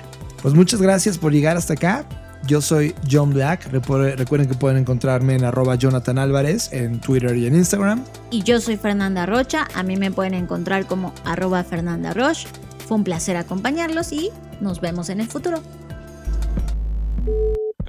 Pues 0.41 0.53
muchas 0.53 0.81
gracias 0.81 1.17
por 1.17 1.31
llegar 1.31 1.57
hasta 1.57 1.73
acá. 1.73 2.05
Yo 2.45 2.59
soy 2.59 2.93
John 3.09 3.33
Black. 3.33 3.67
Recuerden 3.71 4.47
que 4.47 4.55
pueden 4.55 4.77
encontrarme 4.77 5.35
en 5.35 5.45
arroba 5.45 5.75
Jonathan 5.75 6.17
Álvarez 6.17 6.73
en 6.73 6.99
Twitter 6.99 7.37
y 7.37 7.47
en 7.47 7.55
Instagram. 7.55 8.03
Y 8.31 8.43
yo 8.43 8.59
soy 8.59 8.75
Fernanda 8.75 9.25
Rocha. 9.25 9.67
A 9.75 9.83
mí 9.83 9.95
me 9.95 10.11
pueden 10.11 10.33
encontrar 10.33 10.85
como 10.85 11.13
arroba 11.23 11.63
Fernanda 11.63 12.13
Roche. 12.13 12.49
Fue 12.85 12.97
un 12.97 13.05
placer 13.05 13.37
acompañarlos 13.37 14.11
y 14.11 14.29
nos 14.59 14.81
vemos 14.81 15.09
en 15.09 15.21
el 15.21 15.27
futuro. 15.27 15.63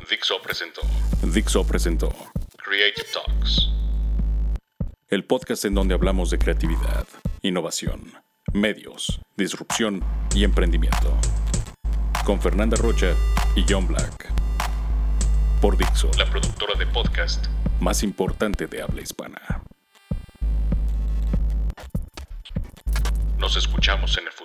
Dixo 0.08 0.40
presentó. 0.40 0.82
Dixo 1.32 1.66
presentó 1.66 2.10
Creative 2.56 3.06
Talks. 3.12 3.70
El 5.08 5.24
podcast 5.24 5.64
en 5.64 5.74
donde 5.74 5.94
hablamos 5.94 6.30
de 6.30 6.38
creatividad, 6.38 7.06
innovación, 7.42 8.12
medios, 8.52 9.20
disrupción 9.36 10.04
y 10.32 10.44
emprendimiento. 10.44 11.12
Con 12.24 12.40
Fernanda 12.40 12.76
Rocha 12.76 13.14
y 13.56 13.64
John 13.68 13.86
Black 13.86 14.43
por 15.64 15.78
Dixo, 15.78 16.10
la 16.18 16.26
productora 16.26 16.74
de 16.78 16.86
podcast 16.86 17.46
más 17.80 18.02
importante 18.02 18.66
de 18.66 18.82
habla 18.82 19.00
hispana. 19.00 19.40
Nos 23.38 23.56
escuchamos 23.56 24.18
en 24.18 24.26
el 24.26 24.30
futuro. 24.30 24.43